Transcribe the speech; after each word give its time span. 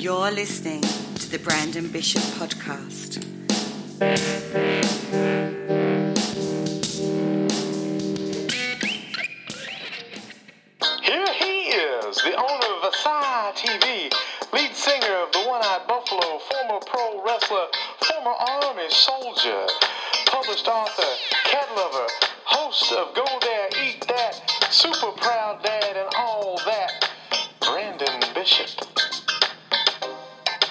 You're 0.00 0.30
listening 0.30 0.80
to 0.80 1.30
the 1.30 1.38
Brandon 1.40 1.86
Bishop 1.88 2.22
Podcast. 2.40 3.22
Here 11.02 11.32
he 11.34 11.54
is, 11.68 12.16
the 12.16 12.34
owner 12.34 12.70
of 12.78 12.94
ASY 12.94 13.52
TV, 13.60 14.10
lead 14.54 14.74
singer 14.74 15.16
of 15.16 15.32
the 15.32 15.40
One 15.46 15.60
Eyed 15.62 15.86
Buffalo, 15.86 16.38
former 16.38 16.80
pro 16.86 17.22
wrestler, 17.22 17.66
former 18.00 18.30
Army 18.30 18.88
soldier, 18.88 19.66
published 20.24 20.66
author, 20.66 21.12
cat 21.44 21.68
lover, 21.76 22.06
host 22.46 22.90
of 22.92 23.14
Go 23.14 23.26
There, 23.42 23.68
Eat 23.84 24.06
That, 24.08 24.40
super 24.70 25.12
proud 25.12 25.62
dad, 25.62 25.98
and 25.98 26.08
all 26.16 26.58
that, 26.64 27.10
Brandon 27.60 28.18
Bishop. 28.34 28.89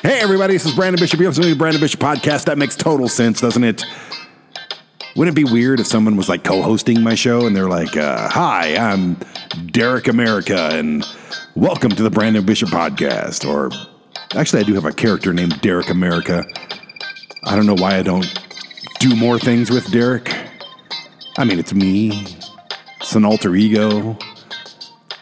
Hey, 0.02 0.22
everybody, 0.22 0.54
this 0.54 0.66
is 0.66 0.74
Brandon 0.74 0.98
Bishop. 0.98 1.20
You're 1.20 1.28
listening 1.28 1.50
to 1.50 1.56
the 1.56 1.58
Brandon 1.58 1.82
Bishop 1.82 2.00
podcast. 2.00 2.46
That 2.46 2.58
makes 2.58 2.78
total 2.78 3.10
sense, 3.10 3.42
doesn't 3.42 3.66
it? 3.66 3.84
Wouldn't 5.18 5.38
it 5.38 5.46
be 5.46 5.52
weird 5.52 5.82
if 5.82 5.88
someone 5.88 6.16
was 6.16 6.30
like 6.30 6.46
co 6.46 6.62
hosting 6.62 7.04
my 7.04 7.16
show 7.16 7.46
and 7.46 7.54
they're 7.54 7.68
like, 7.68 7.98
uh, 7.98 8.30
Hi, 8.30 8.78
I'm 8.78 9.18
Derek 9.72 10.08
America, 10.08 10.70
and 10.72 11.06
welcome 11.54 11.92
to 11.92 12.02
the 12.02 12.10
Brandon 12.10 12.46
Bishop 12.46 12.70
podcast? 12.70 13.46
Or 13.46 13.72
actually, 14.40 14.62
I 14.62 14.64
do 14.64 14.74
have 14.76 14.86
a 14.86 14.94
character 14.94 15.34
named 15.34 15.60
Derek 15.60 15.90
America. 15.90 16.46
I 17.44 17.58
don't 17.58 17.66
know 17.66 17.76
why 17.76 17.98
I 17.98 18.02
don't 18.02 18.42
do 19.00 19.18
more 19.18 19.38
things 19.38 19.70
with 19.70 19.92
Derek. 19.92 20.34
I 21.38 21.44
mean, 21.44 21.60
it's 21.60 21.74
me, 21.74 22.26
it's 23.02 23.16
an 23.16 23.26
alter 23.26 23.54
ego 23.54 24.18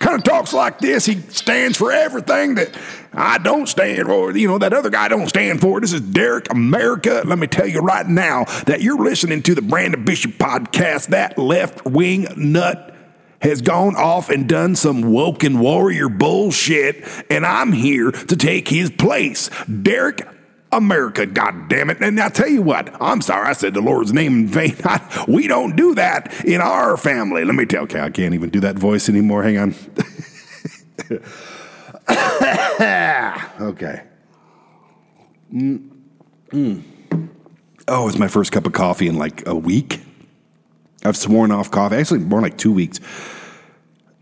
kind 0.08 0.20
of 0.20 0.24
talks 0.24 0.54
like 0.54 0.80
this. 0.80 1.06
He 1.06 1.20
stands 1.22 1.78
for 1.78 1.92
everything 1.92 2.56
that 2.56 2.74
I 3.18 3.40
don't 3.40 3.68
stand 3.68 4.08
for. 4.08 4.36
You 4.38 4.48
know, 4.48 4.58
that 4.60 4.74
other 4.74 4.92
guy 4.92 5.08
don't 5.08 5.28
stand 5.28 5.60
for. 5.60 5.82
This 5.82 5.92
is 5.92 6.02
Derek 6.02 6.52
America. 6.52 7.24
Let 7.26 7.40
me 7.40 7.48
tell 7.48 7.68
you 7.68 7.80
right 7.80 8.08
now 8.08 8.46
that 8.68 8.82
you're 8.82 9.04
listening 9.04 9.42
to 9.44 9.56
the 9.56 9.62
Brandon 9.62 10.06
Bishop 10.06 10.34
podcast. 10.34 11.08
That 11.08 11.38
left 11.38 11.84
wing 11.86 12.28
nut 12.38 12.94
has 13.42 13.62
gone 13.62 13.96
off 13.96 14.30
and 14.30 14.48
done 14.48 14.76
some 14.76 15.12
woken 15.12 15.60
warrior 15.60 16.10
bullshit, 16.10 17.04
and 17.30 17.46
I'm 17.46 17.72
here 17.72 18.12
to 18.12 18.36
take 18.36 18.68
his 18.68 18.92
place. 18.92 19.50
Derek 19.66 20.28
America, 20.72 21.26
God 21.26 21.70
damn 21.70 21.90
it. 21.90 22.02
And 22.02 22.20
I 22.20 22.30
tell 22.30 22.50
you 22.50 22.62
what, 22.62 22.96
I'm 23.02 23.22
sorry 23.22 23.48
I 23.48 23.54
said 23.54 23.74
the 23.74 23.82
Lord's 23.82 24.14
name 24.14 24.42
in 24.42 24.48
vain. 24.48 24.76
I, 24.84 25.26
we 25.28 25.48
don't 25.48 25.76
do 25.76 25.96
that 25.96 26.46
in 26.46 26.62
our 26.62 26.98
family. 26.98 27.46
Let 27.46 27.56
me 27.56 27.66
tell 27.66 27.88
you, 27.88 28.00
I 28.00 28.10
can't 28.10 28.34
even 28.34 28.50
do 28.50 28.60
that 28.60 28.78
voice 28.78 29.10
anymore. 29.10 29.44
Hang 29.44 29.58
on. 29.58 29.76
okay. 33.62 34.04
Mm. 35.54 36.84
Oh, 37.88 38.08
it's 38.08 38.18
my 38.18 38.28
first 38.28 38.52
cup 38.52 38.66
of 38.66 38.74
coffee 38.74 39.08
in 39.08 39.18
like 39.18 39.48
a 39.48 39.56
week. 39.56 40.02
I've 41.04 41.18
sworn 41.18 41.52
off 41.52 41.72
coffee. 41.72 41.96
Actually, 41.96 42.20
more 42.20 42.42
like 42.42 42.58
two 42.58 42.72
weeks. 42.72 43.00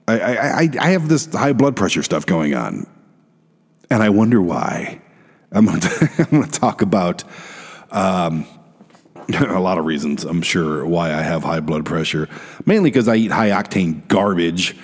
I, 0.07 0.19
I, 0.19 0.61
I, 0.61 0.69
I 0.79 0.89
have 0.91 1.09
this 1.09 1.31
high 1.33 1.53
blood 1.53 1.75
pressure 1.75 2.03
stuff 2.03 2.25
going 2.25 2.53
on, 2.53 2.85
and 3.89 4.03
I 4.03 4.09
wonder 4.09 4.41
why. 4.41 5.01
I'm 5.51 5.65
going 5.65 5.79
to 5.79 6.47
talk 6.51 6.81
about 6.81 7.23
um, 7.91 8.45
a 9.33 9.59
lot 9.59 9.77
of 9.77 9.85
reasons, 9.85 10.23
I'm 10.23 10.41
sure, 10.41 10.85
why 10.85 11.13
I 11.13 11.21
have 11.21 11.43
high 11.43 11.59
blood 11.59 11.85
pressure. 11.85 12.29
Mainly 12.65 12.89
because 12.91 13.07
I 13.07 13.15
eat 13.15 13.31
high 13.31 13.49
octane 13.49 14.07
garbage 14.07 14.75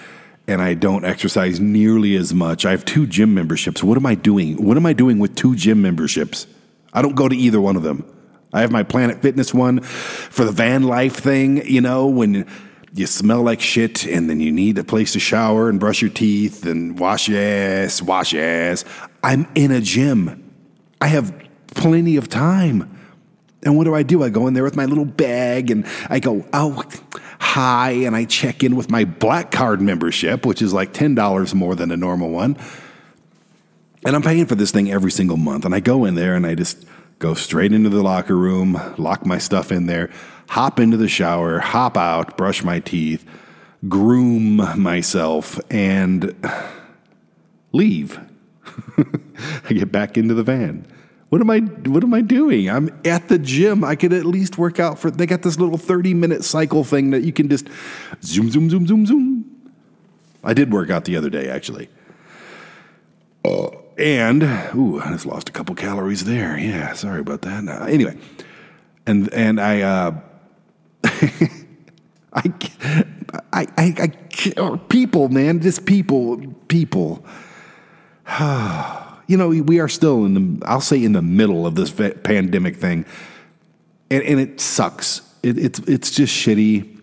and 0.48 0.62
I 0.62 0.74
don't 0.74 1.06
exercise 1.06 1.60
nearly 1.60 2.16
as 2.16 2.34
much. 2.34 2.66
I 2.66 2.72
have 2.72 2.86
two 2.86 3.06
gym 3.06 3.34
memberships. 3.34 3.84
What 3.84 3.98
am 3.98 4.06
I 4.06 4.16
doing? 4.16 4.64
What 4.64 4.78
am 4.78 4.86
I 4.86 4.94
doing 4.94 5.20
with 5.20 5.36
two 5.36 5.56
gym 5.56 5.82
memberships? 5.82 6.48
I 6.94 7.02
don't 7.02 7.16
go 7.16 7.30
to 7.30 7.36
either 7.36 7.62
one 7.62 7.76
of 7.76 7.84
them. 7.84 8.06
I 8.54 8.62
have 8.62 8.72
my 8.72 8.84
Planet 8.84 9.22
Fitness 9.22 9.54
one 9.54 9.80
for 9.80 10.44
the 10.44 10.52
van 10.52 10.84
life 10.84 11.16
thing, 11.16 11.66
you 11.66 11.80
know, 11.80 12.08
when 12.08 12.46
you 12.94 13.08
smell 13.08 13.42
like 13.42 13.62
shit 13.62 14.06
and 14.06 14.30
then 14.30 14.42
you 14.42 14.52
need 14.52 14.78
a 14.78 14.84
place 14.84 15.14
to 15.14 15.20
shower 15.20 15.70
and 15.70 15.80
brush 15.80 16.02
your 16.02 16.12
teeth 16.12 16.66
and 16.66 17.00
wash 17.00 17.30
your 17.30 17.42
ass, 17.42 18.02
wash 18.02 18.34
your 18.34 18.44
ass. 18.44 18.84
I'm 19.24 19.48
in 19.56 19.72
a 19.72 19.80
gym. 19.80 20.54
I 21.00 21.08
have 21.08 21.34
plenty 21.68 22.18
of 22.18 22.28
time. 22.28 22.98
And 23.64 23.78
what 23.78 23.86
do 23.86 23.96
I 23.96 24.04
do? 24.04 24.24
I 24.24 24.30
go 24.30 24.48
in 24.48 24.54
there 24.54 24.64
with 24.64 24.76
my 24.76 24.86
little 24.86 25.06
bag 25.06 25.72
and 25.72 25.86
I 26.10 26.20
go, 26.20 26.46
oh, 26.52 26.84
hi, 27.52 27.92
and 27.92 28.16
I 28.16 28.24
check 28.24 28.64
in 28.64 28.78
with 28.78 28.90
my 28.90 29.04
black 29.04 29.52
card 29.52 29.82
membership, 29.82 30.46
which 30.46 30.62
is 30.62 30.72
like 30.72 30.94
$10 30.94 31.54
more 31.54 31.76
than 31.76 31.92
a 31.92 31.98
normal 31.98 32.30
one. 32.30 32.56
And 34.06 34.16
I'm 34.16 34.22
paying 34.22 34.46
for 34.46 34.56
this 34.56 34.72
thing 34.72 34.90
every 34.90 35.12
single 35.12 35.36
month. 35.36 35.66
And 35.66 35.76
I 35.76 35.82
go 35.82 36.06
in 36.06 36.16
there 36.16 36.34
and 36.34 36.48
I 36.48 36.56
just 36.56 36.86
go 37.20 37.34
straight 37.34 37.74
into 37.74 37.90
the 37.90 38.02
locker 38.02 38.38
room, 38.38 38.80
lock 38.98 39.26
my 39.26 39.38
stuff 39.38 39.70
in 39.70 39.86
there, 39.86 40.10
hop 40.48 40.80
into 40.80 40.96
the 40.96 41.10
shower, 41.10 41.60
hop 41.60 41.98
out, 41.98 42.38
brush 42.38 42.64
my 42.64 42.80
teeth, 42.80 43.26
groom 43.90 44.56
myself, 44.82 45.60
and 45.70 46.34
leave. 47.74 48.18
I 48.98 49.74
get 49.74 49.92
back 49.92 50.18
into 50.18 50.34
the 50.34 50.44
van. 50.44 50.88
What 51.32 51.40
am 51.40 51.50
I 51.50 51.60
what 51.60 52.04
am 52.04 52.14
I 52.14 52.20
doing? 52.20 52.70
I'm 52.70 52.90
at 53.06 53.30
the 53.30 53.40
gym. 53.40 53.86
I 53.86 53.96
could 53.96 54.12
at 54.12 54.26
least 54.26 54.58
work 54.58 54.82
out 54.82 55.00
for 55.00 55.10
they 55.10 55.26
got 55.26 55.44
this 55.44 55.58
little 55.58 55.78
30 55.78 56.14
minute 56.14 56.44
cycle 56.44 56.84
thing 56.84 57.12
that 57.12 57.24
you 57.24 57.32
can 57.32 57.48
just 57.48 57.70
zoom 58.22 58.52
zoom 58.52 58.70
zoom 58.70 58.86
zoom 58.86 59.06
zoom. 59.06 59.46
I 60.44 60.54
did 60.54 60.74
work 60.74 60.90
out 60.90 61.06
the 61.06 61.16
other 61.16 61.30
day 61.30 61.48
actually. 61.48 61.88
Uh, 63.46 63.70
and 63.98 64.44
ooh, 64.76 65.00
I 65.00 65.10
just 65.12 65.26
lost 65.26 65.48
a 65.48 65.54
couple 65.54 65.74
calories 65.74 66.26
there. 66.26 66.58
Yeah, 66.58 66.92
sorry 66.96 67.22
about 67.22 67.44
that. 67.44 67.66
Anyway, 67.88 68.18
and 69.08 69.34
and 69.34 69.62
I 69.62 69.84
uh 69.84 70.20
I, 72.34 72.54
I, 73.54 73.68
I, 73.78 73.96
I, 73.98 74.78
people, 74.90 75.30
man, 75.30 75.62
just 75.62 75.86
people, 75.86 76.42
people. 76.68 77.26
you 79.32 79.38
know, 79.38 79.48
we 79.48 79.80
are 79.80 79.88
still 79.88 80.26
in 80.26 80.34
the, 80.34 80.66
I'll 80.66 80.82
say 80.82 81.02
in 81.02 81.14
the 81.14 81.22
middle 81.22 81.66
of 81.66 81.76
this 81.76 81.90
pandemic 81.90 82.76
thing. 82.76 83.06
And, 84.10 84.22
and 84.24 84.42
it 84.42 84.60
sucks. 84.60 85.22
It, 85.42 85.58
it's, 85.58 85.80
it's 85.80 86.12
just 86.12 86.36
shitty, 86.36 87.02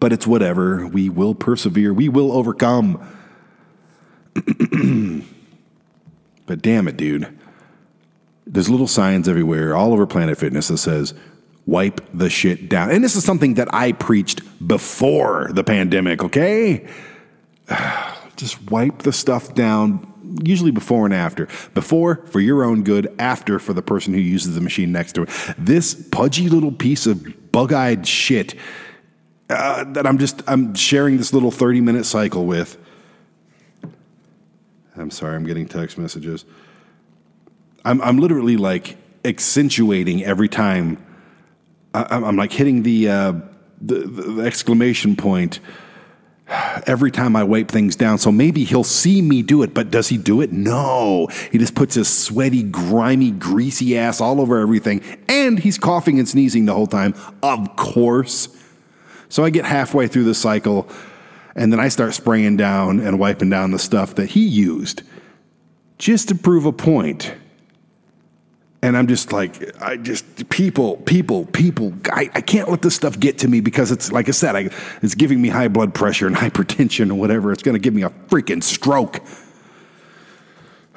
but 0.00 0.12
it's 0.12 0.26
whatever. 0.26 0.84
We 0.84 1.08
will 1.08 1.32
persevere. 1.32 1.94
We 1.94 2.08
will 2.08 2.32
overcome. 2.32 2.96
but 6.46 6.60
damn 6.60 6.88
it, 6.88 6.96
dude. 6.96 7.38
There's 8.48 8.68
little 8.68 8.88
signs 8.88 9.28
everywhere, 9.28 9.76
all 9.76 9.92
over 9.92 10.08
Planet 10.08 10.36
Fitness 10.36 10.66
that 10.66 10.78
says, 10.78 11.14
wipe 11.66 12.00
the 12.12 12.28
shit 12.28 12.68
down. 12.68 12.90
And 12.90 13.04
this 13.04 13.14
is 13.14 13.24
something 13.24 13.54
that 13.54 13.72
I 13.72 13.92
preached 13.92 14.40
before 14.66 15.50
the 15.52 15.62
pandemic, 15.62 16.24
okay? 16.24 16.88
Just 18.36 18.60
wipe 18.72 19.02
the 19.02 19.12
stuff 19.12 19.54
down, 19.54 20.12
usually 20.44 20.70
before 20.70 21.04
and 21.04 21.14
after. 21.14 21.48
Before 21.74 22.24
for 22.26 22.40
your 22.40 22.64
own 22.64 22.82
good, 22.82 23.14
after 23.18 23.58
for 23.58 23.72
the 23.72 23.82
person 23.82 24.14
who 24.14 24.20
uses 24.20 24.54
the 24.54 24.60
machine 24.60 24.92
next 24.92 25.12
to 25.12 25.22
it. 25.22 25.30
This 25.58 25.94
pudgy 26.10 26.48
little 26.48 26.72
piece 26.72 27.06
of 27.06 27.52
bug-eyed 27.52 28.06
shit 28.06 28.54
uh, 29.50 29.84
that 29.92 30.06
I'm 30.06 30.18
just 30.18 30.42
I'm 30.46 30.74
sharing 30.74 31.18
this 31.18 31.32
little 31.32 31.50
30 31.50 31.80
minute 31.80 32.04
cycle 32.04 32.46
with. 32.46 32.78
I'm 34.96 35.10
sorry, 35.10 35.36
I'm 35.36 35.44
getting 35.44 35.66
text 35.66 35.98
messages. 35.98 36.44
I'm 37.84 38.00
I'm 38.02 38.18
literally 38.18 38.56
like 38.56 38.96
accentuating 39.24 40.24
every 40.24 40.48
time 40.48 41.04
I'm 41.94 42.36
like 42.36 42.52
hitting 42.52 42.82
the, 42.82 43.08
uh, 43.08 43.32
the, 43.80 43.98
the 44.00 44.42
exclamation 44.42 45.14
point 45.14 45.60
every 46.48 47.10
time 47.10 47.36
I 47.36 47.44
wipe 47.44 47.70
things 47.70 47.96
down. 47.96 48.18
So 48.18 48.30
maybe 48.30 48.64
he'll 48.64 48.84
see 48.84 49.22
me 49.22 49.42
do 49.42 49.62
it, 49.62 49.74
but 49.74 49.90
does 49.90 50.08
he 50.08 50.18
do 50.18 50.40
it? 50.40 50.52
No. 50.52 51.28
He 51.50 51.58
just 51.58 51.74
puts 51.74 51.94
his 51.94 52.08
sweaty, 52.08 52.62
grimy, 52.62 53.30
greasy 53.30 53.96
ass 53.96 54.20
all 54.20 54.40
over 54.40 54.58
everything, 54.58 55.02
and 55.28 55.58
he's 55.58 55.78
coughing 55.78 56.18
and 56.18 56.28
sneezing 56.28 56.66
the 56.66 56.74
whole 56.74 56.86
time, 56.86 57.14
of 57.42 57.76
course. 57.76 58.48
So 59.28 59.44
I 59.44 59.50
get 59.50 59.64
halfway 59.64 60.06
through 60.06 60.24
the 60.24 60.34
cycle, 60.34 60.88
and 61.56 61.72
then 61.72 61.80
I 61.80 61.88
start 61.88 62.14
spraying 62.14 62.56
down 62.56 63.00
and 63.00 63.18
wiping 63.18 63.50
down 63.50 63.70
the 63.70 63.78
stuff 63.78 64.14
that 64.16 64.30
he 64.30 64.46
used 64.46 65.02
just 65.98 66.28
to 66.28 66.34
prove 66.34 66.66
a 66.66 66.72
point. 66.72 67.34
And 68.84 68.98
I'm 68.98 69.06
just 69.06 69.32
like, 69.32 69.80
I 69.80 69.96
just, 69.96 70.50
people, 70.50 70.98
people, 70.98 71.46
people, 71.46 71.94
I, 72.12 72.28
I 72.34 72.42
can't 72.42 72.68
let 72.68 72.82
this 72.82 72.94
stuff 72.94 73.18
get 73.18 73.38
to 73.38 73.48
me 73.48 73.62
because 73.62 73.90
it's, 73.90 74.12
like 74.12 74.28
I 74.28 74.32
said, 74.32 74.54
I, 74.54 74.68
it's 75.00 75.14
giving 75.14 75.40
me 75.40 75.48
high 75.48 75.68
blood 75.68 75.94
pressure 75.94 76.26
and 76.26 76.36
hypertension 76.44 77.10
or 77.10 77.14
whatever. 77.14 77.50
It's 77.50 77.62
going 77.62 77.76
to 77.76 77.78
give 77.78 77.94
me 77.94 78.02
a 78.02 78.10
freaking 78.10 78.62
stroke. 78.62 79.22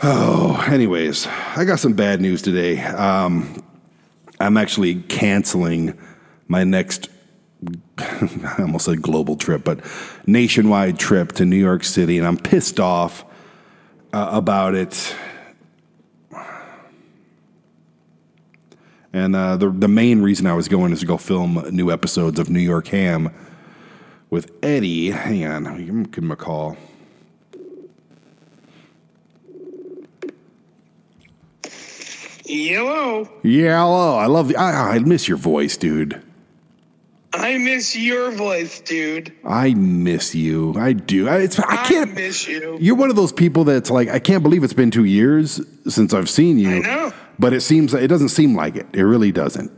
Oh, 0.04 0.62
anyways, 0.68 1.28
I 1.56 1.64
got 1.64 1.80
some 1.80 1.94
bad 1.94 2.20
news 2.20 2.42
today. 2.42 2.84
Um, 2.84 3.64
I'm 4.38 4.58
actually 4.58 4.96
canceling 4.96 5.98
my 6.50 6.66
next, 6.66 7.08
I 8.00 8.56
almost 8.60 8.84
said 8.84 9.02
global 9.02 9.38
trip, 9.38 9.64
but 9.64 9.80
nationwide 10.26 11.00
trip 11.00 11.32
to 11.34 11.46
New 11.46 11.56
York 11.56 11.86
City, 11.86 12.18
and 12.18 12.28
I'm 12.28 12.38
pissed 12.38 12.82
off 12.82 13.24
uh, 14.12 14.28
about 14.34 14.76
it 14.76 15.16
And 19.18 19.36
uh, 19.36 19.58
the 19.58 19.72
the 19.72 19.88
main 19.88 20.22
reason 20.22 20.46
I 20.46 20.54
was 20.54 20.68
going 20.68 20.94
is 20.94 21.00
to 21.00 21.08
go 21.08 21.18
film 21.18 21.66
new 21.72 21.90
episodes 21.90 22.38
of 22.38 22.52
New 22.52 22.60
York 22.60 22.86
Ham 22.90 23.34
with 24.30 24.52
Eddie. 24.62 25.10
Hang 25.10 25.44
on, 25.44 26.04
give 26.12 26.24
him 26.24 26.30
a 26.30 26.36
call. 26.36 26.78
Yellow. 32.46 33.28
Hello. 33.42 34.18
I 34.18 34.28
love 34.28 34.50
the. 34.50 34.56
I, 34.56 34.92
I 34.96 35.00
miss 35.00 35.28
your 35.28 35.38
voice, 35.38 35.78
dude. 35.78 36.22
I 37.34 37.58
miss 37.58 37.96
your 37.96 38.30
voice, 38.32 38.80
dude. 38.82 39.34
I 39.44 39.74
miss 39.74 40.36
you. 40.36 40.76
I 40.78 40.94
do. 40.94 41.28
I, 41.28 41.40
it's, 41.40 41.60
I 41.60 41.64
I 41.68 41.88
can't. 41.88 42.14
miss 42.14 42.48
you. 42.48 42.78
You're 42.80 42.96
one 42.96 43.10
of 43.10 43.16
those 43.16 43.32
people 43.34 43.64
that's 43.64 43.90
like, 43.92 44.10
I 44.10 44.20
can't 44.20 44.44
believe 44.44 44.64
it's 44.64 44.74
been 44.74 44.92
two 44.92 45.04
years 45.04 45.60
since 45.88 46.14
I've 46.14 46.30
seen 46.30 46.58
you. 46.58 46.78
I 46.78 46.80
know. 46.80 47.14
But 47.40 47.54
it 47.54 47.62
seems 47.62 47.94
it 47.94 48.08
doesn't 48.08 48.30
seem 48.30 48.56
like 48.56 48.76
it. 48.76 48.88
It 48.94 49.04
really 49.04 49.32
doesn't. 49.32 49.72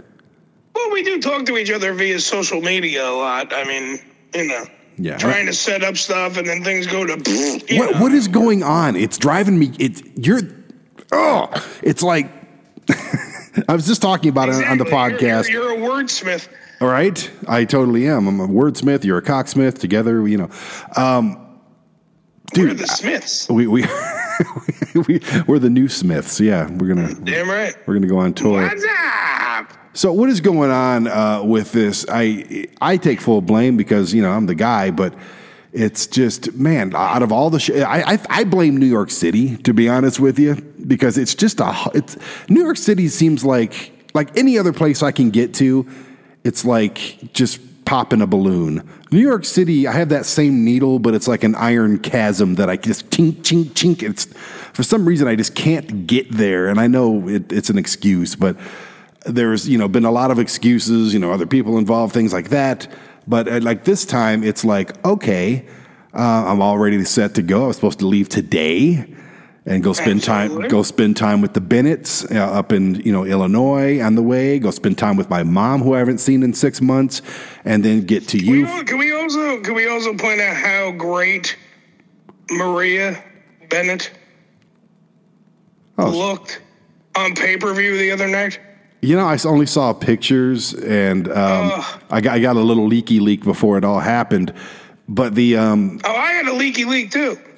Well, 0.76 0.92
we 0.92 1.04
do 1.04 1.22
talk 1.22 1.46
to 1.48 1.58
each 1.58 1.72
other 1.72 1.94
via 1.94 2.20
social 2.20 2.62
media 2.62 3.08
a 3.08 3.12
lot. 3.12 3.52
I 3.54 3.64
mean, 3.66 4.00
you 4.34 4.46
know, 4.48 4.66
Yeah. 4.98 5.18
trying 5.18 5.46
to 5.48 5.54
set 5.54 5.84
up 5.84 5.98
stuff 5.98 6.38
and 6.38 6.48
then 6.48 6.64
things 6.64 6.88
go 6.88 7.06
to. 7.06 7.14
What 7.78 7.92
know. 7.96 8.00
what 8.02 8.12
is 8.14 8.28
going 8.28 8.64
on? 8.64 8.96
It's 8.96 9.18
driving 9.18 9.60
me. 9.60 9.72
It's 9.80 10.02
you're. 10.16 10.42
Oh, 11.12 11.50
it's 11.84 12.02
like. 12.04 12.30
I 13.68 13.74
was 13.74 13.86
just 13.88 14.02
talking 14.02 14.30
about 14.30 14.48
it 14.50 14.56
on 14.66 14.78
the 14.78 14.86
Exactly. 14.86 14.92
You're- 14.92 15.18
podcast. 15.18 15.50
You're, 15.50 15.74
you're 15.78 15.86
a 15.86 16.04
wordsmith. 16.04 16.48
All 16.82 16.88
right, 16.88 17.30
I 17.46 17.66
totally 17.66 18.08
am. 18.08 18.26
I'm 18.28 18.40
a 18.40 18.48
wordsmith. 18.48 19.04
You're 19.04 19.18
a 19.18 19.22
cocksmith. 19.22 19.80
Together, 19.80 20.26
you 20.28 20.38
know, 20.38 20.50
um, 20.96 21.60
We're 22.56 22.68
dude. 22.70 22.78
the 22.78 22.88
Smiths. 22.88 23.50
we 23.50 23.68
we, 23.68 23.82
we 25.08 25.22
we're 25.48 25.60
the 25.60 25.70
new 25.70 25.88
Smiths. 25.88 26.40
Yeah, 26.40 26.70
we're 26.70 26.94
gonna 26.94 27.14
Damn 27.14 27.50
right. 27.50 27.76
we're 27.86 27.94
gonna 27.96 28.08
go 28.08 28.18
on 28.20 28.34
tour. 28.34 28.62
What's 28.62 28.86
up? 28.86 29.74
So 29.94 30.14
what 30.14 30.30
is 30.30 30.40
going 30.40 30.72
on 30.72 31.08
uh, 31.08 31.44
with 31.44 31.72
this? 31.72 32.06
I 32.10 32.68
I 32.82 32.98
take 32.98 33.22
full 33.22 33.42
blame 33.42 33.78
because 33.78 34.14
you 34.14 34.22
know 34.22 34.32
I'm 34.32 34.46
the 34.46 34.56
guy, 34.56 34.92
but 34.92 35.14
it's 35.74 36.08
just 36.08 36.54
man. 36.54 36.96
Out 36.96 37.22
of 37.22 37.32
all 37.32 37.50
the, 37.50 37.60
sh- 37.60 37.72
I, 37.72 38.14
I 38.14 38.20
I 38.30 38.44
blame 38.44 38.78
New 38.78 38.86
York 38.86 39.12
City 39.12 39.58
to 39.58 39.74
be 39.74 39.90
honest 39.90 40.20
with 40.20 40.40
you 40.40 40.56
because 40.88 41.18
it's 41.18 41.36
just 41.36 41.60
a 41.60 41.74
it's 41.94 42.18
New 42.50 42.64
York 42.64 42.78
City 42.78 43.08
seems 43.08 43.44
like 43.44 43.94
like 44.14 44.36
any 44.38 44.58
other 44.58 44.74
place 44.74 45.04
I 45.04 45.12
can 45.12 45.30
get 45.30 45.54
to, 45.56 45.88
it's 46.44 46.66
like 46.66 47.34
just 47.34 47.60
popping 47.90 48.22
a 48.22 48.28
balloon. 48.28 48.88
New 49.12 49.20
York 49.20 49.44
City, 49.44 49.88
I 49.88 49.94
have 49.94 50.10
that 50.10 50.28
same 50.28 50.64
needle, 50.64 51.00
but 51.00 51.16
it's 51.16 51.28
like 51.28 51.44
an 51.44 51.56
iron 51.56 51.98
chasm 51.98 52.54
that 52.54 52.70
I 52.70 52.78
just 52.78 53.10
chink 53.10 53.38
chink 53.38 53.72
chink. 53.72 54.08
It's 54.08 54.26
for 54.74 54.84
some 54.84 55.08
reason 55.08 55.28
I 55.28 55.36
just 55.36 55.56
can't 55.56 56.06
get 56.06 56.32
there, 56.32 56.68
and 56.68 56.80
I 56.80 56.86
know 56.86 57.28
it, 57.28 57.52
it's 57.52 57.72
an 57.72 57.80
excuse, 57.80 58.36
but 58.36 58.56
there's 59.26 59.68
you 59.68 59.76
know 59.76 59.88
been 59.88 60.06
a 60.06 60.12
lot 60.12 60.30
of 60.30 60.38
excuses 60.38 61.14
you 61.14 61.20
know 61.20 61.32
other 61.32 61.48
people 61.48 61.78
involved 61.80 62.14
things 62.14 62.32
like 62.32 62.50
that 62.50 62.88
but 63.28 63.50
uh, 63.50 63.60
like 63.60 63.84
this 63.84 64.06
time 64.06 64.46
it's 64.46 64.64
like 64.64 65.04
okay 65.04 65.68
uh, 66.14 66.46
i'm 66.48 66.62
all 66.62 66.78
ready 66.78 66.98
to 66.98 67.06
set 67.06 67.36
to 67.36 67.42
go 67.42 67.66
i 67.66 67.68
was 67.68 67.76
supposed 67.76 68.00
to 68.00 68.08
leave 68.08 68.30
today 68.30 69.06
and 69.70 69.84
go 69.84 69.94
spend 69.94 70.24
time 70.24 70.68
go 70.68 70.82
spend 70.84 71.16
time 71.16 71.40
with 71.42 71.54
the 71.54 71.62
bennetts 71.62 72.26
uh, 72.32 72.36
up 72.60 72.74
in 72.74 72.96
you 72.96 73.12
know 73.14 73.24
illinois 73.24 74.02
on 74.02 74.16
the 74.16 74.22
way 74.24 74.58
go 74.60 74.72
spend 74.72 74.98
time 74.98 75.16
with 75.16 75.30
my 75.30 75.44
mom 75.44 75.82
who 75.82 75.94
i 75.94 76.00
haven't 76.00 76.18
seen 76.18 76.42
in 76.44 76.54
six 76.54 76.82
months 76.82 77.22
and 77.64 77.86
then 77.86 78.02
get 78.02 78.28
to 78.28 78.38
We 78.38 78.60
you 78.62 78.66
al- 78.66 78.84
Can 78.84 78.98
we 78.98 79.14
also 79.14 79.62
can 79.62 79.76
we 79.76 79.88
also 79.88 80.14
point 80.16 80.42
out 80.42 80.56
how 80.58 80.92
great 80.92 81.56
Maria 82.52 83.24
Bennett 83.70 84.12
Oh. 86.02 86.10
looked 86.10 86.62
on 87.16 87.36
pay 87.36 87.58
per 87.58 87.74
view 87.74 87.98
the 87.98 88.12
other 88.12 88.28
night? 88.28 88.60
you 89.02 89.16
know 89.16 89.26
I 89.26 89.38
only 89.46 89.66
saw 89.66 89.94
pictures 89.94 90.74
and 90.74 91.28
um. 91.28 91.84
I, 92.10 92.22
got, 92.22 92.34
I 92.36 92.40
got 92.40 92.56
a 92.58 92.62
little 92.62 92.88
leaky 92.88 93.20
leak 93.20 93.44
before 93.44 93.78
it 93.78 93.86
all 93.86 94.00
happened 94.00 94.52
but 95.10 95.36
the 95.36 95.58
um, 95.58 96.00
Oh, 96.06 96.16
I 96.16 96.32
had 96.32 96.48
a 96.48 96.54
leaky 96.54 96.86
leak 96.86 97.12
too. 97.12 97.38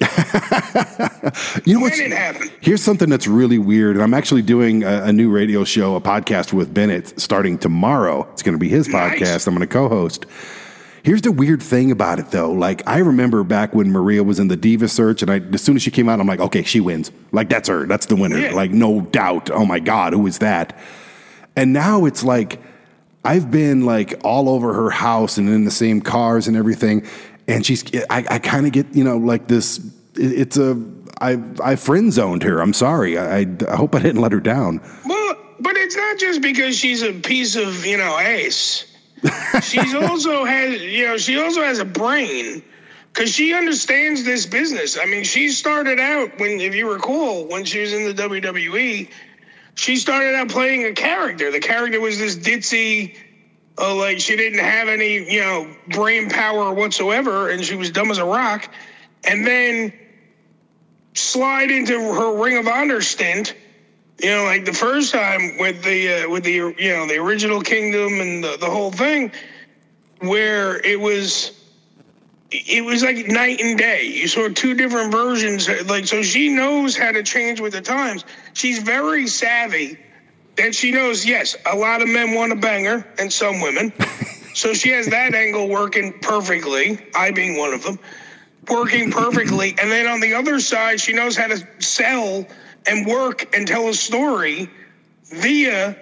You 1.64 1.74
know 1.74 1.80
When 1.80 1.90
what's 1.90 1.98
it 2.00 2.10
happened. 2.10 2.52
Here's 2.60 2.82
something 2.82 3.08
that's 3.08 3.26
really 3.26 3.58
weird. 3.58 3.94
And 3.96 4.02
I'm 4.02 4.12
actually 4.14 4.42
doing 4.42 4.82
a, 4.82 5.04
a 5.04 5.12
new 5.12 5.30
radio 5.30 5.62
show, 5.64 5.94
a 5.94 6.00
podcast 6.00 6.52
with 6.52 6.74
Bennett 6.74 7.18
starting 7.20 7.58
tomorrow. 7.58 8.28
It's 8.32 8.42
going 8.42 8.54
to 8.54 8.58
be 8.58 8.68
his 8.68 8.88
Nice. 8.88 9.20
podcast. 9.20 9.46
I'm 9.46 9.54
going 9.54 9.66
to 9.66 9.72
co-host. 9.72 10.26
Here's 11.04 11.22
the 11.22 11.32
weird 11.32 11.62
thing 11.62 11.90
about 11.90 12.18
it 12.18 12.30
though. 12.30 12.50
Like 12.52 12.82
I 12.88 12.98
remember 12.98 13.42
back 13.44 13.74
when 13.74 13.90
Maria 13.90 14.22
was 14.24 14.38
in 14.40 14.48
the 14.48 14.56
Diva 14.56 14.88
search 14.88 15.22
and 15.22 15.30
I 15.30 15.38
as 15.52 15.62
soon 15.62 15.76
as 15.76 15.82
she 15.82 15.90
came 15.90 16.08
out 16.08 16.20
I'm 16.20 16.26
like, 16.28 16.40
"Okay, 16.40 16.62
she 16.62 16.80
wins." 16.80 17.10
Like 17.32 17.48
that's 17.48 17.68
her. 17.68 17.86
That's 17.86 18.06
the 18.06 18.14
winner. 18.16 18.38
Yeah. 18.38 18.52
Like 18.54 18.70
no 18.70 19.00
doubt. 19.00 19.50
Oh 19.50 19.64
my 19.66 19.80
god, 19.80 20.12
who 20.12 20.26
is 20.26 20.38
that? 20.38 20.76
And 21.56 21.72
now 21.72 22.04
it's 22.04 22.22
like 22.22 22.60
I've 23.24 23.50
been 23.50 23.84
like 23.84 24.20
all 24.24 24.48
over 24.48 24.72
her 24.74 24.90
house 24.90 25.38
and 25.38 25.48
in 25.48 25.64
the 25.64 25.70
same 25.72 26.00
cars 26.02 26.46
and 26.48 26.56
everything. 26.56 27.04
And 27.48 27.64
she's, 27.66 27.84
I, 28.10 28.24
I 28.30 28.38
kind 28.38 28.66
of 28.66 28.72
get, 28.72 28.94
you 28.94 29.04
know, 29.04 29.16
like 29.18 29.48
this. 29.48 29.78
it- 29.78 30.32
It's 30.40 30.56
a, 30.56 30.80
I, 31.20 31.38
I 31.62 31.76
friend 31.76 32.12
zoned 32.12 32.42
her. 32.42 32.60
I'm 32.60 32.72
sorry. 32.72 33.18
I, 33.18 33.46
I, 33.68 33.76
hope 33.76 33.94
I 33.94 34.00
didn't 34.00 34.20
let 34.20 34.32
her 34.32 34.40
down. 34.40 34.80
Well, 35.06 35.34
but 35.60 35.76
it's 35.76 35.96
not 35.96 36.18
just 36.18 36.40
because 36.42 36.76
she's 36.76 37.02
a 37.02 37.12
piece 37.12 37.54
of 37.54 37.84
you 37.86 37.96
know 37.96 38.18
ace. 38.18 38.84
She's 39.62 39.94
also 39.94 40.44
has 40.54 40.82
you 40.82 41.06
know 41.06 41.16
she 41.16 41.38
also 41.40 41.62
has 41.62 41.78
a 41.78 41.84
brain 41.84 42.62
because 43.12 43.30
she 43.30 43.54
understands 43.54 44.24
this 44.24 44.46
business. 44.46 44.98
I 45.00 45.04
mean, 45.04 45.22
she 45.22 45.50
started 45.50 46.00
out 46.00 46.40
when, 46.40 46.60
if 46.60 46.74
you 46.74 46.90
recall, 46.92 47.46
when 47.46 47.64
she 47.64 47.80
was 47.80 47.92
in 47.92 48.04
the 48.04 48.14
WWE, 48.14 49.08
she 49.76 49.96
started 49.96 50.34
out 50.34 50.48
playing 50.48 50.84
a 50.86 50.92
character. 50.92 51.52
The 51.52 51.60
character 51.60 52.00
was 52.00 52.18
this 52.18 52.36
ditzy. 52.36 53.16
Uh, 53.82 53.96
like 53.96 54.20
she 54.20 54.36
didn't 54.36 54.60
have 54.60 54.86
any, 54.86 55.28
you 55.28 55.40
know, 55.40 55.68
brain 55.88 56.30
power 56.30 56.72
whatsoever, 56.72 57.50
and 57.50 57.64
she 57.64 57.74
was 57.74 57.90
dumb 57.90 58.12
as 58.12 58.18
a 58.18 58.24
rock. 58.24 58.72
And 59.24 59.44
then 59.44 59.92
slide 61.14 61.70
into 61.70 61.98
her 61.98 62.40
Ring 62.40 62.58
of 62.58 62.68
Honor 62.68 63.00
stint, 63.00 63.56
you 64.20 64.30
know, 64.30 64.44
like 64.44 64.64
the 64.64 64.72
first 64.72 65.12
time 65.12 65.58
with 65.58 65.82
the 65.82 66.24
uh, 66.24 66.30
with 66.30 66.44
the 66.44 66.52
you 66.52 66.92
know 66.92 67.08
the 67.08 67.16
original 67.16 67.60
Kingdom 67.60 68.20
and 68.20 68.44
the, 68.44 68.56
the 68.60 68.70
whole 68.70 68.92
thing, 68.92 69.32
where 70.20 70.78
it 70.86 71.00
was 71.00 71.50
it 72.52 72.84
was 72.84 73.02
like 73.02 73.26
night 73.26 73.60
and 73.60 73.76
day. 73.76 74.04
You 74.04 74.28
saw 74.28 74.48
two 74.48 74.74
different 74.74 75.10
versions. 75.10 75.68
Like 75.86 76.06
so, 76.06 76.22
she 76.22 76.50
knows 76.50 76.96
how 76.96 77.10
to 77.10 77.24
change 77.24 77.60
with 77.60 77.72
the 77.72 77.80
times. 77.80 78.24
She's 78.52 78.78
very 78.78 79.26
savvy. 79.26 79.98
And 80.58 80.74
she 80.74 80.90
knows, 80.92 81.24
yes, 81.24 81.56
a 81.70 81.76
lot 81.76 82.02
of 82.02 82.08
men 82.08 82.34
want 82.34 82.52
to 82.52 82.58
bang 82.58 82.84
her, 82.84 83.06
and 83.18 83.32
some 83.32 83.60
women. 83.60 83.92
so 84.54 84.74
she 84.74 84.90
has 84.90 85.06
that 85.08 85.34
angle 85.34 85.68
working 85.68 86.12
perfectly. 86.20 86.98
I 87.14 87.30
being 87.30 87.58
one 87.58 87.72
of 87.72 87.82
them 87.82 87.98
working 88.68 89.10
perfectly. 89.10 89.74
And 89.80 89.90
then 89.90 90.06
on 90.06 90.20
the 90.20 90.34
other 90.34 90.60
side, 90.60 91.00
she 91.00 91.12
knows 91.12 91.36
how 91.36 91.48
to 91.48 91.66
sell 91.78 92.46
and 92.86 93.06
work 93.06 93.54
and 93.56 93.66
tell 93.66 93.88
a 93.88 93.94
story 93.94 94.70
via 95.24 95.96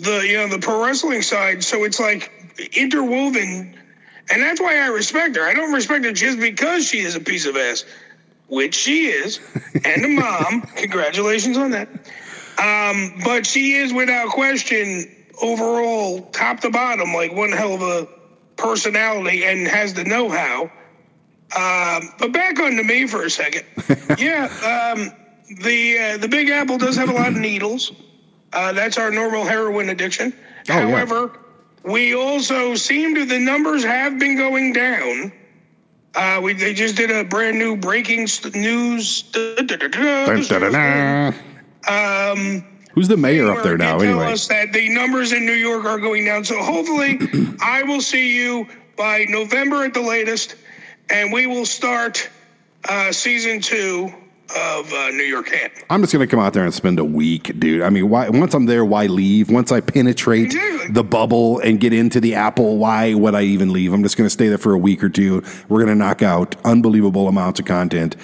the 0.00 0.26
you 0.26 0.36
know 0.36 0.48
the 0.48 0.58
pro 0.58 0.84
wrestling 0.84 1.22
side. 1.22 1.62
So 1.62 1.84
it's 1.84 2.00
like 2.00 2.30
interwoven, 2.76 3.76
and 4.30 4.42
that's 4.42 4.60
why 4.60 4.78
I 4.78 4.86
respect 4.88 5.36
her. 5.36 5.42
I 5.42 5.54
don't 5.54 5.72
respect 5.72 6.04
her 6.04 6.12
just 6.12 6.38
because 6.38 6.86
she 6.86 7.00
is 7.00 7.14
a 7.14 7.20
piece 7.20 7.46
of 7.46 7.56
ass, 7.56 7.84
which 8.48 8.74
she 8.74 9.06
is, 9.06 9.40
and 9.84 10.04
a 10.04 10.08
mom. 10.08 10.62
Congratulations 10.76 11.56
on 11.56 11.70
that. 11.72 11.88
Um, 12.58 13.20
but 13.24 13.46
she 13.46 13.74
is 13.74 13.92
without 13.92 14.28
question 14.28 15.10
overall 15.42 16.22
top 16.30 16.60
to 16.60 16.70
bottom 16.70 17.12
like 17.12 17.34
one 17.34 17.50
hell 17.50 17.74
of 17.74 17.82
a 17.82 18.08
personality 18.56 19.44
and 19.44 19.66
has 19.66 19.94
the 19.94 20.04
know-how. 20.04 20.70
Um, 21.56 22.08
but 22.18 22.32
back 22.32 22.58
on 22.60 22.76
to 22.76 22.82
me 22.82 23.06
for 23.06 23.24
a 23.24 23.30
second. 23.30 23.64
yeah, 24.18 24.44
um, 24.94 25.12
the 25.62 25.98
uh, 25.98 26.16
the 26.18 26.28
Big 26.28 26.48
Apple 26.48 26.78
does 26.78 26.96
have 26.96 27.10
a 27.10 27.12
lot 27.12 27.28
of 27.28 27.36
needles. 27.36 27.92
Uh, 28.52 28.72
that's 28.72 28.98
our 28.98 29.10
normal 29.10 29.44
heroin 29.44 29.88
addiction. 29.90 30.32
Oh, 30.68 30.72
yeah. 30.72 30.80
However, 30.80 31.38
we 31.84 32.14
also 32.14 32.74
seem 32.74 33.14
to 33.14 33.24
the 33.24 33.38
numbers 33.38 33.84
have 33.84 34.18
been 34.18 34.36
going 34.36 34.72
down. 34.72 35.32
Uh, 36.14 36.40
we 36.42 36.54
they 36.54 36.72
just 36.72 36.96
did 36.96 37.10
a 37.10 37.24
brand 37.24 37.58
new 37.58 37.76
breaking 37.76 38.28
news. 38.54 39.22
Dun, 39.22 39.66
dun, 39.66 39.90
dun. 39.90 41.34
Um, 41.88 42.64
Who's 42.92 43.08
the 43.08 43.16
mayor 43.16 43.50
up 43.50 43.64
there 43.64 43.76
now? 43.76 43.98
Anyway, 43.98 44.26
us 44.32 44.46
that 44.48 44.72
the 44.72 44.88
numbers 44.88 45.32
in 45.32 45.44
New 45.44 45.52
York 45.52 45.84
are 45.84 45.98
going 45.98 46.24
down. 46.24 46.44
So 46.44 46.62
hopefully, 46.62 47.18
I 47.60 47.82
will 47.82 48.00
see 48.00 48.36
you 48.36 48.68
by 48.96 49.24
November 49.28 49.84
at 49.84 49.94
the 49.94 50.00
latest, 50.00 50.54
and 51.10 51.32
we 51.32 51.46
will 51.48 51.66
start 51.66 52.28
uh, 52.88 53.10
season 53.10 53.60
two 53.60 54.12
of 54.54 54.92
uh, 54.92 55.08
New 55.08 55.24
York 55.24 55.48
Ham. 55.48 55.70
I'm 55.90 56.02
just 56.02 56.12
gonna 56.12 56.28
come 56.28 56.38
out 56.38 56.52
there 56.52 56.62
and 56.64 56.72
spend 56.72 57.00
a 57.00 57.04
week, 57.04 57.58
dude. 57.58 57.82
I 57.82 57.90
mean, 57.90 58.08
why? 58.10 58.28
Once 58.28 58.54
I'm 58.54 58.66
there, 58.66 58.84
why 58.84 59.06
leave? 59.06 59.50
Once 59.50 59.72
I 59.72 59.80
penetrate 59.80 60.54
Exactly. 60.54 60.92
the 60.92 61.02
bubble 61.02 61.58
and 61.60 61.80
get 61.80 61.92
into 61.92 62.20
the 62.20 62.34
apple, 62.36 62.76
why 62.78 63.14
would 63.14 63.34
I 63.34 63.42
even 63.42 63.72
leave? 63.72 63.92
I'm 63.92 64.04
just 64.04 64.16
gonna 64.16 64.30
stay 64.30 64.46
there 64.48 64.58
for 64.58 64.72
a 64.72 64.78
week 64.78 65.02
or 65.02 65.08
two. 65.08 65.42
We're 65.68 65.80
gonna 65.80 65.96
knock 65.96 66.22
out 66.22 66.54
unbelievable 66.64 67.26
amounts 67.26 67.58
of 67.58 67.66
content. 67.66 68.14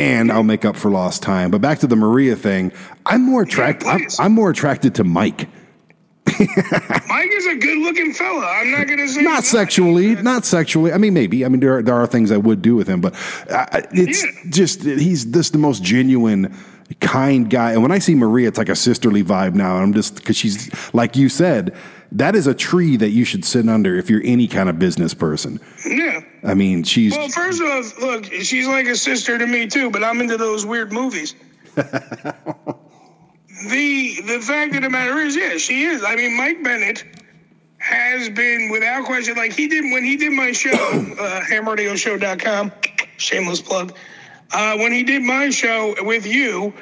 And 0.00 0.32
I'll 0.32 0.42
make 0.42 0.64
up 0.64 0.76
for 0.76 0.90
lost 0.90 1.22
time. 1.22 1.50
But 1.50 1.60
back 1.60 1.80
to 1.80 1.86
the 1.86 1.96
Maria 1.96 2.34
thing, 2.36 2.72
I'm 3.04 3.22
more 3.22 3.42
attracted. 3.42 3.86
I'm. 3.88 4.06
I'm 4.18 4.32
more 4.32 4.50
attracted 4.50 4.94
to 4.96 5.04
Mike. 5.04 5.48
Mike 6.26 7.30
is 7.32 7.46
a 7.46 7.56
good-looking 7.56 8.12
fella. 8.12 8.46
I'm 8.46 8.70
not 8.70 8.86
gonna 8.86 9.08
say 9.08 9.22
not 9.22 9.44
sexually, 9.44 10.14
not 10.16 10.44
sexually. 10.44 10.92
I 10.92 10.98
mean, 10.98 11.12
maybe. 11.12 11.44
I 11.44 11.48
mean, 11.48 11.60
there 11.60 11.78
are, 11.78 11.82
there 11.82 11.94
are 11.94 12.06
things 12.06 12.30
I 12.30 12.36
would 12.36 12.62
do 12.62 12.76
with 12.76 12.86
him, 12.88 13.00
but 13.00 13.14
it's 13.92 14.22
Yeah. 14.24 14.30
just 14.48 14.82
he's 14.84 15.30
this 15.32 15.50
the 15.50 15.58
most 15.58 15.82
genuine, 15.82 16.54
kind 17.00 17.50
guy. 17.50 17.72
And 17.72 17.82
when 17.82 17.90
I 17.92 17.98
see 17.98 18.14
Maria, 18.14 18.48
it's 18.48 18.58
like 18.58 18.68
a 18.68 18.76
sisterly 18.76 19.22
vibe 19.24 19.54
now. 19.54 19.74
And 19.76 19.84
I'm 19.84 19.92
just 19.94 20.16
because 20.16 20.36
she's 20.36 20.70
like 20.94 21.16
you 21.16 21.28
said, 21.28 21.74
that 22.12 22.34
is 22.36 22.46
a 22.46 22.54
tree 22.54 22.96
that 22.96 23.10
you 23.10 23.24
should 23.24 23.44
sit 23.44 23.68
under 23.68 23.96
if 23.96 24.08
you're 24.08 24.22
any 24.24 24.46
kind 24.46 24.68
of 24.68 24.78
business 24.78 25.14
person. 25.14 25.60
Yeah. 25.86 26.20
I 26.42 26.54
mean, 26.54 26.82
she's 26.82 27.16
Well, 27.16 27.28
first 27.28 27.60
off, 27.62 27.98
look, 28.00 28.24
she's 28.24 28.66
like 28.66 28.86
a 28.86 28.96
sister 28.96 29.36
to 29.38 29.46
me 29.46 29.66
too, 29.66 29.90
but 29.90 30.02
I'm 30.02 30.20
into 30.20 30.36
those 30.36 30.64
weird 30.64 30.92
movies. 30.92 31.34
the 31.74 31.84
the 33.66 34.40
fact 34.40 34.74
of 34.74 34.82
the 34.82 34.90
matter 34.90 35.18
is, 35.18 35.36
yeah, 35.36 35.58
she 35.58 35.84
is. 35.84 36.02
I 36.02 36.16
mean, 36.16 36.36
Mike 36.36 36.62
Bennett 36.62 37.04
has 37.78 38.28
been 38.30 38.70
without 38.70 39.04
question 39.04 39.36
like 39.36 39.52
he 39.52 39.68
did 39.68 39.84
when 39.92 40.04
he 40.04 40.16
did 40.16 40.32
my 40.32 40.52
show, 40.52 40.70
uh, 40.72 41.40
hamradioshow.com, 41.42 42.72
shameless 43.16 43.60
plug. 43.60 43.94
Uh, 44.52 44.76
when 44.78 44.92
he 44.92 45.02
did 45.02 45.22
my 45.22 45.50
show 45.50 45.94
with 46.00 46.26
you, 46.26 46.72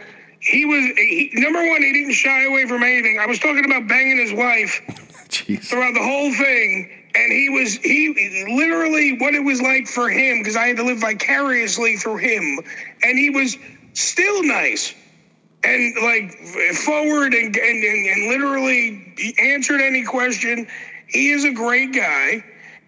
he 0.40 0.64
was 0.64 0.84
he, 0.96 1.30
number 1.34 1.58
one. 1.68 1.82
He 1.82 1.92
didn't 1.92 2.14
shy 2.14 2.44
away 2.44 2.66
from 2.66 2.82
anything. 2.82 3.18
I 3.18 3.26
was 3.26 3.38
talking 3.38 3.64
about 3.64 3.88
banging 3.88 4.18
his 4.18 4.32
wife 4.32 4.80
jeez. 5.28 5.64
throughout 5.64 5.94
the 5.94 6.02
whole 6.02 6.32
thing 6.32 6.97
and 7.14 7.32
he 7.32 7.48
was 7.48 7.76
he 7.76 8.46
literally 8.56 9.18
what 9.18 9.34
it 9.34 9.42
was 9.42 9.60
like 9.60 9.86
for 9.86 10.08
him 10.08 10.40
because 10.40 10.56
i 10.56 10.66
had 10.66 10.76
to 10.76 10.84
live 10.84 10.98
vicariously 10.98 11.96
through 11.96 12.16
him. 12.18 12.60
And 13.02 13.18
he 13.18 13.30
was 13.30 13.56
still 13.94 14.42
nice 14.44 14.94
and 15.64 15.94
like 16.02 16.32
forward 16.74 17.34
and 17.34 17.56
and, 17.56 17.84
and, 17.84 18.06
and 18.06 18.28
literally 18.28 19.34
answered 19.38 19.80
any 19.80 20.04
question. 20.04 20.66
He 21.08 21.30
is 21.30 21.44
a 21.44 21.52
great 21.52 21.92
guy. 21.92 22.44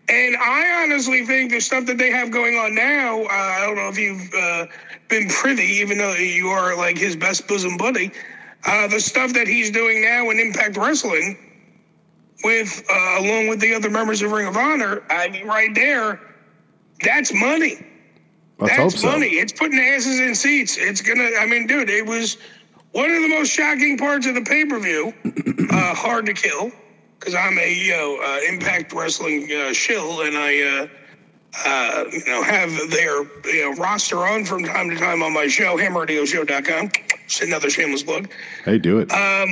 And 0.08 0.36
I 0.36 0.82
honestly 0.82 1.24
think 1.24 1.52
the 1.52 1.60
stuff 1.60 1.86
that 1.86 1.96
they 1.96 2.10
have 2.10 2.32
going 2.32 2.56
on 2.56 2.74
now, 2.74 3.22
uh, 3.22 3.28
I 3.28 3.64
don't 3.64 3.76
know 3.76 3.88
if 3.88 3.96
you've 3.96 4.34
uh, 4.34 4.66
been 5.08 5.28
privy, 5.28 5.62
even 5.62 5.98
though 5.98 6.14
you 6.14 6.48
are 6.48 6.76
like 6.76 6.98
his 6.98 7.14
best 7.14 7.46
bosom 7.46 7.76
buddy, 7.76 8.10
uh, 8.66 8.88
the 8.88 8.98
stuff 8.98 9.32
that 9.34 9.46
he's 9.46 9.70
doing 9.70 10.02
now 10.02 10.28
in 10.30 10.40
Impact 10.40 10.76
Wrestling, 10.76 11.38
with 12.44 12.84
uh, 12.90 13.16
along 13.18 13.48
with 13.48 13.60
the 13.60 13.74
other 13.74 13.90
members 13.90 14.22
of 14.22 14.32
Ring 14.32 14.46
of 14.46 14.56
Honor, 14.56 15.02
I 15.10 15.28
mean, 15.28 15.46
right 15.46 15.74
there, 15.74 16.20
that's 17.02 17.32
money. 17.32 17.86
Let's 18.60 18.76
That's 18.76 19.00
so. 19.00 19.10
money. 19.10 19.26
It's 19.26 19.52
putting 19.52 19.78
asses 19.78 20.20
in 20.20 20.34
seats. 20.34 20.76
It's 20.76 21.00
gonna. 21.00 21.30
I 21.38 21.46
mean, 21.46 21.66
dude, 21.66 21.88
it 21.88 22.04
was 22.04 22.36
one 22.92 23.10
of 23.10 23.22
the 23.22 23.28
most 23.28 23.50
shocking 23.50 23.96
parts 23.96 24.26
of 24.26 24.34
the 24.34 24.42
pay 24.42 24.66
per 24.66 24.78
view. 24.78 25.14
uh, 25.70 25.94
hard 25.94 26.26
to 26.26 26.34
kill 26.34 26.70
because 27.18 27.34
I'm 27.34 27.58
a 27.58 27.72
you 27.72 27.92
know 27.92 28.20
uh, 28.22 28.52
Impact 28.52 28.92
Wrestling 28.92 29.50
uh, 29.50 29.72
shill, 29.72 30.20
and 30.20 30.36
I 30.36 30.60
uh, 30.62 30.88
uh, 31.66 32.04
you 32.12 32.24
know 32.26 32.42
have 32.42 32.70
their 32.90 33.22
you 33.50 33.70
know, 33.70 33.82
roster 33.82 34.26
on 34.26 34.44
from 34.44 34.64
time 34.64 34.90
to 34.90 34.96
time 34.96 35.22
on 35.22 35.32
my 35.32 35.46
show, 35.46 35.78
HamRadioShow.com. 35.78 36.90
Just 37.28 37.42
another 37.42 37.70
shameless 37.70 38.02
plug 38.02 38.30
Hey, 38.64 38.76
do 38.76 38.98
it. 38.98 39.10
Uh, 39.10 39.46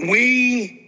we 0.00 0.81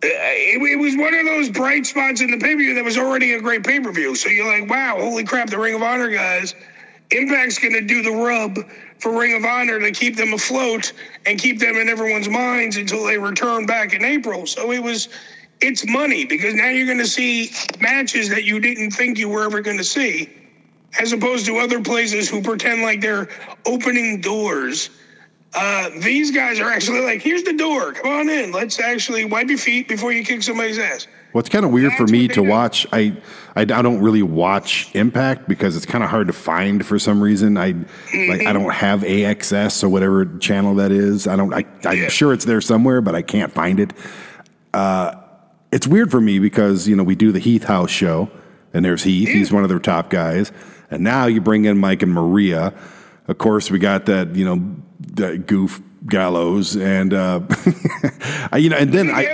Uh, 0.00 0.06
it, 0.06 0.62
it 0.62 0.78
was 0.78 0.96
one 0.96 1.12
of 1.12 1.26
those 1.26 1.50
bright 1.50 1.84
spots 1.84 2.20
in 2.20 2.30
the 2.30 2.38
pay 2.38 2.52
per 2.52 2.58
view 2.58 2.74
that 2.74 2.84
was 2.84 2.96
already 2.96 3.32
a 3.32 3.40
great 3.40 3.64
pay 3.64 3.80
per 3.80 3.90
view. 3.90 4.14
So 4.14 4.28
you're 4.28 4.46
like, 4.46 4.70
wow, 4.70 4.96
holy 4.98 5.24
crap, 5.24 5.50
the 5.50 5.58
Ring 5.58 5.74
of 5.74 5.82
Honor 5.82 6.08
guys, 6.08 6.54
Impact's 7.10 7.58
going 7.58 7.72
to 7.72 7.80
do 7.80 8.02
the 8.02 8.12
rub 8.12 8.58
for 9.00 9.18
Ring 9.18 9.34
of 9.36 9.44
Honor 9.44 9.80
to 9.80 9.90
keep 9.90 10.16
them 10.16 10.32
afloat 10.32 10.92
and 11.26 11.36
keep 11.38 11.58
them 11.58 11.76
in 11.76 11.88
everyone's 11.88 12.28
minds 12.28 12.76
until 12.76 13.04
they 13.04 13.18
return 13.18 13.66
back 13.66 13.92
in 13.92 14.04
April. 14.04 14.46
So 14.46 14.70
it 14.70 14.82
was, 14.82 15.08
it's 15.60 15.84
money 15.88 16.24
because 16.24 16.54
now 16.54 16.68
you're 16.68 16.86
going 16.86 16.98
to 16.98 17.06
see 17.06 17.50
matches 17.80 18.28
that 18.28 18.44
you 18.44 18.60
didn't 18.60 18.92
think 18.92 19.18
you 19.18 19.28
were 19.28 19.44
ever 19.44 19.60
going 19.62 19.78
to 19.78 19.84
see, 19.84 20.28
as 21.00 21.12
opposed 21.12 21.44
to 21.46 21.58
other 21.58 21.82
places 21.82 22.28
who 22.28 22.40
pretend 22.40 22.82
like 22.82 23.00
they're 23.00 23.28
opening 23.66 24.20
doors 24.20 24.90
uh, 25.54 25.90
these 26.00 26.30
guys 26.30 26.60
are 26.60 26.70
actually 26.70 27.00
like, 27.00 27.22
here's 27.22 27.42
the 27.42 27.52
door. 27.54 27.92
Come 27.92 28.10
on 28.10 28.28
in. 28.28 28.52
Let's 28.52 28.78
actually 28.80 29.24
wipe 29.24 29.48
your 29.48 29.58
feet 29.58 29.88
before 29.88 30.12
you 30.12 30.24
kick 30.24 30.42
somebody's 30.42 30.78
ass. 30.78 31.06
Well, 31.32 31.40
it's 31.40 31.48
kind 31.50 31.64
of 31.64 31.70
weird 31.72 31.92
for 31.94 32.06
me 32.06 32.26
to 32.28 32.34
do. 32.42 32.42
watch. 32.42 32.86
I, 32.92 33.14
I 33.54 33.60
I 33.60 33.64
don't 33.64 34.00
really 34.00 34.22
watch 34.22 34.88
Impact 34.94 35.46
because 35.46 35.76
it's 35.76 35.84
kind 35.84 36.02
of 36.02 36.08
hard 36.08 36.26
to 36.28 36.32
find 36.32 36.84
for 36.86 36.98
some 36.98 37.22
reason. 37.22 37.58
I 37.58 37.66
like 37.66 37.76
Mm-hmm. 37.76 38.48
I 38.48 38.52
don't 38.54 38.72
have 38.72 39.00
AXS 39.02 39.84
or 39.84 39.90
whatever 39.90 40.24
channel 40.38 40.74
that 40.76 40.90
is. 40.90 41.26
I 41.26 41.36
don't. 41.36 41.52
I, 41.52 41.64
I'm 41.84 41.98
Yeah. 41.98 42.08
sure 42.08 42.32
it's 42.32 42.46
there 42.46 42.62
somewhere, 42.62 43.02
but 43.02 43.14
I 43.14 43.20
can't 43.22 43.52
find 43.52 43.78
it. 43.78 43.92
Uh, 44.72 45.16
it's 45.70 45.86
weird 45.86 46.10
for 46.10 46.20
me 46.20 46.38
because 46.38 46.88
you 46.88 46.96
know 46.96 47.02
we 47.04 47.14
do 47.14 47.30
the 47.30 47.38
Heath 47.40 47.64
House 47.64 47.90
show, 47.90 48.30
and 48.72 48.82
there's 48.82 49.02
Heath. 49.02 49.28
He's 49.28 49.52
one 49.52 49.62
of 49.64 49.68
their 49.68 49.78
top 49.80 50.08
guys, 50.08 50.50
and 50.90 51.04
now 51.04 51.26
you 51.26 51.42
bring 51.42 51.66
in 51.66 51.76
Mike 51.78 52.02
and 52.02 52.12
Maria. 52.12 52.72
Of 53.26 53.36
course, 53.36 53.70
we 53.70 53.78
got 53.78 54.06
that 54.06 54.34
you 54.34 54.46
know 54.46 54.76
that 55.16 55.46
goof 55.46 55.80
Gallows, 56.06 56.76
and 56.76 57.12
uh, 57.12 57.40
I, 58.52 58.58
you 58.58 58.70
know, 58.70 58.76
and 58.76 58.92
then 58.92 59.10
I. 59.10 59.26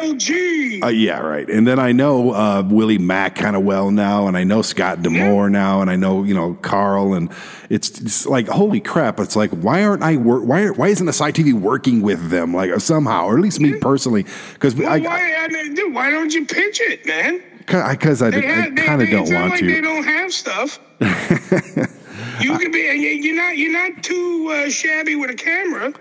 Uh, 0.83 0.89
yeah, 0.89 1.19
right. 1.21 1.49
And 1.49 1.67
then 1.67 1.79
I 1.79 1.93
know 1.93 2.33
uh, 2.33 2.63
Willie 2.67 2.99
Mack 2.99 3.37
kind 3.37 3.55
of 3.55 3.63
well 3.63 3.91
now, 3.91 4.27
and 4.27 4.37
I 4.37 4.45
know 4.45 4.63
Scott 4.63 5.03
D'Amore 5.03 5.51
now, 5.51 5.83
and 5.83 5.91
I 5.91 5.97
know 5.97 6.25
you 6.25 6.33
know 6.35 6.55
Carl, 6.63 7.15
and 7.15 7.31
it's, 7.69 8.01
it's 8.01 8.27
like 8.27 8.49
holy 8.49 8.81
crap! 8.81 9.21
It's 9.21 9.37
like 9.37 9.51
why 9.51 9.85
aren't 9.85 10.03
I 10.03 10.17
work? 10.17 10.45
Why 10.45 10.69
why 10.71 10.89
isn't 10.89 11.07
ASY 11.07 11.33
TV 11.33 11.53
working 11.53 12.01
with 12.01 12.31
them 12.31 12.55
like 12.55 12.81
somehow, 12.81 13.27
or 13.27 13.37
at 13.37 13.43
least 13.43 13.61
me 13.61 13.79
personally? 13.79 14.25
Because 14.55 14.75
Well, 14.75 14.89
I 14.89 14.99
why, 15.01 15.35
I 15.39 15.49
mean, 15.49 15.75
dude, 15.75 15.95
why 15.95 16.11
don't 16.11 16.33
you 16.33 16.47
pitch 16.47 16.81
it, 16.81 17.05
man? 17.07 17.43
because 17.59 18.23
I, 18.23 18.29
I, 18.29 18.31
they- 18.31 18.43
kind 18.73 19.03
of 19.03 19.11
don't 19.11 19.33
want 19.33 19.51
like 19.51 19.61
to. 19.61 19.67
They 19.67 19.81
don't 19.83 20.05
have 20.05 20.33
stuff. 20.33 20.81
you 22.41 22.59
could 22.59 22.73
be, 22.73 22.89
and 22.89 23.01
you- 23.01 23.09
you're 23.11 23.37
not, 23.37 23.57
you're 23.57 23.73
not 23.73 24.03
too 24.03 24.51
uh, 24.53 24.69
shabby 24.71 25.17
with 25.17 25.31
a 25.31 25.35
camera. 25.35 25.93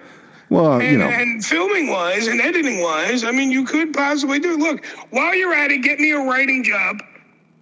well, 0.50 0.82
you 0.82 0.88
And, 0.90 1.00
know, 1.00 1.08
and 1.08 1.44
filming 1.46 1.88
wise 1.90 2.28
and 2.28 2.40
editing 2.42 2.82
wise, 2.82 3.24
I 3.24 3.32
mean, 3.32 3.52
you 3.52 3.64
could 3.66 3.94
possibly 3.94 4.40
do 4.40 4.54
it. 4.54 4.60
Look, 4.60 4.86
while 5.12 5.34
you're 5.36 5.54
at 5.54 5.72
it, 5.72 5.80
get 5.84 6.00
me 6.00 6.12
a 6.12 6.20
writing 6.20 6.64
job 6.64 7.02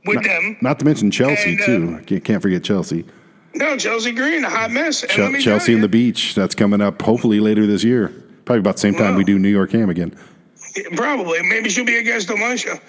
with 0.06 0.24
them. 0.24 0.58
not 0.62 0.80
to 0.80 0.86
mention 0.86 1.12
Chelsea 1.12 1.52
and, 1.54 1.62
uh, 1.62 1.66
too. 1.66 2.16
I 2.16 2.20
can't- 2.20 2.42
forget 2.42 2.64
Chelsea. 2.64 3.06
No, 3.54 3.76
Chelsea 3.78 4.12
Green, 4.14 4.44
a 4.46 4.50
hot 4.50 4.72
mess. 4.72 5.04
And 5.04 5.34
me 5.34 5.42
Chelsea 5.42 5.74
and 5.74 5.84
the 5.84 5.90
Beach. 5.90 6.36
That's 6.36 6.56
coming 6.56 6.80
up 6.82 7.02
hopefully 7.02 7.40
later 7.42 7.68
this 7.68 7.84
year. 7.84 8.08
Probably 8.46 8.60
about 8.62 8.76
the 8.76 8.82
same 8.82 8.96
time 8.96 9.12
Wow. 9.14 9.18
we 9.18 9.24
do 9.26 9.38
New 9.38 9.50
York 9.50 9.72
Ham 9.74 9.90
again. 9.90 10.16
Probably. 10.96 11.42
Maybe 11.44 11.70
she'll 11.70 11.84
be 11.86 11.98
a 11.98 12.04
guest 12.04 12.32
on 12.32 12.40
my 12.40 12.56
show. 12.56 12.72
Um, 12.72 12.80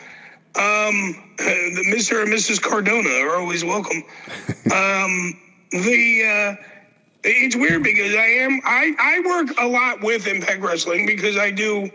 the 1.38 1.84
Mr. 1.94 2.22
and 2.22 2.32
Mrs. 2.32 2.62
Cardona 2.62 3.08
are 3.08 3.36
always 3.40 3.64
welcome. 3.64 4.04
um, 4.72 5.34
the 5.72 6.58
uh, 6.58 6.62
it's 7.24 7.56
weird 7.56 7.82
because 7.82 8.14
I 8.14 8.26
am 8.26 8.60
I 8.64 8.94
I 8.98 9.20
work 9.26 9.56
a 9.58 9.66
lot 9.66 10.02
with 10.02 10.26
Impact 10.26 10.60
Wrestling 10.60 11.06
because 11.06 11.36
I 11.36 11.50
do, 11.50 11.90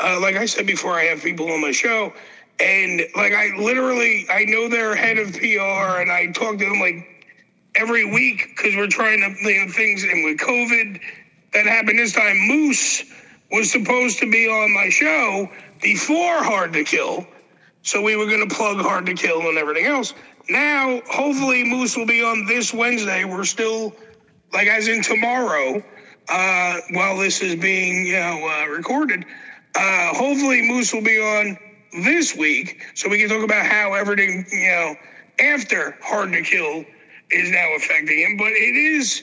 uh, 0.00 0.18
like 0.20 0.36
I 0.36 0.46
said 0.46 0.66
before, 0.66 0.92
I 0.92 1.04
have 1.04 1.22
people 1.22 1.50
on 1.50 1.60
my 1.60 1.72
show, 1.72 2.12
and 2.60 3.02
like 3.16 3.32
I 3.32 3.56
literally 3.56 4.26
I 4.30 4.44
know 4.44 4.68
their 4.68 4.94
head 4.94 5.18
of 5.18 5.32
PR 5.32 6.00
and 6.00 6.10
I 6.10 6.32
talk 6.32 6.58
to 6.58 6.64
them 6.64 6.80
like 6.80 7.26
every 7.76 8.04
week 8.04 8.48
because 8.54 8.76
we're 8.76 8.88
trying 8.88 9.20
to 9.20 9.48
you 9.48 9.64
know 9.66 9.72
things 9.72 10.04
and 10.04 10.24
with 10.24 10.38
COVID 10.38 11.00
that 11.52 11.66
happened 11.66 11.98
this 11.98 12.12
time. 12.12 12.36
Moose 12.48 13.04
was 13.50 13.70
supposed 13.70 14.18
to 14.18 14.30
be 14.30 14.48
on 14.48 14.74
my 14.74 14.88
show 14.90 15.48
before 15.80 16.42
Hard 16.42 16.72
to 16.74 16.84
Kill, 16.84 17.26
so 17.82 18.02
we 18.02 18.16
were 18.16 18.26
going 18.26 18.46
to 18.46 18.54
plug 18.54 18.78
Hard 18.78 19.06
to 19.06 19.14
Kill 19.14 19.40
and 19.42 19.56
everything 19.56 19.86
else. 19.86 20.12
Now, 20.48 21.00
hopefully, 21.08 21.64
Moose 21.64 21.96
will 21.96 22.06
be 22.06 22.22
on 22.22 22.44
this 22.46 22.72
Wednesday. 22.74 23.24
We're 23.24 23.44
still 23.44 23.94
like 24.52 24.68
as 24.68 24.88
in 24.88 25.02
tomorrow, 25.02 25.82
uh, 26.28 26.80
while 26.90 27.16
this 27.16 27.40
is 27.40 27.56
being 27.56 28.06
you 28.06 28.14
know 28.14 28.48
uh, 28.48 28.66
recorded. 28.68 29.24
Uh, 29.74 30.14
hopefully, 30.14 30.62
Moose 30.62 30.92
will 30.92 31.02
be 31.02 31.18
on 31.18 31.58
this 32.04 32.36
week, 32.36 32.82
so 32.94 33.08
we 33.08 33.18
can 33.18 33.28
talk 33.28 33.42
about 33.42 33.64
how 33.64 33.94
everything 33.94 34.44
you 34.52 34.68
know 34.68 34.94
after 35.40 35.96
Hard 36.02 36.32
to 36.32 36.42
Kill 36.42 36.84
is 37.30 37.50
now 37.50 37.74
affecting 37.76 38.18
him. 38.18 38.36
But 38.36 38.52
it 38.52 38.76
is, 38.76 39.22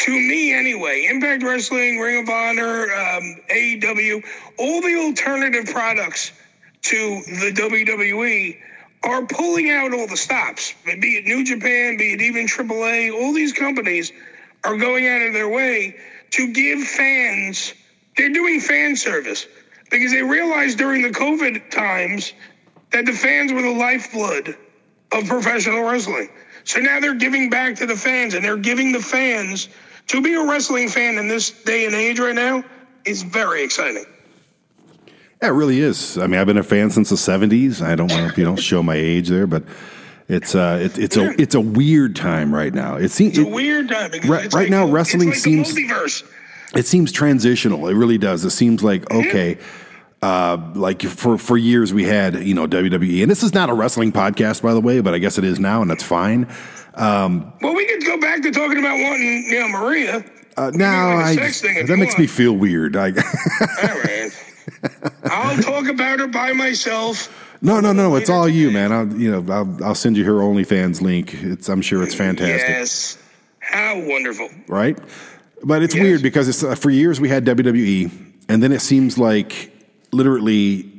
to 0.00 0.10
me 0.10 0.52
anyway, 0.52 1.06
Impact 1.08 1.44
Wrestling, 1.44 1.98
Ring 1.98 2.22
of 2.22 2.28
Honor, 2.28 2.92
um, 2.92 3.36
AEW, 3.50 4.24
all 4.58 4.80
the 4.80 4.96
alternative 4.96 5.66
products 5.66 6.32
to 6.82 7.22
the 7.26 7.52
WWE 7.54 8.58
are 9.02 9.24
pulling 9.26 9.70
out 9.70 9.92
all 9.94 10.06
the 10.06 10.16
stops. 10.16 10.74
Be 10.84 11.16
it 11.16 11.24
New 11.24 11.44
Japan, 11.44 11.96
be 11.96 12.12
it 12.12 12.20
even 12.20 12.46
AAA, 12.46 13.12
all 13.12 13.32
these 13.32 13.52
companies 13.52 14.12
are 14.64 14.76
going 14.76 15.06
out 15.06 15.22
of 15.22 15.32
their 15.32 15.48
way 15.48 15.96
to 16.30 16.52
give 16.52 16.82
fans, 16.82 17.74
they're 18.16 18.32
doing 18.32 18.60
fan 18.60 18.96
service 18.96 19.46
because 19.90 20.10
they 20.10 20.22
realized 20.22 20.78
during 20.78 21.02
the 21.02 21.10
COVID 21.10 21.70
times 21.70 22.32
that 22.90 23.06
the 23.06 23.12
fans 23.12 23.52
were 23.52 23.62
the 23.62 23.74
lifeblood 23.74 24.56
of 25.12 25.26
professional 25.26 25.82
wrestling. 25.82 26.28
So 26.64 26.80
now 26.80 27.00
they're 27.00 27.14
giving 27.14 27.48
back 27.48 27.76
to 27.76 27.86
the 27.86 27.96
fans 27.96 28.34
and 28.34 28.44
they're 28.44 28.56
giving 28.56 28.92
the 28.92 29.00
fans 29.00 29.68
to 30.08 30.20
be 30.20 30.34
a 30.34 30.44
wrestling 30.44 30.88
fan 30.88 31.16
in 31.16 31.28
this 31.28 31.50
day 31.50 31.86
and 31.86 31.94
age 31.94 32.18
right 32.18 32.34
now 32.34 32.64
is 33.04 33.22
very 33.22 33.62
exciting. 33.62 34.04
Yeah, 35.42 35.48
it 35.48 35.52
really 35.52 35.80
is. 35.80 36.18
I 36.18 36.26
mean, 36.26 36.40
I've 36.40 36.46
been 36.46 36.58
a 36.58 36.62
fan 36.64 36.90
since 36.90 37.10
the 37.10 37.16
'70s. 37.16 37.80
I 37.80 37.94
don't 37.94 38.10
want 38.10 38.34
to, 38.34 38.40
you 38.40 38.46
know, 38.46 38.56
show 38.56 38.82
my 38.82 38.96
age 38.96 39.28
there, 39.28 39.46
but 39.46 39.62
it's 40.28 40.54
uh, 40.54 40.80
it, 40.82 40.98
it's 40.98 41.16
a 41.16 41.40
it's 41.40 41.54
a 41.54 41.60
weird 41.60 42.16
time 42.16 42.52
right 42.54 42.74
now. 42.74 42.96
It 42.96 43.10
seems 43.10 43.38
It's 43.38 43.46
a 43.46 43.50
weird 43.50 43.88
time. 43.88 44.10
Right- 44.12 44.24
right 44.30 44.52
like 44.52 44.70
now, 44.70 44.86
wrestling 44.86 45.28
like 45.28 45.38
seems- 45.38 45.72
multiverse. 45.74 46.24
it 46.74 46.86
seems 46.86 47.12
transitional. 47.12 47.86
It 47.88 47.94
really 47.94 48.18
does. 48.18 48.44
It 48.44 48.50
seems 48.50 48.82
like 48.82 49.08
okay, 49.12 49.58
uh, 50.22 50.58
like 50.74 51.02
for 51.02 51.38
for 51.38 51.56
years 51.56 51.94
we 51.94 52.02
had 52.04 52.42
you 52.44 52.54
know 52.54 52.66
WWE, 52.66 53.22
and 53.22 53.30
this 53.30 53.44
is 53.44 53.54
not 53.54 53.70
a 53.70 53.74
wrestling 53.74 54.10
podcast, 54.12 54.60
by 54.62 54.74
the 54.74 54.80
way, 54.80 55.00
but 55.00 55.14
I 55.14 55.18
guess 55.18 55.38
it 55.38 55.44
is 55.44 55.60
now, 55.60 55.82
and 55.82 55.90
that's 55.90 56.02
fine. 56.02 56.48
Well, 56.96 57.74
we 57.76 57.86
could 57.86 58.04
go 58.04 58.20
back 58.20 58.42
to 58.42 58.50
talking 58.50 58.78
about 58.78 58.98
wanting, 58.98 59.44
you 59.48 59.60
know, 59.60 59.68
Maria. 59.68 60.24
Uh, 60.56 60.72
now 60.74 61.10
do 61.12 61.16
like 61.22 61.24
a 61.24 61.28
I 61.28 61.34
sex 61.46 61.60
thing 61.60 61.76
if 61.76 61.86
that 61.86 61.96
makes 61.96 62.14
want. 62.14 62.18
me 62.22 62.26
feel 62.26 62.54
weird. 62.54 62.96
I, 62.96 63.10
All 63.10 63.98
right. 64.00 64.32
I'll 65.24 65.62
talk 65.62 65.88
about 65.88 66.20
her 66.20 66.26
by 66.28 66.52
myself. 66.52 67.28
no, 67.62 67.80
no, 67.80 67.92
no. 67.92 68.16
It's 68.16 68.30
all 68.30 68.48
you, 68.48 68.70
man. 68.70 68.92
I'll 68.92 69.12
you 69.14 69.30
know 69.30 69.52
I'll, 69.52 69.84
I'll 69.84 69.94
send 69.94 70.16
you 70.16 70.24
her 70.24 70.34
OnlyFans 70.34 71.00
link. 71.00 71.34
It's 71.34 71.68
I'm 71.68 71.82
sure 71.82 72.02
it's 72.02 72.14
fantastic. 72.14 72.68
Yes. 72.68 73.18
How 73.60 73.98
wonderful. 74.00 74.48
right? 74.68 74.98
But 75.64 75.82
it's 75.82 75.94
Yes. 75.94 76.02
weird 76.02 76.22
because 76.22 76.48
it's, 76.48 76.62
uh, 76.62 76.74
for 76.76 76.88
years 76.90 77.20
we 77.20 77.28
had 77.28 77.44
WWE, 77.44 78.10
and 78.48 78.62
then 78.62 78.70
it 78.72 78.80
seems 78.80 79.18
like 79.18 79.72
literally 80.12 80.90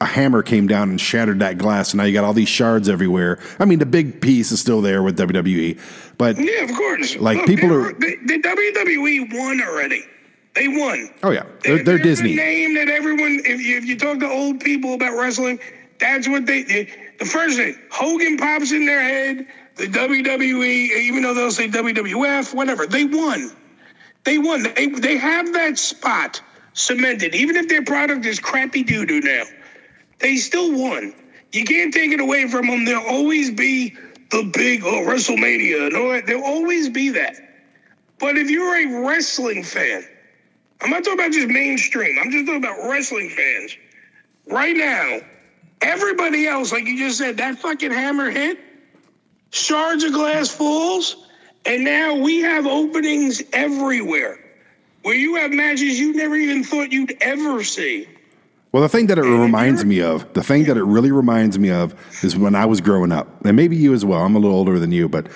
a 0.00 0.04
hammer 0.04 0.42
came 0.42 0.66
down 0.66 0.90
and 0.90 1.00
shattered 1.00 1.40
that 1.40 1.58
glass, 1.58 1.90
and 1.92 1.98
now 1.98 2.04
you 2.04 2.12
got 2.12 2.22
all 2.24 2.32
these 2.34 2.48
shards 2.48 2.88
everywhere. 2.88 3.38
I 3.58 3.64
mean, 3.64 3.78
the 3.80 3.86
big 3.86 4.20
piece 4.20 4.52
is 4.52 4.60
still 4.60 4.80
there 4.82 5.02
with 5.02 5.18
WWE, 5.18 5.78
but 6.18 6.38
Yeah, 6.38 6.62
of 6.64 6.74
course. 6.76 7.16
Like, 7.16 7.46
people 7.46 7.68
they're- 7.70 7.80
are- 7.88 7.92
The, 7.94 8.16
the 8.26 8.38
WWE 8.42 9.34
won 9.34 9.60
already. 9.62 10.04
They 10.56 10.68
won. 10.68 11.10
oh 11.22 11.30
yeah, 11.30 11.44
they're, 11.62 11.84
they're 11.84 11.98
Disney. 11.98 12.32
A 12.32 12.36
name 12.36 12.74
that 12.76 12.88
everyone, 12.88 13.42
if 13.44 13.60
you, 13.60 13.76
if 13.76 13.84
you 13.84 13.96
talk 13.96 14.18
to 14.20 14.26
old 14.28 14.58
people 14.60 14.94
about 14.94 15.16
wrestling, 15.16 15.60
that's 16.00 16.26
what 16.26 16.46
they. 16.46 16.62
they- 16.64 16.88
The 17.20 17.26
first 17.26 17.56
thing, 17.58 17.78
Hogan 17.90 18.36
pops 18.38 18.72
in 18.72 18.86
their 18.86 19.00
head. 19.02 19.46
The 19.76 19.86
WWE, 19.86 20.64
even 21.02 21.22
though 21.22 21.34
they'll 21.34 21.50
say 21.50 21.68
WWF, 21.68 22.54
whatever, 22.54 22.86
they 22.86 23.04
won. 23.04 23.50
They 24.24 24.38
won. 24.38 24.62
They 24.74 24.86
they 24.88 25.18
have 25.18 25.52
that 25.52 25.78
spot 25.78 26.40
cemented. 26.72 27.34
Even 27.34 27.56
if 27.56 27.68
their 27.68 27.84
product 27.84 28.24
is 28.24 28.40
crappy 28.40 28.82
doo 28.82 29.04
doo 29.06 29.20
now, 29.20 29.44
they 30.20 30.36
still 30.36 30.72
won. 30.72 31.14
You 31.52 31.64
can't 31.64 31.92
take 31.92 32.12
it 32.12 32.20
away 32.20 32.48
from 32.48 32.66
them. 32.66 32.84
They'll 32.86 33.00
always 33.06 33.50
be 33.50 33.94
the 34.30 34.50
big 34.54 34.82
oh 34.84 35.04
WrestleMania 35.06 35.90
that. 35.90 36.26
They'll 36.26 36.42
always 36.42 36.88
be 36.88 37.10
that. 37.10 37.36
But 38.18 38.38
if 38.38 38.48
you're 38.50 38.74
a 38.74 39.06
wrestling 39.06 39.62
fan, 39.62 40.04
I'm 40.80 40.90
not 40.90 41.04
talking 41.04 41.18
about 41.18 41.32
just 41.32 41.48
mainstream. 41.48 42.18
I'm 42.18 42.30
just 42.30 42.46
talking 42.46 42.62
about 42.62 42.88
wrestling 42.88 43.30
fans. 43.30 43.76
Right 44.46 44.76
now, 44.76 45.20
everybody 45.80 46.46
else, 46.46 46.72
like 46.72 46.84
you 46.84 46.98
just 46.98 47.18
said, 47.18 47.36
that 47.38 47.58
fucking 47.58 47.90
hammer 47.90 48.30
hit, 48.30 48.58
shards 49.50 50.04
of 50.04 50.12
glass 50.12 50.50
falls, 50.50 51.26
and 51.64 51.84
now 51.84 52.14
we 52.14 52.40
have 52.40 52.66
openings 52.66 53.42
everywhere 53.52 54.38
where 55.02 55.14
you 55.14 55.36
have 55.36 55.52
matches 55.52 55.98
you 55.98 56.14
never 56.14 56.34
even 56.36 56.64
thought 56.64 56.92
you'd 56.92 57.16
ever 57.20 57.62
see. 57.62 58.08
Well, 58.72 58.82
the 58.82 58.88
thing 58.88 59.06
that 59.06 59.18
it 59.18 59.22
reminds 59.22 59.84
me 59.84 60.02
of, 60.02 60.30
the 60.34 60.42
thing 60.42 60.64
that 60.64 60.76
it 60.76 60.82
really 60.82 61.10
reminds 61.12 61.58
me 61.58 61.70
of, 61.70 61.94
is 62.22 62.36
when 62.36 62.54
I 62.54 62.66
was 62.66 62.80
growing 62.80 63.12
up, 63.12 63.44
and 63.44 63.56
maybe 63.56 63.76
you 63.76 63.94
as 63.94 64.04
well. 64.04 64.20
I'm 64.20 64.36
a 64.36 64.38
little 64.38 64.56
older 64.56 64.78
than 64.78 64.92
you, 64.92 65.08
but 65.08 65.28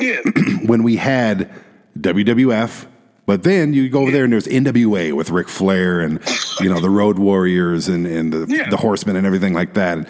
Yeah. 0.00 0.20
when 0.66 0.82
we 0.82 0.96
had 0.96 1.50
WWF, 1.98 2.86
but 3.26 3.42
then 3.44 3.72
you 3.72 3.88
go 3.88 4.02
over 4.02 4.10
there 4.10 4.24
and 4.24 4.32
there's 4.32 4.46
NWA 4.46 5.12
with 5.12 5.30
Ric 5.30 5.48
Flair 5.48 6.00
and 6.00 6.20
you 6.60 6.68
know 6.68 6.80
the 6.80 6.90
Road 6.90 7.18
Warriors 7.18 7.88
and 7.88 8.06
and 8.06 8.32
the, 8.32 8.46
Yeah. 8.48 8.68
the 8.68 8.76
Horsemen 8.76 9.16
and 9.16 9.26
everything 9.26 9.54
like 9.54 9.74
that, 9.74 9.98
and, 9.98 10.06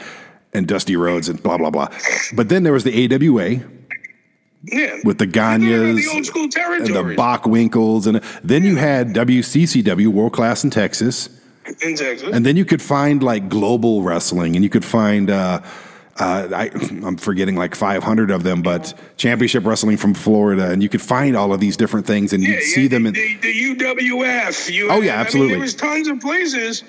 and 0.53 0.67
Dusty 0.67 0.97
Rhodes 0.97 1.29
and 1.29 1.43
blah 1.43 1.59
blah 1.59 1.71
blah. 1.71 1.89
But 2.35 2.49
then 2.49 2.63
there 2.63 2.73
was 2.73 2.85
the 2.85 3.05
AWA 3.15 3.61
yeah. 4.65 4.99
with 5.05 5.19
the 5.19 5.25
You're 5.27 5.33
talking 5.33 5.69
about 5.69 5.95
Gagnes 5.95 5.97
the 5.97 6.11
old 6.15 6.27
school 6.27 6.43
and 6.45 6.53
the 6.53 6.57
territories 6.93 7.19
Bockwinkels, 7.19 8.07
and 8.07 8.23
then 8.45 8.65
you 8.65 8.77
had 8.77 9.09
WCCW 9.09 10.09
World 10.09 10.33
Class 10.33 10.65
in 10.65 10.71
Texas. 10.71 11.29
in 11.83 11.97
Texas. 11.97 12.31
And 12.33 12.47
then 12.47 12.57
you 12.57 12.65
could 12.65 12.83
find 12.83 13.23
like 13.23 13.49
global 13.49 14.03
wrestling, 14.03 14.55
and 14.57 14.65
you 14.65 14.71
could 14.71 14.85
find 14.85 15.31
uh, 15.31 15.61
uh, 16.19 16.49
I, 16.55 16.65
I'm 17.05 17.17
forgetting 17.17 17.57
like 17.57 17.75
500 17.75 18.31
of 18.31 18.43
them, 18.43 18.63
but 18.63 18.95
championship 19.17 19.65
wrestling 19.65 19.97
from 19.97 20.15
Florida, 20.15 20.71
and 20.71 20.83
you 20.83 20.89
could 20.89 21.03
find 21.03 21.37
all 21.37 21.53
of 21.53 21.61
these 21.61 21.77
different 21.77 22.07
things, 22.07 22.33
and 22.33 22.43
Yeah, 22.43 22.51
you'd 22.51 22.63
see 22.63 22.83
yeah, 22.83 22.89
them. 22.89 23.07
In, 23.07 23.15
the, 23.15 23.37
the, 23.41 23.75
the 23.77 23.85
UWF. 23.85 24.73
You, 24.73 24.91
Oh, 24.91 24.97
yeah, 24.97 24.97
I 24.97 25.01
mean, 25.01 25.09
absolutely. 25.11 25.53
there 25.55 25.61
was 25.61 25.75
tons 25.75 26.09
of 26.09 26.21
places. 26.21 26.85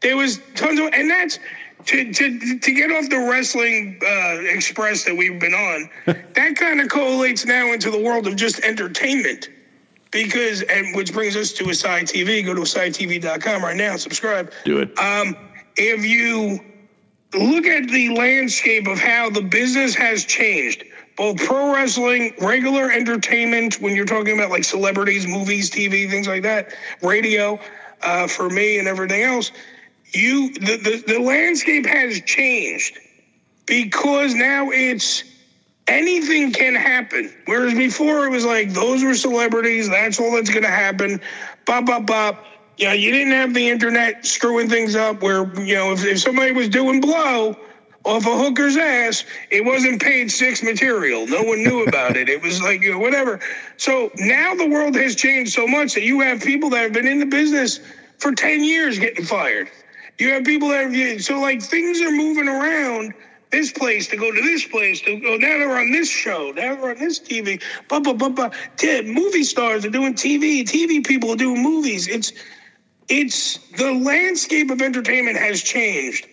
There 0.00 0.16
was 0.16 0.40
tons 0.54 0.78
of, 0.80 0.86
and 0.92 1.10
that's 1.10 1.38
to 1.86 2.12
to 2.12 2.58
to 2.58 2.72
get 2.72 2.90
off 2.90 3.08
the 3.08 3.18
wrestling 3.18 3.98
uh, 4.02 4.40
express 4.54 5.04
that 5.04 5.16
we've 5.16 5.40
been 5.40 5.54
on. 5.54 5.90
that 6.34 6.56
kind 6.56 6.80
of 6.80 6.88
collates 6.88 7.46
now 7.46 7.72
into 7.72 7.90
the 7.90 8.00
world 8.00 8.26
of 8.26 8.36
just 8.36 8.60
entertainment. 8.60 9.48
Because 10.10 10.62
and 10.62 10.96
which 10.96 11.12
brings 11.12 11.36
us 11.36 11.52
to 11.52 11.64
ASY 11.70 12.02
TV. 12.04 12.44
Go 12.44 12.54
to 12.54 12.62
ASYTV.com 12.62 13.62
right 13.62 13.76
now 13.76 13.96
subscribe. 13.96 14.52
do 14.64 14.78
it. 14.78 14.98
Um, 14.98 15.36
if 15.76 16.04
you 16.04 16.58
look 17.34 17.66
at 17.66 17.88
the 17.88 18.10
landscape 18.10 18.86
of 18.86 18.98
how 18.98 19.30
the 19.30 19.42
business 19.42 19.94
has 19.94 20.24
changed, 20.24 20.84
both 21.16 21.36
pro 21.38 21.72
wrestling, 21.72 22.34
regular 22.40 22.90
entertainment, 22.90 23.80
when 23.80 23.94
you're 23.94 24.06
talking 24.06 24.34
about 24.34 24.50
like 24.50 24.64
celebrities, 24.64 25.26
movies, 25.26 25.70
TV, 25.70 26.08
things 26.08 26.26
like 26.26 26.42
that, 26.42 26.74
radio, 27.02 27.58
uh, 28.02 28.26
for 28.26 28.48
me 28.48 28.78
and 28.78 28.88
everything 28.88 29.22
else, 29.22 29.52
you 30.12 30.52
the, 30.54 30.76
the, 30.76 31.04
the 31.06 31.20
landscape 31.20 31.86
has 31.86 32.20
changed 32.22 32.98
because 33.66 34.34
now 34.34 34.70
it's 34.70 35.24
anything 35.86 36.52
can 36.52 36.74
happen. 36.74 37.32
Whereas 37.46 37.74
before 37.74 38.24
it 38.26 38.30
was 38.30 38.44
like 38.44 38.72
those 38.72 39.04
were 39.04 39.14
celebrities, 39.14 39.88
that's 39.88 40.18
all 40.18 40.32
that's 40.32 40.50
gonna 40.50 40.68
happen. 40.68 41.20
Bop 41.66 41.86
bop 41.86 42.06
bop. 42.06 42.44
Know, 42.86 42.92
you 42.92 43.12
didn't 43.12 43.32
have 43.32 43.54
the 43.54 43.68
internet 43.68 44.24
screwing 44.24 44.68
things 44.68 44.96
up 44.96 45.22
where, 45.22 45.44
you 45.60 45.74
know, 45.74 45.92
if, 45.92 46.04
if 46.04 46.20
somebody 46.20 46.52
was 46.52 46.68
doing 46.68 47.00
blow 47.00 47.56
off 48.04 48.26
a 48.26 48.36
hooker's 48.36 48.76
ass, 48.76 49.24
it 49.50 49.64
wasn't 49.64 50.00
Page 50.00 50.30
Six 50.30 50.62
material. 50.62 51.26
No 51.26 51.42
one 51.42 51.62
knew 51.62 51.84
about 51.84 52.16
it. 52.16 52.28
It 52.28 52.42
was 52.42 52.62
like, 52.62 52.80
you 52.80 52.92
know, 52.92 52.98
whatever. 52.98 53.40
So 53.76 54.10
now 54.16 54.54
the 54.54 54.66
world 54.66 54.94
has 54.96 55.14
changed 55.14 55.52
so 55.52 55.66
much 55.66 55.94
that 55.94 56.02
you 56.02 56.20
have 56.20 56.40
people 56.40 56.70
that 56.70 56.82
have 56.82 56.92
been 56.92 57.06
in 57.06 57.18
the 57.18 57.26
business 57.26 57.80
for 58.18 58.32
10 58.32 58.64
years 58.64 58.98
getting 58.98 59.24
fired. 59.24 59.68
You 60.18 60.32
have 60.32 60.44
people 60.44 60.68
that 60.68 60.92
have, 60.92 61.22
so 61.24 61.40
like 61.40 61.62
things 61.62 62.00
are 62.00 62.10
moving 62.10 62.48
around 62.48 63.14
this 63.50 63.72
place 63.72 64.06
to 64.08 64.16
go 64.16 64.30
to 64.30 64.40
this 64.42 64.66
place 64.66 65.00
to 65.02 65.18
go. 65.18 65.36
Now 65.36 65.58
they're 65.58 65.76
on 65.76 65.90
this 65.92 66.08
show. 66.08 66.52
Now 66.54 66.76
they're 66.76 66.90
on 66.90 66.98
this 66.98 67.18
TV. 67.18 67.62
Blah, 67.88 68.00
blah, 68.00 68.12
blah, 68.12 68.28
blah. 68.28 68.50
Yeah, 68.82 69.02
movie 69.02 69.44
stars 69.44 69.84
are 69.84 69.90
doing 69.90 70.14
TV. 70.14 70.62
TV 70.62 71.04
people 71.04 71.32
are 71.32 71.36
doing 71.36 71.62
movies. 71.62 72.06
It's, 72.06 72.32
it's 73.10 73.58
the 73.76 73.92
landscape 73.92 74.70
of 74.70 74.80
entertainment 74.80 75.36
has 75.36 75.62
changed. 75.62 76.26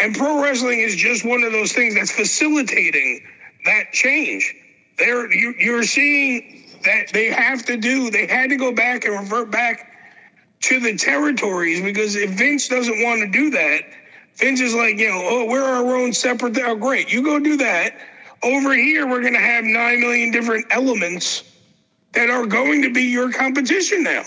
And 0.00 0.16
pro 0.16 0.42
wrestling 0.42 0.80
is 0.80 0.96
just 0.96 1.24
one 1.24 1.44
of 1.44 1.52
those 1.52 1.72
things 1.72 1.94
that's 1.94 2.10
facilitating 2.10 3.24
that 3.66 3.92
change. 3.92 4.54
There, 4.98 5.32
you, 5.32 5.54
you're 5.58 5.84
seeing 5.84 6.64
that 6.84 7.12
they 7.12 7.30
have 7.30 7.64
to 7.66 7.76
do, 7.76 8.10
they 8.10 8.26
had 8.26 8.50
to 8.50 8.56
go 8.56 8.72
back 8.72 9.04
and 9.04 9.14
revert 9.14 9.50
back 9.50 9.90
to 10.62 10.80
the 10.80 10.96
territories 10.96 11.82
because 11.82 12.16
if 12.16 12.30
Vince 12.30 12.66
doesn't 12.66 13.02
want 13.02 13.20
to 13.20 13.30
do 13.30 13.50
that, 13.50 13.82
Vince 14.36 14.60
is 14.60 14.74
like, 14.74 14.98
you 14.98 15.08
know, 15.08 15.20
oh, 15.22 15.44
we're 15.44 15.62
our 15.62 15.94
own 15.94 16.12
separate. 16.12 16.58
Oh, 16.58 16.74
great, 16.74 17.12
you 17.12 17.22
go 17.22 17.38
do 17.38 17.56
that. 17.58 17.96
Over 18.42 18.74
here, 18.74 19.06
we're 19.06 19.20
going 19.20 19.34
to 19.34 19.40
have 19.40 19.64
nine 19.64 20.00
million 20.00 20.32
different 20.32 20.66
elements 20.70 21.44
that 22.12 22.30
are 22.30 22.46
going 22.46 22.82
to 22.82 22.92
be 22.92 23.02
your 23.02 23.30
competition 23.30 24.02
now. 24.02 24.24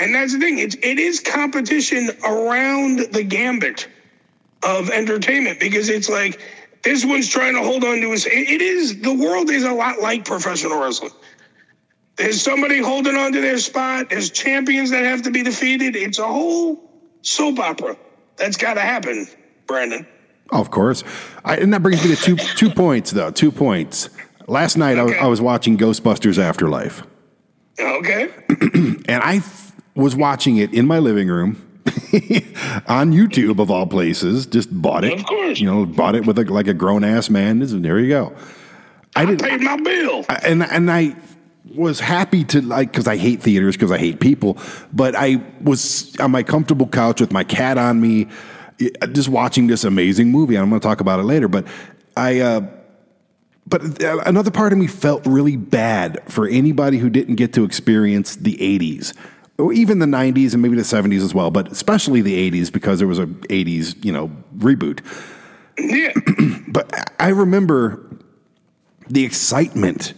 And 0.00 0.14
that's 0.14 0.32
the 0.32 0.38
thing; 0.38 0.58
it's 0.58 0.76
it 0.76 0.98
is 0.98 1.20
competition 1.20 2.10
around 2.24 3.00
the 3.12 3.22
gambit 3.22 3.88
of 4.64 4.90
entertainment 4.90 5.60
because 5.60 5.88
it's 5.88 6.08
like 6.08 6.40
this 6.82 7.04
one's 7.04 7.28
trying 7.28 7.54
to 7.54 7.62
hold 7.62 7.84
on 7.84 8.00
to 8.00 8.10
his. 8.10 8.26
It, 8.26 8.60
is 8.62 9.00
the 9.00 9.12
world 9.12 9.50
is 9.50 9.64
a 9.64 9.72
lot 9.72 10.00
like 10.00 10.24
professional 10.24 10.80
wrestling. 10.80 11.12
There's 12.16 12.40
somebody 12.42 12.78
holding 12.78 13.16
on 13.16 13.32
to 13.32 13.40
their 13.40 13.58
spot. 13.58 14.10
There's 14.10 14.30
champions 14.30 14.90
that 14.90 15.04
have 15.04 15.22
to 15.22 15.30
be 15.30 15.42
defeated. 15.42 15.94
It's 15.94 16.18
a 16.18 16.26
whole 16.26 16.90
soap 17.22 17.58
opera 17.58 17.96
that's 18.36 18.56
got 18.56 18.74
to 18.74 18.80
happen, 18.80 19.26
Brandon. 19.66 20.06
Oh, 20.50 20.60
of 20.60 20.70
course. 20.70 21.04
I, 21.44 21.56
and 21.56 21.72
that 21.74 21.82
brings 21.82 22.02
me 22.02 22.14
to 22.14 22.22
two 22.22 22.36
two 22.36 22.70
points 22.70 23.10
though. 23.10 23.30
Two 23.30 23.52
points. 23.52 24.10
Last 24.46 24.76
night 24.78 24.96
I, 24.98 25.02
was, 25.02 25.12
Okay. 25.12 25.20
I 25.20 25.26
was 25.26 25.40
watching 25.42 25.76
Ghostbusters 25.76 26.38
Afterlife, 26.38 27.02
Okay. 27.78 28.30
and 29.08 29.22
I 29.22 29.40
was 29.98 30.16
watching 30.16 30.56
it 30.56 30.72
in 30.72 30.86
my 30.86 30.98
living 30.98 31.28
room. 31.28 31.64
on 32.86 33.12
YouTube 33.12 33.60
of 33.60 33.70
all 33.70 33.86
places, 33.86 34.46
just 34.46 34.68
bought 34.82 35.04
it. 35.04 35.18
Of 35.20 35.26
course. 35.26 35.58
you 35.60 35.66
know, 35.66 35.84
bought 35.86 36.14
it 36.14 36.26
with 36.26 36.38
a, 36.38 36.44
like 36.44 36.66
a 36.68 36.74
grown 36.74 37.04
ass 37.04 37.28
man. 37.30 37.58
This- 37.60 37.72
There 37.72 37.98
you 37.98 38.08
go. 38.08 38.34
I 39.16 39.24
didn't. 39.24 39.42
Paid 39.42 39.60
my 39.62 39.76
bill. 39.76 40.24
and 40.44 40.62
and 40.62 40.90
I 40.90 41.16
was 41.74 41.98
happy 42.00 42.44
to 42.44 42.60
like 42.60 42.92
because 42.92 43.06
I 43.08 43.16
hate 43.16 43.42
theaters 43.42 43.74
because 43.76 43.90
I 43.90 43.98
hate 43.98 44.20
people. 44.20 44.58
But 44.92 45.14
I 45.16 45.42
was 45.62 46.14
on 46.20 46.30
my 46.30 46.42
comfortable 46.42 46.86
couch 46.86 47.20
with 47.20 47.32
my 47.32 47.42
cat 47.44 47.78
on 47.78 48.00
me, 48.00 48.28
just 49.12 49.28
watching 49.28 49.66
this 49.66 49.84
amazing 49.84 50.30
movie. 50.30 50.56
I'm 50.56 50.68
going 50.68 50.80
to 50.80 50.86
talk 50.86 51.00
about 51.00 51.20
it 51.20 51.24
later, 51.24 51.48
but 51.48 51.66
I. 52.16 52.40
Uh, 52.40 52.60
but 53.66 54.02
uh, 54.02 54.18
another 54.24 54.50
part 54.50 54.72
of 54.72 54.78
me 54.78 54.86
felt 54.86 55.26
really 55.26 55.56
bad 55.56 56.22
for 56.30 56.46
anybody 56.48 56.96
who 56.98 57.10
didn't 57.10 57.34
get 57.36 57.52
to 57.54 57.64
experience 57.64 58.36
the 58.36 58.56
80s 58.56 59.14
or 59.14 59.16
even 59.72 59.98
the 59.98 60.06
90s 60.06 60.52
and 60.52 60.62
maybe 60.62 60.76
the 60.76 60.82
70s 60.82 61.22
as 61.22 61.34
well, 61.34 61.50
but 61.50 61.70
especially 61.72 62.20
the 62.20 62.50
80s 62.50 62.72
because 62.72 63.00
there 63.00 63.08
was 63.08 63.18
a 63.18 63.26
80s, 63.26 64.04
you 64.04 64.12
know, 64.12 64.30
reboot. 64.56 65.00
Yeah. 65.78 66.12
But 66.70 67.14
I 67.18 67.28
remember 67.28 68.06
the 69.08 69.24
excitement 69.24 70.12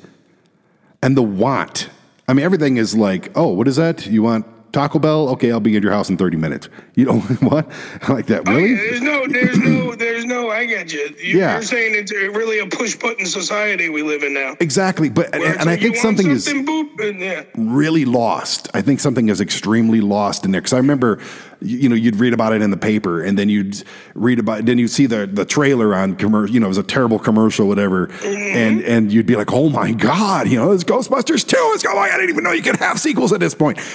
and 1.00 1.16
the 1.16 1.22
want. 1.22 1.88
I 2.28 2.32
mean, 2.32 2.44
everything 2.44 2.76
is 2.76 2.96
like, 2.96 3.30
oh, 3.36 3.48
what 3.48 3.68
is 3.68 3.76
that? 3.76 4.06
You 4.06 4.22
want 4.24 4.46
Taco 4.72 4.98
Bell? 4.98 5.28
Okay, 5.30 5.50
I'll 5.50 5.60
be 5.60 5.76
at 5.76 5.82
your 5.82 5.92
house 5.92 6.10
in 6.10 6.16
30 6.16 6.36
minutes. 6.36 6.68
You 6.94 7.06
know 7.06 7.20
what? 7.40 7.70
like 8.08 8.26
that, 8.26 8.48
really? 8.48 8.70
yeah, 8.70 8.76
there's 8.76 9.00
no, 9.00 9.26
there's 9.26 9.58
no, 9.58 9.94
there's 9.94 10.24
no. 10.24 10.50
I 10.50 10.66
get 10.66 10.92
you. 10.92 11.14
you 11.18 11.38
Yeah. 11.38 11.54
You're 11.54 11.62
saying 11.62 11.94
it's 11.94 12.12
really 12.12 12.58
a 12.58 12.66
push 12.66 12.96
button 12.96 13.26
society 13.26 13.88
we 13.88 14.02
live 14.02 14.22
in 14.22 14.34
now. 14.34 14.56
Exactly. 14.60 15.08
But, 15.08 15.34
and, 15.34 15.42
and 15.42 15.68
I 15.68 15.76
think 15.76 15.94
want 15.94 16.02
something 16.02 16.30
is. 16.30 16.46
boop, 16.46 17.20
yeah. 17.20 17.44
really 17.56 18.04
lost. 18.04 18.68
I 18.74 18.82
think 18.82 19.00
something 19.00 19.28
is 19.28 19.40
extremely 19.40 20.00
lost 20.00 20.44
in 20.44 20.52
there 20.52 20.60
because 20.60 20.72
I 20.72 20.78
remember, 20.78 21.20
you 21.60 21.78
you 21.78 21.88
know, 21.88 21.94
you'd 21.94 22.16
read 22.16 22.32
about 22.32 22.52
it 22.52 22.62
in 22.62 22.70
the 22.70 22.76
paper, 22.76 23.22
and 23.22 23.38
then 23.38 23.48
you'd 23.48 23.82
read 24.14 24.38
about, 24.38 24.66
then 24.66 24.78
you'd 24.78 24.88
see 24.90 25.06
the 25.06 25.26
the 25.26 25.44
trailer 25.44 25.94
on 25.94 26.16
commercial. 26.16 26.54
You 26.54 26.60
know, 26.60 26.66
it 26.66 26.68
was 26.68 26.78
a 26.78 26.82
terrible 26.82 27.18
commercial, 27.18 27.68
whatever, 27.68 28.06
mm-hmm. 28.08 28.56
and 28.56 28.82
and 28.82 29.12
you'd 29.12 29.26
be 29.26 29.36
like, 29.36 29.52
oh 29.52 29.68
my 29.68 29.92
god, 29.92 30.48
you 30.48 30.56
know, 30.56 30.72
it's 30.72 30.84
Ghostbusters 30.84 31.46
two. 31.46 31.56
It's 31.74 31.84
oh 31.84 31.92
god, 31.92 32.10
I 32.10 32.16
didn't 32.16 32.30
even 32.30 32.44
know 32.44 32.52
you 32.52 32.62
could 32.62 32.76
have 32.76 32.98
sequels 32.98 33.32
at 33.32 33.40
this. 33.40 33.54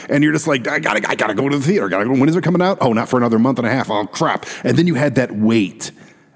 And 0.10 0.24
you're 0.24 0.34
just 0.34 0.48
like, 0.48 0.68
I 0.68 0.80
gotta, 0.80 1.10
I 1.10 1.16
gotta 1.16 1.34
go 1.34 1.50
to 1.50 1.58
the 1.58 1.64
theater. 1.64 1.90
Gotta 1.90 2.06
go. 2.06 2.12
When 2.12 2.30
is 2.30 2.36
it 2.36 2.44
coming 2.44 2.62
out? 2.62 2.78
Oh, 2.82 2.94
not 2.94 3.10
for 3.10 3.18
another 3.18 3.40
month 3.40 3.58
and 3.58 3.68
a 3.68 3.72
half. 3.72 3.90
Oh 3.90 4.06
crap! 4.06 4.46
And 4.64 4.78
then 4.78 4.86
you 4.86 4.96
had 4.96 5.16
that 5.16 5.32
wait, 5.32 5.92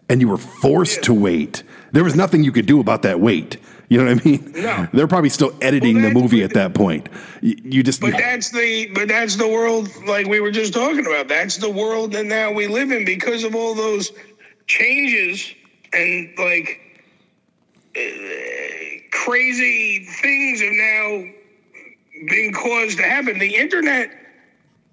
and 0.07 0.21
you 0.21 0.27
were 0.27 0.37
forced 0.37 1.03
to 1.03 1.13
wait. 1.13 1.63
There 1.91 2.03
was 2.03 2.15
nothing 2.15 2.43
you 2.43 2.51
could 2.51 2.65
do 2.65 2.79
about 2.79 3.03
that 3.03 3.19
wait. 3.19 3.57
You 3.89 3.97
know 3.97 4.13
what 4.13 4.21
I 4.21 4.29
mean? 4.29 4.51
No. 4.55 4.87
They're 4.93 5.07
probably 5.07 5.29
still 5.29 5.51
editing 5.61 5.95
Well, 5.95 6.09
the 6.09 6.13
movie 6.13 6.43
at 6.43 6.53
that 6.53 6.75
point. 6.75 7.09
You, 7.41 7.55
you 7.63 7.83
just 7.83 8.01
But 8.01 8.11
that's 8.11 8.51
the 8.51 8.91
but 8.93 9.07
that's 9.07 9.35
the 9.35 9.47
world 9.47 9.89
like 10.05 10.27
we 10.27 10.39
were 10.39 10.51
just 10.51 10.73
talking 10.73 11.05
about. 11.05 11.27
That's 11.27 11.57
the 11.57 11.71
world 11.71 12.11
that 12.13 12.25
now 12.25 12.51
we 12.51 12.67
live 12.67 12.91
in 12.91 13.03
because 13.03 13.43
of 13.43 13.55
all 13.55 13.73
those 13.73 14.11
changes 14.67 15.53
and 15.91 16.29
like 16.37 16.79
uh, 17.97 18.01
crazy 19.11 20.05
things 20.05 20.61
have 20.61 20.73
now 20.73 21.23
been 22.27 22.53
caused 22.53 22.97
to 22.97 23.03
happen. 23.03 23.39
The 23.39 23.55
internet 23.55 24.11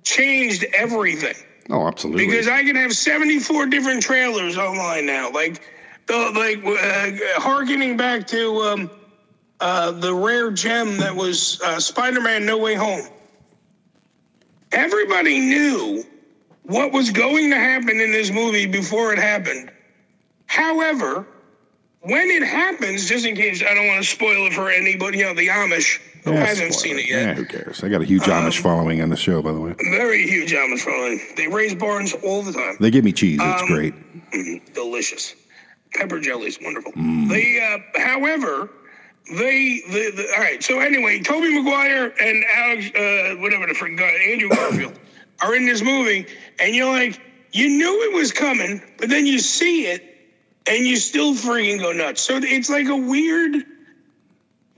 changed 0.05 0.65
everything 0.77 1.35
oh, 1.69 1.87
absolutely. 1.87 2.27
because 2.27 2.49
I 2.49 2.63
can 2.63 2.77
have 2.77 2.95
74 2.95 3.67
different 3.67 4.03
trailers 4.03 4.57
online 4.57 5.05
now. 5.05 5.31
Like 5.31 5.61
the 6.07 6.33
like 6.35 6.65
uh, 6.65 7.41
harkening 7.41 7.97
back 7.97 8.27
to 8.29 8.61
um, 8.63 8.91
uh, 9.61 9.91
the 9.93 10.15
rare 10.15 10.51
gem 10.51 10.97
that 10.99 11.15
was 11.15 11.61
uh, 11.63 11.79
Spider-Man: 11.81 12.45
No 12.47 12.59
Way 12.59 12.75
Home. 12.75 13.07
Everybody 14.73 15.41
knew 15.41 16.05
what 16.65 16.93
was 16.93 17.11
going 17.11 17.51
to 17.51 17.57
happen 17.57 18.01
in 18.01 18.11
this 18.13 18.31
movie 18.31 18.67
before 18.67 19.13
it 19.13 19.19
happened. 19.19 19.71
However, 20.47 21.27
when 22.01 22.29
it 22.29 22.43
happens, 22.43 23.09
just 23.09 23.25
in 23.27 23.37
case 23.37 23.63
I 23.63 23.75
don't 23.75 23.87
want 23.87 24.03
to 24.03 24.09
spoil 24.09 24.47
it 24.47 24.53
for 24.53 24.71
anybody, 24.71 25.19
you 25.19 25.25
know, 25.25 25.35
the 25.35 25.49
Amish 25.49 26.01
who 26.25 26.33
Yeah, 26.33 26.45
hasn't 26.45 26.75
seen 26.75 26.99
it 26.99 27.09
yet. 27.09 27.23
Yeah, 27.23 27.35
who 27.35 27.45
cares? 27.45 27.83
I 27.85 27.89
got 27.89 28.01
a 28.03 28.05
huge 28.05 28.23
Amish 28.25 28.59
following 28.61 29.01
on 29.01 29.09
the 29.11 29.17
show, 29.17 29.41
by 29.43 29.53
the 29.53 29.61
way. 29.61 29.75
Very 29.91 30.27
huge 30.27 30.53
Amish 30.53 30.81
following. 30.81 31.21
They 31.37 31.47
raise 31.49 31.75
barns 31.75 32.15
all 32.25 32.43
the 32.43 32.53
time. 32.53 32.77
They 32.81 32.91
give 32.91 33.05
me 33.05 33.13
cheese. 33.13 33.39
It's 33.41 33.63
Um, 33.63 33.69
great. 33.69 33.95
delicious. 34.75 35.35
Pepper 35.97 36.21
jelly 36.21 36.49
is 36.49 36.59
wonderful. 36.63 36.93
Mm. 36.93 37.29
They, 37.29 37.61
uh, 37.61 38.01
however, 38.01 38.71
they, 39.31 39.83
the, 39.89 40.13
the, 40.15 40.29
all 40.35 40.41
right. 40.41 40.63
So 40.63 40.81
anyway, 40.81 41.21
Tobey 41.21 41.55
Maguire 41.55 42.15
and 42.21 42.45
Alex, 42.55 42.87
uh, 42.95 43.41
whatever 43.41 43.67
the 43.67 43.75
frick 43.75 43.97
guy, 43.97 44.13
Andrew 44.29 44.49
Garfield, 44.55 44.99
are 45.43 45.55
in 45.55 45.67
this 45.67 45.83
movie, 45.83 46.27
and 46.61 46.75
you're 46.75 46.91
like, 46.91 47.21
you 47.53 47.69
knew 47.69 48.11
it 48.11 48.15
was 48.15 48.33
coming, 48.33 48.83
but 48.99 49.09
then 49.09 49.27
you 49.27 49.39
see 49.39 49.87
it, 49.87 50.03
and 50.67 50.87
you 50.87 50.97
still 50.97 51.35
freaking 51.35 51.81
go 51.81 51.93
nuts. 51.93 52.21
So 52.21 52.39
it's 52.43 52.71
like 52.71 52.89
a 52.89 52.97
weird. 52.97 53.65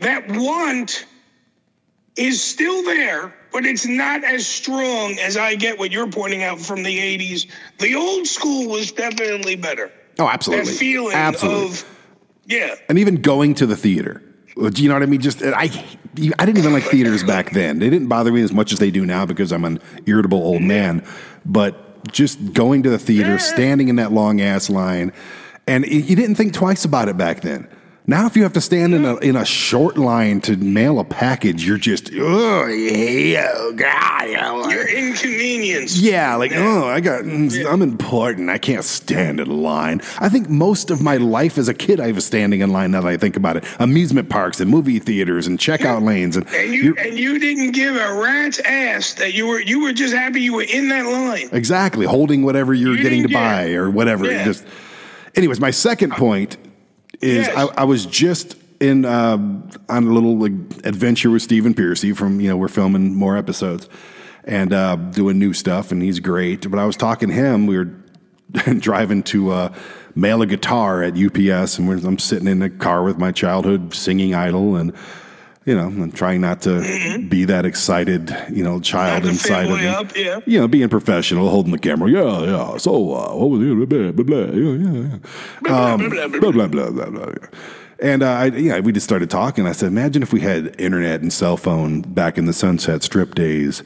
That 0.01 0.31
want 0.31 1.07
is 2.17 2.43
still 2.43 2.85
there, 2.85 3.35
but 3.53 3.65
it's 3.65 3.87
not 3.87 4.23
as 4.25 4.47
strong 4.47 5.19
as 5.19 5.37
I 5.37 5.55
get 5.55 5.79
what 5.79 5.91
you're 5.91 6.11
pointing 6.11 6.43
out 6.43 6.61
from 6.61 6.83
the 6.83 7.19
80s. 7.19 7.47
The 7.79 7.95
old 7.95 8.27
school 8.27 8.69
was 8.69 8.93
definitely 8.93 9.57
better. 9.57 9.91
Oh, 10.19 10.29
absolutely. 10.29 10.73
That 10.73 10.79
feeling 10.79 11.15
absolutely. 11.15 11.67
of, 11.67 11.97
yeah. 12.47 12.75
and 12.89 12.99
even 12.99 13.17
going 13.23 13.55
to 13.55 13.67
the 13.67 13.77
theater. 13.77 14.23
Do 14.57 14.83
you 14.83 14.89
know 14.89 14.95
what 14.97 15.05
I 15.05 15.07
mean? 15.07 15.21
Just 15.21 15.43
I, 15.43 15.71
I 16.39 16.47
didn't 16.47 16.59
even 16.59 16.73
like 16.73 16.83
theaters 16.83 17.23
back 17.23 17.53
then. 17.53 17.79
They 17.79 17.89
didn't 17.89 18.09
bother 18.09 18.33
me 18.33 18.43
as 18.43 18.53
much 18.53 18.73
as 18.73 18.81
they 18.81 18.91
do 18.91 19.07
now 19.07 19.25
because 19.25 19.53
I'm 19.53 19.65
an 19.65 19.81
irritable 20.07 20.39
old 20.39 20.63
man. 20.63 21.07
But 21.47 22.13
just 22.13 22.53
going 22.53 22.83
to 22.83 22.91
the 22.91 22.99
theater, 22.99 23.39
standing 23.39 23.89
in 23.89 23.97
that 23.97 24.11
long 24.11 24.41
ass 24.41 24.69
line, 24.69 25.13
and 25.69 25.87
you 25.87 26.17
didn't 26.17 26.35
think 26.35 26.55
twice 26.55 26.85
about 26.85 27.09
it 27.09 27.17
back 27.17 27.43
then. 27.43 27.69
Now, 28.09 28.25
if 28.25 28.37
you 28.39 28.43
have 28.45 28.55
to 28.55 28.63
stand 28.63 28.95
in 28.95 29.05
a 29.05 29.17
in 29.17 29.37
a 29.37 29.45
short 29.45 29.99
line 29.99 30.41
to 30.41 30.57
mail 30.57 30.99
a 30.99 31.05
package, 31.05 31.67
you're 31.67 31.77
just 31.77 32.11
oh 32.17 32.67
yeah, 32.67 33.71
God, 33.77 34.31
yeah, 34.31 34.71
Your 34.71 34.89
inconvenience. 34.89 36.01
yeah, 36.01 36.35
like 36.37 36.53
oh, 36.55 36.87
I 36.87 37.01
got, 37.01 37.25
mm, 37.25 37.71
I'm 37.71 37.83
important. 37.83 38.49
I 38.49 38.57
can't 38.57 38.83
stand 38.83 39.41
in 39.41 39.51
line. 39.51 40.01
I 40.21 40.31
think 40.31 40.49
most 40.49 40.91
of 40.91 41.03
my 41.03 41.19
life 41.19 41.59
as 41.59 41.69
a 41.69 41.75
kid, 41.75 42.01
I 42.01 42.13
was 42.13 42.25
standing 42.25 42.63
in 42.63 42.73
line. 42.73 42.93
Now 42.93 43.03
that 43.03 43.09
I 43.09 43.19
think 43.19 43.37
about 43.37 43.59
it, 43.59 43.65
amusement 43.79 44.31
parks 44.31 44.59
and 44.59 44.71
movie 44.71 45.01
theaters 45.01 45.47
and 45.47 45.59
checkout 45.59 46.03
lanes, 46.03 46.35
and 46.35 46.49
And 46.55 46.73
you 46.73 46.97
and 46.99 47.19
you 47.19 47.39
didn't 47.39 47.73
give 47.73 47.95
a 47.95 48.15
rat's 48.15 48.59
ass 48.61 49.13
that 49.15 49.35
you 49.35 49.47
were 49.47 49.61
you 49.61 49.83
were 49.83 49.93
just 49.93 50.15
happy 50.15 50.41
you 50.41 50.55
were 50.55 50.63
in 50.63 50.89
that 50.89 51.05
line. 51.05 51.51
exactly 51.53 52.07
holding 52.07 52.43
whatever 52.43 52.73
you're 52.73 52.97
You 52.97 53.03
getting 53.03 53.25
to 53.25 53.35
buy 53.35 53.73
or 53.75 53.91
whatever. 53.91 54.25
Yeah. 54.25 54.47
Just, 54.47 54.65
anyways, 55.35 55.61
my 55.61 55.73
second 55.73 56.13
uh, 56.13 56.17
point 56.17 56.57
is. 57.21 57.49
I, 57.49 57.67
I 57.79 57.85
was 57.85 58.07
just 58.07 58.57
in 58.81 59.05
uh, 59.05 59.37
on 59.89 60.07
a 60.07 60.13
little 60.13 60.39
like, 60.39 60.53
adventure 60.85 61.31
with 61.31 61.43
Stephen 61.43 61.75
Pearcy 61.75 62.17
from 62.17 62.41
you 62.41 62.49
know 62.49 62.57
we're 62.57 62.69
filming 62.69 63.15
more 63.15 63.37
episodes 63.37 63.89
and 64.45 64.73
uh, 64.73 64.97
doing 64.97 65.39
new 65.39 65.53
stuff, 65.53 65.93
and 65.93 66.03
he's 66.03 66.21
great. 66.21 66.69
But 66.71 66.79
I 66.79 66.87
was 66.87 66.97
talking 66.97 67.29
to 67.29 67.35
him. 67.35 67.67
We 67.67 67.77
were 67.77 67.85
driving 68.79 69.23
to 69.25 69.51
uh, 69.51 69.75
mail 70.15 70.43
a 70.43 70.47
guitar 70.47 71.03
at 71.03 71.15
UPS, 71.17 71.79
and 71.79 71.89
we're, 71.89 71.99
I'm 71.99 72.19
sitting 72.19 72.49
in 72.49 72.61
the 72.61 72.71
car 72.71 73.03
with 73.03 73.19
my 73.19 73.33
childhood 73.33 73.95
singing 73.95 74.35
idol, 74.35 74.77
and 74.77 74.95
you 75.69 75.77
know, 75.77 75.89
I'm 75.89 76.11
trying 76.13 76.41
not 76.41 76.63
to 76.63 76.71
mm-hmm. 76.71 77.29
be 77.29 77.45
that 77.45 77.67
excited, 77.67 78.35
you 78.51 78.65
know, 78.65 78.81
child 78.81 79.27
inside 79.27 79.71
of 79.71 79.79
me. 79.79 79.87
Up, 79.87 80.17
yeah. 80.17 80.41
You 80.47 80.61
know, 80.61 80.67
being 80.67 80.89
professional, 80.89 81.51
holding 81.51 81.73
the 81.73 81.79
camera. 81.79 82.11
Yeah, 82.11 82.45
yeah. 82.45 82.77
So, 82.79 83.15
uh, 83.15 83.35
what 83.35 83.51
was 83.51 83.61
it? 83.61 83.89
Blah, 83.89 84.13
blah, 84.13 84.25
blah. 84.25 84.39
Yeah, 84.39 84.73
yeah, 84.73 85.03
yeah. 85.03 85.19
Blah, 85.61 85.93
um, 85.93 86.09
blah, 86.09 86.29
blah, 86.29 86.41
blah, 86.41 86.51
blah, 86.53 86.69
blah, 86.69 86.91
blah, 86.91 87.11
blah. 87.11 87.49
And 88.01 88.23
uh, 88.23 88.31
I, 88.31 88.47
yeah, 88.47 88.81
we 88.81 88.93
just 88.93 89.05
started 89.05 89.29
talking. 89.29 89.67
I 89.67 89.73
said, 89.73 89.89
imagine 89.89 90.23
if 90.23 90.33
we 90.33 90.41
had 90.41 90.75
internet 90.81 91.21
and 91.21 91.31
cell 91.31 91.59
phone 91.59 92.01
back 92.01 92.39
in 92.39 92.47
the 92.47 92.55
Sunset 92.55 93.03
Strip 93.03 93.35
days 93.35 93.83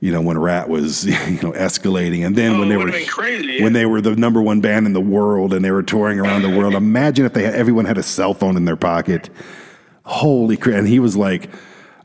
you 0.00 0.12
know 0.12 0.20
when 0.20 0.38
Ratt 0.38 0.68
was 0.68 1.06
you 1.28 1.40
know 1.42 1.52
escalating, 1.52 2.24
and 2.24 2.36
then 2.36 2.52
oh, 2.52 2.60
when 2.60 2.68
they 2.68 2.76
were 2.76 2.90
crazy, 3.06 3.54
yeah. 3.54 3.62
when 3.62 3.72
they 3.72 3.86
were 3.86 4.00
the 4.00 4.14
number 4.14 4.40
one 4.40 4.60
band 4.60 4.86
in 4.86 4.92
the 4.92 5.00
world 5.00 5.54
and 5.54 5.64
they 5.64 5.70
were 5.70 5.82
touring 5.82 6.20
around 6.20 6.42
the 6.42 6.50
world. 6.50 6.74
Imagine 6.76 7.26
if 7.26 7.32
they 7.32 7.42
had, 7.44 7.54
everyone 7.54 7.84
had 7.86 7.98
a 7.98 8.02
cell 8.02 8.34
phone 8.34 8.56
in 8.56 8.66
their 8.66 8.76
pocket 8.76 9.30
Holy 10.06 10.56
crap! 10.56 10.78
And 10.78 10.88
he 10.88 11.00
was 11.00 11.16
like, 11.16 11.50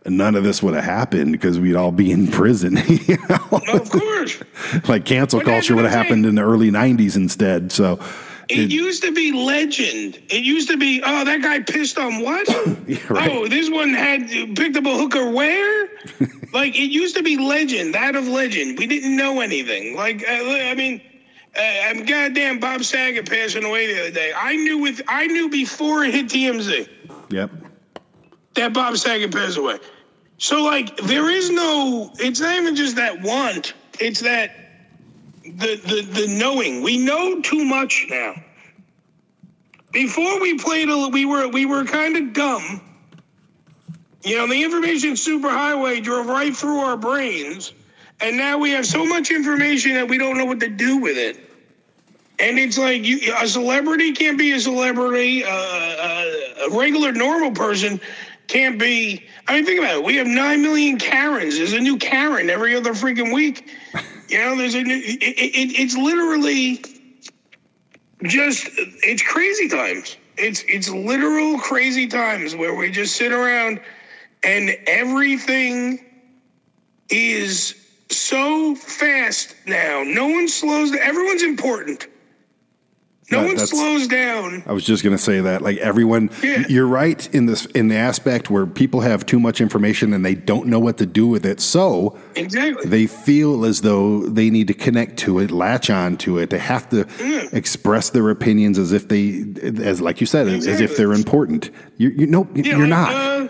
none 0.05 0.35
of 0.35 0.43
this 0.43 0.63
would 0.63 0.73
have 0.73 0.83
happened 0.83 1.31
because 1.31 1.59
we'd 1.59 1.75
all 1.75 1.91
be 1.91 2.11
in 2.11 2.27
prison. 2.27 2.77
you 2.87 3.17
know? 3.29 3.61
Of 3.73 3.89
course. 3.91 4.41
like 4.87 5.05
cancel 5.05 5.39
that's 5.39 5.49
culture 5.49 5.75
would 5.75 5.85
have 5.85 5.93
happened 5.93 6.25
in 6.25 6.35
the 6.35 6.41
early 6.41 6.71
'90s 6.71 7.15
instead. 7.15 7.71
So, 7.71 7.99
It 8.49 8.71
used 8.71 9.03
to 9.03 9.11
be 9.11 9.31
legend. 9.31 10.19
It 10.29 10.43
used 10.43 10.67
to 10.69 10.77
be, 10.77 11.01
oh, 11.05 11.25
that 11.25 11.43
guy 11.43 11.59
pissed 11.59 11.99
on 11.99 12.21
what? 12.21 12.47
right. 13.09 13.31
Oh, 13.31 13.47
this 13.47 13.69
one 13.69 13.93
had 13.93 14.27
picked 14.55 14.75
up 14.77 14.85
a 14.85 14.97
hooker 14.97 15.29
where? 15.29 15.89
like 16.53 16.75
it 16.75 16.89
used 16.91 17.15
to 17.17 17.23
be 17.23 17.37
legend, 17.37 17.93
that 17.93 18.15
of 18.15 18.27
legend. 18.27 18.79
We 18.79 18.87
didn't 18.87 19.15
know 19.15 19.41
anything. 19.41 19.95
Like 19.95 20.23
uh, 20.27 20.33
I 20.33 20.73
mean, 20.73 21.01
uh, 21.55 21.61
I'm 21.61 22.03
goddamn 22.05 22.59
Bob 22.59 22.83
Saget 22.83 23.29
passing 23.29 23.63
away 23.63 23.93
the 23.93 24.01
other 24.01 24.11
day. 24.11 24.33
I 24.35 24.55
knew 24.55 24.79
with 24.79 25.01
I 25.07 25.27
knew 25.27 25.49
before 25.49 26.03
it 26.03 26.15
hit 26.15 26.25
TMZ 26.25 26.89
yep. 27.31 27.51
That 28.55 28.73
Bob 28.73 28.97
Saget 28.97 29.31
passed 29.31 29.57
away. 29.57 29.79
So 30.37 30.63
like 30.63 30.97
there 30.97 31.29
is 31.29 31.49
no. 31.51 32.11
It's 32.15 32.39
not 32.39 32.55
even 32.55 32.75
just 32.75 32.95
that 32.95 33.21
want. 33.21 33.73
It's 33.99 34.21
that 34.21 34.55
the 35.43 35.75
the 35.75 36.01
the 36.01 36.27
knowing. 36.27 36.81
We 36.81 36.97
know 36.97 37.41
too 37.41 37.63
much 37.63 38.07
now. 38.09 38.33
Before 39.91 40.39
we 40.41 40.57
played, 40.57 40.89
a, 40.89 41.09
we 41.09 41.25
were 41.25 41.47
we 41.47 41.65
were 41.65 41.83
kind 41.83 42.17
of 42.17 42.33
dumb. 42.33 42.81
You 44.23 44.37
know, 44.37 44.47
the 44.47 44.63
information 44.63 45.11
superhighway 45.11 46.03
drove 46.03 46.27
right 46.27 46.55
through 46.55 46.79
our 46.79 46.97
brains, 46.97 47.73
and 48.19 48.37
now 48.37 48.57
we 48.57 48.71
have 48.71 48.85
so 48.85 49.05
much 49.05 49.31
information 49.31 49.93
that 49.95 50.07
we 50.07 50.17
don't 50.17 50.37
know 50.37 50.45
what 50.45 50.59
to 50.61 50.69
do 50.69 50.97
with 50.97 51.17
it. 51.17 51.37
And 52.39 52.57
it's 52.57 52.77
like 52.79 53.03
you, 53.03 53.33
a 53.39 53.47
celebrity 53.47 54.13
can't 54.13 54.37
be 54.37 54.53
a 54.53 54.59
celebrity. 54.59 55.43
Uh, 55.43 55.49
a, 55.51 56.65
a 56.65 56.69
regular 56.77 57.11
normal 57.11 57.51
person 57.51 57.99
can't 58.51 58.77
be. 58.77 59.25
I 59.47 59.55
mean, 59.55 59.65
think 59.65 59.79
about 59.79 59.95
it. 59.95 60.03
We 60.03 60.17
have 60.17 60.27
nine 60.27 60.61
million 60.61 60.97
Karens. 60.97 61.57
There's 61.57 61.71
a 61.71 61.79
new 61.79 61.97
Karen 61.97 62.49
every 62.49 62.75
other 62.75 62.93
freaking 62.93 63.33
week. 63.33 63.69
You 64.27 64.39
know, 64.39 64.57
there's 64.57 64.75
a 64.75 64.83
new. 64.83 64.93
It, 64.93 65.23
it, 65.23 65.79
it's 65.79 65.95
literally 65.95 66.83
just. 68.23 68.69
It's 68.75 69.23
crazy 69.23 69.69
times. 69.69 70.17
It's 70.37 70.63
it's 70.67 70.89
literal 70.89 71.59
crazy 71.59 72.07
times 72.07 72.53
where 72.53 72.75
we 72.75 72.91
just 72.91 73.15
sit 73.15 73.31
around 73.31 73.79
and 74.43 74.71
everything 74.85 76.03
is 77.09 77.75
so 78.09 78.75
fast 78.75 79.55
now. 79.65 80.03
No 80.05 80.27
one 80.27 80.49
slows. 80.49 80.93
Everyone's 80.93 81.43
important. 81.43 82.07
No 83.31 83.39
That- 83.39 83.45
one 83.47 83.55
that's- 83.55 83.69
slows 83.69 84.07
down. 84.07 84.63
I 84.67 84.73
was 84.73 84.83
just 84.83 85.03
going 85.03 85.15
to 85.15 85.21
say 85.21 85.39
that. 85.41 85.61
Like 85.61 85.77
everyone, 85.77 86.29
Yeah. 86.43 86.63
you're 86.67 86.85
right 86.87 87.27
in 87.33 87.45
this 87.45 87.65
in 87.67 87.87
the 87.87 87.95
aspect 87.95 88.49
where 88.49 88.65
people 88.65 88.99
have 89.01 89.25
too 89.25 89.39
much 89.39 89.61
information 89.61 90.13
and 90.13 90.25
they 90.25 90.35
don't 90.35 90.67
know 90.67 90.79
what 90.79 90.97
to 90.97 91.05
do 91.05 91.27
with 91.27 91.45
it. 91.45 91.61
So 91.61 92.17
Exactly. 92.35 92.85
they 92.89 93.07
feel 93.07 93.63
as 93.65 93.81
though 93.81 94.21
they 94.27 94.49
need 94.49 94.67
to 94.67 94.73
connect 94.73 95.17
to 95.19 95.39
it, 95.39 95.49
latch 95.51 95.89
on 95.89 96.17
to 96.17 96.37
it. 96.39 96.49
They 96.49 96.57
have 96.59 96.89
to 96.89 97.05
express 97.55 98.09
their 98.09 98.29
opinions 98.29 98.77
as 98.77 98.91
if 98.91 99.07
they, 99.07 99.45
as 99.81 100.01
like 100.01 100.19
you 100.21 100.27
said, 100.27 100.47
as 100.47 100.67
if 100.81 100.97
they're 100.97 101.13
important. 101.13 101.69
You, 101.97 102.09
you 102.09 102.27
no, 102.27 102.47
Yeah, 102.53 102.77
you're 102.77 102.79
like, 102.79 102.89
not. 102.89 103.13
uh, 103.15 103.47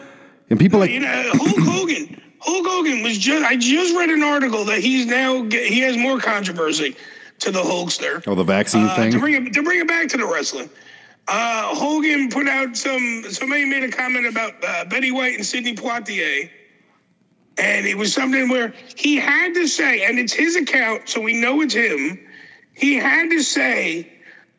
and 0.49 0.59
people 0.59 0.79
like 0.79 0.91
you 0.91 0.99
know, 0.99 1.31
Hulk 1.33 1.57
Hogan. 1.59 2.21
Hulk 2.39 2.65
Hogan 2.67 3.03
was 3.03 3.17
just. 3.17 3.45
I 3.45 3.55
just 3.55 3.95
read 3.95 4.09
an 4.09 4.23
article 4.23 4.65
that 4.65 4.79
he's 4.79 5.05
now. 5.05 5.43
He 5.43 5.79
has 5.81 5.95
more 5.97 6.19
controversy 6.19 6.95
to 7.41 7.51
the 7.51 7.61
Hulkster. 7.61 8.23
oh 8.27 8.35
the 8.35 8.43
vaccine 8.43 8.85
Uh, 8.85 8.95
thing. 8.95 9.11
to 9.11 9.19
bring 9.19 9.33
it 9.47 9.53
to 9.53 9.63
bring 9.63 9.79
it 9.79 9.87
back 9.87 10.07
to 10.09 10.17
the 10.17 10.25
wrestling. 10.25 10.69
Uh, 11.27 11.75
Hogan 11.75 12.29
put 12.29 12.47
out 12.47 12.75
some. 12.75 13.23
Somebody 13.29 13.65
made 13.65 13.83
a 13.83 13.89
comment 13.91 14.25
about 14.27 14.53
uh, 14.63 14.85
Betty 14.85 15.11
White 15.11 15.35
and 15.35 15.45
Sidney 15.45 15.75
Poitier, 15.75 16.49
and 17.57 17.85
it 17.85 17.95
was 17.97 18.13
something 18.13 18.49
where 18.49 18.73
he 18.95 19.15
had 19.17 19.53
to 19.53 19.67
say, 19.67 20.03
and 20.05 20.17
it's 20.17 20.33
his 20.33 20.55
account, 20.55 21.07
so 21.09 21.21
we 21.21 21.39
know 21.39 21.61
it's 21.61 21.73
him. 21.75 22.19
He 22.73 22.95
had 22.95 23.29
to 23.29 23.41
say 23.43 24.11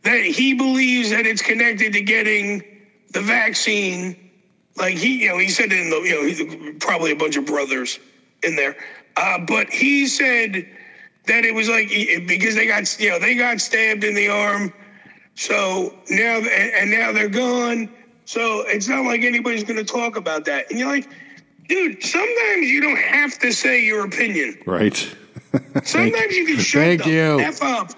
that 0.03 0.23
he 0.25 0.55
believes 0.55 1.11
that 1.11 1.27
it's 1.27 1.43
connected 1.43 1.93
to 1.95 2.01
getting 2.01 2.63
the 3.11 3.21
vaccine. 3.21 4.31
Like 4.77 4.97
he, 4.97 5.23
you 5.25 5.29
know, 5.29 5.39
he 5.39 5.49
said 5.49 5.73
in 5.73 5.91
the, 5.91 5.97
you 6.01 6.11
know, 6.15 6.27
he's 6.27 6.77
probably 6.81 7.11
a 7.13 7.17
bunch 7.17 7.37
of 7.37 7.45
brothers 7.45 7.99
in 8.43 8.57
there, 8.57 8.77
uh, 9.17 9.39
but 9.47 9.69
he 9.71 10.07
said 10.07 10.67
that 11.27 11.45
it 11.45 11.55
was 11.55 11.69
like 11.69 11.89
because 12.27 12.55
they 12.55 12.67
got 12.67 12.99
you 13.01 13.11
know 13.11 13.19
they 13.19 13.35
got 13.35 13.61
stabbed 13.61 14.05
in 14.05 14.15
the 14.15 14.29
arm, 14.29 14.73
so 15.35 15.95
now 16.11 16.39
and, 16.39 16.91
now 16.91 17.13
they're 17.13 17.29
gone. 17.29 17.89
So 18.25 18.61
it's 18.67 18.89
not 18.89 19.05
like 19.05 19.23
anybody's 19.23 19.65
going 19.65 19.85
to 19.85 19.85
talk 19.85 20.17
about 20.17 20.45
that. 20.47 20.71
And 20.71 20.79
you're 20.79 20.89
like, 20.89 21.09
dude, 21.69 22.03
sometimes 22.03 22.69
you 22.69 22.81
don't 22.81 22.99
have 22.99 23.39
to 23.41 23.53
say 23.53 23.85
your 23.85 24.07
opinion. 24.07 24.59
right. 24.67 25.17
Sometimes 25.85 26.35
you 26.35 26.47
can 26.47 26.59
shut 26.59 26.83
Thank 26.83 27.05
the 27.05 27.11
you. 27.11 27.41
f 27.41 27.63
up. 27.63 27.91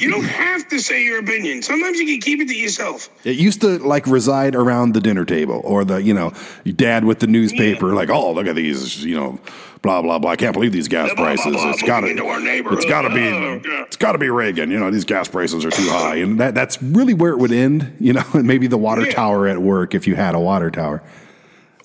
You 0.00 0.10
don't 0.10 0.24
have 0.24 0.66
to 0.68 0.78
say 0.78 1.04
your 1.04 1.18
opinion. 1.18 1.60
Sometimes 1.60 1.98
you 1.98 2.06
can 2.06 2.20
keep 2.20 2.40
it 2.40 2.48
to 2.48 2.56
yourself. 2.56 3.10
It 3.24 3.36
used 3.36 3.60
to 3.60 3.78
like 3.78 4.06
reside 4.06 4.54
around 4.54 4.94
the 4.94 5.00
dinner 5.00 5.26
table 5.26 5.60
or 5.64 5.84
the, 5.84 6.02
you 6.02 6.14
know, 6.14 6.32
dad 6.64 7.04
with 7.04 7.18
the 7.18 7.26
newspaper, 7.26 7.94
like, 7.94 8.08
oh, 8.08 8.32
look 8.32 8.46
at 8.46 8.56
these, 8.56 9.04
you 9.04 9.16
know, 9.16 9.38
blah 9.82 10.02
blah 10.02 10.18
blah. 10.18 10.30
I 10.30 10.36
can't 10.36 10.52
believe 10.52 10.72
these 10.72 10.88
gas 10.88 11.12
Blah, 11.14 11.24
prices. 11.24 11.52
blah, 11.52 11.70
it's 11.70 11.82
got 11.82 12.00
to, 12.00 12.06
it's 12.08 12.84
got 12.86 13.02
to 13.02 13.10
be, 13.10 13.20
Oh, 13.28 13.60
it's 13.86 13.96
got 13.96 14.12
to 14.12 14.18
be 14.18 14.28
Reagan. 14.30 14.70
You 14.70 14.78
know, 14.78 14.90
these 14.90 15.04
gas 15.04 15.28
prices 15.28 15.64
are 15.64 15.70
too 15.70 15.88
high, 15.88 16.16
and 16.16 16.38
that 16.40 16.54
that's 16.54 16.82
really 16.82 17.14
where 17.14 17.32
it 17.32 17.38
would 17.38 17.52
end. 17.52 17.96
You 18.00 18.14
know, 18.14 18.24
and 18.34 18.46
maybe 18.46 18.66
the 18.66 18.78
water 18.78 19.04
Yeah. 19.04 19.12
tower 19.12 19.46
at 19.48 19.60
work 19.60 19.94
if 19.94 20.06
you 20.06 20.14
had 20.16 20.34
a 20.34 20.40
water 20.40 20.70
tower. 20.70 21.02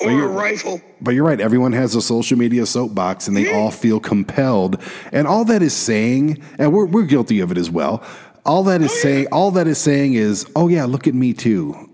Or 0.01 0.09
you're- 0.11 0.25
a 0.25 0.27
rifle. 0.27 0.81
But 0.99 1.11
you're 1.15 1.23
right. 1.23 1.39
Everyone 1.39 1.71
has 1.73 1.95
a 1.95 2.01
social 2.01 2.37
media 2.37 2.65
soapbox, 2.65 3.27
and 3.27 3.37
they 3.37 3.53
all 3.53 3.71
feel 3.71 3.99
compelled. 3.99 4.81
And 5.11 5.27
all 5.27 5.45
that 5.45 5.61
is 5.61 5.73
saying, 5.73 6.41
and 6.57 6.73
we're 6.73 6.85
we're 6.85 7.03
guilty 7.05 7.39
of 7.41 7.51
it 7.51 7.57
as 7.57 7.69
well. 7.69 8.03
All 8.45 8.63
that 8.63 8.81
is 8.81 8.91
Oh, 8.91 8.95
yeah. 8.95 9.01
saying, 9.01 9.27
all 9.31 9.51
that 9.51 9.67
is 9.67 9.77
saying 9.77 10.15
is, 10.15 10.45
oh 10.55 10.67
yeah, 10.67 10.83
look 10.85 11.07
at 11.07 11.13
me 11.13 11.31
too. 11.33 11.89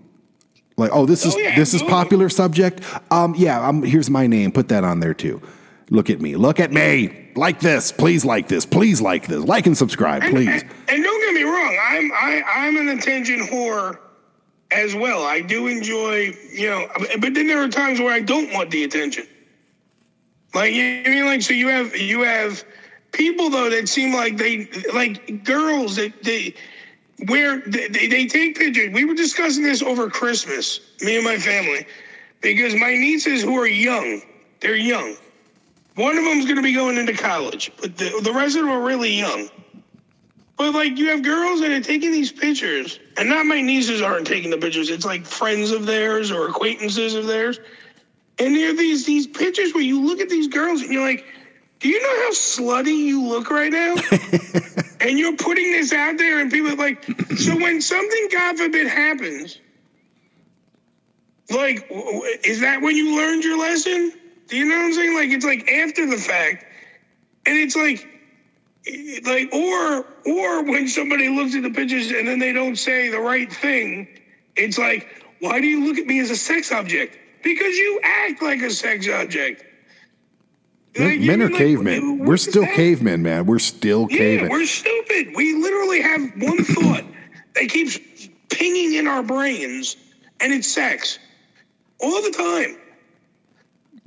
Like, 0.76 0.90
oh, 0.94 1.04
this 1.06 1.26
is 1.26 1.34
Oh, 1.34 1.38
yeah, 1.38 1.54
this 1.54 1.74
is 1.74 1.82
popular 1.82 2.28
subject. 2.28 2.80
Um, 3.12 3.34
yeah, 3.36 3.64
um, 3.68 3.82
here's 3.82 4.08
my 4.10 4.26
name. 4.26 4.50
Put 4.50 4.68
that 4.68 4.82
on 4.82 4.98
there 5.00 5.14
too. 5.14 5.40
Look 5.90 6.08
at 6.08 6.20
me. 6.20 6.36
Look 6.36 6.60
at 6.60 6.72
me. 6.72 7.30
Like 7.34 7.58
this. 7.58 7.90
Please 7.90 8.24
like 8.24 8.46
this. 8.46 8.64
Please 8.64 9.00
like 9.00 9.26
this. 9.26 9.44
Like 9.44 9.66
and 9.66 9.76
subscribe, 9.76 10.22
please. 10.22 10.62
and, 10.62 10.72
and 10.88 11.02
don't 11.02 11.20
get 11.20 11.34
me 11.34 11.42
wrong, 11.42 11.78
I'm 11.82 12.12
I, 12.12 12.42
I'm 12.46 12.76
an 12.76 12.98
attention 12.98 13.40
whore 13.40 13.98
as 14.70 14.94
well. 14.94 15.24
I 15.24 15.40
do 15.40 15.66
enjoy, 15.66 16.32
you 16.52 16.70
know, 16.70 16.86
but 17.18 17.34
then 17.34 17.48
there 17.48 17.60
are 17.60 17.68
times 17.68 17.98
where 17.98 18.12
I 18.12 18.20
don't 18.20 18.52
want 18.52 18.70
the 18.70 18.84
attention. 18.84 19.26
Like 20.54 20.72
you 20.74 21.02
I 21.04 21.08
mean, 21.08 21.26
like 21.26 21.42
so 21.42 21.54
you 21.54 21.68
have 21.68 21.96
you 21.96 22.22
have 22.22 22.64
people 23.12 23.50
though 23.50 23.70
that 23.70 23.88
seem 23.88 24.14
like 24.14 24.36
they 24.36 24.68
like 24.94 25.44
girls 25.44 25.96
that 25.96 26.22
they 26.22 26.54
where 27.26 27.60
they, 27.66 27.88
they 27.88 28.26
take 28.26 28.56
pictures. 28.56 28.92
We 28.92 29.04
were 29.04 29.14
discussing 29.14 29.64
this 29.64 29.82
over 29.82 30.08
Christmas, 30.08 30.80
me 31.00 31.16
and 31.16 31.24
my 31.24 31.36
family, 31.36 31.86
because 32.40 32.74
my 32.74 32.94
nieces 32.94 33.42
who 33.42 33.58
are 33.58 33.66
young, 33.66 34.22
they're 34.60 34.76
young. 34.76 35.16
One 35.96 36.16
of 36.16 36.24
them's 36.24 36.44
going 36.44 36.56
to 36.56 36.62
be 36.62 36.72
going 36.72 36.96
into 36.96 37.12
college, 37.12 37.72
but 37.80 37.96
the, 37.96 38.20
the 38.22 38.32
rest 38.32 38.56
of 38.56 38.62
them 38.62 38.70
are 38.70 38.82
really 38.82 39.12
young. 39.12 39.48
But 40.56 40.74
like 40.74 40.98
you 40.98 41.08
have 41.08 41.22
girls 41.22 41.60
that 41.60 41.70
are 41.70 41.80
taking 41.80 42.12
these 42.12 42.30
pictures, 42.30 43.00
and 43.16 43.28
not 43.28 43.46
my 43.46 43.60
nieces 43.60 44.02
aren't 44.02 44.26
taking 44.26 44.50
the 44.50 44.58
pictures. 44.58 44.90
It's 44.90 45.06
like 45.06 45.24
friends 45.24 45.70
of 45.70 45.86
theirs 45.86 46.30
or 46.30 46.48
acquaintances 46.48 47.14
of 47.14 47.26
theirs. 47.26 47.58
And 48.38 48.54
there 48.54 48.70
are 48.70 48.76
these 48.76 49.06
these 49.06 49.26
pictures 49.26 49.74
where 49.74 49.82
you 49.82 50.02
look 50.02 50.20
at 50.20 50.28
these 50.28 50.48
girls 50.48 50.82
and 50.82 50.92
you're 50.92 51.06
like, 51.06 51.24
do 51.80 51.88
you 51.88 52.00
know 52.02 52.24
how 52.24 52.30
slutty 52.32 52.94
you 52.94 53.24
look 53.26 53.50
right 53.50 53.72
now? 53.72 53.94
and 55.00 55.18
you're 55.18 55.36
putting 55.36 55.72
this 55.72 55.94
out 55.94 56.18
there, 56.18 56.40
and 56.40 56.52
people 56.52 56.72
are 56.72 56.76
like, 56.76 57.04
so 57.38 57.56
when 57.56 57.80
something, 57.80 58.28
God 58.30 58.58
forbid, 58.58 58.86
happens, 58.86 59.58
like, 61.50 61.86
is 62.44 62.60
that 62.60 62.82
when 62.82 62.96
you 62.96 63.16
learned 63.16 63.44
your 63.44 63.58
lesson? 63.58 64.12
Do 64.50 64.56
you 64.56 64.66
know 64.66 64.76
what 64.76 64.86
I'm 64.86 64.92
saying? 64.92 65.14
Like, 65.14 65.30
it's 65.30 65.44
like 65.44 65.68
after 65.70 66.06
the 66.06 66.16
fact, 66.16 66.64
and 67.46 67.56
it's 67.56 67.76
like, 67.76 68.06
like, 69.24 69.54
or 69.54 70.06
or 70.26 70.64
when 70.64 70.88
somebody 70.88 71.28
looks 71.28 71.54
at 71.54 71.62
the 71.62 71.70
pictures 71.70 72.10
and 72.10 72.26
then 72.26 72.40
they 72.40 72.52
don't 72.52 72.76
say 72.76 73.08
the 73.08 73.20
right 73.20 73.50
thing, 73.50 74.08
it's 74.56 74.76
like, 74.76 75.08
why 75.38 75.60
do 75.60 75.66
you 75.68 75.86
look 75.86 75.98
at 75.98 76.06
me 76.06 76.18
as 76.18 76.30
a 76.30 76.36
sex 76.36 76.72
object? 76.72 77.16
Because 77.42 77.76
you 77.76 78.00
act 78.02 78.42
like 78.42 78.60
a 78.60 78.70
sex 78.70 79.08
object. 79.08 79.64
Like, 80.98 81.20
men 81.20 81.40
are 81.40 81.44
like, 81.48 81.54
cavemen. 81.54 82.18
We're 82.18 82.36
still 82.36 82.62
that? 82.62 82.74
cavemen, 82.74 83.22
man. 83.22 83.46
We're 83.46 83.60
still 83.60 84.08
Yeah, 84.10 84.18
cavemen. 84.18 84.50
we're 84.50 84.66
stupid. 84.66 85.28
We 85.36 85.54
literally 85.54 86.02
have 86.02 86.22
one 86.38 86.64
thought 86.64 87.04
that 87.54 87.68
keeps 87.68 87.98
pinging 88.48 88.94
in 88.94 89.06
our 89.06 89.22
brains, 89.22 89.96
and 90.40 90.52
it's 90.52 90.66
sex 90.66 91.20
all 92.00 92.20
the 92.22 92.32
time. 92.32 92.76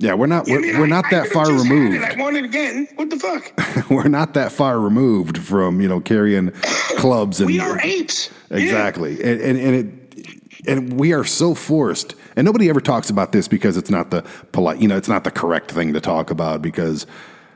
Yeah, 0.04 0.14
we're 0.14 0.26
not. 0.26 0.46
We're, 0.46 0.60
mean, 0.60 0.78
we're 0.78 0.86
not 0.86 1.06
I 1.06 1.10
that 1.10 1.18
could've 1.28 1.32
far 1.32 1.46
just 1.46 1.66
had 1.66 1.72
it. 1.72 1.80
removed. 1.80 2.04
I 2.04 2.16
want 2.22 2.36
it 2.36 2.44
again. 2.44 2.88
What 2.96 3.10
the 3.10 3.16
fuck? 3.18 3.90
we're 3.90 4.08
not 4.08 4.34
that 4.34 4.52
far 4.52 4.78
removed 4.78 5.38
from 5.38 5.80
you 5.80 5.88
know 5.88 6.00
carrying 6.00 6.50
clubs 6.98 7.40
and 7.40 7.46
We 7.48 7.58
are 7.60 7.80
apes. 7.80 8.30
Yeah. 8.50 8.58
exactly 8.58 9.22
and 9.22 9.40
and, 9.40 9.58
and 9.58 9.74
it 9.74 9.86
and 10.66 10.92
we 10.98 11.12
are 11.12 11.24
so 11.24 11.54
forced 11.54 12.14
and 12.36 12.44
nobody 12.44 12.68
ever 12.68 12.80
talks 12.80 13.10
about 13.10 13.32
this 13.32 13.48
because 13.48 13.76
it's 13.76 13.90
not 13.90 14.10
the 14.10 14.22
polite 14.52 14.80
you 14.80 14.88
know 14.88 14.96
it's 14.96 15.08
not 15.08 15.24
the 15.24 15.30
correct 15.30 15.70
thing 15.72 15.92
to 15.94 16.00
talk 16.00 16.30
about 16.30 16.62
because 16.62 17.06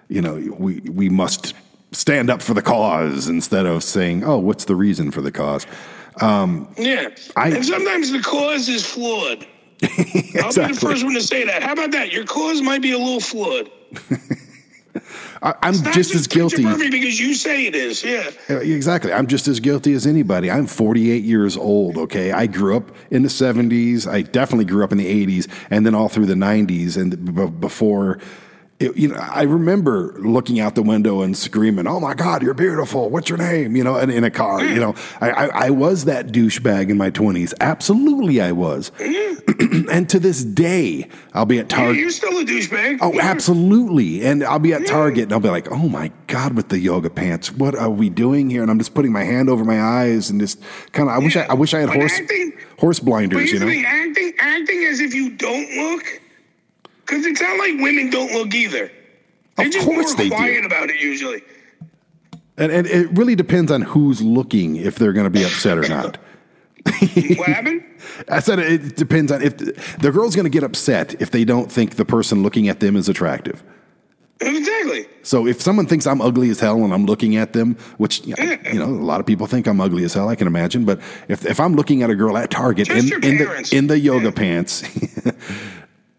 you 0.08 0.20
know 0.20 0.34
we 0.58 0.80
we 0.80 1.08
must 1.08 1.54
stand 1.92 2.28
up 2.30 2.42
for 2.42 2.52
the 2.54 2.62
cause 2.62 3.28
instead 3.28 3.64
of 3.66 3.82
saying 3.84 4.24
oh 4.24 4.38
what's 4.38 4.64
the 4.66 4.74
reason 4.76 5.10
for 5.10 5.20
the 5.22 5.30
cause 5.32 5.66
um, 6.20 6.68
Yeah. 6.76 7.08
I- 7.36 7.50
and 7.50 7.64
sometimes 7.64 8.10
the 8.10 8.20
cause 8.20 8.68
is 8.68 8.84
flawed. 8.84 9.46
I'll 9.82 10.52
be 10.52 10.72
the 10.72 10.78
first 10.80 11.04
one 11.04 11.14
to 11.14 11.22
say 11.22 11.44
that. 11.44 11.62
How 11.62 11.72
about 11.72 11.92
that? 11.92 12.12
Your 12.12 12.24
cause 12.24 12.62
might 12.62 12.82
be 12.82 12.92
a 12.92 12.98
little 12.98 13.20
flawed. 13.20 13.70
I, 15.42 15.54
i'm 15.62 15.80
Not 15.82 15.94
just 15.94 16.14
as 16.14 16.26
guilty 16.26 16.64
because 16.64 17.20
you 17.20 17.34
say 17.34 17.66
it 17.66 17.74
is. 17.74 18.02
Yeah. 18.02 18.30
Uh, 18.50 18.58
Exactly. 18.58 19.12
I'm 19.12 19.26
just 19.26 19.46
as 19.46 19.60
guilty 19.60 19.92
as 19.92 20.06
anybody. 20.06 20.50
I'm 20.50 20.66
48 20.66 21.22
years 21.22 21.56
old, 21.56 21.96
okay? 21.96 22.32
I 22.32 22.46
grew 22.46 22.76
up 22.76 22.90
in 23.10 23.22
the 23.22 23.28
70s. 23.28 24.10
I 24.10 24.22
definitely 24.22 24.64
grew 24.64 24.82
up 24.82 24.92
in 24.92 24.98
the 24.98 25.26
80s 25.26 25.48
and 25.70 25.86
then 25.86 25.94
all 25.94 26.08
through 26.08 26.26
the 26.26 26.34
90s 26.34 26.96
and 26.96 27.34
b- 27.34 27.46
before 27.46 28.18
it- 28.80 28.96
you 28.96 29.08
know, 29.08 29.16
I 29.16 29.42
remember 29.42 30.14
looking 30.18 30.60
out 30.60 30.74
the 30.76 30.82
window 30.82 31.22
and 31.22 31.36
screaming, 31.36 31.86
"Oh 31.86 31.98
my 32.00 32.14
God, 32.14 32.42
you're 32.42 32.54
beautiful! 32.54 33.10
What's 33.10 33.28
your 33.28 33.38
name?" 33.38 33.74
You 33.76 33.82
know, 33.84 33.96
in, 33.98 34.08
in 34.10 34.24
a 34.24 34.30
car. 34.30 34.64
You 34.64 34.78
know, 34.80 34.94
I, 35.20 35.30
I, 35.30 35.46
I 35.66 35.70
was 35.70 36.04
that 36.04 36.28
douchebag 36.28 36.88
in 36.90 36.96
my 36.96 37.10
twenties. 37.10 37.52
Absolutely, 37.60 38.40
I 38.40 38.52
was. 38.52 38.92
and 39.90 40.08
to 40.10 40.18
this 40.20 40.44
day, 40.44 41.08
I'll 41.34 41.46
be 41.46 41.58
at 41.58 41.70
Yeah, 41.70 41.76
Target. 41.78 41.96
you're 42.00 42.10
still 42.10 42.38
a 42.38 42.44
douchebag. 42.44 42.98
Oh, 43.00 43.12
Yeah. 43.14 43.24
absolutely. 43.26 44.24
And 44.24 44.44
I'll 44.44 44.58
be 44.58 44.72
at 44.72 44.86
Target 44.86 45.24
and 45.24 45.32
I'll 45.32 45.40
be 45.40 45.48
like, 45.48 45.70
oh 45.72 45.88
my 45.88 46.12
God, 46.26 46.54
with 46.54 46.68
the 46.68 46.78
yoga 46.78 47.10
pants, 47.10 47.50
what 47.52 47.74
are 47.74 47.90
we 47.90 48.08
doing 48.10 48.50
here? 48.50 48.62
And 48.62 48.70
I'm 48.70 48.78
just 48.78 48.94
putting 48.94 49.10
my 49.12 49.24
hand 49.24 49.48
over 49.48 49.64
my 49.64 49.80
eyes 49.82 50.30
and 50.30 50.38
just 50.40 50.60
kind 50.92 51.08
of, 51.08 51.14
I 51.14 51.18
wish 51.18 51.36
I, 51.36 51.44
I 51.44 51.54
wish 51.54 51.74
I 51.74 51.80
had 51.80 51.88
But 51.88 51.96
horse, 51.96 52.12
acting- 52.20 52.52
horse 52.78 53.00
blinders, 53.00 53.50
you 53.50 53.58
know? 53.58 53.68
acting, 53.68 54.32
acting 54.38 54.84
as 54.84 55.00
if 55.00 55.14
you 55.14 55.30
don't 55.30 55.70
look, 55.76 56.04
because 57.08 57.24
it's 57.26 57.40
not 57.40 57.58
like 57.58 57.78
women 57.78 58.10
don't 58.10 58.32
look 58.32 58.54
either. 58.54 58.90
They're 59.56 59.66
Of 59.66 59.72
just 59.72 59.86
course 59.86 60.06
more 60.08 60.16
they 60.16 60.28
do. 60.28 60.34
quiet 60.36 60.64
about 60.64 60.90
it 60.90 61.00
usually. 61.00 61.42
And, 62.56 62.70
and 62.72 62.86
it 62.86 63.08
really 63.16 63.34
depends 63.34 63.70
on 63.72 63.82
who's 63.82 64.20
looking 64.22 64.76
if 64.76 64.96
they're 64.96 65.12
going 65.12 65.24
to 65.24 65.30
be 65.30 65.44
upset 65.44 65.78
or 65.78 65.88
not. 65.88 66.18
What 67.36 67.48
happened? 67.48 67.84
I 68.28 68.40
said 68.40 68.58
it 68.60 68.96
depends 68.96 69.30
on 69.30 69.42
if 69.42 69.56
the, 69.58 69.72
the 70.00 70.10
girl's 70.10 70.34
going 70.34 70.44
to 70.44 70.50
get 70.50 70.62
upset 70.62 71.20
if 71.20 71.30
they 71.30 71.44
don't 71.44 71.70
think 71.70 71.96
the 71.96 72.04
person 72.04 72.42
looking 72.42 72.68
at 72.68 72.80
them 72.80 72.96
is 72.96 73.08
attractive. 73.08 73.62
Exactly. 74.40 75.06
So 75.22 75.46
if 75.46 75.60
someone 75.60 75.86
thinks 75.86 76.06
I'm 76.06 76.20
ugly 76.22 76.48
as 76.50 76.60
hell 76.60 76.82
and 76.84 76.94
I'm 76.94 77.04
looking 77.06 77.36
at 77.36 77.52
them, 77.52 77.74
which 77.98 78.24
you 78.26 78.34
know 78.74 78.84
a 78.84 78.86
lot 78.86 79.20
of 79.20 79.26
people 79.26 79.46
think 79.46 79.66
I'm 79.66 79.80
ugly 79.80 80.04
as 80.04 80.14
hell, 80.14 80.28
I 80.28 80.36
can 80.36 80.46
imagine. 80.46 80.84
But 80.84 81.00
if 81.28 81.44
if 81.44 81.58
I'm 81.60 81.74
looking 81.74 82.02
at 82.02 82.10
a 82.10 82.14
girl 82.16 82.38
at 82.38 82.50
Target 82.50 82.88
in, 82.88 82.98
in 83.22 83.38
the 83.38 83.68
in 83.72 83.86
the 83.88 83.98
yoga 83.98 84.26
Yeah. 84.26 84.30
pants, 84.30 84.82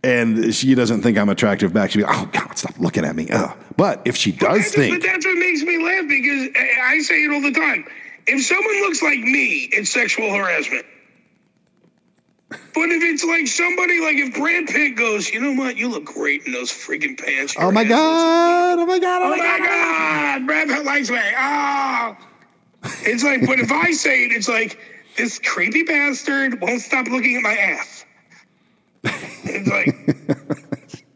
and 0.03 0.53
she 0.53 0.75
doesn't 0.75 1.01
think 1.01 1.17
I'm 1.17 1.29
attractive 1.29 1.73
back, 1.73 1.91
she'll 1.91 2.01
be 2.01 2.05
like, 2.05 2.17
oh 2.17 2.29
God, 2.31 2.57
stop 2.57 2.77
looking 2.79 3.05
at 3.05 3.15
me. 3.15 3.29
Ugh. 3.31 3.57
But 3.75 4.01
if 4.05 4.15
she 4.15 4.31
does 4.31 4.71
think, 4.73 4.93
but 5.01 5.05
that's 5.05 5.25
what 5.25 5.37
makes 5.37 5.61
me 5.63 5.83
laugh 5.83 6.07
because 6.07 6.49
I 6.83 6.99
say 6.99 7.23
it 7.23 7.31
all 7.31 7.41
the 7.41 7.51
time. 7.51 7.85
If 8.27 8.43
someone 8.45 8.81
looks 8.81 9.01
like 9.01 9.19
me, 9.19 9.69
it's 9.71 9.91
sexual 9.91 10.31
harassment. 10.33 10.85
But 12.49 12.89
if 12.89 13.03
it's 13.03 13.23
like 13.23 13.47
somebody, 13.47 13.99
like 13.99 14.15
if 14.15 14.33
Brad 14.35 14.67
Pitt 14.67 14.95
goes, 14.95 15.29
you 15.29 15.39
know 15.39 15.53
what, 15.61 15.77
you 15.77 15.87
look 15.89 16.05
great 16.05 16.45
in 16.45 16.53
those 16.53 16.71
freaking 16.71 17.17
pants. 17.17 17.55
oh 17.59 17.71
my 17.71 17.83
God, 17.83 18.79
oh 18.79 18.85
my 18.85 18.99
God, 18.99 19.21
oh 19.21 19.25
Oh 19.25 19.29
my 19.29 19.35
oh 19.35 19.37
my 19.37 19.57
God. 19.59 20.39
God, 20.39 20.47
Brad 20.47 20.67
Pitt 20.67 20.85
likes 20.85 21.09
me. 21.09 21.19
Oh. 21.37 22.17
It's 23.01 23.23
like, 23.23 23.45
but 23.45 23.59
if 23.59 23.71
I 23.71 23.91
say 23.91 24.25
it, 24.25 24.31
it's 24.31 24.47
like, 24.47 24.79
this 25.17 25.37
creepy 25.39 25.83
bastard 25.83 26.61
won't 26.61 26.81
stop 26.81 27.07
looking 27.07 27.35
at 27.37 27.43
my 27.43 27.55
ass. 27.55 27.98
It's 29.49 29.67
like, 29.67 30.95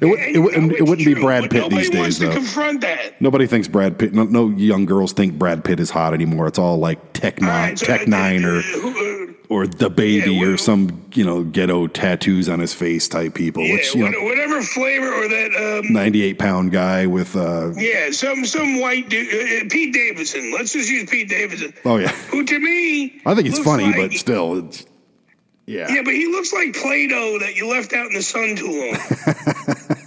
It, 0.00 0.06
would, 0.06 0.18
it, 0.20 0.38
would, 0.38 0.54
it 0.54 0.82
wouldn't 0.82 1.00
it's 1.00 1.04
be 1.04 1.14
Brad 1.14 1.50
Pitt 1.50 1.68
these 1.70 1.90
days, 1.90 2.18
though. 2.18 2.32
confront 2.32 2.80
that. 2.82 3.20
Nobody 3.20 3.46
thinks 3.46 3.66
Brad 3.66 3.98
Pitt. 3.98 4.12
No, 4.14 4.24
no 4.24 4.48
young 4.50 4.86
girls 4.86 5.12
think 5.12 5.34
Brad 5.38 5.64
Pitt 5.64 5.80
is 5.80 5.90
hot 5.90 6.14
anymore. 6.14 6.46
It's 6.46 6.58
all 6.58 6.76
like 6.78 7.12
Tech 7.12 7.40
Nine, 7.40 7.50
right, 7.70 7.78
so, 7.78 7.86
Tech 7.86 8.02
uh, 8.02 8.04
Nine, 8.10 8.44
or 8.44 8.58
uh, 8.58 9.32
or 9.48 9.64
DaBaby, 9.64 10.40
Yeah, 10.40 10.48
or 10.48 10.56
some 10.56 11.04
you 11.14 11.24
know 11.24 11.42
ghetto 11.44 11.86
tattoos 11.88 12.48
on 12.48 12.60
his 12.60 12.72
face 12.72 13.08
type 13.08 13.34
people. 13.34 13.62
Yeah, 13.64 13.74
which 13.74 13.94
you 13.94 14.08
know, 14.08 14.22
whatever 14.22 14.62
flavor 14.62 15.12
or 15.12 15.28
that, 15.28 15.80
um, 15.84 15.92
98 15.92 16.38
pound 16.38 16.70
guy 16.70 17.06
with 17.06 17.34
uh 17.36 17.72
yeah, 17.76 18.10
some 18.10 18.44
some 18.44 18.80
white 18.80 19.08
dude, 19.08 19.28
uh, 19.34 19.64
uh, 19.64 19.68
Pete 19.70 19.92
Davidson. 19.92 20.52
Let's 20.52 20.72
just 20.72 20.88
use 20.88 21.08
Pete 21.10 21.28
Davidson. 21.28 21.74
oh 21.84 21.96
yeah 21.96 22.08
Who 22.30 22.44
to 22.44 22.58
me, 22.60 23.20
i 23.26 23.34
think 23.34 23.48
it's 23.48 23.58
funny 23.58 23.86
like- 23.86 23.96
but 23.96 24.12
still 24.12 24.58
it's 24.66 24.86
yeah, 25.66 25.86
Yeah, 25.88 26.02
but 26.04 26.14
he 26.14 26.26
looks 26.26 26.52
like 26.52 26.74
Play-Doh 26.74 27.38
that 27.40 27.56
you 27.56 27.70
left 27.70 27.92
out 27.92 28.06
in 28.06 28.12
the 28.12 28.22
sun 28.22 28.56
too 28.56 28.66
long. 28.66 28.96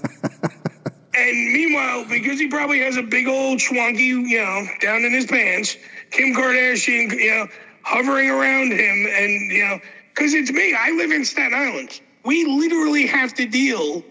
and 1.15 1.53
meanwhile, 1.53 2.05
because 2.07 2.39
he 2.39 2.47
probably 2.47 2.79
has 2.79 2.97
a 2.97 3.03
big 3.03 3.27
old 3.27 3.59
schwanky, 3.59 4.07
you 4.07 4.37
know, 4.37 4.67
down 4.81 5.03
in 5.03 5.11
his 5.13 5.25
pants, 5.25 5.75
Kim 6.11 6.33
Kardashian, 6.33 7.11
you 7.11 7.31
know, 7.31 7.47
hovering 7.81 8.29
around 8.29 8.71
him, 8.71 9.07
and 9.09 9.51
you 9.51 9.65
know, 9.65 9.79
because 10.13 10.33
it's 10.33 10.51
me. 10.51 10.75
I 10.77 10.91
live 10.91 11.11
in 11.11 11.25
Staten 11.25 11.53
Island. 11.57 12.01
We 12.23 12.45
literally 12.45 13.07
have 13.07 13.33
to 13.35 13.45
deal 13.45 14.03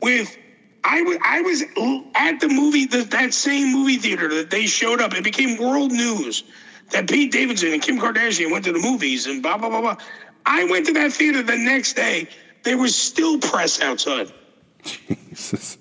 with. 0.00 0.36
I 0.88 1.02
was 1.02 1.18
was 1.42 1.62
at 2.14 2.38
the 2.38 2.48
movie 2.48 2.86
the, 2.86 3.02
that 3.02 3.34
same 3.34 3.72
movie 3.72 3.96
theater 3.96 4.32
that 4.34 4.50
they 4.50 4.66
showed 4.66 5.00
up. 5.00 5.14
It 5.14 5.24
became 5.24 5.58
world 5.58 5.90
news 5.90 6.44
that 6.92 7.08
Pete 7.08 7.32
Davidson 7.32 7.72
and 7.72 7.82
Kim 7.82 7.98
Kardashian 7.98 8.52
went 8.52 8.64
to 8.66 8.72
the 8.72 8.78
movies 8.78 9.26
and 9.26 9.42
blah 9.42 9.58
blah 9.58 9.68
blah 9.68 9.80
blah. 9.80 9.96
I 10.46 10.64
went 10.64 10.86
to 10.86 10.92
that 10.94 11.12
theater 11.12 11.42
the 11.42 11.56
next 11.56 11.94
day. 11.94 12.28
There 12.62 12.78
was 12.78 12.96
still 12.96 13.38
press 13.38 13.80
outside. 13.80 14.32
Jesus. 14.82 15.78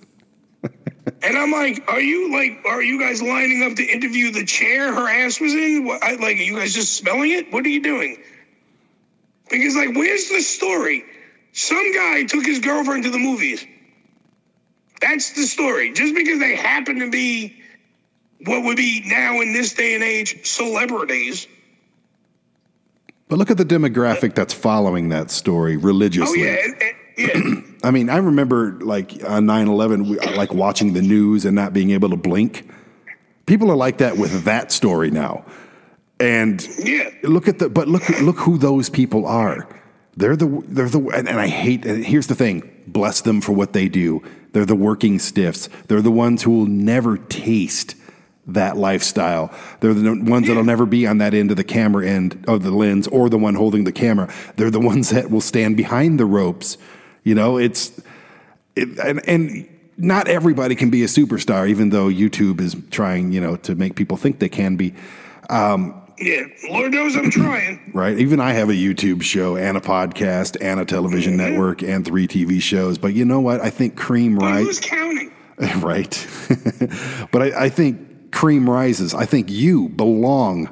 And 1.22 1.38
I'm 1.38 1.52
like, 1.52 1.84
are 1.88 2.02
you 2.02 2.32
like, 2.32 2.64
are 2.66 2.82
you 2.82 3.00
guys 3.00 3.22
lining 3.22 3.64
up 3.64 3.78
to 3.78 3.84
interview 3.84 4.32
the 4.32 4.46
chair 4.46 4.94
her 4.94 5.08
ass 5.08 5.40
was 5.40 5.54
in? 5.54 5.86
What, 5.86 6.04
I, 6.04 6.16
like, 6.16 6.38
are 6.38 6.42
you 6.42 6.58
guys 6.58 6.74
just 6.74 6.94
smelling 6.94 7.32
it? 7.32 7.54
What 7.54 7.64
are 7.66 7.70
you 7.70 7.82
doing? 7.82 8.18
Because 9.50 9.76
like, 9.76 9.96
where's 9.96 10.30
the 10.30 10.42
story? 10.42 11.04
Some 11.54 11.94
guy 11.94 12.24
took 12.24 12.46
his 12.46 12.60
girlfriend 12.60 13.04
to 13.04 13.12
the 13.12 13.20
movies. 13.20 13.66
That's 15.02 15.34
the 15.34 15.44
story. 15.44 15.94
Just 15.94 16.16
because 16.16 16.40
they 16.40 16.56
happen 16.56 17.00
to 17.00 17.10
be 17.10 17.62
what 18.46 18.64
would 18.64 18.78
be 18.78 19.04
now 19.06 19.42
in 19.42 19.54
this 19.54 19.74
day 19.74 19.96
and 19.96 20.04
age 20.04 20.46
celebrities. 20.46 21.48
But 23.28 23.38
look 23.38 23.50
at 23.52 23.58
the 23.58 23.66
demographic 23.66 24.36
that's 24.36 24.54
following 24.54 25.10
that 25.10 25.32
story 25.32 25.76
oh, 25.76 25.80
religiously. 25.80 26.42
Oh 26.44 26.46
yeah, 26.46 26.58
and- 26.64 26.76
and- 26.82 26.96
yeah. 27.18 27.62
i 27.88 27.92
mean 27.92 28.10
i 28.10 28.18
remember 28.18 28.74
like 28.82 29.24
uh, 29.24 29.28
on 29.28 29.46
9-11 29.46 30.28
uh, 30.28 30.36
like 30.36 30.54
watching 30.54 30.92
the 30.92 31.02
news 31.02 31.46
and 31.46 31.56
not 31.56 31.72
being 31.72 31.92
able 31.92 32.10
to 32.10 32.18
blink. 32.18 32.70
People 33.46 33.72
are 33.72 33.76
like 33.78 34.00
that 34.00 34.18
with 34.18 34.44
that 34.44 34.72
story 34.72 35.12
now. 35.12 35.46
And 36.20 36.68
Yeah. 36.84 37.10
look 37.24 37.48
at 37.48 37.60
the 37.60 37.70
but 37.70 37.88
look 37.88 38.08
look 38.22 38.38
who 38.40 38.58
those 38.58 38.90
people 38.90 39.26
are. 39.28 39.66
They're 40.18 40.36
the 40.36 40.62
they're 40.68 40.90
the 40.90 41.00
and, 41.10 41.30
and 41.30 41.40
i 41.40 41.48
hate 41.48 41.86
and 41.86 42.04
here's 42.06 42.28
the 42.28 42.36
thing. 42.36 42.70
Bless 42.88 43.22
them 43.22 43.40
for 43.42 43.52
what 43.54 43.72
they 43.74 43.88
do. 43.88 44.22
They're 44.52 44.66
the 44.66 44.76
working 44.76 45.20
stiffs. 45.20 45.70
They're 45.88 46.02
the 46.02 46.12
ones 46.12 46.44
who 46.44 46.52
will 46.52 46.66
never 46.66 47.18
taste 47.18 47.96
that 48.48 48.78
lifestyle 48.78 49.52
they're 49.80 49.94
the 49.94 50.14
ones 50.24 50.48
that'll 50.48 50.64
never 50.64 50.86
be 50.86 51.08
on 51.08 51.18
that 51.18 51.34
end 51.34 51.50
of 51.50 51.58
the 51.58 51.64
camera 51.64 52.06
end 52.08 52.44
of 52.48 52.62
the 52.64 52.72
lens 52.72 53.08
or 53.08 53.28
the 53.30 53.38
one 53.40 53.56
holding 53.56 53.84
the 53.86 53.92
camera 53.92 54.32
they're 54.56 54.70
the 54.70 54.80
ones 54.80 55.10
that 55.10 55.32
will 55.32 55.42
stand 55.42 55.76
behind 55.76 56.20
the 56.20 56.26
ropes 56.26 56.78
you 57.24 57.34
know 57.34 57.58
it's 57.58 58.00
it, 58.76 59.00
and, 59.00 59.28
and 59.28 59.68
not 59.98 60.28
everybody 60.28 60.76
can 60.76 60.90
be 60.92 61.02
a 61.04 61.08
superstar 61.08 61.68
even 61.68 61.90
though 61.90 62.08
youtube 62.08 62.62
is 62.62 62.76
trying 62.92 63.32
you 63.32 63.42
know 63.42 63.56
to 63.56 63.74
make 63.74 63.96
people 63.96 64.16
think 64.18 64.38
they 64.40 64.50
can 64.50 64.76
be 64.76 64.94
Yeah. 66.18 66.46
Lord 66.70 66.94
knows 66.94 67.16
I'm 67.18 67.30
trying. 67.30 67.80
right? 67.94 68.18
Even 68.18 68.40
I 68.40 68.54
have 68.54 68.70
a 68.70 68.74
YouTube 68.74 69.22
show 69.22 69.58
and 69.58 69.76
a 69.76 69.82
podcast 69.82 70.56
and 70.62 70.80
a 70.80 70.86
television 70.86 71.34
Mm-hmm. 71.38 71.52
network 71.52 71.84
and 71.84 72.06
three 72.06 72.26
TV 72.26 72.62
shows. 72.62 72.98
But 72.98 73.14
you 73.16 73.26
know 73.26 73.42
what? 73.42 73.60
I 73.60 73.70
think 73.70 73.98
Cream 73.98 74.36
But 74.38 74.46
Rise, 74.46 74.66
who's 74.66 74.80
counting? 74.80 75.32
right? 75.82 76.28
but 77.34 77.42
I, 77.42 77.66
I 77.66 77.70
think 77.70 78.00
Cream 78.36 78.70
rises. 78.70 79.14
I 79.14 79.26
think 79.26 79.50
you 79.50 79.88
belong. 79.88 80.70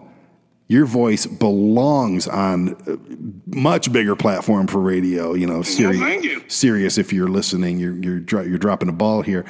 Your 0.67 0.85
voice 0.85 1.25
belongs 1.25 2.27
on 2.27 2.75
a 2.85 3.55
much 3.55 3.89
bigger 3.93 4.17
platform 4.17 4.67
for 4.67 4.79
radio. 4.79 5.33
You 5.33 5.47
know, 5.47 5.61
serious. 5.61 6.25
you. 6.25 6.43
Sirius, 6.49 6.97
if 6.97 7.13
you're 7.13 7.29
listening, 7.29 7.79
you're 7.79 7.95
you're 7.95 8.19
dro- 8.19 8.41
you're 8.41 8.57
dropping 8.57 8.89
a 8.89 8.91
ball 8.91 9.21
here. 9.21 9.45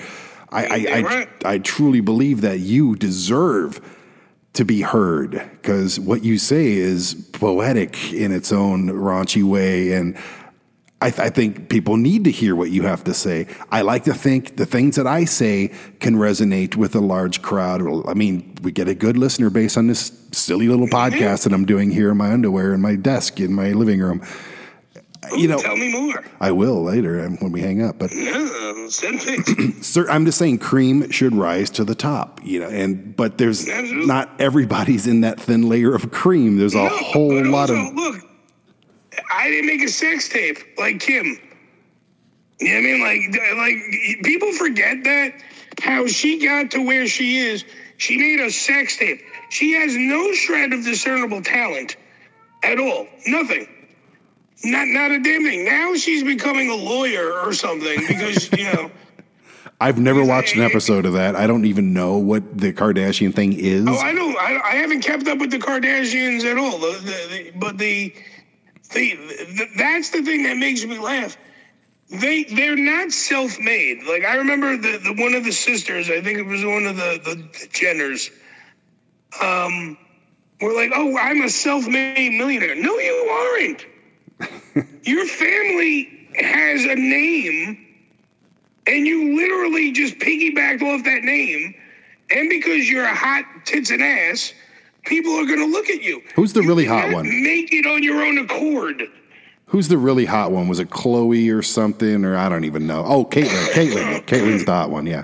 I 0.51 0.65
I, 0.65 0.85
I, 0.91 1.01
right. 1.01 1.29
I 1.43 1.57
truly 1.57 2.01
believe 2.01 2.41
that 2.41 2.59
you 2.59 2.95
deserve 2.95 3.81
to 4.53 4.63
be 4.63 4.81
heard 4.81 5.31
because 5.31 5.99
what 5.99 6.23
you 6.23 6.37
say 6.37 6.73
is 6.73 7.15
poetic 7.33 8.13
in 8.13 8.31
its 8.31 8.51
own 8.51 8.89
raunchy 8.89 9.43
way 9.43 9.91
and 9.93 10.15
I, 11.03 11.09
th- 11.09 11.19
I 11.19 11.29
think 11.29 11.69
people 11.69 11.97
need 11.97 12.23
to 12.23 12.31
hear 12.31 12.55
what 12.55 12.71
you 12.71 12.83
have 12.83 13.03
to 13.03 13.13
say. 13.13 13.47
I 13.71 13.81
like 13.81 14.05
to 14.05 14.13
think 14.13 14.55
the 14.55 14.65
things 14.65 14.95
that 14.95 15.05
I 15.05 15.25
say 15.25 15.71
can 15.99 16.15
resonate 16.15 16.75
with 16.77 16.95
a 16.95 17.01
large 17.01 17.41
crowd. 17.41 17.81
I 18.07 18.13
mean, 18.13 18.55
we 18.61 18.71
get 18.71 18.87
a 18.87 18.95
good 18.95 19.17
listener 19.17 19.49
base 19.49 19.75
on 19.77 19.87
this 19.87 20.11
silly 20.31 20.67
little 20.69 20.87
podcast 20.87 21.43
that 21.43 21.53
I'm 21.53 21.65
doing 21.65 21.91
here 21.91 22.09
in 22.11 22.17
my 22.17 22.31
underwear 22.31 22.73
in 22.73 22.81
my 22.81 22.95
desk 22.95 23.39
in 23.39 23.53
my 23.53 23.71
living 23.73 23.99
room. 23.99 24.21
You 25.37 25.47
know, 25.47 25.57
Tell 25.57 25.77
me 25.77 25.91
more. 25.91 26.23
I 26.41 26.51
will 26.51 26.83
later 26.83 27.23
um, 27.25 27.37
when 27.37 27.51
we 27.53 27.61
hang 27.61 27.81
up, 27.81 27.97
but 27.97 28.11
Yeah, 28.13 28.87
send 28.89 29.19
pics. 29.21 29.53
Sir, 29.87 30.09
I'm 30.09 30.25
just 30.25 30.37
saying 30.37 30.57
cream 30.59 31.09
should 31.11 31.33
rise 31.33 31.69
to 31.71 31.85
the 31.85 31.95
top, 31.95 32.41
you 32.43 32.59
know, 32.59 32.67
and 32.69 33.15
but 33.15 33.37
there's 33.37 33.67
Absolutely. 33.67 34.05
not 34.05 34.29
everybody's 34.39 35.07
in 35.07 35.21
that 35.21 35.39
thin 35.39 35.67
layer 35.69 35.95
of 35.95 36.11
cream. 36.11 36.57
There's 36.57 36.75
a 36.75 36.83
No, 36.83 36.89
whole 36.89 37.43
lot 37.45 37.69
also, 37.69 37.87
of 37.87 37.93
look. 37.93 38.15
I 39.31 39.49
didn't 39.49 39.67
make 39.67 39.83
a 39.83 39.89
sex 39.89 40.29
tape 40.29 40.57
like 40.77 40.99
Kim. 40.99 41.39
You 42.59 42.69
know 42.69 42.75
what 42.75 42.79
I 42.79 42.81
mean? 42.81 43.01
Like, 43.01 43.57
like 43.57 44.23
people 44.23 44.51
forget 44.53 45.03
that 45.03 45.33
how 45.81 46.07
she 46.07 46.45
got 46.45 46.71
to 46.71 46.85
where 46.85 47.07
she 47.07 47.37
is. 47.37 47.65
She 47.97 48.17
made 48.17 48.39
a 48.39 48.51
sex 48.51 48.97
tape. 48.97 49.21
She 49.49 49.73
has 49.73 49.95
no 49.95 50.33
shred 50.33 50.73
of 50.73 50.83
discernible 50.83 51.41
talent 51.41 51.95
at 52.63 52.79
all. 52.79 53.07
Nothing. 53.27 53.67
Not 54.63 54.87
not 54.87 55.11
a 55.11 55.19
damn 55.19 55.43
thing. 55.43 55.65
Now 55.65 55.93
she's 55.95 56.23
becoming 56.23 56.69
a 56.69 56.75
lawyer 56.75 57.33
or 57.33 57.53
something 57.53 57.99
because 58.07 58.51
you 58.57 58.63
know. 58.65 58.91
I've 59.81 59.99
never 59.99 60.23
watched 60.23 60.55
an 60.55 60.61
episode 60.61 61.05
of 61.05 61.13
that. 61.13 61.35
I 61.35 61.45
don't 61.45 61.65
even 61.65 61.93
know 61.93 62.17
what 62.17 62.57
the 62.57 62.71
Kardashian 62.71 63.35
thing 63.35 63.51
is. 63.53 63.85
Oh, 63.85 63.97
I 63.97 64.13
don't. 64.13 64.37
I, 64.37 64.61
I 64.63 64.75
haven't 64.75 65.01
kept 65.01 65.27
up 65.27 65.39
with 65.39 65.51
the 65.51 65.57
Kardashians 65.57 66.45
at 66.45 66.57
all. 66.57 66.77
The, 66.77 66.99
the, 66.99 67.27
the, 67.29 67.51
but 67.57 67.77
the, 67.77 68.15
the, 68.93 69.15
the 69.15 69.67
that's 69.77 70.09
the 70.09 70.21
thing 70.21 70.43
that 70.43 70.57
makes 70.57 70.85
me 70.85 70.97
laugh. 70.97 71.37
They 72.09 72.43
they're 72.43 72.75
not 72.75 73.11
self-made. 73.11 74.03
Like 74.03 74.23
I 74.23 74.35
remember 74.35 74.77
the, 74.77 74.99
the 74.99 75.13
one 75.21 75.33
of 75.33 75.43
the 75.43 75.51
sisters. 75.51 76.09
I 76.09 76.21
think 76.21 76.39
it 76.39 76.45
was 76.45 76.63
one 76.63 76.85
of 76.85 76.95
the 76.95 77.19
the, 77.23 77.35
the 77.35 77.67
Jenners. 77.67 78.31
Um, 79.41 79.97
were 80.61 80.73
like, 80.73 80.91
oh, 80.93 81.17
I'm 81.17 81.41
a 81.41 81.49
self-made 81.49 82.37
millionaire. 82.37 82.75
No, 82.75 82.97
you 82.99 83.83
aren't. 84.39 84.85
Your 85.03 85.25
family 85.25 86.29
has 86.35 86.85
a 86.85 86.95
name, 86.95 87.85
and 88.87 89.05
you 89.07 89.35
literally 89.35 89.91
just 89.91 90.17
piggybacked 90.19 90.81
off 90.81 91.03
that 91.03 91.23
name. 91.23 91.75
And 92.29 92.49
because 92.49 92.89
you're 92.89 93.05
a 93.05 93.13
hot 93.13 93.45
tits 93.65 93.91
and 93.91 94.01
ass, 94.01 94.53
people 95.05 95.31
are 95.33 95.45
going 95.45 95.59
to 95.59 95.65
look 95.67 95.89
at 95.89 96.01
you. 96.01 96.21
Who's 96.35 96.53
the 96.53 96.61
You 96.61 96.67
really 96.67 96.85
hot 96.85 97.11
one? 97.11 97.25
Make 97.27 97.73
it 97.73 97.85
on 97.85 98.03
your 98.03 98.21
own 98.23 98.37
accord. 98.37 99.03
Who's 99.67 99.87
the 99.87 99.97
really 99.97 100.25
hot 100.25 100.51
one? 100.51 100.67
Was 100.67 100.79
it 100.79 100.89
Khloe 100.89 101.55
or 101.57 101.61
something? 101.61 102.25
Or 102.25 102.35
I 102.37 102.47
don't 102.49 102.63
even 102.65 102.85
know. 102.85 103.03
Oh, 103.05 103.25
Caitlyn. 103.25 103.67
Caitlyn. 103.73 104.21
Caitlyn's 104.25 104.65
the 104.65 104.71
hot 104.71 104.89
one. 104.91 105.05
Yeah. 105.05 105.23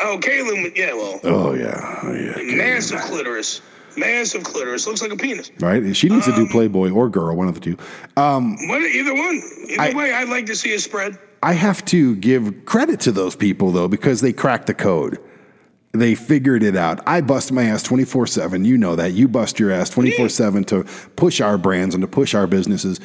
Oh, 0.00 0.18
Caitlyn, 0.20 0.74
yeah, 0.76 0.94
well, 0.94 1.20
Oh 1.24 1.52
yeah. 1.52 2.00
Oh 2.02 2.14
yeah. 2.14 2.56
Massive 2.56 3.00
clitoris. 3.00 3.60
Massive 3.98 4.44
clitoris. 4.44 4.86
Looks 4.86 5.02
like 5.02 5.12
a 5.12 5.16
penis. 5.16 5.50
Right. 5.60 5.94
She 5.94 6.08
needs 6.08 6.24
to 6.26 6.32
Um, 6.32 6.46
do 6.46 6.50
Playboy 6.50 6.90
or 6.90 7.10
Girl, 7.10 7.36
one 7.36 7.48
of 7.48 7.54
the 7.54 7.60
two. 7.60 7.76
Um, 8.16 8.56
What, 8.68 8.80
either 8.82 9.12
one. 9.14 9.42
Either 9.68 9.82
I- 9.82 9.92
way, 9.94 10.12
I'd 10.12 10.28
like 10.30 10.46
to 10.46 10.56
see 10.56 10.72
a 10.74 10.78
spread. 10.78 11.18
I 11.42 11.52
have 11.54 11.84
to 11.86 12.16
give 12.16 12.64
credit 12.64 13.00
to 13.00 13.12
those 13.12 13.34
people 13.36 13.72
though 13.72 13.88
because 13.88 14.20
they 14.22 14.32
cracked 14.32 14.68
the 14.68 14.74
code. 14.74 15.18
They 15.92 16.14
figured 16.14 16.62
it 16.62 16.76
out. 16.76 17.00
I 17.06 17.20
bust 17.20 17.50
my 17.50 17.64
ass 17.64 17.82
24 17.82 18.26
7. 18.28 18.64
You 18.64 18.78
know 18.78 18.96
that. 18.96 19.12
You 19.12 19.26
bust 19.26 19.58
your 19.58 19.72
ass 19.72 19.90
24 19.90 20.28
7 20.28 20.64
to 20.64 20.84
push 21.16 21.40
our 21.40 21.58
brands 21.58 21.94
and 21.94 22.02
to 22.02 22.08
push 22.08 22.34
our 22.34 22.46
businesses. 22.46 23.00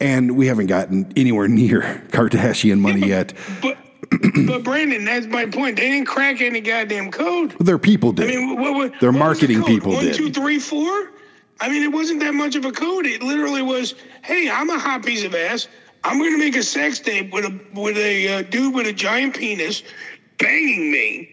And 0.00 0.36
we 0.36 0.46
haven't 0.46 0.66
gotten 0.66 1.12
anywhere 1.16 1.48
near 1.48 1.80
Kardashian 2.08 2.80
money 2.80 3.06
yet. 3.08 3.32
But, 4.10 4.46
but 4.46 4.64
Brandon, 4.64 5.04
that's 5.04 5.26
my 5.26 5.46
point. 5.46 5.76
They 5.76 5.88
didn't 5.88 6.06
crack 6.06 6.40
any 6.40 6.60
goddamn 6.60 7.12
code. 7.12 7.54
Their 7.60 7.78
people 7.78 8.10
did. 8.10 8.28
I 8.28 8.36
mean, 8.36 8.58
what, 8.58 8.74
what, 8.74 9.00
Their 9.00 9.12
what 9.12 9.30
was 9.30 9.38
the 9.40 9.46
marketing 9.46 9.64
people 9.64 9.92
One, 9.92 10.04
did. 10.04 10.14
two, 10.16 10.32
three, 10.32 10.58
four? 10.58 11.10
I 11.60 11.68
mean, 11.68 11.82
it 11.82 11.92
wasn't 11.92 12.18
that 12.20 12.34
much 12.34 12.56
of 12.56 12.64
a 12.64 12.72
code. 12.72 13.06
It 13.06 13.22
literally 13.22 13.62
was, 13.62 13.94
hey, 14.22 14.50
I'm 14.50 14.68
a 14.70 14.78
hot 14.78 15.04
piece 15.04 15.22
of 15.22 15.34
ass. 15.34 15.68
I'm 16.02 16.18
going 16.18 16.32
to 16.32 16.38
make 16.38 16.56
a 16.56 16.62
sex 16.62 16.98
tape 16.98 17.32
with 17.32 17.44
a 17.44 17.60
with 17.74 17.98
a 17.98 18.38
uh, 18.38 18.42
dude 18.42 18.74
with 18.74 18.86
a 18.86 18.92
giant 18.92 19.36
penis 19.36 19.82
banging 20.38 20.90
me, 20.90 21.30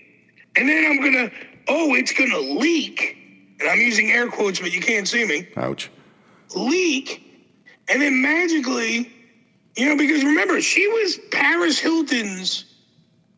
and 0.58 0.68
then 0.68 0.86
I'm 0.86 0.98
gonna, 1.04 1.32
oh, 1.68 1.94
it's 1.96 2.12
gonna 2.14 2.38
leak, 2.40 3.18
and 3.60 3.70
I'm 3.70 3.80
using 3.80 4.12
air 4.12 4.28
quotes, 4.30 4.60
but 4.60 4.74
you 4.74 4.82
can't 4.82 5.08
see 5.08 5.26
me 5.26 5.48
Ouch. 5.58 5.90
leak, 6.56 7.24
and 7.90 8.02
then 8.02 8.22
magically, 8.22 9.12
you 9.76 9.86
know, 9.88 9.98
because 9.98 10.24
remember, 10.24 10.60
she 10.62 10.88
was 10.88 11.20
Paris 11.32 11.78
Hilton's 11.80 12.66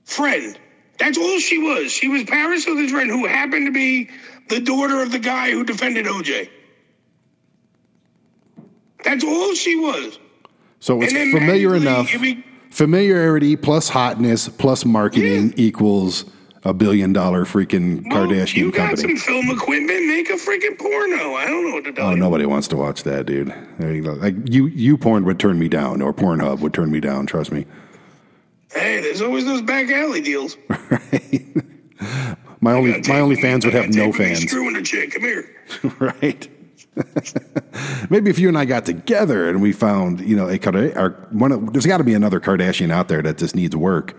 friend. 0.06 0.58
That's 0.98 1.18
all 1.18 1.40
she 1.40 1.58
was. 1.60 1.92
She 1.92 2.08
was 2.10 2.24
Paris 2.26 2.66
Hilton's 2.66 2.92
friend 2.92 3.10
who 3.10 3.26
happened 3.26 3.68
to 3.68 3.72
be 3.72 4.10
the 4.50 4.60
daughter 4.60 5.02
of 5.02 5.12
the 5.12 5.20
guy 5.20 5.52
who 5.52 5.64
defended 5.64 6.06
OJ. 6.06 6.50
That's 9.04 9.24
all 9.24 9.54
she 9.56 9.76
was. 9.78 10.20
So 10.80 11.02
it's 11.02 11.14
familiar 11.14 11.76
enough. 11.76 12.10
be- 12.22 12.44
Familiarity 12.70 13.56
plus 13.56 13.90
hotness 13.90 14.48
plus 14.48 14.86
marketing 14.86 15.48
Yeah. 15.50 15.54
equals 15.66 16.26
a 16.64 16.74
billion 16.74 17.14
dollar 17.14 17.46
freaking 17.46 18.04
Well, 18.10 18.28
Kardashian 18.28 18.56
you 18.58 18.72
got 18.72 18.90
company. 18.90 19.18
some 19.18 19.44
film 19.44 19.50
equipment, 19.50 20.08
make 20.08 20.30
a 20.30 20.34
freaking 20.34 20.78
porno. 20.78 21.36
I 21.36 21.46
don't 21.46 21.68
know 21.68 21.74
what 21.76 21.84
to 21.86 21.92
do. 21.92 22.02
Oh, 22.02 22.16
nobody 22.16 22.46
wants 22.46 22.68
to 22.70 22.76
watch 22.78 23.04
that, 23.04 23.26
dude. 23.26 23.54
There 23.78 23.94
you 23.94 24.02
go. 24.02 24.14
Like 24.14 24.36
you, 24.46 24.68
you 24.68 24.98
porn 24.98 25.26
would 25.26 25.40
turn 25.40 25.58
me 25.60 25.68
down, 25.70 26.02
or 26.02 26.14
Pornhub 26.14 26.60
would 26.60 26.74
turn 26.74 26.92
me 26.92 27.00
down. 27.00 27.26
Trust 27.26 27.52
me. 27.52 27.66
Hey, 28.72 29.02
there's 29.02 29.22
always 29.22 29.46
those 29.46 29.62
back 29.62 29.90
alley 29.90 30.22
deals. 30.22 30.58
My 32.62 32.74
only, 32.74 33.02
my 33.08 33.20
only 33.22 33.38
fans 33.38 33.64
would 33.66 33.74
have 33.74 33.90
no 33.90 34.12
fans, 34.12 34.42
Screwing 34.42 34.76
a 34.76 34.82
chick. 34.82 35.12
Come 35.12 35.22
here. 35.22 35.50
right? 36.00 36.50
Maybe 38.10 38.30
if 38.30 38.38
you 38.38 38.50
and 38.50 38.58
I 38.58 38.66
got 38.66 38.86
together 38.86 39.50
and 39.50 39.62
we 39.62 39.72
found, 39.72 40.20
you 40.20 40.36
know, 40.36 40.50
a 40.50 41.10
one 41.32 41.52
of, 41.54 41.72
there's 41.72 41.86
got 41.86 42.00
to 42.00 42.04
be 42.04 42.14
another 42.14 42.40
Kardashian 42.42 42.92
out 42.92 43.08
there 43.08 43.22
that 43.22 43.38
just 43.38 43.56
needs 43.56 43.76
work. 43.76 44.16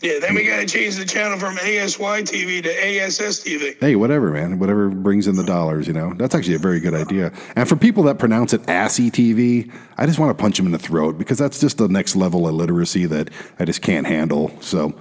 Yeah, 0.00 0.20
then 0.20 0.36
we 0.36 0.46
got 0.46 0.58
to 0.60 0.66
change 0.66 0.94
the 0.96 1.04
channel 1.04 1.38
from 1.40 1.56
ASY 1.58 2.22
TV 2.22 2.62
to 2.62 2.70
ASS 2.70 3.42
TV. 3.42 3.76
Hey, 3.80 3.96
whatever, 3.96 4.30
man. 4.30 4.60
Whatever 4.60 4.90
brings 4.90 5.26
in 5.26 5.34
the 5.34 5.42
dollars, 5.42 5.88
you 5.88 5.92
know. 5.92 6.14
That's 6.14 6.36
actually 6.36 6.54
a 6.54 6.58
very 6.60 6.78
good 6.78 6.94
idea. 6.94 7.32
And 7.56 7.68
for 7.68 7.74
people 7.74 8.04
that 8.04 8.16
pronounce 8.20 8.52
it 8.52 8.60
assy 8.68 9.10
TV, 9.10 9.72
I 9.96 10.06
just 10.06 10.20
want 10.20 10.36
to 10.36 10.40
punch 10.40 10.56
them 10.56 10.66
in 10.66 10.72
the 10.72 10.78
throat 10.78 11.18
because 11.18 11.36
that's 11.38 11.58
just 11.60 11.78
the 11.78 11.88
next 11.88 12.14
level 12.14 12.46
of 12.46 12.54
literacy 12.54 13.06
that 13.06 13.30
I 13.58 13.64
just 13.64 13.82
can't 13.82 14.06
handle. 14.06 14.52
So, 14.60 14.94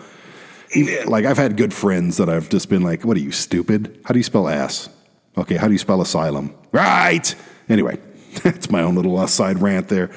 Yeah. 0.76 1.04
like, 1.06 1.26
I've 1.26 1.38
had 1.38 1.58
good 1.58 1.76
friends 1.76 2.18
that 2.18 2.28
I've 2.28 2.50
just 2.50 2.68
been 2.68 2.82
like, 2.82 3.06
"What 3.06 3.18
are 3.18 3.22
you 3.22 3.32
stupid? 3.32 4.00
How 4.04 4.14
do 4.14 4.20
you 4.20 4.24
spell 4.24 4.48
ass? 4.50 4.90
Okay, 5.38 5.58
how 5.58 5.68
do 5.68 5.74
you 5.74 5.80
spell 5.80 6.02
asylum? 6.02 6.56
Right. 6.72 7.36
Anyway, 7.70 8.00
that's 8.44 8.72
my 8.72 8.82
own 8.82 8.96
little 8.96 9.26
side 9.28 9.62
rant 9.62 9.90
there. 9.90 10.10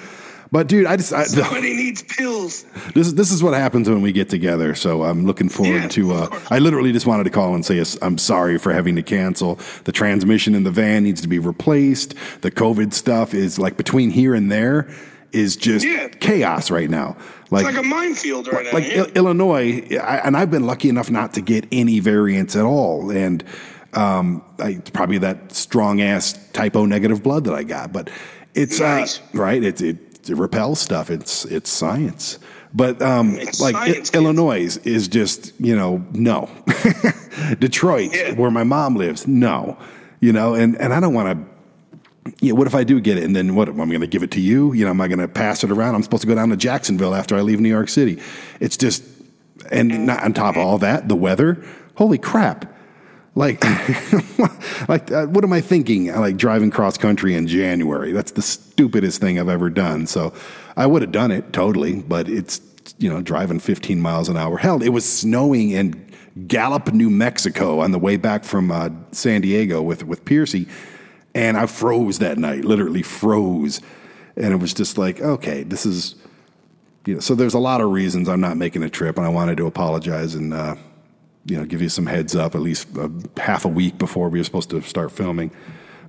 But 0.52 0.66
dude, 0.66 0.86
I 0.86 0.96
just 0.96 1.12
I, 1.12 1.24
Somebody 1.24 1.74
needs 1.76 2.02
pills. 2.02 2.64
this 2.94 3.06
is 3.06 3.14
this 3.14 3.30
is 3.30 3.42
what 3.42 3.54
happens 3.54 3.88
when 3.88 4.02
we 4.02 4.10
get 4.10 4.28
together. 4.28 4.74
So 4.74 5.04
I'm 5.04 5.24
looking 5.24 5.48
forward 5.48 5.82
Yeah, 5.82 5.88
to. 5.88 6.12
Uh. 6.12 6.40
I 6.50 6.58
literally 6.58 6.90
just 6.92 7.06
wanted 7.06 7.24
to 7.24 7.30
call 7.30 7.54
and 7.54 7.64
say 7.64 7.82
I'm 8.02 8.18
sorry 8.18 8.58
for 8.58 8.72
having 8.72 8.96
to 8.96 9.02
cancel. 9.02 9.60
The 9.84 9.92
transmission 9.92 10.54
in 10.56 10.64
the 10.64 10.72
van 10.72 11.04
needs 11.04 11.20
to 11.22 11.28
be 11.28 11.38
replaced. 11.38 12.14
The 12.40 12.50
COVID 12.50 12.92
stuff 12.92 13.32
is 13.32 13.58
like 13.60 13.76
between 13.76 14.10
here 14.10 14.34
and 14.34 14.50
there 14.50 14.88
is 15.30 15.54
just 15.54 15.84
Yeah. 15.86 16.08
chaos 16.08 16.68
right 16.72 16.90
now. 16.90 17.16
Like 17.52 17.64
It's 17.66 17.76
like 17.76 17.84
a 17.84 17.86
minefield 17.88 18.48
right 18.52 18.64
now. 18.64 18.72
like 18.72 18.88
yeah. 18.88 19.04
Il- 19.04 19.12
Illinois, 19.14 19.86
I, 20.02 20.16
and 20.24 20.36
I've 20.36 20.50
been 20.50 20.66
lucky 20.66 20.88
enough 20.88 21.10
not 21.12 21.34
to 21.34 21.40
get 21.40 21.66
any 21.70 22.00
variants 22.00 22.56
at 22.56 22.64
all, 22.64 23.12
and 23.12 23.44
um, 23.92 24.42
I, 24.58 24.70
it's 24.70 24.90
probably 24.90 25.18
that 25.18 25.52
strong 25.52 26.00
ass 26.00 26.32
type 26.52 26.74
O 26.74 26.86
negative 26.86 27.22
blood 27.22 27.44
that 27.44 27.54
I 27.54 27.62
got. 27.62 27.92
But 27.92 28.10
it's 28.54 28.80
Nice. 28.80 29.20
uh, 29.20 29.22
right. 29.38 29.62
It, 29.62 29.80
it 29.80 30.09
it 30.30 30.36
repels 30.36 30.80
stuff. 30.80 31.10
It's 31.10 31.44
it's 31.46 31.70
science. 31.70 32.38
But 32.72 33.02
um, 33.02 33.36
It's 33.36 33.60
like 33.60 33.74
science, 33.74 34.10
I- 34.14 34.18
Illinois 34.18 34.76
is 34.84 35.08
just 35.08 35.52
you 35.60 35.74
know 35.76 36.04
no. 36.12 36.48
Detroit, 37.58 38.14
Yeah. 38.14 38.32
where 38.34 38.50
my 38.50 38.64
mom 38.64 38.96
lives, 38.96 39.26
no. 39.26 39.76
You 40.20 40.32
know, 40.32 40.54
and 40.54 40.76
and 40.80 40.92
I 40.92 41.00
don't 41.00 41.14
want 41.14 41.38
to 41.38 41.50
yeah, 42.40 42.52
what 42.52 42.66
if 42.66 42.74
I 42.74 42.84
do 42.84 43.00
get 43.00 43.16
it? 43.16 43.24
And 43.24 43.34
then 43.34 43.54
what? 43.54 43.68
Am 43.68 43.80
I 43.80 43.86
going 43.86 44.02
to 44.02 44.06
give 44.06 44.22
it 44.22 44.30
to 44.32 44.40
you? 44.40 44.72
You 44.74 44.84
know, 44.84 44.90
am 44.90 45.00
I 45.00 45.08
going 45.08 45.18
to 45.20 45.26
pass 45.28 45.64
it 45.64 45.70
around? 45.70 45.94
I'm 45.94 46.02
supposed 46.02 46.20
to 46.20 46.26
go 46.28 46.34
down 46.34 46.50
to 46.50 46.56
Jacksonville 46.56 47.14
after 47.14 47.34
I 47.36 47.40
leave 47.40 47.60
New 47.60 47.68
York 47.70 47.88
City. 47.88 48.20
It's 48.60 48.76
just, 48.76 49.02
and 49.72 50.06
not 50.06 50.22
on 50.22 50.34
top 50.34 50.56
of 50.56 50.62
all 50.62 50.76
that, 50.78 51.08
the 51.08 51.16
weather. 51.16 51.64
Holy 51.96 52.18
crap! 52.18 52.66
Like, 53.40 53.64
like, 54.88 55.10
uh, 55.10 55.26
what 55.26 55.44
am 55.44 55.52
I 55.52 55.60
thinking? 55.60 56.12
Like 56.12 56.36
driving 56.36 56.70
cross 56.70 56.98
country 56.98 57.34
in 57.34 57.46
January. 57.46 58.12
That's 58.12 58.32
the 58.32 58.42
stupidest 58.42 59.20
thing 59.20 59.40
I've 59.40 59.48
ever 59.48 59.70
done. 59.70 60.06
So 60.06 60.34
I 60.76 60.86
would 60.86 61.02
have 61.02 61.12
done 61.12 61.30
it 61.30 61.52
totally, 61.52 62.02
but 62.02 62.28
it's 62.28 62.60
you 62.98 63.08
know 63.08 63.22
driving 63.22 63.58
15 63.58 64.00
miles 64.00 64.28
an 64.28 64.36
hour. 64.36 64.58
Hell, 64.58 64.82
it 64.82 64.90
was 64.90 65.10
snowing 65.10 65.70
in 65.70 66.06
Gallup, 66.46 66.92
New 66.92 67.08
Mexico, 67.08 67.80
on 67.80 67.92
the 67.92 67.98
way 67.98 68.16
back 68.16 68.44
from 68.44 68.70
uh, 68.70 68.90
San 69.12 69.40
Diego 69.40 69.80
with 69.80 70.04
with 70.04 70.24
Pearcy 70.24 70.68
and 71.34 71.56
I 71.56 71.66
froze 71.66 72.18
that 72.18 72.38
night, 72.38 72.64
literally 72.64 73.02
froze. 73.02 73.80
And 74.36 74.52
it 74.52 74.56
was 74.56 74.74
just 74.74 74.98
like, 74.98 75.20
okay, 75.20 75.62
this 75.62 75.86
is, 75.86 76.14
you 77.06 77.14
know, 77.14 77.20
so 77.20 77.34
there's 77.34 77.54
a 77.54 77.58
lot 77.58 77.80
of 77.80 77.90
reasons 77.90 78.28
I'm 78.28 78.40
not 78.40 78.56
making 78.56 78.82
a 78.82 78.90
trip, 78.90 79.16
and 79.16 79.26
I 79.26 79.30
wanted 79.30 79.56
to 79.58 79.66
apologize 79.66 80.34
and, 80.34 80.52
uh, 80.52 80.76
you 81.50 81.56
know, 81.58 81.64
give 81.66 81.82
you 81.82 81.88
some 81.88 82.06
heads 82.06 82.34
up 82.36 82.54
at 82.54 82.60
least 82.60 82.86
uh, 82.96 83.08
half 83.36 83.64
a 83.64 83.68
week 83.68 83.98
before 83.98 84.28
we 84.28 84.38
were 84.38 84.44
supposed 84.44 84.70
to 84.70 84.80
start 84.82 85.12
filming. 85.12 85.50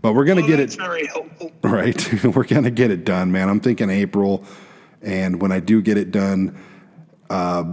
But 0.02 0.14
we're 0.14 0.26
to 0.38 0.42
Well, 0.44 0.50
get 0.52 0.58
that's 0.58 0.76
it 0.76 0.82
very 0.82 1.06
helpful. 1.08 1.52
right. 1.64 2.24
we're 2.36 2.46
to 2.64 2.72
get 2.72 2.92
it 2.92 3.04
done, 3.06 3.32
man. 3.32 3.50
I'm 3.50 3.60
thinking 3.60 3.90
April. 3.90 4.44
And 5.02 5.42
when 5.42 5.52
I 5.52 5.60
do 5.60 5.82
get 5.82 5.98
it 5.98 6.12
done, 6.12 6.58
uh, 7.30 7.64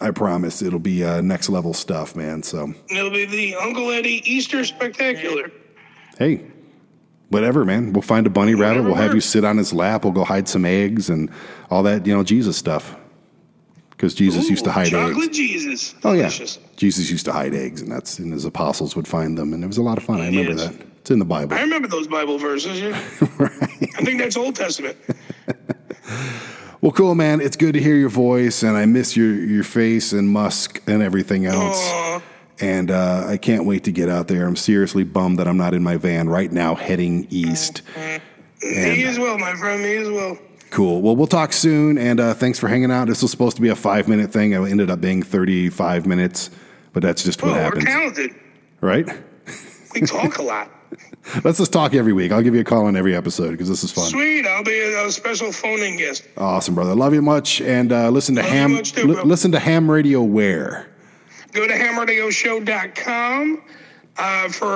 I 0.00 0.10
promise 0.10 0.62
it'll 0.62 0.78
be 0.78 1.04
uh, 1.04 1.20
next 1.20 1.48
level 1.48 1.74
stuff, 1.74 2.16
man. 2.16 2.42
So, 2.42 2.72
It'll 2.88 3.10
be 3.10 3.26
the 3.26 3.54
Uncle 3.56 3.90
Eddie 3.90 4.22
Easter 4.30 4.64
Spectacular. 4.64 5.50
hey, 6.18 6.44
whatever, 7.28 7.64
man. 7.64 7.92
We'll 7.92 8.02
find 8.02 8.26
a 8.26 8.30
bunny 8.30 8.54
rabbit. 8.54 8.82
We'll 8.84 8.94
have 8.94 9.14
you 9.14 9.20
sit 9.20 9.44
on 9.44 9.56
his 9.56 9.72
lap. 9.72 10.04
We'll 10.04 10.12
go 10.12 10.24
hide 10.24 10.48
some 10.48 10.64
eggs 10.64 11.08
and 11.10 11.30
all 11.70 11.82
that, 11.84 12.06
you 12.06 12.14
know, 12.14 12.22
Jesus 12.24 12.56
stuff. 12.56 12.96
Because 14.02 14.14
Jesus 14.16 14.50
used 14.50 14.64
to 14.64 14.70
Ooh, 14.70 14.72
hide 14.72 14.90
chocolate 14.90 15.26
eggs. 15.28 15.36
Jesus. 15.36 15.94
Oh 16.02 16.10
yeah, 16.10 16.22
Delicious. 16.22 16.58
Jesus 16.74 17.08
used 17.08 17.24
to 17.26 17.32
hide 17.32 17.54
eggs, 17.54 17.82
and 17.82 17.92
that's 17.92 18.18
and 18.18 18.32
his 18.32 18.44
apostles 18.44 18.96
would 18.96 19.06
find 19.06 19.38
them, 19.38 19.52
and 19.52 19.62
it 19.62 19.66
was 19.68 19.78
a 19.78 19.82
lot 19.82 19.96
of 19.96 20.02
fun. 20.02 20.20
I 20.20 20.26
remember 20.26 20.54
Yes. 20.54 20.70
that. 20.72 20.86
It's 21.02 21.12
in 21.12 21.20
the 21.20 21.24
Bible. 21.24 21.56
I 21.56 21.60
remember 21.60 21.86
those 21.86 22.08
Bible 22.08 22.36
verses. 22.36 22.80
Yeah. 22.80 22.96
I 23.20 24.04
think 24.04 24.18
that's 24.18 24.36
Old 24.36 24.56
Testament. 24.56 24.96
Well, 26.80 26.90
cool, 26.90 27.14
man. 27.14 27.40
It's 27.40 27.54
good 27.54 27.74
to 27.74 27.80
hear 27.80 27.94
your 27.94 28.08
voice, 28.08 28.64
and 28.64 28.76
I 28.76 28.86
miss 28.86 29.16
your 29.16 29.32
your 29.36 29.62
face 29.62 30.12
and 30.12 30.28
musk 30.28 30.82
and 30.88 31.00
everything 31.00 31.46
else. 31.46 31.78
Aw. 31.80 32.22
And 32.60 32.90
uh, 32.90 33.24
I 33.28 33.36
can't 33.36 33.66
wait 33.66 33.84
to 33.84 33.92
get 33.92 34.08
out 34.08 34.26
there. 34.26 34.48
I'm 34.48 34.56
seriously 34.56 35.04
bummed 35.04 35.38
that 35.38 35.46
I'm 35.46 35.56
not 35.56 35.74
in 35.74 35.84
my 35.84 35.96
van 35.96 36.28
right 36.28 36.50
now, 36.50 36.74
heading 36.74 37.28
east. 37.30 37.82
Me 38.64 39.04
as 39.04 39.16
well, 39.16 39.38
my 39.38 39.54
friend. 39.54 39.80
Me 39.80 39.94
as 39.96 40.08
well. 40.08 40.36
Cool. 40.72 41.02
Well, 41.02 41.14
we'll 41.14 41.26
talk 41.26 41.52
soon, 41.52 41.98
and 41.98 42.18
uh, 42.18 42.32
thanks 42.32 42.58
for 42.58 42.66
hanging 42.66 42.90
out. 42.90 43.06
This 43.06 43.20
was 43.20 43.30
supposed 43.30 43.56
to 43.56 43.62
be 43.62 43.68
a 43.68 43.76
five 43.76 44.08
minute 44.08 44.32
thing. 44.32 44.52
It 44.52 44.58
ended 44.70 44.90
up 44.90 45.02
being 45.02 45.22
35 45.22 46.06
minutes, 46.06 46.50
but 46.94 47.02
that's 47.02 47.22
just 47.22 47.42
Oh, 47.44 47.48
what 47.48 47.56
we're 47.56 47.60
happens, 47.62 47.84
talented. 47.84 48.30
right? 48.80 49.06
We 49.94 50.00
talk 50.00 50.38
a 50.38 50.42
lot. 50.42 50.70
Let's 51.44 51.58
just 51.58 51.74
talk 51.74 51.92
every 51.94 52.14
week. 52.14 52.32
I'll 52.32 52.40
give 52.40 52.54
you 52.54 52.62
a 52.62 52.64
call 52.64 52.86
on 52.86 52.96
every 52.96 53.14
episode 53.14 53.50
because 53.50 53.68
this 53.68 53.84
is 53.84 53.92
fun. 53.92 54.06
Sweet. 54.06 54.46
I'll 54.46 54.64
be 54.64 54.80
a, 54.80 55.06
a 55.06 55.10
special 55.12 55.52
phone-in 55.52 55.98
guest. 55.98 56.24
Awesome, 56.38 56.74
brother. 56.74 56.94
Love 56.94 57.12
you 57.12 57.20
much, 57.22 57.60
and 57.60 57.92
uh, 57.92 58.08
listen 58.08 58.34
to 58.36 58.40
Love 58.42 58.50
ham. 58.50 58.82
too, 58.82 59.06
li- 59.08 59.22
listen 59.24 59.52
to 59.52 59.58
ham 59.58 59.90
radio 59.90 60.22
where. 60.22 60.88
Go 61.52 61.66
to 61.68 61.74
hamradioshow.com 61.74 63.62
uh, 64.16 64.48
for 64.48 64.66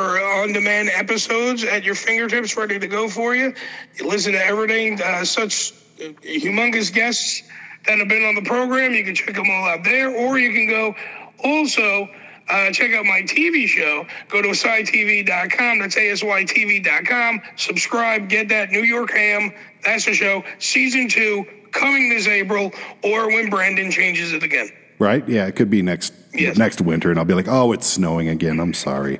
on-demand 0.43 0.91
episodes 0.91 1.65
at 1.65 1.85
your 1.85 1.95
fingertips, 1.95 2.55
ready 2.57 2.79
to 2.79 2.87
go 2.87 3.09
for 3.09 3.35
you. 3.35 3.55
You 3.97 4.07
listen 4.09 4.33
to 4.35 4.45
everything, 4.45 5.01
uh, 5.03 5.25
such 5.25 5.73
humongous 5.99 6.93
guests 6.93 7.43
that 7.87 7.99
have 7.99 8.09
been 8.09 8.25
on 8.25 8.35
the 8.35 8.43
program. 8.49 8.93
You 8.93 9.05
can 9.05 9.15
check 9.15 9.35
them 9.35 9.47
all 9.51 9.65
out 9.69 9.85
there, 9.85 10.11
or 10.11 10.39
you 10.39 10.53
can 10.53 10.69
go 10.69 10.95
also. 11.45 12.09
Uh, 12.49 12.71
check 12.71 12.93
out 12.93 13.05
my 13.05 13.23
TV 13.23 13.67
show. 13.67 14.07
Go 14.29 14.41
to 14.41 14.49
asytv.com. 14.49 15.81
That's 15.81 15.97
asytv.com. 15.97 17.41
Subscribe. 17.57 18.29
Get 18.29 18.49
that 18.51 18.71
New 18.71 18.83
York 18.85 19.11
Ham. 19.11 19.53
That's 19.85 20.05
the 20.05 20.15
show. 20.15 20.45
Season 20.61 21.09
two 21.09 21.45
coming 21.73 22.09
this 22.09 22.29
April, 22.29 22.73
or 23.03 23.27
when 23.29 23.51
Brandon 23.51 23.91
changes 23.91 24.33
it 24.33 24.45
again. 24.45 24.71
Right? 25.01 25.29
Yeah, 25.29 25.47
it 25.47 25.57
could 25.57 25.71
be 25.71 25.83
next 25.83 26.13
Yes. 26.33 26.57
next 26.57 26.81
winter, 26.81 27.11
and 27.11 27.19
I'll 27.19 27.25
be 27.25 27.35
like, 27.35 27.49
"Oh, 27.49 27.73
it's 27.73 27.87
snowing 27.87 28.29
again." 28.29 28.61
I'm 28.61 28.75
sorry. 28.75 29.19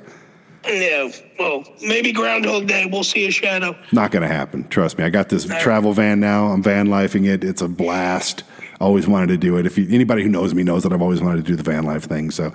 Yeah, 0.67 1.11
well, 1.39 1.63
maybe 1.81 2.11
Groundhog 2.11 2.67
Day. 2.67 2.85
We'll 2.85 3.03
see 3.03 3.27
a 3.27 3.31
shadow. 3.31 3.75
Not 3.91 4.11
going 4.11 4.21
to 4.21 4.27
happen. 4.27 4.67
Trust 4.67 4.97
me. 4.97 5.03
I 5.03 5.09
got 5.09 5.29
this 5.29 5.45
travel 5.45 5.93
van 5.93 6.19
now. 6.19 6.47
I'm 6.47 6.61
van 6.61 6.87
lifing 6.87 7.27
it. 7.27 7.43
It's 7.43 7.61
a 7.61 7.67
blast. 7.67 8.43
Always 8.79 9.07
wanted 9.07 9.27
to 9.27 9.37
do 9.37 9.57
it. 9.57 9.65
If 9.65 9.77
you, 9.77 9.87
anybody 9.89 10.23
who 10.23 10.29
knows 10.29 10.53
me 10.53 10.63
knows 10.63 10.83
that 10.83 10.93
I've 10.93 11.01
always 11.01 11.21
wanted 11.21 11.37
to 11.37 11.43
do 11.43 11.55
the 11.55 11.63
van 11.63 11.83
life 11.83 12.03
thing. 12.03 12.31
So, 12.31 12.53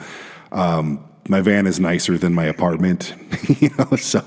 um, 0.53 1.05
my 1.29 1.41
van 1.41 1.67
is 1.67 1.81
nicer 1.81 2.19
than 2.19 2.35
my 2.35 2.45
apartment. 2.45 3.15
you 3.61 3.71
know, 3.79 3.97
so 3.97 4.21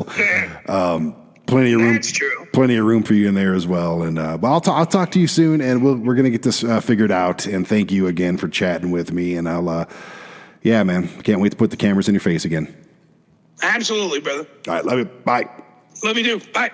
um, 0.67 1.15
plenty 1.45 1.73
of 1.73 1.81
room. 1.81 1.93
That's 1.93 2.11
true. 2.11 2.47
Plenty 2.53 2.77
of 2.77 2.85
room 2.85 3.03
for 3.03 3.13
you 3.13 3.27
in 3.27 3.35
there 3.35 3.53
as 3.53 3.67
well. 3.67 4.03
And 4.03 4.17
uh, 4.17 4.37
but 4.37 4.47
I'll, 4.47 4.61
ta- 4.61 4.75
I'll 4.75 4.85
talk 4.85 5.11
to 5.11 5.19
you 5.19 5.27
soon, 5.27 5.61
and 5.61 5.83
we'll, 5.83 5.95
we're 5.95 6.15
going 6.15 6.25
to 6.25 6.31
get 6.31 6.43
this 6.43 6.63
uh, 6.63 6.79
figured 6.79 7.11
out. 7.11 7.45
And 7.45 7.67
thank 7.67 7.91
you 7.91 8.07
again 8.07 8.37
for 8.37 8.47
chatting 8.47 8.91
with 8.91 9.11
me. 9.11 9.35
And 9.35 9.47
I'll, 9.47 9.69
uh, 9.69 9.85
yeah, 10.63 10.83
man, 10.83 11.07
can't 11.21 11.41
wait 11.41 11.51
to 11.51 11.57
put 11.57 11.71
the 11.71 11.77
cameras 11.77 12.07
in 12.07 12.13
your 12.13 12.21
face 12.21 12.45
again. 12.45 12.73
Absolutely, 13.61 14.19
brother. 14.19 14.47
All 14.67 14.73
right, 14.73 14.85
love 14.85 14.99
you. 14.99 15.05
Bye. 15.05 15.49
Love 16.03 16.17
you 16.17 16.23
too. 16.39 16.51
Bye. 16.51 16.71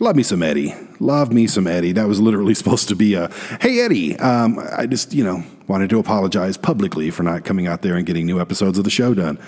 Love 0.00 0.16
me 0.16 0.22
some 0.22 0.42
Eddie. 0.42 0.74
Love 1.00 1.32
me 1.32 1.46
some 1.46 1.66
Eddie. 1.66 1.92
That 1.92 2.08
was 2.08 2.20
literally 2.20 2.54
supposed 2.62 2.88
to 2.88 2.96
be 2.96 3.14
a, 3.14 3.30
hey, 3.60 3.80
Eddie. 3.80 4.16
Um, 4.18 4.58
I 4.76 4.86
just, 4.86 5.12
you 5.12 5.22
know, 5.24 5.44
wanted 5.68 5.90
to 5.90 5.98
apologize 5.98 6.56
publicly 6.56 7.10
for 7.10 7.22
not 7.22 7.44
coming 7.44 7.66
out 7.66 7.82
there 7.82 7.96
and 7.96 8.06
getting 8.06 8.26
new 8.26 8.40
episodes 8.40 8.78
of 8.78 8.84
the 8.84 8.90
show 8.90 9.14
done. 9.14 9.38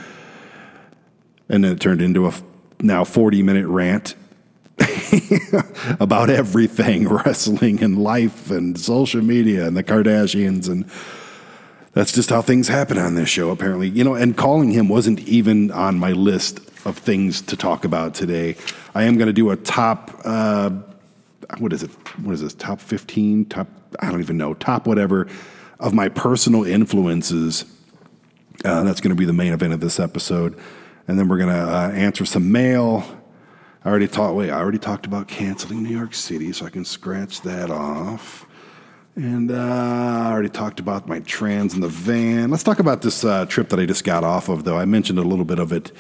And 1.49 1.65
then 1.65 1.73
it 1.73 1.81
turned 1.81 2.01
into 2.03 2.25
a 2.25 2.29
f- 2.29 2.43
now 2.81 3.05
40 3.05 3.43
minute 3.43 3.67
rant 3.67 4.15
about 6.01 6.31
everything 6.31 7.09
wrestling 7.13 7.83
and 7.83 8.03
life 8.03 8.51
and 8.51 8.79
social 8.79 9.23
media 9.23 9.67
and 9.67 9.77
the 9.77 9.85
Kardashians. 9.85 10.69
And 10.69 10.91
that's 11.95 12.13
just 12.13 12.31
how 12.31 12.43
things 12.43 12.69
happen 12.69 12.99
on 12.99 13.15
this 13.15 13.29
show, 13.29 13.51
apparently. 13.51 13.89
You 13.89 14.05
know, 14.05 14.15
and 14.15 14.37
calling 14.37 14.71
him 14.71 14.89
wasn't 14.89 15.21
even 15.21 15.71
on 15.71 15.99
my 15.99 16.13
list 16.13 16.59
of 16.85 16.99
things 16.99 17.41
to 17.43 17.57
talk 17.57 17.85
about 17.85 18.15
today. 18.15 18.57
I 18.95 19.05
am 19.05 19.17
going 19.17 19.29
to 19.29 19.33
do 19.33 19.51
a 19.51 19.57
top, 19.57 20.21
uh, 20.25 20.71
what 21.59 21.73
is 21.73 21.83
it? 21.83 21.91
What 22.23 22.33
is 22.33 22.41
this? 22.41 22.55
Top 22.55 22.81
15? 22.81 23.47
Top, 23.47 23.69
I 24.01 24.11
don't 24.11 24.21
even 24.21 24.37
know, 24.37 24.55
top 24.55 24.87
whatever 24.87 25.29
of 25.81 25.95
my 25.95 26.09
personal 26.09 26.65
influences. 26.65 27.65
Uh, 28.65 28.83
that's 28.83 29.01
going 29.01 29.11
to 29.11 29.17
be 29.17 29.25
the 29.25 29.33
main 29.33 29.53
event 29.53 29.73
of 29.73 29.81
this 29.81 30.01
episode. 30.01 30.59
And 31.07 31.19
then 31.19 31.29
we're 31.29 31.39
going 31.39 31.51
to 31.51 31.55
uh, 31.55 31.91
answer 31.91 32.25
some 32.25 32.51
mail. 32.51 33.05
I 33.85 33.91
already 33.91 34.09
talked. 34.09 34.35
Wait, 34.35 34.51
I 34.51 34.59
already 34.59 34.79
talked 34.79 35.07
about 35.07 35.29
canceling 35.29 35.83
New 35.83 35.95
York 35.95 36.15
City, 36.15 36.53
so 36.53 36.65
I 36.65 36.71
can 36.71 36.85
scratch 36.85 37.43
that 37.43 37.71
off. 37.71 38.47
And 39.17 39.51
uh, 39.53 39.55
I 39.55 40.33
already 40.33 40.49
talked 40.49 40.81
about 40.81 41.07
my 41.07 41.21
trans 41.21 41.75
in 41.75 41.81
the 41.81 41.89
van. 41.89 42.51
Let's 42.51 42.65
talk 42.65 42.81
about 42.81 43.03
this 43.03 43.25
uh, 43.25 43.47
trip 43.47 43.69
that 43.69 43.79
I 43.79 43.87
just 43.87 44.03
got 44.03 44.25
off 44.25 44.49
of, 44.49 44.65
though. 44.65 44.77
I 44.77 44.87
mentioned 44.87 45.19
a 45.21 45.23
little 45.23 45.45
bit 45.45 45.61
of 45.61 45.73
it. 45.73 45.93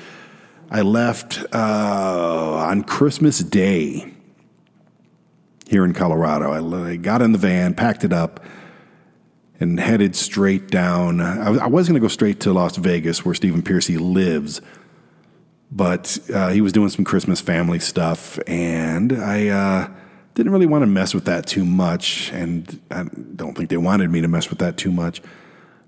I 0.71 0.81
left 0.83 1.39
uh, 1.55 2.55
on 2.69 2.83
Christmas 2.83 3.39
Day 3.39 4.13
here 5.69 5.85
in 5.85 5.93
Colorado. 5.95 6.51
I, 6.51 6.91
I 6.91 6.97
got 6.97 7.23
in 7.23 7.31
the 7.31 7.39
van, 7.39 7.75
packed 7.75 8.03
it 8.03 8.13
up, 8.13 8.45
and 9.61 9.79
headed 9.79 10.17
straight 10.17 10.67
down. 10.69 11.21
I, 11.21 11.51
was- 11.51 11.61
I 11.61 11.67
was 11.69 11.87
going 11.87 11.95
to 11.95 12.01
go 12.01 12.09
straight 12.09 12.41
to 12.41 12.53
Las 12.53 12.77
Vegas, 12.79 13.25
where 13.25 13.35
Stephen 13.37 13.63
Pearcy 13.63 13.97
lives, 13.97 14.61
but 15.71 16.19
uh, 16.35 16.49
he 16.49 16.61
was 16.61 16.73
doing 16.73 16.89
some 16.89 17.05
Christmas 17.05 17.41
family 17.41 17.79
stuff, 17.79 18.41
and 18.49 19.13
I 19.13 19.49
uh, 19.49 19.89
didn't 20.35 20.53
really 20.53 20.67
want 20.67 20.83
to 20.83 20.87
mess 20.87 21.15
with 21.15 21.25
that 21.27 21.47
too 21.47 21.65
much, 21.65 22.31
and 22.33 22.81
I 22.91 23.05
don't 23.37 23.57
think 23.57 23.71
they 23.71 23.77
wanted 23.77 24.11
me 24.11 24.21
to 24.21 24.29
mess 24.29 24.51
with 24.51 24.59
that 24.59 24.77
too 24.77 24.91
much. 24.91 25.23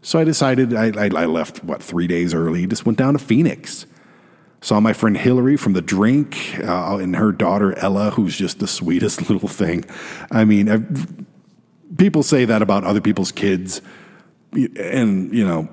So 0.03 0.19
I 0.21 0.25
decided 0.25 0.73
I, 0.73 0.93
I, 0.97 1.11
I 1.23 1.27
left 1.27 1.65
what 1.65 1.83
three 1.83 2.07
days 2.07 2.33
early. 2.33 2.67
Just 2.67 2.87
went 2.87 2.97
down 2.97 3.15
to 3.15 3.19
Phoenix. 3.19 3.87
Saw 4.61 4.79
my 4.81 4.93
friend 4.93 5.17
Hillary 5.17 5.57
from 5.57 5.73
the 5.75 5.83
drink 5.83 6.59
uh, 6.63 6.97
and 6.97 7.17
her 7.17 7.33
daughter 7.33 7.77
Ella, 7.79 8.11
who's 8.11 8.37
just 8.37 8.59
the 8.61 8.67
sweetest 8.67 9.29
little 9.31 9.49
thing. 9.49 9.85
I 10.31 10.45
mean, 10.45 10.69
I've- 10.69 11.07
people 11.99 12.23
say 12.23 12.45
that 12.45 12.63
about 12.63 12.85
other 12.85 13.01
people's 13.01 13.33
kids, 13.33 13.81
and 14.53 15.35
you 15.35 15.45
know, 15.47 15.69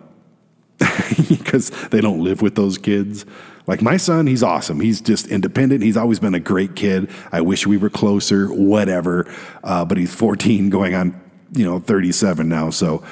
because 1.29 1.69
they 1.89 2.01
don't 2.01 2.23
live 2.23 2.41
with 2.41 2.55
those 2.55 2.77
kids. 2.77 3.25
Like 3.65 3.81
my 3.81 3.97
son, 3.97 4.27
he's 4.27 4.43
awesome. 4.43 4.79
He's 4.79 4.99
just 4.99 5.27
independent. 5.27 5.83
He's 5.83 5.97
always 5.97 6.19
been 6.19 6.35
a 6.35 6.39
great 6.39 6.75
kid. 6.75 7.09
I 7.31 7.41
wish 7.41 7.65
we 7.65 7.77
were 7.77 7.89
closer, 7.89 8.47
whatever. 8.47 9.33
Uh, 9.63 9.85
but 9.85 9.97
he's 9.97 10.13
14, 10.13 10.69
going 10.69 10.95
on, 10.95 11.19
you 11.53 11.63
know, 11.63 11.79
37 11.79 12.49
now. 12.49 12.69
So 12.69 13.03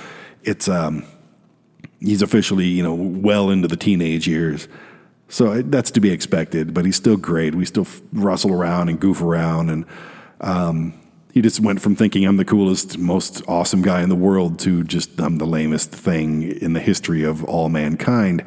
it's 0.43 0.67
um, 0.67 1.05
he's 1.99 2.21
officially, 2.21 2.65
you 2.65 2.83
know, 2.83 2.93
well 2.93 3.49
into 3.49 3.67
the 3.67 3.77
teenage 3.77 4.27
years. 4.27 4.67
So 5.29 5.61
that's 5.61 5.91
to 5.91 6.01
be 6.01 6.11
expected. 6.11 6.73
But 6.73 6.85
he's 6.85 6.97
still 6.97 7.17
great. 7.17 7.55
We 7.55 7.65
still 7.65 7.85
f- 7.85 8.01
rustle 8.11 8.51
around 8.51 8.89
and 8.89 8.99
goof 8.99 9.21
around, 9.21 9.69
and 9.69 9.85
um, 10.41 10.99
he 11.33 11.41
just 11.41 11.61
went 11.61 11.81
from 11.81 11.95
thinking 11.95 12.25
I'm 12.25 12.35
the 12.35 12.43
coolest, 12.43 12.97
most 12.97 13.41
awesome 13.47 13.81
guy 13.81 14.01
in 14.01 14.09
the 14.09 14.15
world 14.15 14.59
to 14.59 14.83
just 14.83 15.19
I'm 15.21 15.37
the 15.37 15.45
lamest 15.45 15.91
thing 15.91 16.43
in 16.43 16.73
the 16.73 16.81
history 16.81 17.23
of 17.23 17.45
all 17.45 17.69
mankind. 17.69 18.43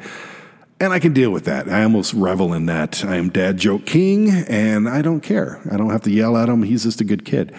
And 0.79 0.91
I 0.91 0.99
can 0.99 1.13
deal 1.13 1.31
with 1.31 1.45
that. 1.45 1.69
I 1.69 1.83
almost 1.83 2.13
revel 2.13 2.53
in 2.53 2.65
that. 2.65 3.05
I 3.05 3.15
am 3.15 3.29
dad 3.29 3.57
joke 3.57 3.85
king, 3.85 4.29
and 4.29 4.89
I 4.89 5.01
don't 5.01 5.21
care. 5.21 5.61
I 5.71 5.77
don't 5.77 5.89
have 5.89 6.01
to 6.01 6.11
yell 6.11 6.35
at 6.35 6.49
him. 6.49 6.63
He's 6.63 6.83
just 6.83 6.99
a 6.99 7.05
good 7.05 7.23
kid. 7.23 7.55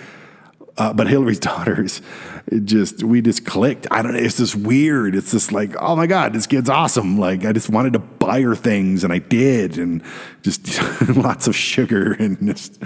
Uh, 0.77 0.93
but 0.93 1.09
Hillary's 1.09 1.41
daughters, 1.41 2.03
just 2.65 3.03
we 3.03 3.23
just 3.23 3.47
clicked. 3.47 3.87
I 3.91 4.03
don't 4.03 4.13
know. 4.13 4.19
It's 4.19 4.37
just 4.37 4.55
weird. 4.57 5.15
It's 5.15 5.31
just 5.31 5.51
like, 5.51 5.75
oh 5.81 5.97
my 5.97 6.07
god, 6.07 6.35
this 6.35 6.47
kid's 6.47 6.69
awesome. 6.69 7.19
Like 7.19 7.47
I 7.47 7.53
just 7.53 7.71
wanted 7.71 7.95
to 7.95 8.01
buy 8.01 8.43
her 8.43 8.55
things, 8.55 9.03
and 9.03 9.13
I 9.13 9.19
did, 9.19 9.79
and 9.79 10.03
just 10.43 10.79
lots 11.17 11.47
of 11.49 11.57
sugar 11.57 12.13
and 12.19 12.39
just. 12.47 12.83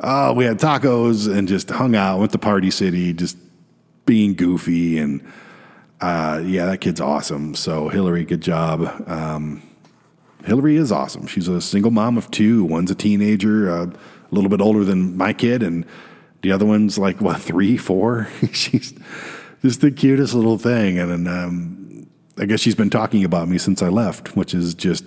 Oh, 0.00 0.32
we 0.32 0.44
had 0.44 0.60
tacos 0.60 1.30
and 1.30 1.48
just 1.48 1.70
hung 1.70 1.96
out. 1.96 2.20
Went 2.20 2.30
to 2.30 2.38
Party 2.38 2.70
City, 2.70 3.12
just 3.12 3.36
being 4.06 4.34
goofy 4.34 4.96
and 4.96 5.20
uh, 6.00 6.42
yeah, 6.44 6.66
that 6.66 6.78
kid's 6.78 7.00
awesome. 7.00 7.54
So 7.54 7.88
Hillary, 7.88 8.24
good 8.24 8.40
job. 8.40 9.04
Um, 9.06 9.62
Hillary 10.44 10.76
is 10.76 10.92
awesome. 10.92 11.26
She's 11.26 11.48
a 11.48 11.60
single 11.60 11.90
mom 11.90 12.16
of 12.16 12.30
two. 12.30 12.64
One's 12.64 12.90
a 12.90 12.94
teenager, 12.94 13.68
a 13.68 13.92
little 14.30 14.50
bit 14.50 14.60
older 14.60 14.84
than 14.84 15.16
my 15.16 15.32
kid, 15.32 15.62
and 15.62 15.84
the 16.42 16.52
other 16.52 16.64
one's 16.64 16.98
like 16.98 17.20
what 17.20 17.40
three, 17.40 17.76
four. 17.76 18.28
she's 18.52 18.94
just 19.62 19.80
the 19.80 19.90
cutest 19.90 20.34
little 20.34 20.58
thing, 20.58 20.98
and 20.98 21.10
then 21.10 21.26
um, 21.26 22.06
I 22.38 22.44
guess 22.44 22.60
she's 22.60 22.76
been 22.76 22.90
talking 22.90 23.24
about 23.24 23.48
me 23.48 23.58
since 23.58 23.82
I 23.82 23.88
left, 23.88 24.36
which 24.36 24.54
is 24.54 24.74
just. 24.74 25.04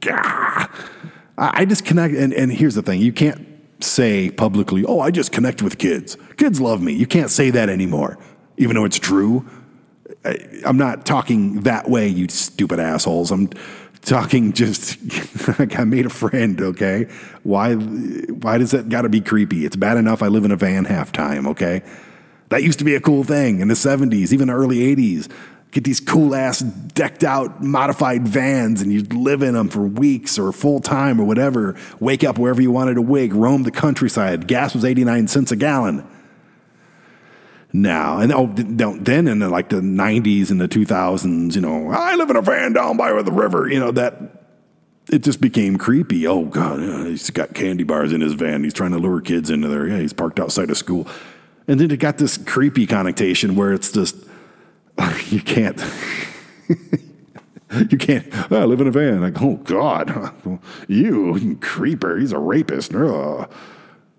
Gah. 0.00 0.68
I 1.38 1.50
I 1.62 1.64
just 1.64 1.84
connect, 1.84 2.14
and, 2.14 2.32
and 2.34 2.52
here's 2.52 2.74
the 2.74 2.82
thing: 2.82 3.00
you 3.00 3.12
can't 3.12 3.46
say 3.80 4.30
publicly, 4.30 4.84
"Oh, 4.84 5.00
I 5.00 5.10
just 5.10 5.32
connect 5.32 5.62
with 5.62 5.78
kids. 5.78 6.16
Kids 6.36 6.60
love 6.60 6.82
me." 6.82 6.92
You 6.92 7.06
can't 7.06 7.30
say 7.30 7.50
that 7.50 7.70
anymore, 7.70 8.18
even 8.58 8.76
though 8.76 8.84
it's 8.84 8.98
true. 8.98 9.46
I'm 10.64 10.76
not 10.76 11.06
talking 11.06 11.60
that 11.62 11.88
way, 11.88 12.08
you 12.08 12.28
stupid 12.28 12.78
assholes. 12.80 13.30
I'm 13.30 13.48
talking 14.02 14.52
just 14.52 14.98
like 15.58 15.78
I 15.78 15.84
made 15.84 16.06
a 16.06 16.10
friend. 16.10 16.60
Okay, 16.60 17.08
why? 17.42 17.74
Why 17.74 18.58
does 18.58 18.70
that 18.72 18.88
got 18.88 19.02
to 19.02 19.08
be 19.08 19.20
creepy? 19.20 19.64
It's 19.64 19.76
bad 19.76 19.96
enough 19.96 20.22
I 20.22 20.28
live 20.28 20.44
in 20.44 20.50
a 20.50 20.56
van 20.56 20.84
half 20.84 21.12
time. 21.12 21.46
Okay, 21.46 21.82
That 22.50 22.62
used 22.62 22.78
to 22.80 22.84
be 22.84 22.94
a 22.94 23.00
cool 23.00 23.24
thing 23.24 23.60
in 23.60 23.68
the 23.68 23.74
70s, 23.74 24.32
even 24.32 24.48
the 24.48 24.54
early 24.54 24.94
80s. 24.94 25.30
Get 25.70 25.82
these 25.82 25.98
cool 25.98 26.36
ass 26.36 26.60
decked 26.60 27.24
out 27.24 27.60
modified 27.60 28.28
vans 28.28 28.80
and 28.80 28.92
you'd 28.92 29.12
live 29.12 29.42
in 29.42 29.54
them 29.54 29.68
for 29.68 29.80
weeks 29.80 30.38
or 30.38 30.52
full 30.52 30.80
time 30.80 31.20
or 31.20 31.24
whatever. 31.24 31.74
Wake 31.98 32.22
up 32.22 32.38
wherever 32.38 32.62
you 32.62 32.70
wanted 32.70 32.94
to 32.94 33.02
wake, 33.02 33.34
roam 33.34 33.64
the 33.64 33.72
countryside. 33.72 34.46
Gas 34.46 34.72
was 34.74 34.84
89 34.84 35.26
cents 35.26 35.50
a 35.50 35.56
gallon. 35.56 36.06
Now, 37.76 38.20
and 38.20 38.32
oh, 38.32 38.46
then 38.54 39.26
in 39.26 39.40
the, 39.40 39.48
like 39.48 39.68
the 39.68 39.80
90s 39.80 40.52
and 40.52 40.60
the 40.60 40.68
2000s, 40.68 41.56
you 41.56 41.60
know, 41.60 41.90
I 41.90 42.14
live 42.14 42.30
in 42.30 42.36
a 42.36 42.40
van 42.40 42.72
down 42.72 42.96
by 42.96 43.20
the 43.20 43.32
river, 43.32 43.68
you 43.68 43.80
know, 43.80 43.90
that 43.90 44.44
it 45.10 45.24
just 45.24 45.40
became 45.40 45.76
creepy. 45.76 46.24
Oh 46.24 46.44
God, 46.44 46.78
he's 47.08 47.30
got 47.30 47.52
candy 47.52 47.82
bars 47.82 48.12
in 48.12 48.20
his 48.20 48.34
van. 48.34 48.62
He's 48.62 48.74
trying 48.74 48.92
to 48.92 48.98
lure 48.98 49.20
kids 49.20 49.50
into 49.50 49.66
there. 49.66 49.88
Yeah, 49.88 49.98
he's 49.98 50.12
parked 50.12 50.38
outside 50.38 50.70
of 50.70 50.78
school, 50.78 51.08
and 51.66 51.80
then 51.80 51.90
it 51.90 51.96
got 51.96 52.16
this 52.18 52.36
creepy 52.36 52.86
connotation 52.86 53.56
where 53.56 53.72
it's 53.72 53.90
just 53.90 54.16
you 55.30 55.40
can't. 55.40 55.84
you 57.90 57.98
can't. 57.98 58.28
Oh, 58.52 58.62
I 58.62 58.66
live 58.66 58.82
in 58.82 58.86
a 58.86 58.92
van. 58.92 59.20
Like, 59.20 59.42
oh 59.42 59.56
God, 59.56 60.32
you 60.86 61.58
creeper. 61.60 62.18
He's 62.18 62.30
a 62.30 62.38
rapist. 62.38 62.94
Ugh. 62.94 63.52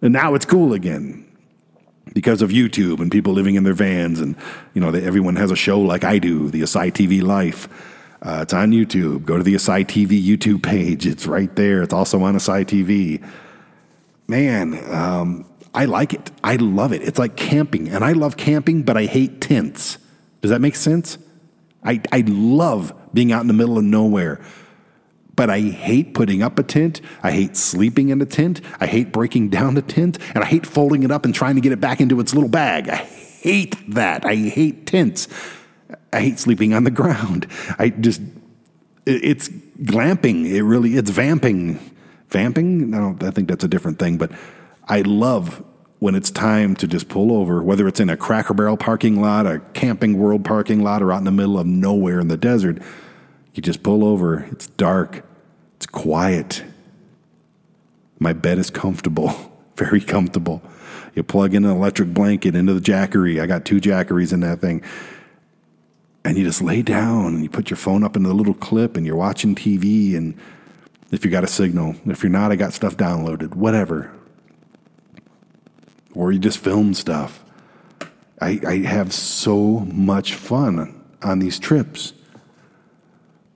And 0.01 0.11
now 0.11 0.35
it's 0.35 0.45
cool 0.45 0.73
again 0.73 1.25
because 2.15 2.41
of 2.41 2.49
YouTube 2.49 3.01
and 3.01 3.11
people 3.11 3.33
living 3.33 3.55
in 3.55 3.65
their 3.65 3.73
vans, 3.73 4.19
and 4.19 4.35
you 4.73 4.81
know, 4.81 4.89
they, 4.89 5.05
everyone 5.05 5.35
has 5.35 5.51
a 5.51 5.55
show 5.55 5.79
like 5.79 6.03
I 6.03 6.17
do, 6.17 6.49
the 6.49 6.61
ASY 6.63 6.89
TV 6.89 7.21
Life. 7.21 7.67
Uh, 8.23 8.39
it's 8.41 8.53
on 8.53 8.71
YouTube. 8.71 9.25
Go 9.25 9.37
to 9.37 9.43
the 9.43 9.53
ASY 9.53 9.83
TV 9.83 10.25
YouTube 10.25 10.63
page. 10.63 11.05
It's 11.05 11.27
right 11.27 11.53
there. 11.55 11.83
It's 11.83 11.93
also 11.93 12.23
on 12.23 12.35
ASY 12.35 12.65
TV. 12.65 13.23
Man, 14.27 14.81
um, 14.91 15.45
I 15.73 15.85
like 15.85 16.13
it. 16.13 16.31
I 16.41 16.55
love 16.55 16.93
it. 16.93 17.03
It's 17.03 17.19
like 17.19 17.35
camping, 17.35 17.89
and 17.89 18.03
I 18.03 18.13
love 18.13 18.37
camping, 18.37 18.83
but 18.83 18.95
I 18.97 19.05
hate 19.05 19.41
tents. 19.41 19.97
Does 20.41 20.51
that 20.51 20.61
make 20.61 20.75
sense? 20.75 21.17
I, 21.83 22.01
I 22.11 22.23
love 22.25 22.93
being 23.13 23.33
out 23.33 23.41
in 23.41 23.47
the 23.47 23.53
middle 23.53 23.77
of 23.77 23.83
nowhere, 23.83 24.43
but 25.35 25.49
I 25.49 25.59
hate 25.59 26.13
putting 26.13 26.41
up 26.41 26.57
a 26.59 26.63
tent. 26.63 27.01
I 27.23 27.31
hate 27.31 27.57
sleeping 27.57 28.09
in 28.09 28.21
a 28.21 28.25
tent. 28.25 28.61
I 28.79 28.87
hate 28.87 29.11
breaking 29.11 29.49
down 29.49 29.75
the 29.75 29.81
tent, 29.81 30.17
and 30.33 30.43
I 30.43 30.47
hate 30.47 30.65
folding 30.65 31.03
it 31.03 31.11
up 31.11 31.25
and 31.25 31.33
trying 31.33 31.55
to 31.55 31.61
get 31.61 31.71
it 31.71 31.81
back 31.81 31.99
into 31.99 32.19
its 32.19 32.33
little 32.33 32.49
bag. 32.49 32.89
I 32.89 32.95
hate 32.95 33.75
that. 33.93 34.25
I 34.25 34.35
hate 34.35 34.87
tents. 34.87 35.27
I 36.11 36.21
hate 36.21 36.39
sleeping 36.39 36.73
on 36.73 36.83
the 36.83 36.91
ground. 36.91 37.47
I 37.77 37.89
just, 37.89 38.21
it's 39.05 39.49
glamping. 39.49 40.45
It 40.45 40.63
really, 40.63 40.95
it's 40.95 41.09
vamping. 41.09 41.79
Vamping? 42.29 42.89
No, 42.89 43.17
I 43.21 43.31
think 43.31 43.47
that's 43.47 43.63
a 43.63 43.67
different 43.67 43.99
thing, 43.99 44.17
but 44.17 44.31
I 44.87 45.01
love 45.01 45.63
when 45.99 46.15
it's 46.15 46.29
time 46.29 46.75
to 46.75 46.87
just 46.87 47.07
pull 47.07 47.31
over, 47.31 47.63
whether 47.63 47.87
it's 47.87 47.99
in 47.99 48.09
a 48.09 48.17
Cracker 48.17 48.53
Barrel 48.53 48.77
parking 48.77 49.21
lot, 49.21 49.47
a 49.47 49.59
Camping 49.73 50.17
World 50.17 50.43
parking 50.43 50.83
lot, 50.83 51.01
or 51.01 51.11
out 51.11 51.19
in 51.19 51.23
the 51.23 51.31
middle 51.31 51.57
of 51.57 51.65
nowhere 51.65 52.19
in 52.19 52.27
the 52.27 52.37
desert, 52.37 52.81
you 53.55 53.61
just 53.61 53.83
pull 53.83 54.03
over. 54.03 54.39
It's 54.51 54.67
dark, 54.67 55.25
it's 55.77 55.85
quiet. 55.85 56.63
My 58.19 58.33
bed 58.33 58.57
is 58.57 58.69
comfortable, 58.69 59.33
very 59.75 60.01
comfortable. 60.01 60.61
You 61.13 61.23
plug 61.23 61.53
in 61.53 61.65
an 61.65 61.71
electric 61.71 62.13
blanket 62.13 62.55
into 62.55 62.73
the 62.73 62.81
Jackery. 62.81 63.41
I 63.41 63.45
got 63.45 63.65
two 63.65 63.79
Jackerys 63.79 64.33
in 64.33 64.41
that 64.41 64.59
thing. 64.59 64.83
And 66.25 66.37
you 66.37 66.43
just 66.43 66.61
lay 66.61 66.81
down 66.81 67.35
and 67.35 67.43
you 67.43 67.49
put 67.49 67.69
your 67.69 67.77
phone 67.77 68.03
up 68.03 68.15
into 68.15 68.27
the 68.27 68.35
little 68.35 68.55
clip 68.55 68.97
and 68.97 69.05
you're 69.05 69.15
watching 69.15 69.55
TV. 69.55 70.15
And 70.15 70.37
if 71.11 71.23
you 71.23 71.31
got 71.31 71.43
a 71.43 71.47
signal, 71.47 71.95
if 72.05 72.23
you're 72.23 72.31
not, 72.31 72.51
I 72.51 72.55
got 72.55 72.73
stuff 72.73 72.97
downloaded, 72.97 73.53
whatever 73.53 74.11
or 76.15 76.31
you 76.31 76.39
just 76.39 76.57
film 76.57 76.93
stuff. 76.93 77.43
I, 78.41 78.59
I 78.65 78.77
have 78.79 79.13
so 79.13 79.79
much 79.91 80.33
fun 80.33 81.01
on 81.21 81.39
these 81.39 81.59
trips. 81.59 82.13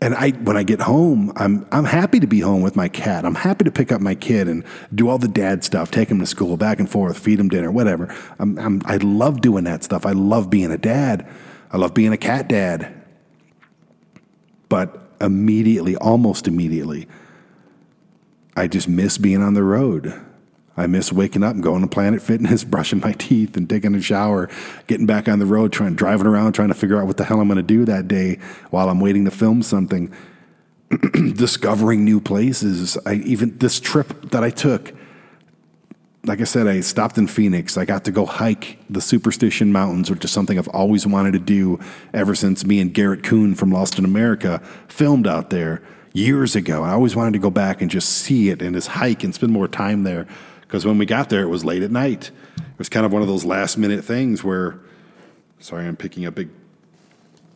And 0.02 0.16
I, 0.16 0.30
when 0.32 0.56
I 0.56 0.64
get 0.64 0.80
home, 0.80 1.34
I'm, 1.36 1.68
I'm 1.72 1.84
happy 1.84 2.22
to 2.22 2.28
be 2.28 2.39
home 2.39 2.62
with 2.62 2.76
my 2.76 2.88
cat. 2.88 3.26
I'm 3.26 3.36
happy 3.36 3.66
to 3.66 3.72
pick 3.72 3.91
up 3.91 4.00
my 4.00 4.16
kid 4.16 4.47
and 4.47 4.64
do 4.95 5.10
all 5.10 5.18
the 5.18 5.28
dad 5.28 5.64
stuff, 5.66 5.91
take 5.91 6.10
him 6.10 6.20
to 6.20 6.26
school, 6.26 6.56
back 6.56 6.80
and 6.80 6.89
forth, 6.89 7.20
feed 7.20 7.38
him 7.38 7.50
dinner, 7.50 7.70
whatever. 7.70 8.16
I'm, 8.39 8.58
I'm, 8.58 8.82
I 8.86 8.97
love 8.97 9.41
doing 9.41 9.66
that 9.66 9.84
stuff. 9.84 10.06
I 10.06 10.14
love 10.14 10.50
being 10.50 10.72
a 10.72 10.78
dad. 10.78 11.28
I 11.72 11.78
love 11.78 11.93
being 11.93 12.14
a 12.14 12.18
cat 12.18 12.47
dad. 12.47 12.95
But 14.70 15.16
immediately, 15.20 15.97
almost 15.97 16.47
immediately, 16.47 17.08
I 18.56 18.68
just 18.68 18.88
miss 18.88 19.18
being 19.18 19.41
on 19.41 19.54
the 19.54 19.64
road. 19.64 20.14
I 20.80 20.88
miss 20.88 21.11
waking 21.11 21.43
up 21.43 21.55
and 21.55 21.61
going 21.61 21.82
to 21.82 21.88
Planet 21.88 22.21
Fitness, 22.21 22.63
brushing 22.65 23.01
my 23.01 23.11
teeth 23.11 23.57
and 23.57 23.69
taking 23.69 23.93
a 23.95 24.01
shower, 24.01 24.49
getting 24.88 25.05
back 25.05 25.27
on 25.27 25.39
the 25.39 25.45
road, 25.45 25.73
trying 25.73 25.95
driving 25.95 26.25
around, 26.25 26.53
trying 26.53 26.69
to 26.69 26.73
figure 26.73 26.99
out 26.99 27.05
what 27.05 27.17
the 27.17 27.25
hell 27.25 27.41
I'm 27.41 27.47
going 27.47 27.57
to 27.57 27.63
do 27.63 27.84
that 27.86 28.07
day 28.07 28.39
while 28.69 28.89
I'm 28.89 29.01
waiting 29.01 29.25
to 29.25 29.32
film 29.32 29.61
something. 29.61 30.13
Discovering 31.34 32.05
new 32.05 32.21
places. 32.21 32.97
I 33.05 33.15
even 33.15 33.57
this 33.57 33.80
trip 33.80 34.32
that 34.32 34.43
I 34.43 34.49
took. 34.49 34.93
Like 36.25 36.41
I 36.41 36.45
said, 36.45 36.67
I 36.67 36.82
stopped 36.82 37.17
in 37.17 37.27
Phoenix. 37.27 37.77
I 37.77 37.86
got 37.86 38.05
to 38.05 38.11
go 38.11 38.25
hike 38.25 38.80
the 38.89 39.01
Superstition 39.01 39.71
Mountains, 39.71 40.09
which 40.09 40.23
is 40.25 40.32
something 40.32 40.57
I've 40.57 40.67
always 40.69 41.05
wanted 41.05 41.34
to 41.34 41.39
do 41.39 41.80
ever 42.13 42.36
since 42.36 42.65
me 42.65 42.80
and 42.80 42.93
Garrett 42.93 43.23
Kuhn 43.23 43.55
from 43.55 43.71
Lost 43.71 43.97
in 43.97 44.05
America 44.05 44.61
filmed 44.88 45.27
out 45.27 45.49
there 45.49 45.82
years 46.13 46.55
ago. 46.55 46.84
I 46.84 46.91
always 46.91 47.15
wanted 47.15 47.34
to 47.34 47.39
go 47.39 47.49
back 47.49 47.82
and 47.82 47.89
just 47.89 48.09
see 48.09 48.49
it 48.49 48.61
and 48.61 48.75
just 48.75 48.89
hike 48.89 49.23
and 49.23 49.34
spend 49.34 49.53
more 49.53 49.67
time 49.67 50.03
there 50.03 50.27
because 50.70 50.86
when 50.86 50.99
we 50.99 51.07
got 51.07 51.30
there, 51.30 51.41
it 51.41 51.47
was 51.47 51.65
late 51.65 51.82
at 51.82 51.89
night. 51.89 52.30
It 52.57 52.78
was 52.78 52.89
kind 52.89 53.03
of 53.03 53.11
one 53.11 53.24
of 53.24 53.28
those 53.28 53.43
last 53.43 53.76
minute 53.76 54.05
things 54.05 54.43
where, 54.43 54.80
sorry, 55.57 55.88
I'm 55.88 55.97
picking 55.97 56.26
a 56.26 56.32
big 56.32 56.49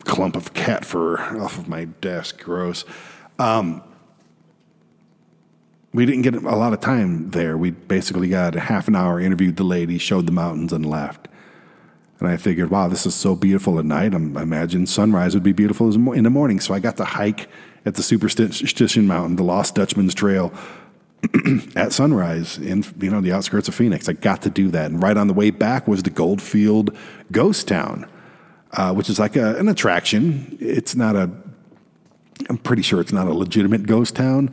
clump 0.00 0.34
of 0.34 0.52
cat 0.52 0.84
fur 0.84 1.18
off 1.40 1.56
of 1.56 1.68
my 1.68 1.84
desk. 1.84 2.42
Gross. 2.42 2.84
Um, 3.38 3.84
we 5.92 6.04
didn't 6.06 6.22
get 6.22 6.34
a 6.34 6.56
lot 6.56 6.72
of 6.72 6.80
time 6.80 7.30
there. 7.30 7.56
We 7.56 7.70
basically 7.70 8.28
got 8.28 8.56
a 8.56 8.60
half 8.60 8.88
an 8.88 8.96
hour, 8.96 9.20
interviewed 9.20 9.58
the 9.58 9.62
lady, 9.62 9.96
showed 9.96 10.26
the 10.26 10.32
mountains, 10.32 10.72
and 10.72 10.84
left. 10.84 11.28
And 12.18 12.26
I 12.26 12.36
figured, 12.36 12.70
wow, 12.70 12.88
this 12.88 13.06
is 13.06 13.14
so 13.14 13.36
beautiful 13.36 13.78
at 13.78 13.84
night. 13.84 14.12
I 14.12 14.16
imagine 14.16 14.88
sunrise 14.88 15.34
would 15.34 15.44
be 15.44 15.52
beautiful 15.52 15.94
in 16.14 16.24
the 16.24 16.30
morning. 16.30 16.58
So 16.58 16.74
I 16.74 16.80
got 16.80 16.96
to 16.96 17.04
hike 17.04 17.46
at 17.86 17.94
the 17.94 18.02
Superstition 18.02 19.06
Mountain, 19.06 19.36
the 19.36 19.44
Lost 19.44 19.76
Dutchman's 19.76 20.14
Trail, 20.14 20.52
at 21.76 21.92
sunrise 21.92 22.58
in 22.58 22.84
you 23.00 23.10
know 23.10 23.20
the 23.20 23.32
outskirts 23.32 23.68
of 23.68 23.74
Phoenix. 23.74 24.08
I 24.08 24.12
got 24.12 24.42
to 24.42 24.50
do 24.50 24.70
that, 24.70 24.90
and 24.90 25.02
right 25.02 25.16
on 25.16 25.26
the 25.26 25.34
way 25.34 25.50
back 25.50 25.86
was 25.88 26.02
the 26.02 26.10
Goldfield 26.10 26.96
Ghost 27.32 27.68
Town, 27.68 28.06
uh, 28.72 28.92
which 28.92 29.08
is 29.08 29.18
like 29.18 29.36
a, 29.36 29.56
an 29.56 29.68
attraction. 29.68 30.56
It's 30.60 30.94
not 30.94 31.16
a. 31.16 31.30
I'm 32.48 32.58
pretty 32.58 32.82
sure 32.82 33.00
it's 33.00 33.12
not 33.12 33.26
a 33.26 33.32
legitimate 33.32 33.84
ghost 33.84 34.16
town, 34.16 34.52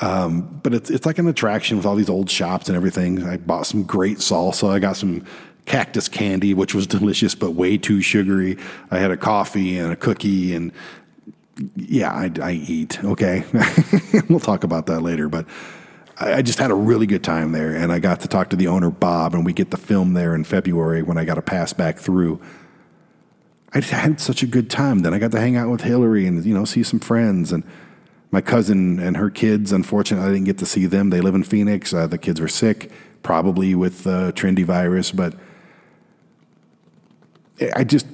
um, 0.00 0.60
but 0.62 0.74
it's 0.74 0.90
it's 0.90 1.06
like 1.06 1.18
an 1.18 1.28
attraction 1.28 1.76
with 1.76 1.86
all 1.86 1.94
these 1.94 2.08
old 2.08 2.30
shops 2.30 2.68
and 2.68 2.76
everything. 2.76 3.22
I 3.24 3.36
bought 3.36 3.66
some 3.66 3.82
great 3.84 4.18
salsa. 4.18 4.70
I 4.70 4.78
got 4.78 4.96
some 4.96 5.24
cactus 5.66 6.08
candy, 6.08 6.54
which 6.54 6.74
was 6.74 6.86
delicious 6.98 7.34
but 7.34 7.50
way 7.50 7.76
too 7.78 8.00
sugary. 8.00 8.56
I 8.90 8.98
had 8.98 9.10
a 9.10 9.16
coffee 9.16 9.78
and 9.78 9.92
a 9.92 9.96
cookie 9.96 10.54
and. 10.54 10.72
Yeah, 11.74 12.12
I, 12.12 12.30
I 12.40 12.52
eat. 12.52 13.02
Okay, 13.02 13.42
we'll 14.28 14.38
talk 14.38 14.62
about 14.62 14.86
that 14.86 15.00
later. 15.00 15.28
But 15.28 15.44
I 16.20 16.42
just 16.42 16.58
had 16.58 16.70
a 16.72 16.74
really 16.74 17.06
good 17.06 17.22
time 17.22 17.52
there, 17.52 17.74
and 17.76 17.92
I 17.92 18.00
got 18.00 18.20
to 18.20 18.28
talk 18.28 18.50
to 18.50 18.56
the 18.56 18.66
owner 18.66 18.90
Bob, 18.90 19.34
and 19.34 19.44
we 19.44 19.52
get 19.52 19.70
the 19.70 19.76
film 19.76 20.14
there 20.14 20.34
in 20.34 20.42
February 20.42 21.02
when 21.02 21.16
I 21.16 21.24
got 21.24 21.34
to 21.34 21.42
pass 21.42 21.72
back 21.72 21.98
through. 21.98 22.40
I 23.72 23.80
just 23.80 23.92
had 23.92 24.20
such 24.20 24.42
a 24.42 24.46
good 24.46 24.68
time. 24.68 25.00
Then 25.00 25.14
I 25.14 25.18
got 25.18 25.30
to 25.32 25.40
hang 25.40 25.56
out 25.56 25.70
with 25.70 25.82
Hillary 25.82 26.26
and 26.26 26.44
you 26.44 26.54
know 26.54 26.64
see 26.64 26.82
some 26.82 26.98
friends 26.98 27.52
and 27.52 27.62
my 28.30 28.40
cousin 28.40 28.98
and 28.98 29.16
her 29.16 29.30
kids. 29.30 29.70
Unfortunately, 29.70 30.28
I 30.28 30.32
didn't 30.32 30.46
get 30.46 30.58
to 30.58 30.66
see 30.66 30.86
them. 30.86 31.10
They 31.10 31.20
live 31.20 31.34
in 31.34 31.44
Phoenix. 31.44 31.94
Uh, 31.94 32.06
the 32.06 32.18
kids 32.18 32.40
were 32.40 32.48
sick, 32.48 32.90
probably 33.22 33.74
with 33.74 34.06
uh, 34.06 34.32
trendy 34.32 34.64
virus, 34.64 35.12
but 35.12 35.34
I 37.76 37.84
just 37.84 38.06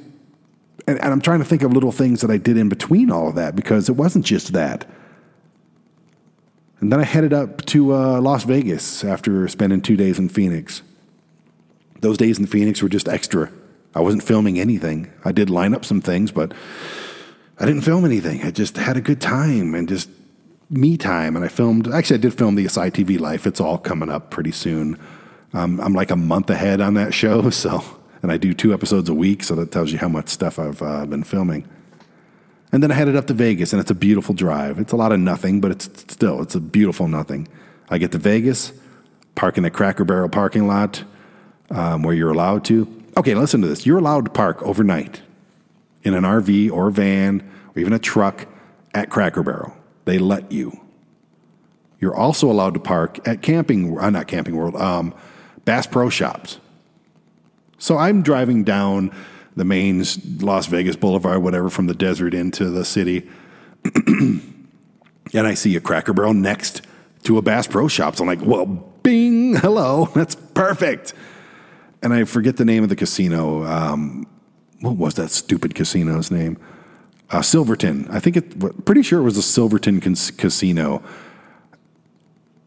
and, 0.86 0.98
and 1.00 1.12
I'm 1.12 1.20
trying 1.20 1.38
to 1.38 1.44
think 1.44 1.62
of 1.62 1.72
little 1.72 1.92
things 1.92 2.20
that 2.20 2.30
I 2.30 2.36
did 2.36 2.56
in 2.58 2.68
between 2.68 3.10
all 3.10 3.28
of 3.28 3.34
that 3.36 3.56
because 3.56 3.88
it 3.88 3.96
wasn't 3.96 4.26
just 4.26 4.52
that. 4.52 4.86
And 6.84 6.92
then 6.92 7.00
I 7.00 7.04
headed 7.04 7.32
up 7.32 7.64
to 7.64 7.94
uh, 7.94 8.20
Las 8.20 8.44
Vegas 8.44 9.04
after 9.04 9.48
spending 9.48 9.80
two 9.80 9.96
days 9.96 10.18
in 10.18 10.28
Phoenix. 10.28 10.82
Those 12.00 12.18
days 12.18 12.38
in 12.38 12.44
Phoenix 12.44 12.82
were 12.82 12.90
just 12.90 13.08
extra. 13.08 13.50
I 13.94 14.00
wasn't 14.00 14.22
filming 14.22 14.60
anything. 14.60 15.10
I 15.24 15.32
did 15.32 15.48
line 15.48 15.72
up 15.74 15.86
some 15.86 16.02
things, 16.02 16.30
but 16.30 16.52
I 17.58 17.64
didn't 17.64 17.84
film 17.84 18.04
anything. 18.04 18.42
I 18.42 18.50
just 18.50 18.76
had 18.76 18.98
a 18.98 19.00
good 19.00 19.22
time 19.22 19.74
and 19.74 19.88
just 19.88 20.10
me 20.68 20.98
time. 20.98 21.36
And 21.36 21.42
I 21.42 21.48
filmed, 21.48 21.88
actually, 21.88 22.18
I 22.18 22.20
did 22.20 22.34
film 22.34 22.54
the 22.54 22.66
ASY 22.66 22.90
TV 22.90 23.18
Life. 23.18 23.46
It's 23.46 23.62
all 23.62 23.78
coming 23.78 24.10
up 24.10 24.28
pretty 24.28 24.52
soon. 24.52 24.98
Um, 25.54 25.80
I'm 25.80 25.94
like 25.94 26.10
a 26.10 26.16
month 26.16 26.50
ahead 26.50 26.82
on 26.82 26.92
that 26.94 27.14
show, 27.14 27.48
so, 27.64 27.82
and 28.20 28.30
I 28.30 28.36
do 28.36 28.52
two 28.52 28.74
episodes 28.74 29.08
a 29.08 29.14
week, 29.14 29.42
so 29.42 29.54
that 29.54 29.72
tells 29.72 29.90
you 29.90 29.96
how 29.96 30.10
much 30.10 30.28
stuff 30.28 30.58
I've 30.58 30.82
uh, 30.82 31.06
been 31.06 31.24
filming. 31.24 31.66
And 32.74 32.82
then 32.82 32.90
I 32.90 32.94
headed 32.94 33.14
up 33.14 33.28
to 33.28 33.34
Vegas, 33.34 33.72
and 33.72 33.80
it's 33.80 33.92
a 33.92 33.94
beautiful 33.94 34.34
drive. 34.34 34.80
It's 34.80 34.92
a 34.92 34.96
lot 34.96 35.12
of 35.12 35.20
nothing, 35.20 35.60
but 35.60 35.70
it's 35.70 35.84
still 36.12 36.42
it's 36.42 36.56
a 36.56 36.60
beautiful 36.60 37.06
nothing. 37.06 37.46
I 37.88 37.98
get 37.98 38.10
to 38.10 38.18
Vegas, 38.18 38.72
park 39.36 39.56
in 39.56 39.62
the 39.62 39.70
Cracker 39.70 40.04
Barrel 40.04 40.28
parking 40.28 40.66
lot 40.66 41.04
um, 41.70 42.02
where 42.02 42.16
you're 42.16 42.32
allowed 42.32 42.64
to, 42.64 43.04
okay, 43.16 43.36
listen 43.36 43.60
to 43.60 43.68
this. 43.68 43.86
You're 43.86 43.98
allowed 43.98 44.24
to 44.24 44.32
park 44.32 44.60
overnight 44.64 45.22
in 46.02 46.14
an 46.14 46.24
RV 46.24 46.72
or 46.72 46.88
a 46.88 46.90
van 46.90 47.48
or 47.76 47.80
even 47.80 47.92
a 47.92 47.98
truck 48.00 48.48
at 48.92 49.08
Cracker 49.08 49.44
Barrel. 49.44 49.76
They 50.04 50.18
let 50.18 50.50
you. 50.50 50.80
You're 52.00 52.16
also 52.16 52.50
allowed 52.50 52.74
to 52.74 52.80
park 52.80 53.20
at 53.24 53.40
camping, 53.40 53.96
uh, 53.96 54.10
not 54.10 54.26
Camping 54.26 54.56
World, 54.56 54.74
um, 54.74 55.14
Bass 55.64 55.86
Pro 55.86 56.10
Shops. 56.10 56.58
So 57.78 57.98
I'm 57.98 58.22
driving 58.22 58.64
down 58.64 59.14
the 59.56 59.64
main 59.64 60.04
Las 60.40 60.66
Vegas 60.66 60.96
Boulevard, 60.96 61.42
whatever, 61.42 61.70
from 61.70 61.86
the 61.86 61.94
desert 61.94 62.34
into 62.34 62.70
the 62.70 62.84
city, 62.84 63.28
and 64.06 64.66
I 65.34 65.54
see 65.54 65.76
a 65.76 65.80
Cracker 65.80 66.12
Barrel 66.12 66.34
next 66.34 66.82
to 67.24 67.38
a 67.38 67.42
Bass 67.42 67.66
Pro 67.66 67.88
Shops. 67.88 68.20
I'm 68.20 68.26
like, 68.26 68.42
well, 68.42 68.66
bing, 68.66 69.54
hello, 69.56 70.06
that's 70.14 70.34
perfect. 70.34 71.14
And 72.02 72.12
I 72.12 72.24
forget 72.24 72.56
the 72.56 72.64
name 72.64 72.82
of 72.82 72.88
the 72.88 72.96
casino. 72.96 73.64
Um, 73.64 74.26
what 74.80 74.96
was 74.96 75.14
that 75.14 75.30
stupid 75.30 75.74
casino's 75.74 76.30
name? 76.30 76.58
Uh, 77.30 77.40
Silverton. 77.40 78.06
I 78.10 78.20
think 78.20 78.36
it. 78.36 78.84
Pretty 78.84 79.02
sure 79.02 79.20
it 79.20 79.22
was 79.22 79.38
a 79.38 79.42
Silverton 79.42 80.00
cas- 80.00 80.30
casino. 80.30 81.02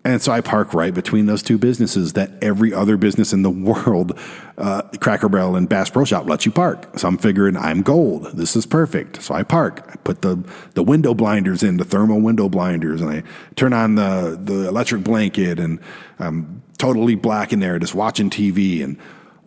And 0.08 0.22
so 0.22 0.32
I 0.32 0.40
park 0.40 0.74
right 0.74 0.94
between 0.94 1.26
those 1.26 1.44
two 1.44 1.58
businesses 1.58 2.14
that 2.14 2.32
every 2.42 2.74
other 2.74 2.96
business 2.96 3.34
in 3.34 3.42
the 3.42 3.50
world, 3.50 4.18
uh, 4.58 4.84
Cracker 5.02 5.28
Barrel 5.28 5.58
and 5.58 5.68
Bass 5.68 5.90
Pro 5.90 6.06
Shop, 6.06 6.30
lets 6.30 6.46
you 6.46 6.52
park. 6.54 6.98
So 6.98 7.10
I'm 7.10 7.18
figuring 7.18 7.58
I'm 7.58 7.82
gold. 7.82 8.32
This 8.32 8.56
is 8.56 8.66
perfect. 8.66 9.22
So 9.22 9.36
I 9.36 9.44
park. 9.44 9.86
I 9.92 9.98
put 9.98 10.22
the, 10.22 10.42
the 10.76 10.84
window 10.84 11.14
blinders 11.14 11.62
in, 11.62 11.76
the 11.76 11.84
thermal 11.84 12.22
window 12.22 12.48
blinders, 12.48 13.02
and 13.02 13.12
I 13.12 13.24
turn 13.58 13.74
on 13.74 13.96
the, 13.96 14.40
the 14.42 14.70
electric 14.70 15.04
blanket, 15.04 15.60
and 15.60 15.78
I'm 16.20 16.64
totally 16.78 17.16
black 17.16 17.52
in 17.52 17.60
there, 17.60 17.78
just 17.78 17.94
watching 17.94 18.30
TV. 18.30 18.82
And 18.82 18.98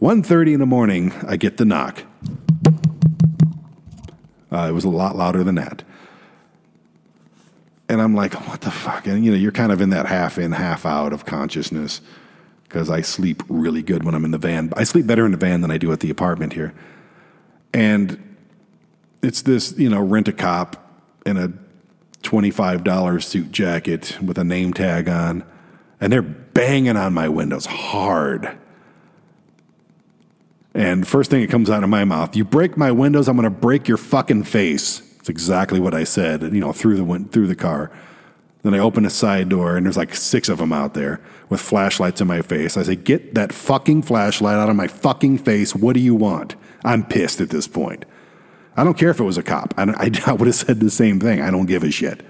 1.30 0.03 0.53
in 0.53 0.61
the 0.61 0.67
morning, 0.67 1.15
I 1.27 1.39
get 1.39 1.57
the 1.57 1.65
knock. 1.65 2.03
Uh, 4.53 4.67
it 4.69 4.73
was 4.73 4.85
a 4.85 4.91
lot 4.91 5.17
louder 5.17 5.43
than 5.43 5.55
that 5.55 5.85
and 7.91 8.01
I'm 8.01 8.15
like, 8.15 8.35
what 8.49 8.61
the 8.61 8.71
fuck? 8.71 9.09
And 9.09 9.25
you 9.25 9.33
know, 9.33 9.37
you're 9.37 9.51
kind 9.51 9.73
of 9.73 9.81
in 9.81 9.91
that 9.91 10.07
half 10.07 10.39
in, 10.39 10.53
half 10.53 10.87
out 10.87 11.13
of 11.13 11.27
consciousness 11.27 12.01
because 12.63 12.89
I 12.89 13.01
sleep 13.01 13.43
really 13.49 13.83
good 13.83 14.05
when 14.05 14.15
I'm 14.15 14.25
in 14.25 14.31
the 14.31 14.39
van. 14.39 14.73
I 14.77 14.85
sleep 14.85 15.09
better 15.09 15.27
in 15.27 15.33
the 15.33 15.37
van 15.37 15.61
than 15.61 15.73
I 15.73 15.77
do 15.77 15.91
at 15.91 15.99
the 15.99 16.09
apartment 16.09 16.53
here. 16.53 16.73
And 17.75 18.37
it's 19.25 19.43
this, 19.43 19.77
you 19.77 19.89
know, 19.89 20.01
rent 20.01 20.29
a 20.29 20.33
cop 20.33 21.03
in 21.27 21.37
a 21.37 21.53
$25 22.23 23.23
suit 23.25 23.51
jacket 23.51 24.17
with 24.23 24.39
a 24.39 24.45
name 24.45 24.73
tag 24.73 25.09
on, 25.09 25.43
and 26.01 26.13
they're 26.13 26.23
banging 26.23 26.97
on 26.97 27.13
my 27.13 27.29
windows 27.29 27.67
hard. 27.67 28.57
And 30.75 31.09
first 31.09 31.29
thing 31.29 31.41
that 31.41 31.51
comes 31.51 31.69
out 31.69 31.83
of 31.83 31.89
my 31.89 32.05
mouth, 32.05 32.37
you 32.37 32.45
break 32.45 32.77
my 32.77 32.93
windows, 32.93 33.27
I'm 33.27 33.37
going 33.37 33.45
to 33.45 33.51
break 33.51 33.89
your 33.89 33.97
fucking 33.97 34.45
face. 34.45 35.03
Exactly 35.31 35.79
what 35.79 35.95
I 35.95 36.03
said, 36.03 36.43
you 36.43 36.61
know, 36.61 36.73
through 36.73 36.97
the 36.97 37.05
went 37.05 37.31
through 37.31 37.47
the 37.47 37.55
car. 37.55 37.93
Then 38.63 38.75
I 38.75 38.79
open 38.79 39.07
a 39.07 39.11
side 39.11 39.49
door 39.49 39.77
and 39.77 39.87
there's 39.87 39.97
like 39.97 40.15
six 40.15 40.49
of 40.49 40.59
them 40.59 40.73
out 40.73 40.95
there 40.95 41.21
with 41.49 41.61
flashlights 41.61 42.21
in 42.21 42.27
my 42.27 42.43
face. 42.43 42.77
I 42.77 42.83
say, 42.83 42.97
"Get 42.97 43.35
that 43.37 43.53
fucking 43.53 44.03
flashlight 44.03 44.57
out 44.57 44.69
of 44.69 44.75
my 44.75 44.89
fucking 44.89 45.39
face. 45.39 45.75
What 45.75 45.95
do 45.95 46.01
you 46.01 46.17
want?" 46.17 46.57
I'm 46.85 47.05
pissed 47.05 47.41
at 47.41 47.51
this 47.51 47.69
point. 47.69 48.05
I 48.77 48.83
don't 48.83 48.99
care 48.99 49.11
if 49.11 49.21
it 49.21 49.25
was 49.25 49.39
a 49.39 49.43
cop. 49.43 49.73
I, 49.79 49.85
I, 49.85 50.11
I 50.27 50.33
would 50.33 50.47
have 50.47 50.57
said 50.57 50.81
the 50.81 50.91
same 50.91 51.21
thing. 51.21 51.41
I 51.41 51.51
don't 51.51 51.67
give 51.67 51.85
a 51.85 51.91
shit. 51.93 52.23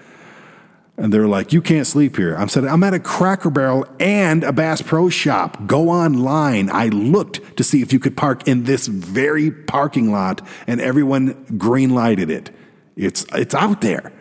And 0.99 1.13
they're 1.13 1.27
like, 1.27 1.55
"You 1.55 1.63
can't 1.63 1.87
sleep 1.87 2.17
here." 2.17 2.37
I'm 2.37 2.51
saying, 2.51 2.69
"I'm 2.69 2.85
at 2.85 2.93
a 2.93 3.01
Cracker 3.01 3.49
Barrel 3.49 3.87
and 3.99 4.45
a 4.45 4.53
Bass 4.53 4.83
Pro 4.83 5.09
Shop. 5.09 5.67
Go 5.67 5.89
online." 5.89 6.69
I 6.71 6.89
looked 6.89 7.57
to 7.57 7.65
see 7.65 7.81
if 7.81 7.95
you 7.95 7.99
could 7.99 8.17
park 8.17 8.47
in 8.47 8.65
this 8.65 8.87
very 8.87 9.51
parking 9.51 10.13
lot, 10.13 10.47
and 10.67 10.83
everyone 10.83 11.57
green 11.57 11.91
lighted 11.95 12.31
it. 12.31 12.51
It's 12.97 13.25
it's 13.33 13.55
out 13.55 13.81
there. 13.81 14.13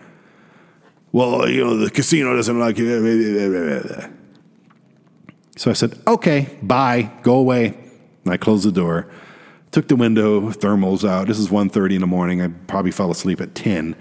Well, 1.12 1.50
you 1.50 1.64
know, 1.64 1.78
the 1.78 1.90
casino 1.90 2.36
doesn't 2.36 2.60
like 2.60 2.76
it. 2.78 4.12
So 5.58 5.70
I 5.70 5.74
said, 5.74 6.00
okay, 6.08 6.58
bye, 6.62 7.12
go 7.24 7.36
away. 7.36 7.78
And 8.24 8.34
I 8.34 8.38
closed 8.38 8.66
the 8.66 8.72
door, 8.72 9.12
took 9.72 9.88
the 9.88 9.96
window 9.96 10.52
thermals 10.52 11.08
out. 11.08 11.28
This 11.28 11.40
is 11.40 11.50
1.30 11.50 11.96
in 11.96 12.02
the 12.02 12.08
morning. 12.08 12.42
I 12.42 12.48
probably 12.48 12.92
fell 12.92 13.12
asleep 13.12 13.42
at 13.42 13.56
10. 13.56 13.96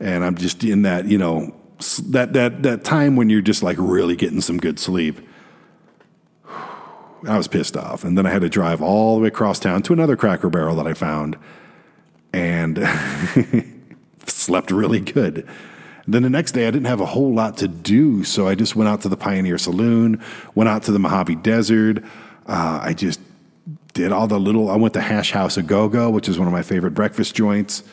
And 0.00 0.24
I'm 0.24 0.34
just 0.34 0.64
in 0.64 0.82
that, 0.82 1.06
you 1.06 1.18
know, 1.18 1.54
that, 2.08 2.32
that, 2.32 2.62
that 2.62 2.84
time 2.84 3.16
when 3.16 3.30
you're 3.30 3.40
just 3.40 3.62
like 3.62 3.76
really 3.78 4.16
getting 4.16 4.40
some 4.40 4.58
good 4.58 4.78
sleep. 4.78 5.20
I 6.48 7.36
was 7.36 7.48
pissed 7.48 7.76
off. 7.76 8.02
And 8.02 8.16
then 8.16 8.24
I 8.24 8.30
had 8.30 8.40
to 8.40 8.48
drive 8.48 8.80
all 8.80 9.16
the 9.16 9.22
way 9.22 9.28
across 9.28 9.58
town 9.60 9.82
to 9.82 9.92
another 9.92 10.16
cracker 10.16 10.48
barrel 10.48 10.74
that 10.76 10.86
I 10.86 10.94
found. 10.94 11.36
And 12.32 12.78
slept 14.36 14.70
really 14.70 15.00
good. 15.00 15.48
Then 16.06 16.22
the 16.22 16.30
next 16.30 16.52
day, 16.52 16.66
I 16.66 16.70
didn't 16.70 16.86
have 16.86 17.00
a 17.00 17.06
whole 17.06 17.32
lot 17.32 17.56
to 17.58 17.68
do, 17.68 18.24
so 18.24 18.48
I 18.48 18.54
just 18.54 18.74
went 18.74 18.88
out 18.88 19.02
to 19.02 19.08
the 19.08 19.16
Pioneer 19.16 19.58
Saloon, 19.58 20.22
went 20.54 20.68
out 20.68 20.82
to 20.84 20.92
the 20.92 20.98
Mojave 20.98 21.36
Desert. 21.36 22.02
Uh, 22.46 22.80
I 22.82 22.94
just 22.94 23.20
did 23.92 24.12
all 24.12 24.26
the 24.26 24.40
little. 24.40 24.70
I 24.70 24.76
went 24.76 24.94
to 24.94 25.00
Hash 25.00 25.30
House 25.32 25.56
a 25.56 25.62
Go 25.62 25.88
Go, 25.88 26.10
which 26.10 26.28
is 26.28 26.38
one 26.38 26.48
of 26.48 26.52
my 26.52 26.62
favorite 26.62 26.92
breakfast 26.92 27.34
joints. 27.34 27.84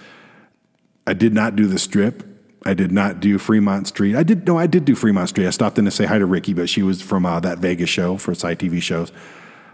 I 1.05 1.13
did 1.13 1.33
not 1.33 1.55
do 1.55 1.67
the 1.67 1.77
Strip. 1.77 2.23
I 2.65 2.73
did 2.73 2.91
not 2.91 3.19
do 3.19 3.37
Fremont 3.37 3.87
Street. 3.87 4.15
I 4.15 4.23
did 4.23 4.47
no, 4.47 4.57
I 4.57 4.67
did 4.67 4.83
do 4.83 4.95
Fremont 4.95 5.29
Street. 5.29 5.47
I 5.47 5.51
stopped 5.51 5.77
in 5.77 5.85
to 5.85 5.91
say 5.91 6.05
hi 6.05 6.17
to 6.17 6.25
Ricky, 6.25 6.53
but 6.53 6.69
she 6.69 6.83
was 6.83 7.01
from 7.01 7.25
uh, 7.25 7.39
that 7.41 7.59
Vegas 7.59 7.89
show 7.89 8.17
for 8.17 8.33
side 8.33 8.59
TV 8.59 8.81
shows. 8.81 9.11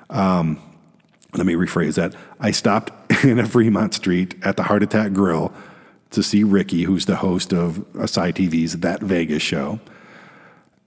Um, 0.09 0.61
let 1.34 1.45
me 1.45 1.53
rephrase 1.53 1.95
that. 1.95 2.14
I 2.39 2.51
stopped 2.51 2.91
in 3.24 3.39
a 3.39 3.47
Fremont 3.47 3.93
Street 3.93 4.36
at 4.43 4.57
the 4.57 4.64
Heart 4.64 4.84
Attack 4.84 5.14
Grill 5.14 5.53
to 6.14 6.24
see 6.24 6.43
Ricky, 6.43 6.84
who's 6.84 7.05
the 7.05 7.18
host 7.18 7.53
of 7.53 7.78
ASY 7.95 8.32
TV's 8.34 8.78
That 8.80 9.01
Vegas 9.01 9.43
show. 9.43 9.80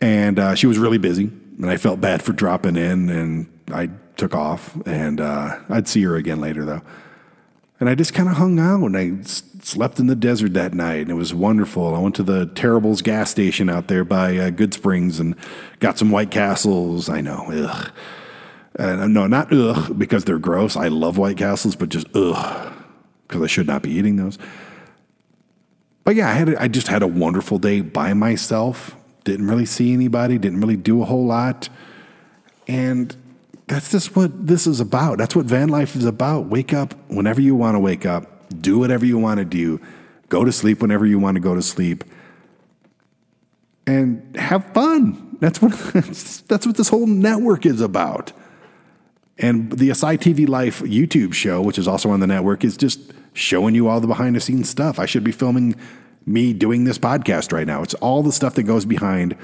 And 0.00 0.38
uh, 0.38 0.54
she 0.54 0.66
was 0.66 0.78
really 0.78 0.98
busy, 0.98 1.24
and 1.58 1.70
I 1.70 1.76
felt 1.76 2.00
bad 2.00 2.22
for 2.22 2.32
dropping 2.32 2.76
in, 2.76 3.08
and 3.08 3.46
I 3.72 3.90
took 4.16 4.34
off, 4.34 4.76
and 4.86 5.20
uh, 5.20 5.58
I'd 5.68 5.88
see 5.88 6.02
her 6.02 6.16
again 6.16 6.40
later, 6.40 6.64
though. 6.64 6.82
And 7.78 7.88
I 7.88 7.94
just 7.94 8.14
kind 8.14 8.28
of 8.28 8.36
hung 8.36 8.58
out, 8.58 8.82
and 8.84 8.96
I 8.96 9.20
s- 9.20 9.42
slept 9.62 9.98
in 9.98 10.06
the 10.06 10.16
desert 10.16 10.54
that 10.54 10.74
night, 10.74 11.00
and 11.02 11.10
it 11.10 11.14
was 11.14 11.34
wonderful. 11.34 11.94
I 11.94 11.98
went 11.98 12.14
to 12.16 12.22
the 12.22 12.46
Terribles 12.46 13.02
gas 13.02 13.30
station 13.30 13.68
out 13.68 13.88
there 13.88 14.04
by 14.04 14.36
uh, 14.36 14.50
Goodsprings 14.50 15.20
and 15.20 15.34
got 15.80 15.98
some 15.98 16.10
White 16.10 16.30
Castles. 16.30 17.08
I 17.08 17.20
know, 17.20 17.44
ugh. 17.52 17.90
Uh, 18.78 19.06
no, 19.06 19.26
not 19.26 19.52
ugh, 19.52 19.98
because 19.98 20.24
they're 20.24 20.38
gross. 20.38 20.76
I 20.76 20.88
love 20.88 21.16
White 21.16 21.38
Castles, 21.38 21.76
but 21.76 21.88
just 21.88 22.06
ugh, 22.14 22.72
because 23.26 23.42
I 23.42 23.46
should 23.46 23.66
not 23.66 23.82
be 23.82 23.90
eating 23.90 24.16
those. 24.16 24.38
But 26.06 26.14
yeah, 26.14 26.30
I 26.30 26.34
had 26.34 26.48
a, 26.50 26.62
I 26.62 26.68
just 26.68 26.86
had 26.86 27.02
a 27.02 27.06
wonderful 27.08 27.58
day 27.58 27.80
by 27.80 28.14
myself. 28.14 28.94
Didn't 29.24 29.48
really 29.48 29.66
see 29.66 29.92
anybody. 29.92 30.38
Didn't 30.38 30.60
really 30.60 30.76
do 30.76 31.02
a 31.02 31.04
whole 31.04 31.26
lot, 31.26 31.68
and 32.68 33.14
that's 33.66 33.90
just 33.90 34.14
what 34.14 34.46
this 34.46 34.68
is 34.68 34.78
about. 34.78 35.18
That's 35.18 35.34
what 35.34 35.46
van 35.46 35.68
life 35.68 35.96
is 35.96 36.04
about. 36.04 36.46
Wake 36.46 36.72
up 36.72 36.94
whenever 37.08 37.40
you 37.40 37.56
want 37.56 37.74
to 37.74 37.80
wake 37.80 38.06
up. 38.06 38.48
Do 38.60 38.78
whatever 38.78 39.04
you 39.04 39.18
want 39.18 39.38
to 39.38 39.44
do. 39.44 39.80
Go 40.28 40.44
to 40.44 40.52
sleep 40.52 40.80
whenever 40.80 41.04
you 41.06 41.18
want 41.18 41.34
to 41.34 41.40
go 41.40 41.56
to 41.56 41.62
sleep, 41.62 42.04
and 43.88 44.36
have 44.36 44.72
fun. 44.72 45.36
That's 45.40 45.60
what 45.60 45.72
that's 46.46 46.66
what 46.68 46.76
this 46.76 46.88
whole 46.88 47.08
network 47.08 47.66
is 47.66 47.80
about. 47.80 48.32
And 49.38 49.70
the 49.70 49.90
ASY 49.90 50.16
TV 50.18 50.48
Life 50.48 50.80
YouTube 50.80 51.34
show, 51.34 51.60
which 51.60 51.78
is 51.78 51.86
also 51.86 52.10
on 52.10 52.20
the 52.20 52.26
network, 52.26 52.64
is 52.64 52.76
just 52.76 53.00
showing 53.34 53.74
you 53.74 53.88
all 53.88 54.00
the 54.00 54.06
behind 54.06 54.34
the 54.34 54.40
scenes 54.40 54.70
stuff. 54.70 54.98
I 54.98 55.06
should 55.06 55.24
be 55.24 55.32
filming 55.32 55.76
me 56.24 56.52
doing 56.52 56.84
this 56.84 56.98
podcast 56.98 57.52
right 57.52 57.66
now. 57.66 57.82
It's 57.82 57.94
all 57.94 58.22
the 58.22 58.32
stuff 58.32 58.54
that 58.54 58.62
goes 58.62 58.84
behind 58.84 59.36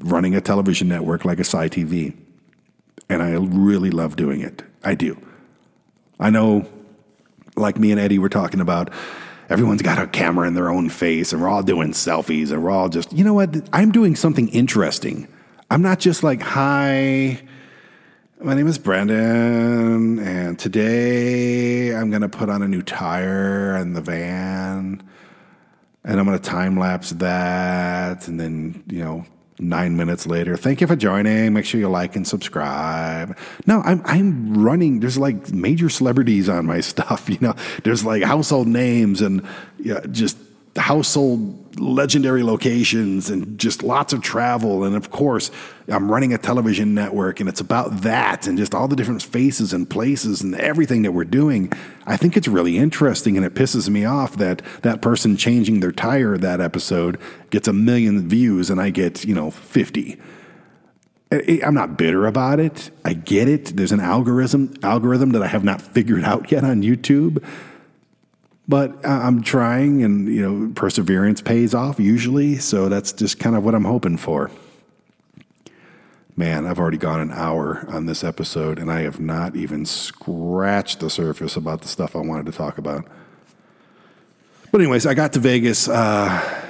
running 0.00 0.34
a 0.34 0.40
television 0.40 0.88
network 0.88 1.24
like 1.24 1.38
ASY 1.38 1.68
TV. 1.70 2.16
And 3.08 3.22
I 3.22 3.30
really 3.34 3.90
love 3.90 4.16
doing 4.16 4.40
it. 4.40 4.62
I 4.82 4.94
do. 4.94 5.16
I 6.18 6.30
know, 6.30 6.66
like 7.56 7.78
me 7.78 7.92
and 7.92 8.00
Eddie 8.00 8.18
were 8.18 8.28
talking 8.28 8.60
about, 8.60 8.90
everyone's 9.48 9.82
got 9.82 10.00
a 10.00 10.08
camera 10.08 10.48
in 10.48 10.54
their 10.54 10.70
own 10.70 10.88
face 10.88 11.32
and 11.32 11.40
we're 11.40 11.48
all 11.48 11.62
doing 11.62 11.92
selfies 11.92 12.50
and 12.50 12.64
we're 12.64 12.70
all 12.70 12.88
just, 12.88 13.12
you 13.12 13.22
know 13.22 13.34
what? 13.34 13.68
I'm 13.72 13.92
doing 13.92 14.16
something 14.16 14.48
interesting. 14.48 15.28
I'm 15.70 15.82
not 15.82 16.00
just 16.00 16.24
like, 16.24 16.42
hi. 16.42 17.40
My 18.38 18.52
name 18.54 18.66
is 18.66 18.76
Brendan, 18.76 20.18
and 20.18 20.58
today 20.58 21.96
I'm 21.96 22.10
going 22.10 22.20
to 22.20 22.28
put 22.28 22.50
on 22.50 22.60
a 22.60 22.68
new 22.68 22.82
tire 22.82 23.74
in 23.78 23.94
the 23.94 24.02
van, 24.02 25.02
and 26.04 26.20
I'm 26.20 26.26
going 26.26 26.38
to 26.38 26.44
time 26.44 26.78
lapse 26.78 27.10
that, 27.12 28.28
and 28.28 28.38
then, 28.38 28.84
you 28.88 29.02
know, 29.02 29.24
nine 29.58 29.96
minutes 29.96 30.26
later, 30.26 30.54
thank 30.58 30.82
you 30.82 30.86
for 30.86 30.96
joining. 30.96 31.54
Make 31.54 31.64
sure 31.64 31.80
you 31.80 31.88
like 31.88 32.14
and 32.14 32.28
subscribe. 32.28 33.38
No, 33.66 33.80
I'm, 33.80 34.02
I'm 34.04 34.62
running, 34.62 35.00
there's 35.00 35.16
like 35.16 35.50
major 35.50 35.88
celebrities 35.88 36.50
on 36.50 36.66
my 36.66 36.80
stuff, 36.82 37.30
you 37.30 37.38
know, 37.40 37.54
there's 37.84 38.04
like 38.04 38.22
household 38.22 38.68
names 38.68 39.22
and 39.22 39.46
yeah, 39.78 40.00
just 40.10 40.36
household 40.76 41.78
legendary 41.78 42.42
locations 42.42 43.28
and 43.28 43.58
just 43.58 43.82
lots 43.82 44.12
of 44.12 44.22
travel. 44.22 44.84
And 44.84 44.96
of 44.96 45.10
course, 45.10 45.50
I'm 45.88 46.10
running 46.10 46.32
a 46.32 46.38
television 46.38 46.94
network 46.94 47.40
and 47.40 47.48
it's 47.48 47.60
about 47.60 48.02
that 48.02 48.46
and 48.46 48.56
just 48.56 48.74
all 48.74 48.88
the 48.88 48.96
different 48.96 49.22
faces 49.22 49.72
and 49.72 49.88
places 49.88 50.42
and 50.42 50.54
everything 50.54 51.02
that 51.02 51.12
we're 51.12 51.24
doing. 51.24 51.72
I 52.06 52.16
think 52.16 52.36
it's 52.36 52.48
really 52.48 52.78
interesting 52.78 53.36
and 53.36 53.44
it 53.44 53.54
pisses 53.54 53.88
me 53.88 54.04
off 54.04 54.36
that 54.36 54.62
that 54.82 55.02
person 55.02 55.36
changing 55.36 55.80
their 55.80 55.92
tire 55.92 56.38
that 56.38 56.60
episode 56.60 57.20
gets 57.50 57.68
a 57.68 57.72
million 57.72 58.28
views 58.28 58.70
and 58.70 58.80
I 58.80 58.90
get, 58.90 59.24
you 59.24 59.34
know, 59.34 59.50
50. 59.50 60.18
I'm 61.30 61.74
not 61.74 61.98
bitter 61.98 62.26
about 62.26 62.60
it. 62.60 62.90
I 63.04 63.12
get 63.12 63.48
it. 63.48 63.76
There's 63.76 63.90
an 63.90 64.00
algorithm 64.00 64.74
algorithm 64.82 65.30
that 65.30 65.42
I 65.42 65.48
have 65.48 65.64
not 65.64 65.82
figured 65.82 66.24
out 66.24 66.52
yet 66.52 66.62
on 66.62 66.82
YouTube. 66.82 67.44
But 68.68 69.06
I'm 69.06 69.42
trying, 69.42 70.02
and 70.02 70.26
you 70.28 70.42
know, 70.42 70.72
perseverance 70.74 71.40
pays 71.40 71.72
off 71.72 72.00
usually. 72.00 72.56
So 72.56 72.88
that's 72.88 73.12
just 73.12 73.38
kind 73.38 73.54
of 73.54 73.64
what 73.64 73.74
I'm 73.74 73.84
hoping 73.84 74.16
for. 74.16 74.50
Man, 76.36 76.66
I've 76.66 76.78
already 76.78 76.98
gone 76.98 77.20
an 77.20 77.30
hour 77.30 77.86
on 77.88 78.06
this 78.06 78.22
episode, 78.22 78.78
and 78.78 78.90
I 78.90 79.02
have 79.02 79.20
not 79.20 79.56
even 79.56 79.86
scratched 79.86 81.00
the 81.00 81.08
surface 81.08 81.56
about 81.56 81.80
the 81.80 81.88
stuff 81.88 82.14
I 82.14 82.18
wanted 82.18 82.46
to 82.46 82.52
talk 82.52 82.76
about. 82.76 83.06
But 84.70 84.80
anyways, 84.82 85.06
I 85.06 85.14
got 85.14 85.32
to 85.32 85.38
Vegas. 85.38 85.88
Uh, 85.88 86.62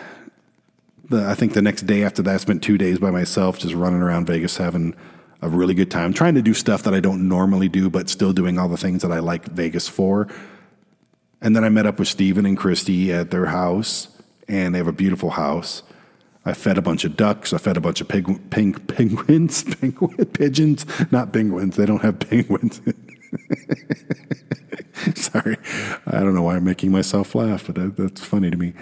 the, 1.09 1.27
I 1.29 1.35
think 1.35 1.55
the 1.55 1.63
next 1.63 1.83
day 1.83 2.05
after 2.05 2.23
that, 2.23 2.35
I 2.35 2.37
spent 2.37 2.63
two 2.63 2.79
days 2.79 2.99
by 2.99 3.11
myself, 3.11 3.59
just 3.59 3.75
running 3.75 4.03
around 4.03 4.27
Vegas, 4.27 4.57
having 4.57 4.95
a 5.43 5.49
really 5.49 5.75
good 5.75 5.91
time, 5.91 6.13
trying 6.13 6.35
to 6.35 6.43
do 6.43 6.55
stuff 6.55 6.83
that 6.85 6.95
I 6.95 7.01
don't 7.01 7.29
normally 7.29 7.69
do, 7.69 7.91
but 7.91 8.09
still 8.09 8.33
doing 8.33 8.59
all 8.59 8.69
the 8.69 8.77
things 8.77 9.03
that 9.03 9.11
I 9.11 9.19
like 9.19 9.47
Vegas 9.47 9.89
for. 9.89 10.29
And 11.47 11.55
then 11.55 11.63
I 11.63 11.69
met 11.69 11.87
up 11.87 12.01
with 12.01 12.09
Stephen 12.09 12.45
and 12.45 12.59
Christy 12.59 13.13
at 13.13 13.31
their 13.31 13.47
house, 13.47 14.09
and 14.49 14.75
they 14.75 14.79
have 14.79 14.89
a 14.89 14.93
beautiful 14.93 15.31
house. 15.31 15.85
I 16.45 16.55
fed 16.55 16.77
a 16.77 16.83
bunch 16.83 17.05
of 17.05 17.17
ducks. 17.17 17.53
I 17.53 17.59
fed 17.59 17.77
a 17.77 17.81
bunch 17.81 18.01
of 18.01 18.09
pig, 18.09 18.51
penguins, 18.51 19.63
penguin, 19.77 20.27
pigeons, 20.27 20.85
not 21.13 21.33
penguins. 21.33 21.77
They 21.77 21.87
don't 21.87 22.03
have 22.03 22.19
penguins. 22.19 22.81
Sorry, 25.15 25.57
I 26.09 26.19
don't 26.19 26.35
know 26.35 26.43
why 26.43 26.57
I'm 26.57 26.65
making 26.65 26.91
myself 26.91 27.33
laugh, 27.37 27.67
but 27.67 27.77
that, 27.77 27.97
that's 27.97 28.21
funny 28.21 28.51
to 28.51 28.57
me. 28.57 28.73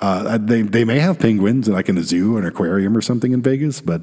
Uh, 0.00 0.38
they 0.38 0.62
they 0.62 0.86
may 0.86 1.00
have 1.00 1.18
penguins 1.18 1.68
like 1.68 1.90
in 1.90 1.98
a 1.98 2.02
zoo 2.02 2.36
or 2.36 2.38
an 2.38 2.46
aquarium 2.46 2.96
or 2.96 3.02
something 3.02 3.32
in 3.32 3.42
Vegas, 3.42 3.82
but 3.82 4.00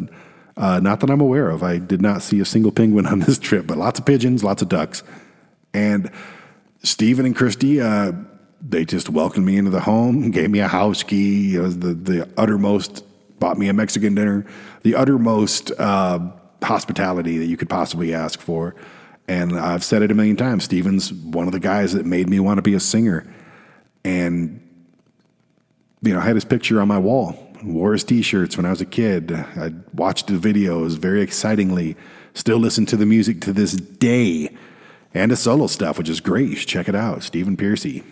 uh, 0.58 0.80
not 0.80 1.00
that 1.00 1.10
I'm 1.10 1.22
aware 1.22 1.50
of. 1.50 1.64
I 1.64 1.80
did 1.80 2.04
not 2.04 2.22
see 2.22 2.40
a 2.40 2.46
single 2.46 2.72
penguin 2.72 3.06
on 3.08 3.22
this 3.22 3.40
trip, 3.40 3.66
but 3.66 3.80
lots 3.80 4.00
of 4.00 4.06
pigeons, 4.06 4.44
lots 4.44 4.62
of 4.62 4.70
ducks, 4.70 5.02
and 5.74 6.12
Stephen 6.84 7.26
and 7.26 7.36
Christy, 7.36 7.80
uh, 7.80 8.12
they 8.62 8.86
just 8.86 9.10
welcomed 9.10 9.46
me 9.46 9.58
into 9.58 9.72
the 9.72 9.82
home, 9.82 10.32
gave 10.32 10.50
me 10.50 10.60
a 10.60 10.68
house 10.68 11.04
key. 11.04 11.56
The, 11.56 11.94
the 11.94 12.30
uttermost, 12.38 13.04
bought 13.40 13.58
me 13.58 13.70
a 13.70 13.74
Mexican 13.74 14.16
dinner, 14.16 14.46
the 14.84 14.96
uttermost 14.96 15.72
uh, 15.80 16.20
hospitality 16.62 17.38
that 17.38 17.46
you 17.46 17.58
could 17.58 17.70
possibly 17.70 18.14
ask 18.14 18.40
for. 18.40 18.76
And 19.28 19.58
I've 19.58 19.84
said 19.84 20.02
it 20.02 20.12
a 20.12 20.16
million 20.16 20.36
times. 20.36 20.64
Stephen's 20.64 21.14
one 21.14 21.48
of 21.48 21.54
the 21.54 21.60
guys 21.60 21.94
that 21.94 22.06
made 22.06 22.30
me 22.30 22.40
want 22.40 22.58
to 22.58 22.62
be 22.62 22.74
a 22.74 22.80
singer. 22.80 23.32
And, 24.04 24.62
you 26.02 26.14
know, 26.14 26.20
I 26.20 26.24
had 26.24 26.36
his 26.36 26.46
picture 26.46 26.82
on 26.82 26.88
my 26.88 26.98
wall, 26.98 27.52
wore 27.64 27.94
his 27.94 28.04
t 28.04 28.22
shirts 28.24 28.58
when 28.58 28.66
I 28.66 28.72
was 28.72 28.82
a 28.82 28.86
kid. 28.86 29.32
I 29.32 29.72
watched 29.94 30.28
the 30.28 30.34
videos 30.34 30.98
very 30.98 31.22
excitingly, 31.22 31.96
still 32.34 32.58
listen 32.58 32.86
to 32.88 32.98
the 32.98 33.06
music 33.06 33.42
to 33.42 33.54
this 33.54 33.74
day 33.74 34.56
and 35.14 35.32
his 35.32 35.40
solo 35.40 35.68
stuff, 35.68 35.98
which 35.98 36.10
is 36.10 36.22
great. 36.22 36.50
You 36.50 36.56
should 36.56 36.70
check 36.70 36.88
it 36.88 36.96
out, 36.96 37.24
Stephen 37.24 37.58
Pearcy. 37.58 38.04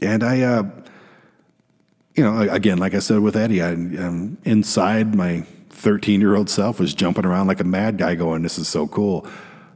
And 0.00 0.22
I, 0.22 0.42
uh, 0.42 0.64
you 2.14 2.24
know, 2.24 2.40
again, 2.40 2.78
like 2.78 2.94
I 2.94 3.00
said 3.00 3.20
with 3.20 3.36
Eddie, 3.36 3.62
I, 3.62 3.72
um, 3.72 4.38
inside 4.44 5.14
my 5.14 5.44
13 5.70 6.20
year 6.20 6.36
old 6.36 6.48
self 6.48 6.78
was 6.78 6.94
jumping 6.94 7.26
around 7.26 7.46
like 7.46 7.60
a 7.60 7.64
mad 7.64 7.98
guy, 7.98 8.14
going, 8.14 8.42
"This 8.42 8.58
is 8.58 8.68
so 8.68 8.86
cool," 8.86 9.26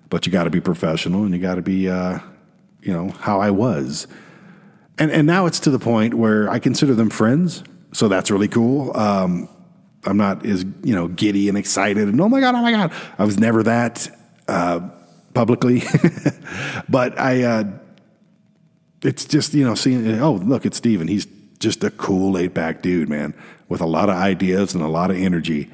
but 0.09 0.27
you 0.27 0.33
got 0.33 0.45
to 0.45 0.51
be 0.51 0.61
professional 0.61 1.25
and 1.25 1.35
you 1.35 1.41
got 1.41 1.57
to 1.57 1.63
be, 1.63 1.89
uh, 1.89 2.21
you 2.83 2.93
know, 2.93 3.11
how 3.21 3.41
I 3.41 3.51
was. 3.51 4.07
And 4.99 5.11
and 5.11 5.27
now 5.27 5.47
it's 5.47 5.61
to 5.61 5.71
the 5.71 5.79
point 5.79 6.15
where 6.15 6.49
I 6.49 6.59
consider 6.59 6.95
them 6.95 7.11
friends, 7.11 7.65
so 7.93 8.09
that's 8.09 8.31
really 8.31 8.49
cool. 8.49 8.97
Um, 8.97 9.49
I'm 10.05 10.17
not 10.17 10.47
as 10.47 10.65
you 10.83 10.95
know 10.95 11.09
giddy 11.09 11.49
and 11.49 11.59
excited 11.59 12.09
and 12.09 12.21
oh 12.21 12.29
my 12.29 12.41
god, 12.41 12.55
oh 12.55 12.63
my 12.63 12.73
god. 12.73 12.93
I 13.19 13.25
was 13.25 13.39
never 13.39 13.63
that. 13.65 14.09
Uh, 14.47 14.89
publicly, 15.39 15.85
but 16.89 17.17
I, 17.17 17.45
uh, 17.45 17.65
it's 19.03 19.25
just, 19.25 19.55
you 19.55 19.65
know, 19.65 19.77
seeing, 19.77 20.21
oh, 20.21 20.33
look, 20.33 20.67
it's 20.67 20.79
Stephen. 20.79 21.07
He's 21.07 21.29
just 21.61 21.85
a 21.85 21.93
cool, 21.93 22.33
laid 22.33 22.55
back 22.55 22.83
dude, 22.83 23.09
man, 23.09 23.35
with 23.69 23.81
a 23.81 23.87
lot 23.87 24.09
of 24.09 24.17
ideas 24.17 24.75
and 24.75 24.83
a 24.83 24.89
lot 24.89 25.13
of 25.13 25.17
energy. 25.17 25.71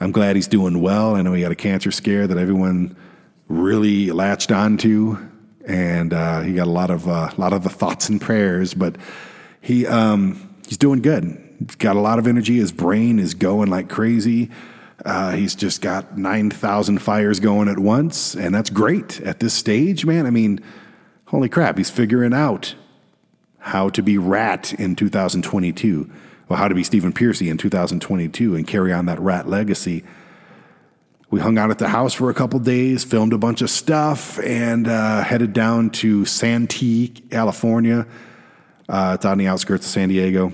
I'm 0.00 0.12
glad 0.12 0.34
he's 0.34 0.48
doing 0.48 0.80
well. 0.80 1.14
I 1.14 1.20
know 1.20 1.34
he 1.34 1.42
had 1.42 1.52
a 1.52 1.56
cancer 1.56 1.90
scare 1.90 2.26
that 2.26 2.38
everyone 2.38 2.96
really 3.48 4.10
latched 4.12 4.50
onto, 4.50 5.18
and 5.66 6.14
uh, 6.14 6.40
he 6.40 6.54
got 6.54 6.66
a 6.66 6.70
lot 6.70 6.90
of 6.90 7.06
uh, 7.06 7.28
a 7.36 7.38
lot 7.38 7.52
of 7.52 7.64
the 7.64 7.68
thoughts 7.68 8.08
and 8.08 8.18
prayers. 8.18 8.72
But 8.72 8.96
he 9.60 9.86
um, 9.86 10.56
he's 10.66 10.78
doing 10.78 11.02
good. 11.02 11.24
He's 11.58 11.76
got 11.76 11.96
a 11.96 12.00
lot 12.00 12.18
of 12.18 12.26
energy. 12.26 12.56
His 12.56 12.72
brain 12.72 13.18
is 13.18 13.34
going 13.34 13.68
like 13.68 13.90
crazy. 13.90 14.50
Uh, 15.04 15.32
he's 15.32 15.54
just 15.54 15.80
got 15.80 16.16
9,000 16.16 16.98
fires 17.00 17.40
going 17.40 17.68
at 17.68 17.78
once, 17.78 18.34
and 18.34 18.54
that's 18.54 18.70
great 18.70 19.20
at 19.22 19.40
this 19.40 19.52
stage, 19.52 20.06
man. 20.06 20.26
I 20.26 20.30
mean, 20.30 20.60
holy 21.26 21.48
crap, 21.48 21.76
he's 21.76 21.90
figuring 21.90 22.32
out 22.32 22.74
how 23.58 23.88
to 23.90 24.02
be 24.02 24.18
Ratt 24.18 24.72
in 24.74 24.94
2022, 24.94 26.10
well, 26.48 26.58
how 26.58 26.68
to 26.68 26.74
be 26.74 26.84
Stephen 26.84 27.12
Pearcy 27.12 27.50
in 27.50 27.56
2022 27.58 28.54
and 28.54 28.66
carry 28.66 28.92
on 28.92 29.06
that 29.06 29.18
Ratt 29.18 29.48
legacy. 29.48 30.04
We 31.30 31.40
hung 31.40 31.58
out 31.58 31.70
at 31.70 31.78
the 31.78 31.88
house 31.88 32.12
for 32.12 32.30
a 32.30 32.34
couple 32.34 32.60
days, 32.60 33.02
filmed 33.04 33.32
a 33.32 33.38
bunch 33.38 33.62
of 33.62 33.70
stuff, 33.70 34.38
and 34.40 34.86
uh, 34.86 35.22
headed 35.22 35.52
down 35.52 35.90
to 35.90 36.26
Santee, 36.26 37.08
California. 37.30 38.06
Uh, 38.88 39.12
it's 39.16 39.24
on 39.24 39.38
the 39.38 39.46
outskirts 39.46 39.86
of 39.86 39.90
San 39.92 40.10
Diego 40.10 40.52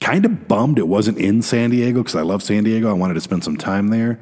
kind 0.00 0.24
of 0.24 0.48
bummed 0.48 0.78
it 0.78 0.88
wasn't 0.88 1.18
in 1.18 1.42
San 1.42 1.70
Diego 1.70 2.00
because 2.00 2.16
I 2.16 2.22
love 2.22 2.42
San 2.42 2.64
Diego. 2.64 2.88
I 2.88 2.94
wanted 2.94 3.14
to 3.14 3.20
spend 3.20 3.44
some 3.44 3.56
time 3.56 3.88
there. 3.88 4.18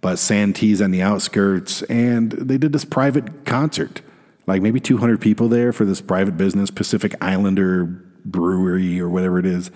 But 0.00 0.18
Santee's 0.18 0.82
on 0.82 0.90
the 0.90 1.00
outskirts, 1.00 1.82
and 1.84 2.32
they 2.32 2.58
did 2.58 2.72
this 2.72 2.84
private 2.84 3.46
concert, 3.46 4.02
like 4.46 4.60
maybe 4.60 4.78
200 4.78 5.18
people 5.18 5.48
there 5.48 5.72
for 5.72 5.86
this 5.86 6.02
private 6.02 6.36
business, 6.36 6.70
Pacific 6.70 7.14
Islander 7.22 7.86
Brewery 8.24 9.00
or 9.00 9.08
whatever 9.08 9.38
it 9.38 9.46
is. 9.46 9.70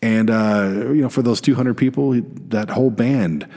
And, 0.00 0.30
uh, 0.30 0.70
you 0.88 1.02
know, 1.02 1.08
for 1.08 1.22
those 1.22 1.40
200 1.40 1.74
people, 1.74 2.12
that 2.48 2.70
whole 2.70 2.90
band, 2.90 3.48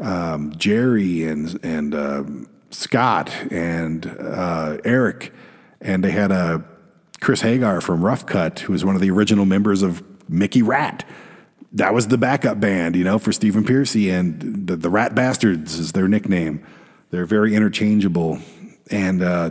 um, 0.00 0.52
Jerry 0.56 1.24
and, 1.24 1.60
and 1.62 1.94
uh, 1.94 2.24
Scott 2.70 3.30
and 3.52 4.06
uh, 4.06 4.78
Eric, 4.84 5.32
and 5.80 6.02
they 6.02 6.10
had 6.10 6.32
a 6.32 6.64
Chris 7.20 7.42
Hager 7.42 7.80
from 7.80 8.04
Rough 8.04 8.26
Cutt, 8.26 8.60
who 8.60 8.72
was 8.72 8.84
one 8.84 8.94
of 8.94 9.00
the 9.00 9.10
original 9.10 9.44
members 9.44 9.82
of 9.82 10.02
Mickey 10.30 10.62
Ratt. 10.62 11.04
That 11.72 11.94
was 11.94 12.08
the 12.08 12.18
backup 12.18 12.58
band, 12.58 12.96
you 12.96 13.04
know, 13.04 13.18
for 13.18 13.32
Stephen 13.32 13.64
Pearcy, 13.64 14.10
and 14.10 14.66
the, 14.66 14.76
the 14.76 14.90
Rat 14.90 15.14
Bastards 15.14 15.78
is 15.78 15.92
their 15.92 16.08
nickname. 16.08 16.64
They're 17.10 17.26
very 17.26 17.54
interchangeable, 17.54 18.40
and 18.90 19.22
uh, 19.22 19.50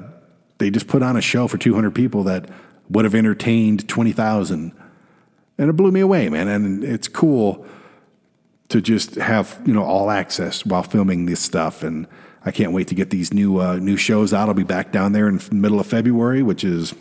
they 0.57 0.69
just 0.69 0.87
put 0.87 1.03
on 1.03 1.15
a 1.15 1.21
show 1.21 1.47
for 1.47 1.57
200 1.57 1.93
people 1.95 2.23
that 2.23 2.49
would 2.89 3.05
have 3.05 3.15
entertained 3.15 3.87
20,000, 3.87 4.73
and 5.57 5.69
it 5.69 5.73
blew 5.73 5.91
me 5.91 5.99
away, 5.99 6.29
man. 6.29 6.47
And 6.47 6.83
it's 6.83 7.07
cool 7.07 7.65
to 8.69 8.81
just 8.81 9.15
have 9.15 9.59
you 9.65 9.73
know 9.73 9.83
all 9.83 10.11
access 10.11 10.65
while 10.65 10.83
filming 10.83 11.25
this 11.25 11.39
stuff, 11.39 11.83
and 11.83 12.05
I 12.43 12.51
can't 12.51 12.73
wait 12.73 12.87
to 12.89 12.95
get 12.95 13.11
these 13.11 13.33
new 13.33 13.59
uh, 13.59 13.75
new 13.75 13.95
shows 13.95 14.33
out. 14.33 14.49
I'll 14.49 14.55
be 14.55 14.63
back 14.63 14.91
down 14.91 15.13
there 15.13 15.29
in 15.29 15.37
the 15.37 15.55
middle 15.55 15.79
of 15.79 15.87
February, 15.87 16.43
which 16.43 16.65
is 16.65 16.93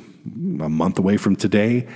a 0.60 0.68
month 0.68 0.98
away 0.98 1.16
from 1.16 1.34
today 1.34 1.88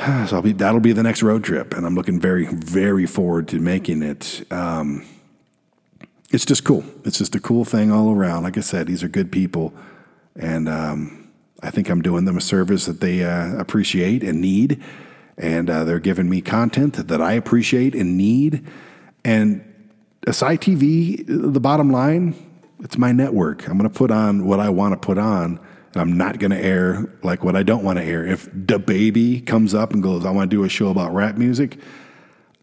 so 0.26 0.36
I'll 0.36 0.42
be 0.42 0.52
that'll 0.52 0.80
be 0.80 0.92
the 0.92 1.02
next 1.02 1.22
road 1.22 1.44
trip, 1.44 1.74
and 1.74 1.84
I'm 1.84 1.94
looking 1.94 2.18
very 2.18 2.46
very 2.46 3.06
forward 3.06 3.48
to 3.48 3.58
making 3.58 4.02
it. 4.02 4.50
Um, 4.50 5.04
it's 6.30 6.46
just 6.46 6.64
cool. 6.64 6.84
It's 7.04 7.18
just 7.18 7.34
a 7.34 7.40
cool 7.40 7.66
thing 7.66 7.92
all 7.92 8.10
around. 8.10 8.44
Like 8.44 8.56
I 8.56 8.62
said, 8.62 8.86
these 8.86 9.02
are 9.02 9.08
good 9.08 9.30
people, 9.30 9.74
and 10.36 10.70
um, 10.70 11.30
I 11.62 11.70
think 11.70 11.90
I'm 11.90 12.00
doing 12.00 12.24
them 12.24 12.38
a 12.38 12.40
service 12.40 12.86
that 12.86 13.00
they 13.00 13.24
uh, 13.24 13.56
appreciate 13.58 14.22
and 14.22 14.40
need, 14.40 14.82
and 15.36 15.68
uh, 15.68 15.84
they're 15.84 16.00
giving 16.00 16.30
me 16.30 16.40
content 16.40 17.08
that 17.08 17.20
I 17.20 17.32
appreciate 17.32 17.94
and 17.94 18.16
need. 18.16 18.66
And 19.22 19.62
ASY 20.26 20.56
TV, 20.56 21.24
the 21.26 21.60
bottom 21.60 21.90
line, 21.90 22.34
it's 22.82 22.96
my 22.96 23.12
network. 23.12 23.68
I'm 23.68 23.76
going 23.76 23.90
to 23.90 23.94
put 23.94 24.10
on 24.10 24.46
what 24.46 24.60
I 24.60 24.70
want 24.70 24.94
to 24.94 25.06
put 25.06 25.18
on 25.18 25.60
I'm 25.94 26.16
not 26.16 26.38
going 26.38 26.52
to 26.52 26.62
air 26.62 27.12
like 27.22 27.42
what 27.42 27.56
I 27.56 27.62
don't 27.62 27.82
want 27.82 27.98
to 27.98 28.04
air. 28.04 28.24
If 28.24 28.46
DaBaby 28.52 29.46
comes 29.46 29.74
up 29.74 29.92
and 29.92 30.02
goes, 30.02 30.24
I 30.24 30.30
want 30.30 30.50
to 30.50 30.56
do 30.56 30.64
a 30.64 30.68
show 30.68 30.88
about 30.88 31.12
rap 31.12 31.36
music, 31.36 31.78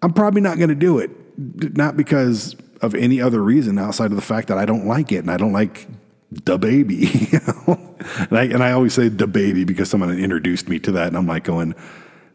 I'm 0.02 0.14
probably 0.14 0.42
not 0.42 0.58
going 0.58 0.70
to 0.70 0.76
do 0.76 1.00
it. 1.00 1.12
Not 1.38 1.98
because 1.98 2.56
of 2.82 2.96
any 2.96 3.22
other 3.22 3.44
reason 3.44 3.78
outside 3.78 4.12
of 4.12 4.16
the 4.16 4.22
fact 4.22 4.48
that 4.48 4.58
I 4.58 4.66
don't 4.66 4.88
like 4.88 5.12
it 5.12 5.18
and 5.18 5.32
I 5.32 5.38
don't 5.38 5.54
like 5.54 5.88
DaBaby. 6.34 7.84
And, 8.30 8.38
I, 8.38 8.44
and 8.44 8.64
I 8.64 8.72
always 8.72 8.94
say 8.94 9.10
DaBaby 9.10 9.66
because 9.66 9.90
someone 9.90 10.18
introduced 10.18 10.70
me 10.70 10.80
to 10.80 10.92
that. 10.94 11.08
And 11.08 11.18
I'm 11.18 11.28
like 11.28 11.44
going, 11.44 11.76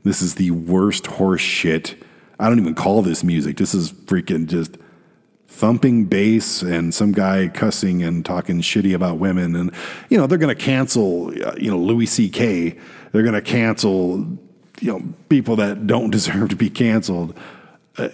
this 0.03 0.21
is 0.21 0.35
the 0.35 0.51
worst 0.51 1.07
horse 1.07 1.41
shit. 1.41 1.97
I 2.39 2.49
don't 2.49 2.59
even 2.59 2.75
call 2.75 3.03
this 3.03 3.23
music. 3.23 3.57
This 3.57 3.73
is 3.73 3.93
freaking 3.93 4.49
just 4.49 4.77
thumping 5.53 6.07
bass 6.07 6.63
and 6.63 6.95
some 6.95 7.13
guy 7.13 7.47
cussing 7.47 8.03
and 8.03 8.25
talking 8.25 8.61
shitty 8.61 8.95
about 8.95 9.19
women. 9.19 9.55
And, 9.55 9.71
you 10.09 10.17
know, 10.17 10.27
they're 10.27 10.39
going 10.39 10.55
to 10.55 10.61
cancel, 10.61 11.29
uh, 11.29 11.55
you 11.57 11.71
know, 11.71 11.79
Louis 11.79 12.07
C.K. 12.07 12.77
They're 13.13 13.23
going 13.23 13.35
to 13.35 13.43
cancel, 13.43 14.27
you 14.81 14.93
know, 14.93 15.15
people 15.29 15.57
that 15.57 15.87
don't 15.87 16.11
deserve 16.19 16.49
to 16.49 16.57
be 16.57 16.71
canceled. 16.71 17.39
Uh, 17.99 18.09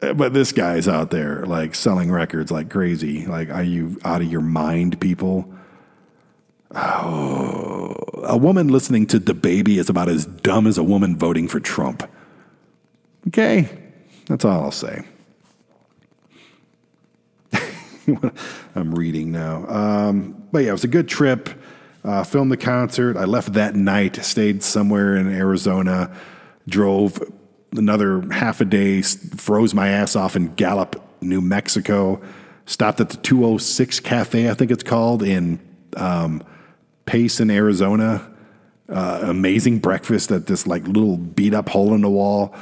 uh, 0.00 0.14
but 0.14 0.32
this 0.32 0.52
guy's 0.52 0.86
out 0.86 1.10
there 1.10 1.44
like 1.44 1.74
selling 1.74 2.12
records 2.12 2.52
like 2.52 2.70
crazy. 2.70 3.26
Like, 3.26 3.50
are 3.50 3.64
you 3.64 3.98
out 4.04 4.22
of 4.22 4.30
your 4.30 4.40
mind, 4.40 5.00
people? 5.00 5.52
Oh, 6.74 7.96
a 8.22 8.36
woman 8.36 8.68
listening 8.68 9.06
to 9.08 9.18
DaBaby 9.18 9.78
is 9.78 9.90
about 9.90 10.08
as 10.08 10.26
dumb 10.26 10.66
as 10.66 10.78
a 10.78 10.82
woman 10.84 11.16
voting 11.16 11.48
for 11.48 11.58
Trump. 11.58 12.08
Okay, 13.26 13.68
that's 14.26 14.44
all 14.44 14.62
I'll 14.62 14.70
say. 14.70 15.04
I'm 18.74 18.94
reading 18.94 19.32
now. 19.32 19.66
Um, 19.68 20.46
but 20.52 20.60
yeah, 20.60 20.70
it 20.70 20.72
was 20.72 20.84
a 20.84 20.88
good 20.88 21.08
trip. 21.08 21.48
Uh, 22.04 22.24
filmed 22.24 22.50
the 22.50 22.56
concert. 22.56 23.16
I 23.16 23.24
left 23.24 23.54
that 23.54 23.74
night, 23.74 24.16
stayed 24.24 24.62
somewhere 24.62 25.16
in 25.16 25.32
Arizona, 25.32 26.14
drove 26.66 27.20
another 27.72 28.22
half 28.30 28.60
a 28.60 28.64
day, 28.64 29.02
froze 29.02 29.74
my 29.74 29.88
ass 29.88 30.16
off 30.16 30.36
in 30.36 30.54
Gallup, 30.54 31.04
New 31.20 31.40
Mexico, 31.40 32.20
stopped 32.66 33.00
at 33.00 33.10
the 33.10 33.16
206 33.18 34.00
Cafe, 34.00 34.48
I 34.48 34.54
think 34.54 34.70
it's 34.70 34.84
called, 34.84 35.22
in 35.22 35.58
um, 35.96 36.42
Payson, 37.04 37.50
Arizona. 37.50 38.32
Uh, 38.88 39.20
amazing 39.24 39.80
breakfast 39.80 40.30
at 40.30 40.46
this 40.46 40.66
like 40.66 40.86
little 40.86 41.18
beat 41.18 41.52
up 41.52 41.68
hole 41.68 41.92
in 41.92 42.00
the 42.00 42.08
wall. 42.08 42.54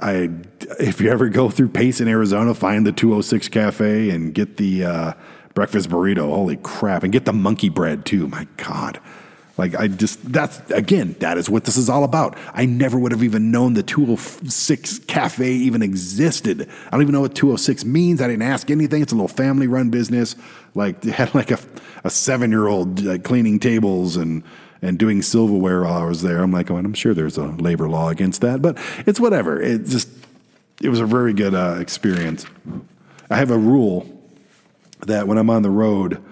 I, 0.00 0.30
if 0.78 1.00
you 1.00 1.10
ever 1.10 1.28
go 1.28 1.50
through 1.50 1.68
Payson, 1.68 2.08
Arizona, 2.08 2.54
find 2.54 2.86
the 2.86 2.92
206 2.92 3.48
Cafe 3.48 4.10
and 4.10 4.34
get 4.34 4.56
the 4.56 4.84
uh, 4.84 5.12
breakfast 5.54 5.88
burrito. 5.88 6.28
Holy 6.28 6.56
crap. 6.56 7.02
And 7.02 7.12
get 7.12 7.24
the 7.24 7.32
monkey 7.32 7.68
bread 7.68 8.06
too. 8.06 8.26
My 8.28 8.46
God. 8.56 9.00
Like, 9.58 9.74
I 9.74 9.88
just, 9.88 10.32
that's, 10.32 10.58
again, 10.70 11.16
that 11.18 11.36
is 11.36 11.50
what 11.50 11.64
this 11.64 11.76
is 11.76 11.90
all 11.90 12.02
about. 12.02 12.38
I 12.54 12.64
never 12.64 12.98
would 12.98 13.12
have 13.12 13.22
even 13.22 13.50
known 13.50 13.74
the 13.74 13.82
206 13.82 15.00
Cafe 15.00 15.52
even 15.52 15.82
existed. 15.82 16.66
I 16.86 16.90
don't 16.90 17.02
even 17.02 17.12
know 17.12 17.20
what 17.20 17.34
206 17.34 17.84
means. 17.84 18.22
I 18.22 18.28
didn't 18.28 18.42
ask 18.42 18.70
anything. 18.70 19.02
It's 19.02 19.12
a 19.12 19.16
little 19.16 19.28
family 19.28 19.66
run 19.66 19.90
business. 19.90 20.34
Like, 20.74 21.02
they 21.02 21.10
had 21.10 21.34
like 21.34 21.50
a, 21.50 21.58
a 22.04 22.10
seven 22.10 22.50
year 22.50 22.68
old 22.68 23.02
like, 23.02 23.22
cleaning 23.22 23.58
tables 23.58 24.16
and, 24.16 24.44
and 24.82 24.98
doing 24.98 25.22
silverware 25.22 25.82
while 25.82 26.02
I 26.02 26.04
was 26.04 26.22
there. 26.22 26.42
I'm 26.42 26.52
like, 26.52 26.70
oh, 26.70 26.76
I'm 26.76 26.94
sure 26.94 27.14
there's 27.14 27.36
a 27.36 27.46
labor 27.46 27.88
law 27.88 28.08
against 28.08 28.40
that, 28.40 28.62
but 28.62 28.78
it's 29.06 29.20
whatever. 29.20 29.60
It 29.60 29.86
just, 29.86 30.08
it 30.82 30.88
was 30.88 31.00
a 31.00 31.06
very 31.06 31.32
good 31.32 31.54
uh, 31.54 31.76
experience. 31.80 32.46
I 33.30 33.36
have 33.36 33.50
a 33.50 33.58
rule 33.58 34.06
that 35.06 35.26
when 35.26 35.38
I'm 35.38 35.50
on 35.50 35.62
the 35.62 35.70
road, 35.70 36.22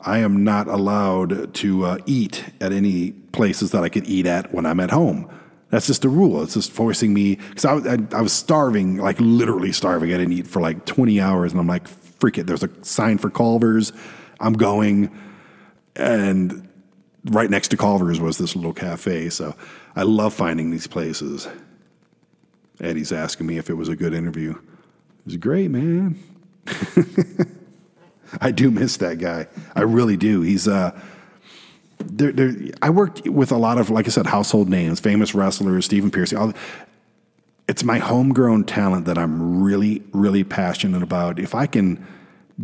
I 0.00 0.18
am 0.18 0.44
not 0.44 0.68
allowed 0.68 1.54
to 1.54 1.84
uh, 1.84 1.98
eat 2.06 2.44
at 2.60 2.72
any 2.72 3.12
places 3.32 3.72
that 3.72 3.82
I 3.82 3.88
could 3.88 4.06
eat 4.06 4.26
at 4.26 4.52
when 4.52 4.66
I'm 4.66 4.80
at 4.80 4.90
home. 4.90 5.30
That's 5.70 5.86
just 5.86 6.04
a 6.04 6.08
rule. 6.08 6.42
It's 6.42 6.54
just 6.54 6.70
forcing 6.70 7.12
me 7.12 7.36
because 7.36 7.64
I, 7.64 7.94
I, 7.94 7.98
I, 8.12 8.22
was 8.22 8.32
starving, 8.32 8.98
like 8.98 9.16
literally 9.18 9.72
starving. 9.72 10.14
I 10.14 10.18
didn't 10.18 10.32
eat 10.32 10.46
for 10.46 10.62
like 10.62 10.84
20 10.86 11.20
hours, 11.20 11.50
and 11.50 11.60
I'm 11.60 11.66
like, 11.66 11.88
freak 11.88 12.38
it. 12.38 12.46
There's 12.46 12.62
a 12.62 12.70
sign 12.84 13.18
for 13.18 13.30
Culver's. 13.30 13.92
I'm 14.38 14.52
going, 14.52 15.10
and 15.96 16.65
right 17.30 17.50
next 17.50 17.68
to 17.68 17.76
Culver's 17.76 18.20
was 18.20 18.38
this 18.38 18.56
little 18.56 18.72
cafe. 18.72 19.28
So 19.28 19.54
I 19.94 20.02
love 20.02 20.34
finding 20.34 20.70
these 20.70 20.86
places. 20.86 21.48
Eddie's 22.80 23.12
asking 23.12 23.46
me 23.46 23.58
if 23.58 23.70
it 23.70 23.74
was 23.74 23.88
a 23.88 23.96
good 23.96 24.12
interview. 24.12 24.52
It 24.52 25.26
was 25.26 25.36
great, 25.36 25.70
man. 25.70 26.18
I 28.40 28.50
do 28.50 28.70
miss 28.70 28.96
that 28.98 29.18
guy. 29.18 29.46
I 29.74 29.82
really 29.82 30.16
do. 30.16 30.42
He's 30.42 30.68
uh 30.68 30.98
there, 31.98 32.32
there, 32.32 32.54
I 32.82 32.90
worked 32.90 33.26
with 33.26 33.50
a 33.50 33.56
lot 33.56 33.78
of, 33.78 33.88
like 33.88 34.06
I 34.06 34.10
said, 34.10 34.26
household 34.26 34.68
names, 34.68 35.00
famous 35.00 35.34
wrestlers, 35.34 35.86
Stephen 35.86 36.10
Pearcy. 36.10 36.38
All, 36.38 36.52
it's 37.68 37.84
my 37.84 37.98
homegrown 37.98 38.64
talent 38.64 39.06
that 39.06 39.18
I'm 39.18 39.62
really, 39.62 40.02
really 40.12 40.44
passionate 40.44 41.02
about. 41.02 41.38
If 41.38 41.54
I 41.54 41.66
can 41.66 42.06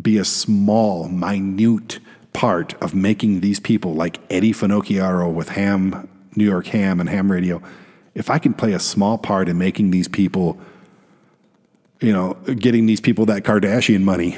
be 0.00 0.18
a 0.18 0.24
small, 0.24 1.08
minute 1.08 1.98
part 2.32 2.74
of 2.82 2.94
making 2.94 3.40
these 3.40 3.60
people 3.60 3.94
like 3.94 4.18
Eddie 4.30 4.52
Finocchiaro 4.52 5.32
with 5.32 5.50
Ham, 5.50 6.08
New 6.36 6.44
York 6.44 6.66
Ham 6.68 7.00
and 7.00 7.08
Ham 7.08 7.30
Radio, 7.30 7.62
if 8.14 8.30
I 8.30 8.38
can 8.38 8.54
play 8.54 8.72
a 8.72 8.80
small 8.80 9.18
part 9.18 9.48
in 9.48 9.58
making 9.58 9.90
these 9.90 10.08
people, 10.08 10.58
you 12.00 12.12
know, 12.12 12.34
getting 12.56 12.86
these 12.86 13.00
people 13.00 13.26
that 13.26 13.42
Kardashian 13.42 14.02
money, 14.02 14.36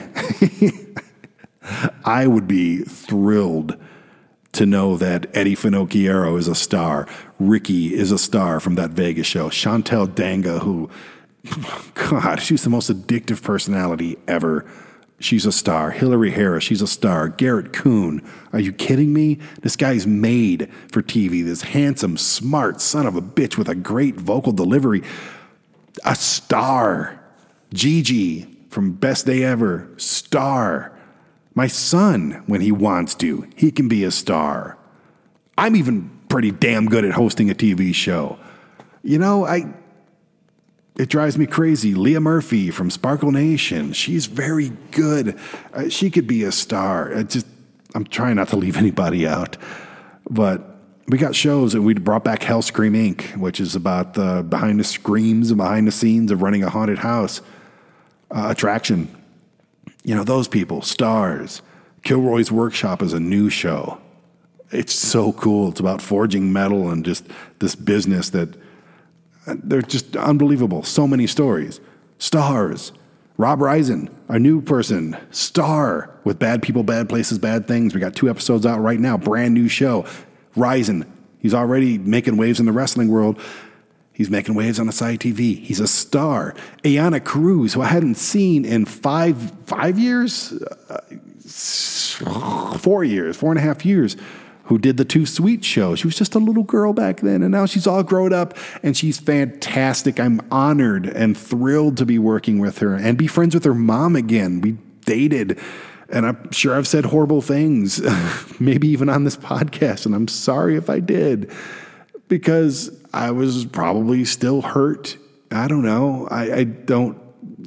I 2.05 2.27
would 2.27 2.47
be 2.47 2.79
thrilled 2.79 3.77
to 4.53 4.67
know 4.67 4.97
that 4.97 5.27
Eddie 5.35 5.57
Finocchiaro 5.57 6.39
is 6.39 6.47
a 6.47 6.55
star. 6.55 7.09
Ricky 7.39 7.95
is 7.95 8.13
a 8.13 8.19
star 8.19 8.61
from 8.61 8.77
that 8.77 8.91
Vegas 8.91 9.27
show. 9.27 9.49
Chantel 9.49 10.07
Danga, 10.07 10.61
who, 10.61 10.89
God, 11.95 12.41
she's 12.41 12.63
the 12.63 12.71
most 12.71 12.91
addictive 12.91 13.43
personality 13.43 14.17
ever. 14.29 14.65
She's 15.21 15.47
a 15.47 15.53
star. 15.53 15.91
Hillary 15.91 16.33
Harris, 16.33 16.65
she's 16.65 16.83
a 16.83 16.87
star. 16.87 17.29
Garrett 17.29 17.73
Kuhn, 17.73 18.21
are 18.53 18.61
you 18.61 18.73
kidding 18.73 19.13
me? 19.13 19.39
This 19.63 19.77
guy's 19.77 20.07
made 20.07 20.71
for 20.91 21.03
TV. 21.03 21.45
This 21.45 21.63
handsome, 21.63 22.17
smart 22.17 22.81
son 22.81 23.07
of 23.07 23.17
a 23.17 23.23
bitch 23.23 23.57
with 23.57 23.69
a 23.69 23.75
great 23.75 24.17
vocal 24.17 24.53
delivery. 24.53 25.03
A 26.05 26.15
star. 26.15 27.21
Gigi 27.73 28.47
from 28.71 28.93
Best 28.93 29.27
Day 29.27 29.45
Ever, 29.45 29.89
star. 29.97 30.97
My 31.55 31.69
son, 31.69 32.43
when 32.47 32.61
he 32.61 32.73
wants 32.73 33.15
to, 33.17 33.49
he 33.55 33.71
can 33.71 33.89
be 33.89 34.03
a 34.05 34.11
star. 34.11 34.77
I'm 35.57 35.77
even 35.77 36.11
pretty 36.29 36.51
damn 36.51 36.87
good 36.87 37.05
at 37.05 37.13
hosting 37.13 37.51
a 37.51 37.55
TV 37.55 37.95
show. 37.95 38.39
You 39.03 39.19
know, 39.19 39.47
I 39.47 39.73
it 40.97 41.09
drives 41.09 41.37
me 41.37 41.47
crazy. 41.47 41.95
Leah 41.95 42.21
Murphy 42.21 42.71
from 42.71 42.91
Sparkle 42.91 43.33
Nation, 43.33 43.93
she's 43.93 44.27
very 44.27 44.71
good. 44.91 45.39
Uh, 45.73 45.89
she 45.89 46.11
could 46.11 46.27
be 46.27 46.45
a 46.45 46.53
star. 46.53 47.17
I 47.17 47.23
just 47.25 47.47
I'm 47.95 48.05
trying 48.05 48.37
not 48.37 48.49
to 48.49 48.57
leave 48.57 48.77
anybody 48.87 49.27
out. 49.27 49.57
But 50.29 50.63
we 51.07 51.19
got 51.19 51.35
shows 51.35 51.75
and 51.75 51.85
we 51.85 51.95
brought 51.95 52.25
back 52.25 52.43
Hell 52.43 52.63
Scream 52.63 52.95
Inc., 52.95 53.37
which 53.37 53.61
is 53.61 53.77
about 53.77 54.15
the 54.15 54.43
behind 54.49 54.81
the 54.81 54.85
screams 54.85 55.51
and 55.51 55.59
behind 55.59 55.87
the 55.87 55.93
scenes 55.93 56.31
of 56.31 56.43
running 56.43 56.63
a 56.63 56.71
haunted 56.71 56.99
house 56.99 57.43
uh, 58.31 58.47
attraction 58.51 59.15
you 60.05 60.15
know, 60.15 60.23
those 60.23 60.47
people, 60.47 60.83
stars. 60.83 61.63
Kilroy's 62.03 62.53
Workshop 62.53 63.03
is 63.03 63.15
a 63.15 63.21
new 63.21 63.49
show. 63.49 63.99
It's 64.71 64.93
so 64.93 65.33
cool. 65.33 65.71
It's 65.71 65.81
about 65.81 66.03
forging 66.03 66.53
metal 66.53 66.91
and 66.91 67.05
just 67.05 67.27
this 67.59 67.75
business 67.75 68.31
that 68.31 68.55
they're 69.47 69.83
just 69.83 70.17
unbelievable. 70.17 70.83
So 70.83 71.07
many 71.07 71.27
stories. 71.27 71.81
Stars. 72.19 72.93
Rob 73.37 73.61
Risen, 73.61 74.15
a 74.29 74.39
new 74.39 74.61
person, 74.61 75.17
star 75.33 76.09
with 76.23 76.39
Bad 76.39 76.63
People, 76.63 76.85
Bad 76.85 77.09
Places, 77.09 77.37
Bad 77.39 77.67
Things. 77.67 77.93
We 77.93 78.01
got 78.01 78.15
two 78.15 78.31
episodes 78.31 78.65
out 78.65 78.81
right 78.81 79.01
now, 79.01 79.17
brand 79.17 79.55
new 79.55 79.67
show. 79.67 80.07
Risen, 80.55 81.05
he's 81.41 81.53
already 81.53 81.99
making 81.99 82.37
waves 82.37 82.61
in 82.61 82.67
the 82.67 82.73
wrestling 82.73 83.09
world. 83.09 83.41
He's 84.13 84.31
making 84.31 84.55
waves 84.55 84.79
on 84.79 84.87
the 84.87 84.93
side 84.93 85.19
TV. 85.19 85.59
He's 85.59 85.81
a 85.81 85.89
star. 85.89 86.55
Ayana 86.85 87.23
Cruz, 87.23 87.75
who 87.75 87.83
I 87.83 87.87
hadn't 87.87 88.15
seen 88.15 88.65
in 88.65 88.85
five 88.85 89.37
five 89.67 89.99
years, 89.99 90.53
uh, 90.89 91.01
four 92.79 93.03
years, 93.03 93.37
four 93.37 93.51
and 93.51 93.59
a 93.59 93.63
half 93.63 93.85
years, 93.85 94.17
who 94.65 94.79
did 94.79 94.97
the 94.97 95.05
Too 95.05 95.27
Sweet 95.27 95.65
show. 95.65 95.95
She 95.95 96.07
was 96.07 96.17
just 96.17 96.35
a 96.35 96.39
little 96.39 96.63
girl 96.63 96.93
back 96.93 97.21
then, 97.21 97.43
and 97.43 97.53
now 97.53 97.67
she's 97.67 97.87
all 97.87 98.03
grown 98.03 98.33
up 98.33 98.57
and 98.83 98.97
she's 98.97 99.19
fantastic. 99.19 100.19
I'm 100.19 100.41
honored 100.51 101.07
and 101.07 101.37
thrilled 101.37 101.97
to 101.99 102.07
be 102.07 102.19
working 102.19 102.59
with 102.59 102.79
her 102.79 102.95
and 102.95 103.19
be 103.19 103.27
friends 103.27 103.55
with 103.55 103.65
her 103.65 103.75
mom 103.75 104.17
again. 104.17 104.61
We 104.61 104.77
dated. 105.05 105.59
And 106.09 106.27
I'm 106.27 106.51
sure 106.53 106.75
I've 106.75 106.87
said 106.87 107.07
horrible 107.07 107.41
things, 107.41 108.01
maybe 108.61 108.89
even 108.89 109.09
on 109.09 109.25
this 109.25 109.37
podcast, 109.37 110.07
and 110.07 110.15
I'm 110.15 110.29
sorry 110.29 110.77
if 110.77 110.89
I 110.91 111.01
did, 111.01 111.51
because 112.29 112.91
I 113.13 113.31
was 113.31 113.65
probably 113.65 114.25
still 114.25 114.63
hurt. 114.63 115.17
I 115.51 115.67
don't 115.67 115.85
know. 115.85 116.29
I, 116.31 116.53
I 116.53 116.65
don't, 116.65 117.19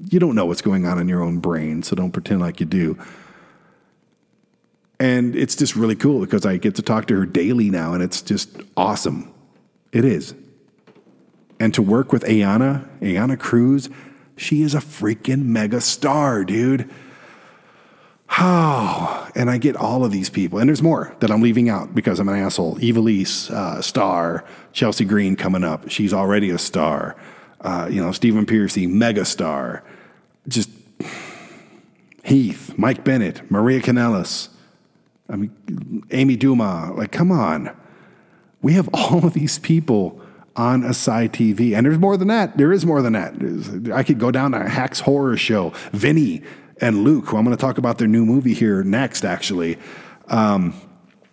you 0.09 0.19
don't 0.19 0.35
know 0.35 0.45
what's 0.45 0.61
going 0.61 0.85
on 0.85 0.99
in 0.99 1.07
your 1.07 1.21
own 1.21 1.39
brain, 1.39 1.83
so 1.83 1.95
don't 1.95 2.11
pretend 2.11 2.41
like 2.41 2.59
you 2.59 2.65
do. 2.65 2.97
And 4.99 5.35
it's 5.35 5.55
just 5.55 5.75
really 5.75 5.95
cool 5.95 6.21
because 6.21 6.45
I 6.45 6.57
get 6.57 6.75
to 6.75 6.81
talk 6.81 7.07
to 7.07 7.15
her 7.15 7.25
daily 7.25 7.69
now, 7.69 7.93
and 7.93 8.01
it's 8.01 8.21
just 8.21 8.49
awesome. 8.75 9.31
It 9.91 10.03
is. 10.03 10.33
And 11.59 11.73
to 11.73 11.81
work 11.81 12.11
with 12.11 12.23
Ayana, 12.23 12.87
Ayana 12.99 13.39
Cruz, 13.39 13.89
she 14.35 14.61
is 14.61 14.73
a 14.73 14.79
freaking 14.79 15.45
mega 15.45 15.81
star, 15.81 16.43
dude. 16.43 16.89
Oh, 18.39 19.29
and 19.35 19.49
I 19.49 19.57
get 19.57 19.75
all 19.75 20.03
of 20.03 20.11
these 20.11 20.29
people, 20.29 20.59
and 20.59 20.67
there's 20.67 20.83
more 20.83 21.15
that 21.19 21.31
I'm 21.31 21.41
leaving 21.41 21.69
out 21.69 21.95
because 21.95 22.19
I'm 22.19 22.29
an 22.29 22.35
asshole. 22.35 22.75
Evilise, 22.75 23.49
uh, 23.49 23.81
star, 23.81 24.45
Chelsea 24.73 25.05
Green 25.05 25.35
coming 25.35 25.63
up. 25.63 25.89
She's 25.89 26.13
already 26.13 26.49
a 26.49 26.57
star. 26.57 27.15
Uh, 27.61 27.87
you 27.89 28.03
know, 28.03 28.11
Stephen 28.11 28.45
Pearcy, 28.45 28.87
mega 28.87 29.25
star. 29.25 29.83
Just 30.47 30.69
Heath, 32.23 32.73
Mike 32.77 33.03
Bennett, 33.03 33.49
Maria 33.49 33.79
Kanellis. 33.79 34.49
I 35.29 35.35
mean, 35.35 36.03
Amy 36.11 36.35
Duma. 36.35 36.93
Like, 36.95 37.11
come 37.11 37.31
on. 37.31 37.75
We 38.61 38.73
have 38.73 38.89
all 38.93 39.25
of 39.25 39.33
these 39.33 39.59
people 39.59 40.21
on 40.55 40.83
ASY 40.83 41.29
TV. 41.29 41.75
And 41.75 41.85
there's 41.85 41.99
more 41.99 42.17
than 42.17 42.27
that. 42.29 42.57
There 42.57 42.73
is 42.73 42.85
more 42.85 43.01
than 43.01 43.13
that. 43.13 43.93
I 43.93 44.03
could 44.03 44.19
go 44.19 44.31
down 44.31 44.51
to 44.51 44.67
Hack's 44.67 45.01
Horror 45.01 45.37
Show. 45.37 45.71
Vinny 45.91 46.41
and 46.81 47.03
Luke, 47.03 47.27
who 47.27 47.37
I'm 47.37 47.43
going 47.43 47.55
to 47.55 47.61
talk 47.61 47.77
about 47.77 47.97
their 47.97 48.07
new 48.07 48.25
movie 48.25 48.53
here 48.53 48.83
next, 48.83 49.23
actually, 49.23 49.77
um, 50.27 50.73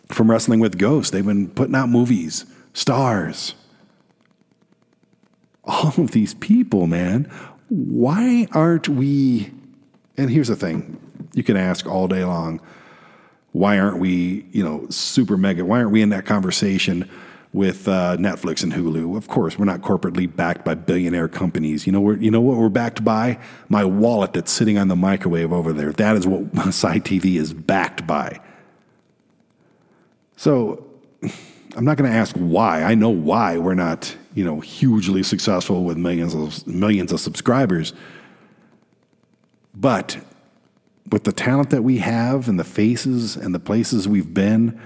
from 0.09 0.31
Wrestling 0.31 0.61
with 0.61 0.79
Ghosts. 0.79 1.11
They've 1.11 1.25
been 1.25 1.49
putting 1.49 1.75
out 1.75 1.89
movies, 1.89 2.45
stars. 2.75 3.55
All 5.65 5.95
of 5.97 6.11
these 6.11 6.35
people, 6.35 6.87
man. 6.87 7.31
Why 7.69 8.47
aren't 8.53 8.89
we? 8.89 9.51
And 10.17 10.31
here's 10.31 10.49
the 10.49 10.57
thing 10.57 11.01
you 11.33 11.43
can 11.43 11.57
ask 11.57 11.87
all 11.87 12.07
day 12.07 12.25
long 12.25 12.61
why 13.55 13.79
aren't 13.79 13.99
we, 13.99 14.45
you 14.51 14.65
know, 14.65 14.85
super 14.91 15.37
mega? 15.37 15.65
Why 15.65 15.79
aren't 15.79 15.93
we 15.93 16.03
in 16.03 16.09
that 16.09 16.27
conversation 16.27 17.09
with 17.53 17.87
uh, 17.87 18.17
Netflix 18.17 18.65
and 18.65 18.73
Hulu? 18.73 19.17
Of 19.17 19.29
course, 19.29 19.57
we're 19.57 19.65
not 19.65 19.81
corporately 19.81 20.27
backed 20.27 20.65
by 20.65 20.75
billionaire 20.75 21.29
companies. 21.29 21.87
You 21.87 21.93
know, 21.93 22.01
we're, 22.01 22.17
you 22.17 22.33
know 22.33 22.41
what 22.41 22.57
we're 22.59 22.69
backed 22.69 23.05
by? 23.05 23.39
My 23.69 23.85
wallet 23.85 24.33
that's 24.33 24.51
sitting 24.51 24.77
on 24.77 24.89
the 24.89 24.97
microwave 24.97 25.53
over 25.53 25.73
there. 25.73 25.93
That 25.93 26.17
is 26.17 26.27
what 26.27 26.53
Side 26.75 27.05
TV 27.05 27.37
is 27.37 27.55
backed 27.55 28.09
by. 28.09 28.41
So 30.37 30.85
I'm 31.77 31.85
not 31.85 31.97
going 31.97 32.11
to 32.11 32.17
ask 32.17 32.35
why. 32.35 32.83
I 32.83 32.97
know 32.97 33.11
why 33.11 33.59
we're 33.59 33.75
not, 33.75 34.17
you 34.35 34.45
know, 34.45 34.59
hugely 34.59 35.23
successful 35.23 35.85
with 35.85 35.97
millions 35.97 36.35
of 36.35 36.67
millions 36.67 37.13
of 37.13 37.21
subscribers. 37.21 37.93
But 39.77 40.19
with 41.15 41.23
the 41.23 41.33
talent 41.33 41.71
that 41.71 41.85
we 41.85 41.99
have 41.99 42.49
and 42.49 42.59
the 42.59 42.65
faces 42.65 43.37
and 43.37 43.55
the 43.55 43.61
places 43.61 44.09
we've 44.09 44.35
been, 44.35 44.81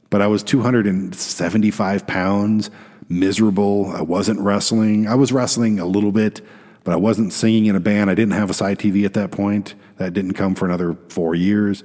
But 0.10 0.22
I 0.22 0.28
was 0.28 0.44
275 0.44 2.08
pounds, 2.08 2.70
miserable. 3.10 3.92
I 3.94 4.02
wasn't 4.02 4.40
wrestling. 4.40 5.08
I 5.08 5.16
was 5.16 5.32
wrestling 5.32 5.80
a 5.80 5.86
little 5.86 6.12
bit, 6.12 6.42
but 6.84 6.94
I 6.94 6.96
wasn't 6.96 7.34
singing 7.34 7.66
in 7.66 7.76
a 7.76 7.80
band. 7.80 8.10
I 8.10 8.16
didn't 8.16 8.34
have 8.34 8.50
ASY 8.50 8.76
TV 8.76 9.06
at 9.06 9.14
that 9.16 9.32
point. 9.32 9.76
That 9.98 10.14
didn't 10.14 10.34
come 10.34 10.56
for 10.56 10.66
another 10.66 10.98
four 11.10 11.36
years. 11.36 11.84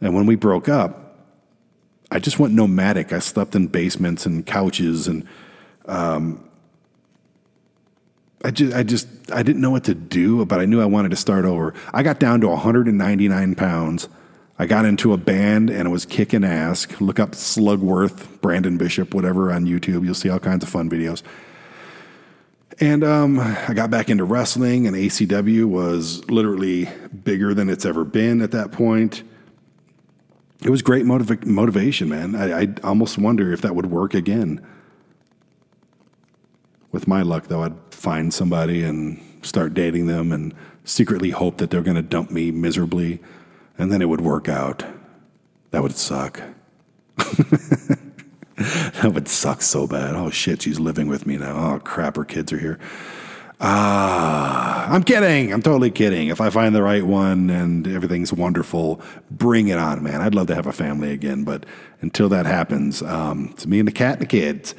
And 0.00 0.14
when 0.14 0.26
we 0.26 0.34
broke 0.34 0.68
up, 0.68 1.18
I 2.10 2.18
just 2.18 2.38
went 2.38 2.54
nomadic. 2.54 3.12
I 3.12 3.20
slept 3.20 3.54
in 3.54 3.68
basements 3.68 4.26
and 4.26 4.44
couches, 4.44 5.06
and 5.06 5.26
um, 5.86 6.48
I 8.44 8.50
just, 8.50 8.74
I 8.74 8.82
just, 8.82 9.06
I 9.30 9.42
didn't 9.42 9.60
know 9.60 9.70
what 9.70 9.84
to 9.84 9.94
do, 9.94 10.44
but 10.44 10.60
I 10.60 10.64
knew 10.64 10.80
I 10.80 10.86
wanted 10.86 11.10
to 11.10 11.16
start 11.16 11.44
over. 11.44 11.72
I 11.94 12.02
got 12.02 12.18
down 12.18 12.40
to 12.40 12.48
199 12.48 13.54
pounds 13.54 14.08
I 14.60 14.66
got 14.66 14.84
into 14.84 15.14
a 15.14 15.16
band 15.16 15.70
and 15.70 15.88
it 15.88 15.90
was 15.90 16.04
kicking 16.04 16.44
ass. 16.44 16.86
Look 17.00 17.18
up 17.18 17.30
Slugworth, 17.30 18.42
Brandon 18.42 18.76
Bishop, 18.76 19.14
whatever 19.14 19.50
on 19.50 19.64
YouTube. 19.64 20.04
You'll 20.04 20.14
see 20.14 20.28
all 20.28 20.38
kinds 20.38 20.62
of 20.62 20.68
fun 20.68 20.90
videos. 20.90 21.22
And 22.78 23.02
um, 23.02 23.40
I 23.40 23.72
got 23.72 23.90
back 23.90 24.10
into 24.10 24.24
wrestling, 24.24 24.86
and 24.86 24.94
ACW 24.94 25.64
was 25.64 26.28
literally 26.28 26.90
bigger 27.24 27.54
than 27.54 27.70
it's 27.70 27.86
ever 27.86 28.04
been 28.04 28.42
at 28.42 28.50
that 28.50 28.70
point. 28.70 29.22
It 30.62 30.68
was 30.68 30.82
great 30.82 31.06
motiv- 31.06 31.46
motivation, 31.46 32.10
man. 32.10 32.36
I, 32.36 32.64
I 32.64 32.68
almost 32.84 33.16
wonder 33.16 33.54
if 33.54 33.62
that 33.62 33.74
would 33.74 33.86
work 33.86 34.12
again. 34.12 34.60
With 36.92 37.08
my 37.08 37.22
luck, 37.22 37.46
though, 37.46 37.62
I'd 37.62 37.78
find 37.90 38.32
somebody 38.32 38.82
and 38.82 39.22
start 39.40 39.72
dating 39.72 40.06
them 40.06 40.32
and 40.32 40.54
secretly 40.84 41.30
hope 41.30 41.56
that 41.56 41.70
they're 41.70 41.80
going 41.80 41.96
to 41.96 42.02
dump 42.02 42.30
me 42.30 42.50
miserably 42.50 43.20
and 43.80 43.90
then 43.90 44.02
it 44.02 44.08
would 44.08 44.20
work 44.20 44.48
out. 44.48 44.84
That 45.70 45.82
would 45.82 45.96
suck. 45.96 46.42
that 47.16 49.10
would 49.14 49.26
suck 49.26 49.62
so 49.62 49.86
bad. 49.86 50.14
Oh 50.14 50.28
shit, 50.28 50.60
she's 50.62 50.78
living 50.78 51.08
with 51.08 51.26
me 51.26 51.38
now. 51.38 51.56
Oh 51.56 51.78
crap, 51.78 52.16
her 52.16 52.26
kids 52.26 52.52
are 52.52 52.58
here. 52.58 52.78
Ah, 53.58 54.86
I'm 54.90 55.02
kidding. 55.02 55.52
I'm 55.52 55.62
totally 55.62 55.90
kidding. 55.90 56.28
If 56.28 56.40
I 56.42 56.50
find 56.50 56.74
the 56.74 56.82
right 56.82 57.04
one 57.04 57.48
and 57.48 57.86
everything's 57.86 58.32
wonderful, 58.32 59.00
bring 59.30 59.68
it 59.68 59.78
on, 59.78 60.02
man. 60.02 60.20
I'd 60.20 60.34
love 60.34 60.46
to 60.48 60.54
have 60.54 60.66
a 60.66 60.72
family 60.72 61.12
again, 61.12 61.44
but 61.44 61.64
until 62.02 62.28
that 62.30 62.44
happens, 62.46 63.02
um, 63.02 63.48
it's 63.52 63.66
me 63.66 63.78
and 63.78 63.88
the 63.88 63.92
cat 63.92 64.14
and 64.14 64.22
the 64.22 64.26
kids. 64.26 64.74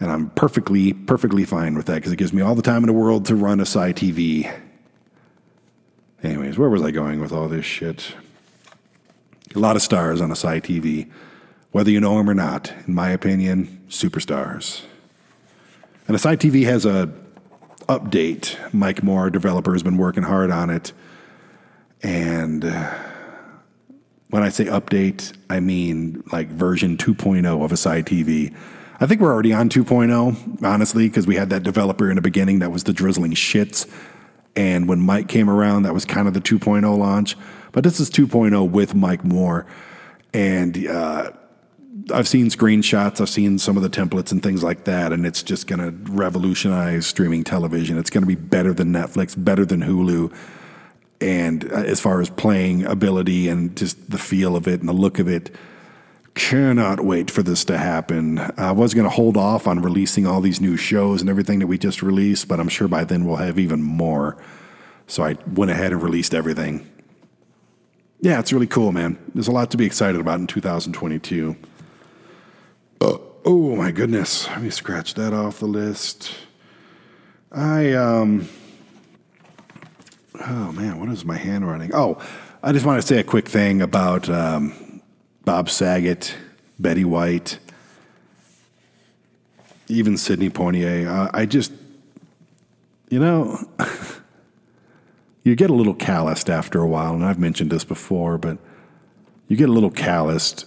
And 0.00 0.10
I'm 0.10 0.30
perfectly, 0.30 0.94
perfectly 0.94 1.44
fine 1.44 1.74
with 1.74 1.86
that 1.86 1.96
because 1.96 2.12
it 2.12 2.16
gives 2.16 2.32
me 2.32 2.42
all 2.42 2.54
the 2.54 2.62
time 2.62 2.82
in 2.82 2.86
the 2.86 2.92
world 2.94 3.26
to 3.26 3.36
run 3.36 3.60
ASY 3.60 3.92
TV 3.92 4.52
Anyways, 6.22 6.56
where 6.56 6.68
was 6.68 6.82
I 6.82 6.92
going 6.92 7.20
with 7.20 7.32
all 7.32 7.48
this 7.48 7.64
shit? 7.64 8.14
A 9.54 9.58
lot 9.58 9.76
of 9.76 9.82
stars 9.82 10.20
on 10.20 10.30
ASY 10.30 10.60
TV, 10.60 11.10
whether 11.72 11.90
you 11.90 12.00
know 12.00 12.16
them 12.16 12.28
or 12.30 12.34
not. 12.34 12.72
In 12.86 12.94
my 12.94 13.10
opinion, 13.10 13.80
superstars. 13.88 14.82
And 16.06 16.14
ASY 16.14 16.36
TV 16.36 16.64
has 16.64 16.86
a 16.86 17.12
update. 17.88 18.56
Mike 18.72 19.02
Moore, 19.02 19.30
developer, 19.30 19.72
has 19.72 19.82
been 19.82 19.96
working 19.96 20.22
hard 20.22 20.50
on 20.50 20.70
it. 20.70 20.92
And 22.02 22.64
uh, 22.64 22.94
when 24.30 24.42
I 24.42 24.48
say 24.48 24.64
update, 24.64 25.36
I 25.50 25.60
mean 25.60 26.22
like 26.32 26.48
version 26.48 26.96
2.0 26.96 27.64
of 27.64 27.72
ASY 27.72 28.02
TV. 28.02 28.54
I 29.00 29.06
think 29.06 29.20
we're 29.20 29.32
already 29.32 29.52
on 29.52 29.68
2.0, 29.68 30.62
honestly, 30.64 31.08
because 31.08 31.26
we 31.26 31.36
had 31.36 31.50
that 31.50 31.62
developer 31.62 32.08
in 32.08 32.16
the 32.16 32.22
beginning 32.22 32.60
that 32.60 32.70
was 32.70 32.84
the 32.84 32.92
drizzling 32.92 33.32
shits 33.32 33.90
and 34.54 34.88
when 34.88 35.00
Mike 35.00 35.28
came 35.28 35.48
around, 35.48 35.84
that 35.84 35.94
was 35.94 36.04
kind 36.04 36.28
of 36.28 36.34
the 36.34 36.40
2.0 36.40 36.98
launch. 36.98 37.36
But 37.72 37.84
this 37.84 38.00
is 38.00 38.10
2.0 38.10 38.70
with 38.70 38.94
Mike 38.94 39.24
Moore. 39.24 39.66
And 40.34 40.86
uh, 40.86 41.32
I've 42.12 42.28
seen 42.28 42.46
screenshots, 42.46 43.20
I've 43.20 43.28
seen 43.28 43.58
some 43.58 43.76
of 43.76 43.82
the 43.82 43.90
templates 43.90 44.32
and 44.32 44.42
things 44.42 44.62
like 44.62 44.84
that. 44.84 45.12
And 45.12 45.26
it's 45.26 45.42
just 45.42 45.66
going 45.66 45.80
to 45.80 46.12
revolutionize 46.12 47.06
streaming 47.06 47.44
television. 47.44 47.98
It's 47.98 48.10
going 48.10 48.22
to 48.22 48.28
be 48.28 48.34
better 48.34 48.72
than 48.72 48.92
Netflix, 48.92 49.34
better 49.42 49.64
than 49.64 49.82
Hulu. 49.82 50.34
And 51.20 51.70
uh, 51.72 51.76
as 51.76 52.00
far 52.00 52.20
as 52.20 52.30
playing 52.30 52.84
ability 52.84 53.48
and 53.48 53.76
just 53.76 54.10
the 54.10 54.18
feel 54.18 54.56
of 54.56 54.66
it 54.68 54.80
and 54.80 54.88
the 54.88 54.94
look 54.94 55.18
of 55.18 55.28
it, 55.28 55.50
cannot 56.34 57.00
wait 57.00 57.30
for 57.30 57.42
this 57.42 57.64
to 57.66 57.76
happen. 57.76 58.38
I 58.56 58.72
was 58.72 58.94
going 58.94 59.04
to 59.04 59.10
hold 59.10 59.36
off 59.36 59.66
on 59.66 59.80
releasing 59.80 60.26
all 60.26 60.40
these 60.40 60.60
new 60.60 60.76
shows 60.76 61.20
and 61.20 61.28
everything 61.28 61.58
that 61.58 61.66
we 61.66 61.76
just 61.76 62.02
released, 62.02 62.48
but 62.48 62.58
I'm 62.58 62.68
sure 62.68 62.88
by 62.88 63.04
then 63.04 63.26
we'll 63.26 63.36
have 63.36 63.58
even 63.58 63.82
more. 63.82 64.36
So 65.06 65.22
I 65.24 65.36
went 65.46 65.70
ahead 65.70 65.92
and 65.92 66.02
released 66.02 66.32
everything. 66.34 66.90
Yeah, 68.22 68.38
it's 68.38 68.52
really 68.52 68.68
cool, 68.68 68.92
man. 68.92 69.18
There's 69.34 69.48
a 69.48 69.52
lot 69.52 69.72
to 69.72 69.76
be 69.76 69.84
excited 69.84 70.20
about 70.20 70.38
in 70.38 70.46
2022. 70.46 71.56
Uh, 73.00 73.18
oh 73.44 73.74
my 73.74 73.90
goodness. 73.90 74.46
Let 74.46 74.62
me 74.62 74.70
scratch 74.70 75.14
that 75.14 75.34
off 75.34 75.58
the 75.58 75.66
list. 75.66 76.32
I, 77.50 77.92
um, 77.94 78.48
oh 80.40 80.70
man, 80.70 81.00
what 81.00 81.08
is 81.08 81.24
my 81.24 81.36
handwriting? 81.36 81.90
Oh, 81.92 82.22
I 82.62 82.70
just 82.70 82.86
want 82.86 83.02
to 83.02 83.06
say 83.06 83.18
a 83.18 83.24
quick 83.24 83.48
thing 83.48 83.82
about 83.82 84.30
um, 84.30 85.02
Bob 85.44 85.68
Saget, 85.68 86.36
Betty 86.78 87.04
White, 87.04 87.58
even 89.88 90.16
Sidney 90.16 90.48
Poitier. 90.48 91.08
Uh, 91.08 91.28
I 91.34 91.44
just, 91.44 91.72
you 93.10 93.18
know, 93.18 93.68
you 95.42 95.56
get 95.56 95.70
a 95.70 95.74
little 95.74 95.94
calloused 95.94 96.48
after 96.48 96.80
a 96.80 96.86
while, 96.86 97.14
and 97.14 97.24
I've 97.24 97.38
mentioned 97.38 97.70
this 97.70 97.84
before, 97.84 98.38
but 98.38 98.58
you 99.48 99.56
get 99.56 99.68
a 99.68 99.72
little 99.72 99.90
calloused 99.90 100.66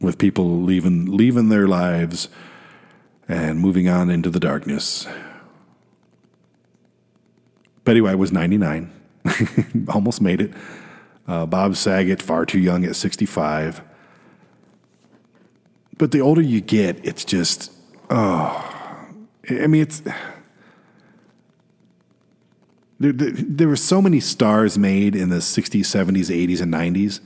with 0.00 0.18
people 0.18 0.62
leaving 0.62 1.06
leaving 1.06 1.48
their 1.48 1.66
lives 1.66 2.28
and 3.28 3.58
moving 3.58 3.88
on 3.88 4.10
into 4.10 4.30
the 4.30 4.40
darkness. 4.40 5.06
Betty 7.84 8.00
White 8.00 8.18
was 8.18 8.32
99, 8.32 8.90
almost 9.88 10.20
made 10.20 10.40
it. 10.40 10.52
Uh, 11.28 11.46
Bob 11.46 11.76
Saget, 11.76 12.22
far 12.22 12.46
too 12.46 12.58
young 12.58 12.84
at 12.84 12.96
65. 12.96 13.82
But 15.98 16.12
the 16.12 16.20
older 16.20 16.42
you 16.42 16.60
get, 16.60 17.04
it's 17.04 17.24
just, 17.24 17.72
oh, 18.10 19.08
I 19.48 19.66
mean, 19.66 19.82
it's. 19.82 20.02
There, 22.98 23.12
there, 23.12 23.30
there 23.32 23.68
were 23.68 23.76
so 23.76 24.00
many 24.00 24.20
stars 24.20 24.78
made 24.78 25.14
in 25.14 25.28
the 25.28 25.36
60s, 25.36 25.80
70s, 25.80 26.30
80s, 26.30 26.60
and 26.60 26.72
90s. 26.72 27.20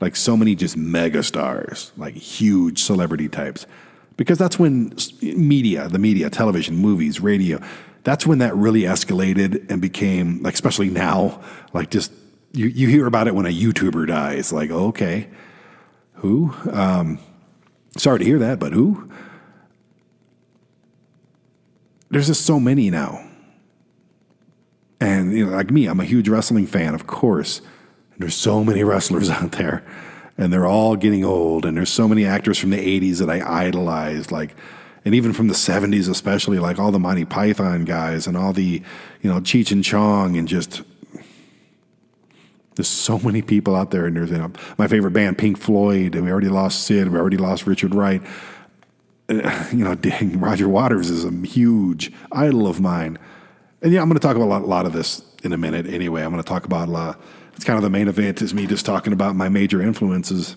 Like 0.00 0.14
so 0.14 0.36
many 0.36 0.54
just 0.54 0.76
mega 0.76 1.22
stars, 1.22 1.92
like 1.96 2.14
huge 2.14 2.82
celebrity 2.82 3.28
types. 3.28 3.66
Because 4.16 4.38
that's 4.38 4.58
when 4.58 4.94
media, 5.22 5.88
the 5.88 5.98
media, 5.98 6.28
television, 6.28 6.76
movies, 6.76 7.20
radio, 7.20 7.60
that's 8.04 8.26
when 8.26 8.38
that 8.38 8.54
really 8.54 8.82
escalated 8.82 9.70
and 9.70 9.80
became, 9.80 10.42
like, 10.42 10.54
especially 10.54 10.90
now, 10.90 11.42
like 11.72 11.90
just, 11.90 12.12
you, 12.52 12.66
you 12.66 12.88
hear 12.88 13.06
about 13.06 13.26
it 13.26 13.34
when 13.34 13.46
a 13.46 13.50
YouTuber 13.50 14.06
dies. 14.06 14.52
Like, 14.52 14.70
okay, 14.70 15.28
who? 16.14 16.54
Um, 16.70 17.18
sorry 17.96 18.20
to 18.20 18.24
hear 18.24 18.38
that, 18.38 18.58
but 18.58 18.72
who? 18.72 19.10
There's 22.10 22.28
just 22.28 22.46
so 22.46 22.60
many 22.60 22.90
now. 22.90 23.25
And 25.00 25.36
you 25.36 25.46
know, 25.46 25.56
like 25.56 25.70
me, 25.70 25.86
I'm 25.86 26.00
a 26.00 26.04
huge 26.04 26.28
wrestling 26.28 26.66
fan, 26.66 26.94
of 26.94 27.06
course. 27.06 27.58
And 28.12 28.20
there's 28.20 28.34
so 28.34 28.64
many 28.64 28.82
wrestlers 28.82 29.28
out 29.30 29.52
there, 29.52 29.84
and 30.38 30.52
they're 30.52 30.66
all 30.66 30.96
getting 30.96 31.24
old. 31.24 31.64
And 31.64 31.76
there's 31.76 31.90
so 31.90 32.08
many 32.08 32.24
actors 32.24 32.58
from 32.58 32.70
the 32.70 33.00
'80s 33.00 33.18
that 33.18 33.30
I 33.30 33.66
idolized, 33.66 34.32
like, 34.32 34.56
and 35.04 35.14
even 35.14 35.32
from 35.32 35.48
the 35.48 35.54
'70s, 35.54 36.08
especially 36.08 36.58
like 36.58 36.78
all 36.78 36.90
the 36.90 36.98
Monty 36.98 37.24
Python 37.24 37.84
guys 37.84 38.26
and 38.26 38.36
all 38.36 38.52
the, 38.52 38.82
you 39.22 39.30
know, 39.30 39.40
Cheech 39.40 39.70
and 39.70 39.84
Chong, 39.84 40.36
and 40.36 40.48
just 40.48 40.82
there's 42.76 42.88
so 42.88 43.18
many 43.18 43.42
people 43.42 43.74
out 43.74 43.90
there. 43.90 44.06
And 44.06 44.16
there's 44.16 44.30
you 44.30 44.38
know, 44.38 44.52
my 44.78 44.86
favorite 44.86 45.12
band, 45.12 45.38
Pink 45.38 45.58
Floyd. 45.58 46.14
We 46.14 46.30
already 46.30 46.48
lost 46.48 46.86
Syd. 46.86 47.08
We 47.08 47.18
already 47.18 47.38
lost 47.38 47.66
Richard 47.66 47.94
Wright. 47.94 48.22
Uh, 49.28 49.66
you 49.72 49.84
know, 49.84 49.96
Roger 50.38 50.68
Waters 50.68 51.10
is 51.10 51.24
a 51.24 51.32
huge 51.46 52.12
idol 52.32 52.66
of 52.66 52.80
mine. 52.80 53.18
And 53.82 53.92
yeah, 53.92 54.00
I'm 54.00 54.08
going 54.08 54.18
to 54.18 54.26
talk 54.26 54.36
about 54.36 54.46
a 54.46 54.48
lot, 54.48 54.62
a 54.62 54.66
lot, 54.66 54.86
of 54.86 54.92
this 54.92 55.22
in 55.42 55.52
a 55.52 55.58
minute 55.58 55.86
anyway. 55.86 56.22
I'm 56.22 56.30
going 56.30 56.42
to 56.42 56.48
talk 56.48 56.64
about, 56.64 56.88
uh, 56.88 57.14
it's 57.54 57.64
kind 57.64 57.76
of 57.76 57.82
the 57.82 57.90
main 57.90 58.08
event 58.08 58.42
is 58.42 58.54
me 58.54 58.66
just 58.66 58.86
talking 58.86 59.12
about 59.12 59.36
my 59.36 59.48
major 59.48 59.82
influences. 59.82 60.56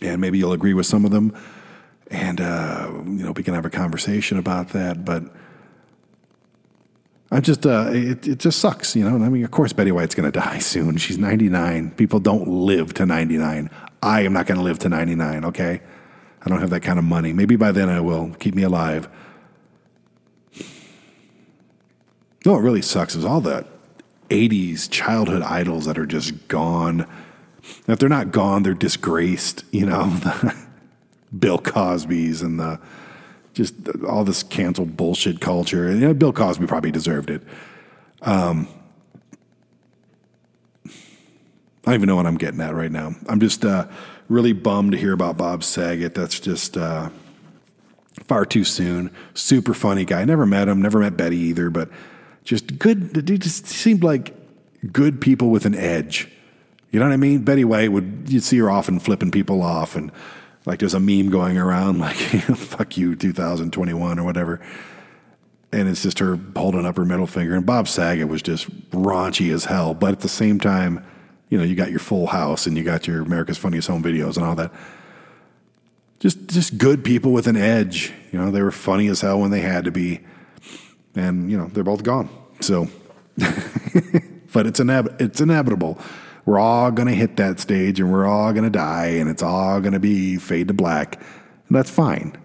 And 0.00 0.20
maybe 0.20 0.38
you'll 0.38 0.52
agree 0.52 0.74
with 0.74 0.86
some 0.86 1.04
of 1.04 1.10
them. 1.10 1.36
And, 2.10 2.40
uh, 2.40 2.90
you 2.92 3.24
know, 3.24 3.32
we 3.32 3.42
can 3.42 3.54
have 3.54 3.64
a 3.64 3.70
conversation 3.70 4.38
about 4.38 4.70
that. 4.70 5.04
But 5.04 5.24
I 7.30 7.40
just, 7.40 7.66
uh, 7.66 7.90
it, 7.90 8.26
it 8.26 8.38
just 8.38 8.60
sucks, 8.60 8.94
you 8.94 9.08
know. 9.08 9.24
I 9.24 9.28
mean, 9.28 9.44
of 9.44 9.50
course, 9.50 9.72
Betty 9.72 9.92
White's 9.92 10.14
going 10.14 10.30
to 10.30 10.38
die 10.38 10.58
soon. 10.60 10.96
She's 10.96 11.18
99. 11.18 11.92
People 11.92 12.20
don't 12.20 12.48
live 12.48 12.94
to 12.94 13.06
99. 13.06 13.70
I 14.02 14.20
am 14.22 14.32
not 14.32 14.46
going 14.46 14.58
to 14.58 14.64
live 14.64 14.78
to 14.80 14.88
99, 14.88 15.44
okay? 15.46 15.80
I 16.42 16.48
don't 16.48 16.60
have 16.60 16.70
that 16.70 16.82
kind 16.82 16.98
of 16.98 17.04
money. 17.04 17.32
Maybe 17.32 17.56
by 17.56 17.72
then 17.72 17.88
I 17.88 18.00
will. 18.00 18.34
Keep 18.38 18.54
me 18.54 18.62
alive. 18.62 19.08
No, 22.46 22.52
what 22.52 22.62
really 22.62 22.80
sucks 22.80 23.16
is 23.16 23.24
all 23.24 23.40
the 23.40 23.66
80s 24.30 24.88
childhood 24.88 25.42
idols 25.42 25.86
that 25.86 25.98
are 25.98 26.06
just 26.06 26.46
gone. 26.46 27.04
If 27.88 27.98
they're 27.98 28.08
not 28.08 28.30
gone, 28.30 28.62
they're 28.62 28.72
disgraced, 28.72 29.64
you 29.72 29.84
know. 29.84 30.06
the 30.10 30.54
Bill 31.36 31.58
Cosby's 31.58 32.42
and 32.42 32.60
the 32.60 32.78
just 33.52 33.74
all 34.06 34.22
this 34.22 34.44
canceled 34.44 34.96
bullshit 34.96 35.40
culture. 35.40 35.88
And 35.88 36.00
you 36.00 36.06
know, 36.06 36.14
Bill 36.14 36.32
Cosby 36.32 36.68
probably 36.68 36.92
deserved 36.92 37.30
it. 37.30 37.42
Um, 38.22 38.68
I 40.86 40.90
don't 41.86 41.94
even 41.94 42.06
know 42.06 42.14
what 42.14 42.26
I'm 42.26 42.38
getting 42.38 42.60
at 42.60 42.76
right 42.76 42.92
now. 42.92 43.16
I'm 43.28 43.40
just 43.40 43.64
uh, 43.64 43.88
really 44.28 44.52
bummed 44.52 44.92
to 44.92 44.98
hear 44.98 45.12
about 45.12 45.36
Bob 45.36 45.64
Saget. 45.64 46.14
That's 46.14 46.38
just 46.38 46.76
uh, 46.76 47.08
far 48.28 48.46
too 48.46 48.62
soon. 48.62 49.10
Super 49.34 49.74
funny 49.74 50.04
guy. 50.04 50.24
Never 50.24 50.46
met 50.46 50.68
him. 50.68 50.80
Never 50.80 51.00
met 51.00 51.16
Betty 51.16 51.38
either. 51.38 51.70
But 51.70 51.90
just 52.46 52.78
good. 52.78 53.12
They 53.12 53.36
just 53.36 53.66
seemed 53.66 54.02
like 54.02 54.34
good 54.92 55.20
people 55.20 55.50
with 55.50 55.66
an 55.66 55.74
edge. 55.74 56.30
You 56.90 57.00
know 57.00 57.06
what 57.06 57.12
I 57.12 57.18
mean? 57.18 57.42
Betty 57.42 57.64
White 57.64 57.92
would 57.92 58.24
you'd 58.28 58.44
see 58.44 58.56
her 58.58 58.70
often 58.70 59.00
flipping 59.00 59.32
people 59.32 59.60
off, 59.60 59.96
and 59.96 60.10
like 60.64 60.78
there's 60.78 60.94
a 60.94 61.00
meme 61.00 61.28
going 61.28 61.58
around 61.58 61.98
like 62.00 62.16
"fuck 62.16 62.96
you 62.96 63.16
2021" 63.16 64.18
or 64.18 64.24
whatever, 64.24 64.60
and 65.72 65.88
it's 65.88 66.04
just 66.04 66.20
her 66.20 66.38
holding 66.56 66.86
up 66.86 66.96
her 66.96 67.04
middle 67.04 67.26
finger. 67.26 67.54
And 67.54 67.66
Bob 67.66 67.88
Saget 67.88 68.28
was 68.28 68.42
just 68.42 68.70
raunchy 68.92 69.52
as 69.52 69.66
hell, 69.66 69.92
but 69.92 70.12
at 70.12 70.20
the 70.20 70.28
same 70.28 70.60
time, 70.60 71.04
you 71.50 71.58
know, 71.58 71.64
you 71.64 71.74
got 71.74 71.90
your 71.90 71.98
Full 71.98 72.28
House 72.28 72.66
and 72.66 72.76
you 72.78 72.84
got 72.84 73.08
your 73.08 73.22
America's 73.22 73.58
Funniest 73.58 73.88
Home 73.88 74.02
Videos 74.02 74.36
and 74.36 74.46
all 74.46 74.54
that. 74.54 74.72
Just 76.20 76.46
just 76.46 76.78
good 76.78 77.04
people 77.04 77.32
with 77.32 77.48
an 77.48 77.56
edge. 77.56 78.12
You 78.30 78.38
know, 78.38 78.52
they 78.52 78.62
were 78.62 78.70
funny 78.70 79.08
as 79.08 79.20
hell 79.20 79.40
when 79.40 79.50
they 79.50 79.62
had 79.62 79.84
to 79.84 79.90
be 79.90 80.20
and 81.16 81.50
you 81.50 81.56
know 81.56 81.66
they're 81.66 81.84
both 81.84 82.02
gone. 82.02 82.28
So, 82.60 82.88
but 83.36 84.66
it's 84.66 84.80
ineb- 84.80 85.20
it's 85.20 85.40
inevitable. 85.40 85.98
We're 86.44 86.60
all 86.60 86.92
to 87.08 87.14
hit 87.14 87.36
that 87.36 87.58
stage, 87.58 87.98
and 87.98 88.12
we're 88.12 88.26
all 88.26 88.52
to 88.64 88.70
die, 88.70 89.06
and 89.06 89.28
it's 89.28 89.42
all 89.42 89.80
to 89.94 90.00
be 90.00 90.36
fade 90.36 90.68
to 90.68 90.74
black. 90.74 91.16
And 91.16 91.76
that's 91.76 91.90
fine. 91.90 92.36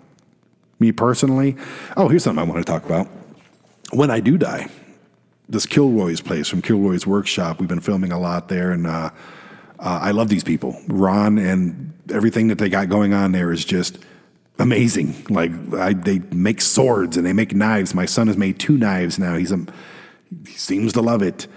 Me 0.80 0.92
personally, 0.92 1.56
oh, 1.96 2.08
here's 2.08 2.24
something 2.24 2.44
I 2.44 2.50
want 2.50 2.66
to 2.66 2.72
talk 2.72 2.84
about. 2.84 3.08
When 3.92 4.10
I 4.10 4.20
do 4.20 4.38
die, 4.40 4.68
this 5.48 5.68
Kilroy's 5.68 6.22
place 6.22 6.48
from 6.48 6.64
Kilroy's 6.64 7.06
workshop, 7.06 7.60
we've 7.60 7.70
been 7.70 7.82
filming 7.82 8.12
a 8.12 8.20
lot 8.20 8.48
there, 8.48 8.72
and 8.72 8.88
uh, 8.88 9.12
uh, 9.80 10.00
I 10.02 10.12
love 10.12 10.30
these 10.30 10.44
people. 10.44 10.82
Ron 10.88 11.38
and 11.38 11.94
everything 12.12 12.48
that 12.48 12.58
they 12.58 12.70
got 12.70 12.90
going 12.90 13.14
on 13.14 13.32
there 13.34 13.52
is 13.52 13.64
just 13.64 14.00
amazing. 14.62 15.26
Like 15.30 15.52
I, 15.74 15.94
they 15.94 16.20
make 16.32 16.62
swords 16.62 17.18
and 17.18 17.26
they 17.26 17.34
make 17.34 17.54
knives. 17.54 17.94
My 17.94 18.06
son 18.06 18.28
has 18.28 18.38
made 18.38 18.60
two 18.60 18.78
knives 18.78 19.20
now. 19.20 19.36
He's 19.36 19.52
a, 19.52 19.66
he 20.46 20.54
seems 20.54 20.94
to 20.94 21.02
love 21.02 21.22
it. 21.22 21.48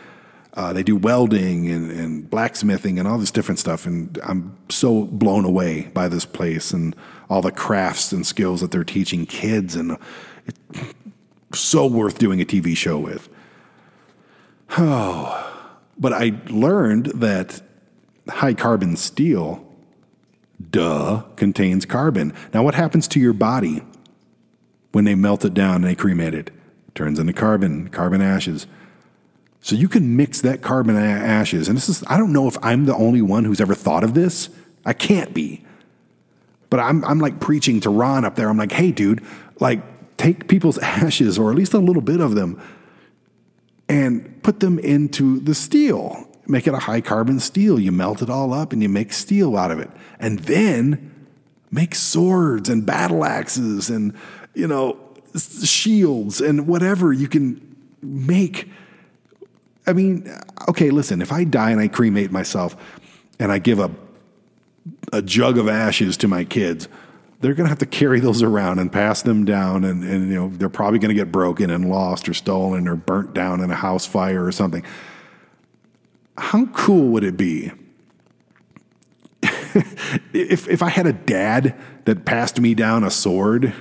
Uh, 0.54 0.72
they 0.72 0.84
do 0.84 0.94
welding 0.96 1.68
and, 1.68 1.90
and, 1.90 2.30
blacksmithing 2.30 2.98
and 2.98 3.08
all 3.08 3.18
this 3.18 3.32
different 3.32 3.58
stuff. 3.58 3.86
And 3.86 4.18
I'm 4.22 4.56
so 4.68 5.04
blown 5.04 5.44
away 5.44 5.88
by 5.88 6.06
this 6.06 6.24
place 6.24 6.72
and 6.72 6.94
all 7.28 7.42
the 7.42 7.50
crafts 7.50 8.12
and 8.12 8.24
skills 8.24 8.60
that 8.60 8.70
they're 8.70 8.84
teaching 8.84 9.26
kids. 9.26 9.74
And 9.74 9.98
it's 10.46 10.88
so 11.54 11.86
worth 11.86 12.18
doing 12.18 12.40
a 12.40 12.44
TV 12.44 12.76
show 12.76 12.98
with. 12.98 13.28
Oh, 14.78 15.50
but 15.98 16.12
I 16.12 16.32
learned 16.48 17.06
that 17.06 17.60
high 18.28 18.54
carbon 18.54 18.96
steel 18.96 19.63
duh, 20.70 21.22
contains 21.36 21.84
carbon. 21.84 22.34
Now, 22.52 22.62
what 22.62 22.74
happens 22.74 23.08
to 23.08 23.20
your 23.20 23.32
body 23.32 23.82
when 24.92 25.04
they 25.04 25.14
melt 25.14 25.44
it 25.44 25.54
down 25.54 25.76
and 25.76 25.84
they 25.84 25.94
cremate 25.94 26.34
it? 26.34 26.50
turns 26.94 27.18
into 27.18 27.32
carbon, 27.32 27.88
carbon 27.88 28.20
ashes. 28.20 28.66
So 29.60 29.74
you 29.74 29.88
can 29.88 30.16
mix 30.16 30.40
that 30.42 30.62
carbon 30.62 30.96
ashes. 30.96 31.68
And 31.68 31.76
this 31.76 31.88
is, 31.88 32.04
I 32.06 32.16
don't 32.16 32.32
know 32.32 32.48
if 32.48 32.56
I'm 32.62 32.86
the 32.86 32.94
only 32.94 33.22
one 33.22 33.44
who's 33.44 33.60
ever 33.60 33.74
thought 33.74 34.04
of 34.04 34.14
this. 34.14 34.50
I 34.84 34.92
can't 34.92 35.32
be. 35.34 35.64
But 36.70 36.80
I'm, 36.80 37.04
I'm 37.04 37.18
like 37.18 37.40
preaching 37.40 37.80
to 37.80 37.90
Ron 37.90 38.24
up 38.24 38.36
there. 38.36 38.48
I'm 38.48 38.58
like, 38.58 38.72
hey, 38.72 38.92
dude, 38.92 39.24
like 39.60 40.16
take 40.16 40.48
people's 40.48 40.78
ashes 40.82 41.38
or 41.38 41.50
at 41.50 41.56
least 41.56 41.74
a 41.74 41.78
little 41.78 42.02
bit 42.02 42.20
of 42.20 42.34
them 42.34 42.60
and 43.88 44.42
put 44.42 44.60
them 44.60 44.78
into 44.78 45.40
the 45.40 45.54
steel 45.54 46.23
make 46.46 46.66
it 46.66 46.74
a 46.74 46.78
high 46.78 47.00
carbon 47.00 47.40
steel. 47.40 47.78
You 47.78 47.92
melt 47.92 48.22
it 48.22 48.30
all 48.30 48.52
up 48.52 48.72
and 48.72 48.82
you 48.82 48.88
make 48.88 49.12
steel 49.12 49.56
out 49.56 49.70
of 49.70 49.78
it. 49.78 49.90
And 50.18 50.40
then 50.40 51.26
make 51.70 51.94
swords 51.94 52.68
and 52.68 52.86
battle 52.86 53.24
axes 53.24 53.90
and, 53.90 54.14
you 54.54 54.66
know, 54.68 54.98
shields 55.36 56.40
and 56.40 56.66
whatever 56.68 57.12
you 57.12 57.28
can 57.28 57.76
make. 58.02 58.68
I 59.86 59.92
mean, 59.92 60.32
okay, 60.68 60.90
listen, 60.90 61.20
if 61.20 61.32
I 61.32 61.44
die 61.44 61.70
and 61.70 61.80
I 61.80 61.88
cremate 61.88 62.30
myself 62.30 62.76
and 63.38 63.50
I 63.50 63.58
give 63.58 63.80
a, 63.80 63.90
a 65.12 65.20
jug 65.20 65.58
of 65.58 65.68
ashes 65.68 66.16
to 66.18 66.28
my 66.28 66.44
kids, 66.44 66.88
they're 67.40 67.54
going 67.54 67.66
to 67.66 67.70
have 67.70 67.80
to 67.80 67.86
carry 67.86 68.20
those 68.20 68.42
around 68.42 68.78
and 68.78 68.90
pass 68.90 69.20
them 69.22 69.44
down 69.44 69.84
and, 69.84 70.02
and 70.02 70.28
you 70.30 70.34
know 70.34 70.48
they're 70.48 70.70
probably 70.70 70.98
going 70.98 71.10
to 71.10 71.14
get 71.14 71.30
broken 71.30 71.68
and 71.68 71.90
lost 71.90 72.26
or 72.26 72.32
stolen 72.32 72.88
or 72.88 72.96
burnt 72.96 73.34
down 73.34 73.60
in 73.60 73.70
a 73.70 73.74
house 73.74 74.06
fire 74.06 74.46
or 74.46 74.52
something 74.52 74.82
how 76.36 76.66
cool 76.66 77.08
would 77.08 77.24
it 77.24 77.36
be 77.36 77.72
if 80.32 80.68
if 80.68 80.82
I 80.82 80.88
had 80.88 81.06
a 81.06 81.12
dad 81.12 81.74
that 82.04 82.24
passed 82.24 82.60
me 82.60 82.74
down 82.74 83.04
a 83.04 83.10
sword? 83.10 83.72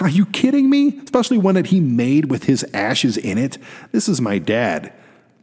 Are 0.00 0.08
you 0.08 0.26
kidding 0.26 0.68
me? 0.68 1.00
Especially 1.04 1.38
one 1.38 1.54
that 1.54 1.66
he 1.66 1.80
made 1.80 2.30
with 2.30 2.44
his 2.44 2.64
ashes 2.74 3.16
in 3.16 3.38
it. 3.38 3.58
This 3.92 4.08
is 4.08 4.20
my 4.20 4.38
dad. 4.38 4.92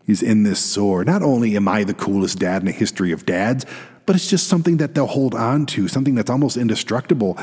He's 0.05 0.21
in 0.21 0.43
this 0.43 0.59
sword. 0.59 1.07
Not 1.07 1.23
only 1.23 1.55
am 1.55 1.67
I 1.67 1.83
the 1.83 1.93
coolest 1.93 2.39
dad 2.39 2.61
in 2.61 2.65
the 2.65 2.71
history 2.71 3.11
of 3.11 3.25
dads, 3.25 3.65
but 4.05 4.15
it's 4.15 4.29
just 4.29 4.47
something 4.47 4.77
that 4.77 4.95
they'll 4.95 5.07
hold 5.07 5.35
on 5.35 5.65
to, 5.67 5.87
something 5.87 6.15
that's 6.15 6.29
almost 6.29 6.57
indestructible. 6.57 7.37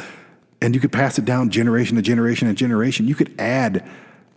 And 0.60 0.74
you 0.74 0.80
could 0.80 0.92
pass 0.92 1.18
it 1.18 1.24
down 1.24 1.50
generation 1.50 1.96
to 1.96 2.02
generation 2.02 2.48
to 2.48 2.54
generation. 2.54 3.06
You 3.06 3.14
could 3.14 3.34
add 3.40 3.88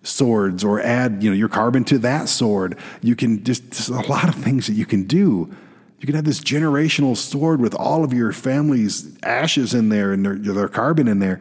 swords 0.03 0.63
or 0.63 0.81
add, 0.81 1.21
you 1.21 1.29
know, 1.29 1.35
your 1.35 1.49
carbon 1.49 1.83
to 1.85 1.97
that 1.99 2.27
sword. 2.27 2.77
You 3.01 3.15
can 3.15 3.43
just, 3.43 3.89
a 3.89 4.01
lot 4.01 4.27
of 4.27 4.35
things 4.35 4.67
that 4.67 4.73
you 4.73 4.85
can 4.85 5.03
do. 5.03 5.53
You 5.99 6.07
can 6.07 6.15
have 6.15 6.25
this 6.25 6.39
generational 6.39 7.15
sword 7.15 7.61
with 7.61 7.75
all 7.75 8.03
of 8.03 8.11
your 8.11 8.31
family's 8.31 9.15
ashes 9.21 9.73
in 9.73 9.89
there 9.89 10.11
and 10.11 10.25
their, 10.25 10.35
their 10.35 10.67
carbon 10.67 11.07
in 11.07 11.19
there. 11.19 11.39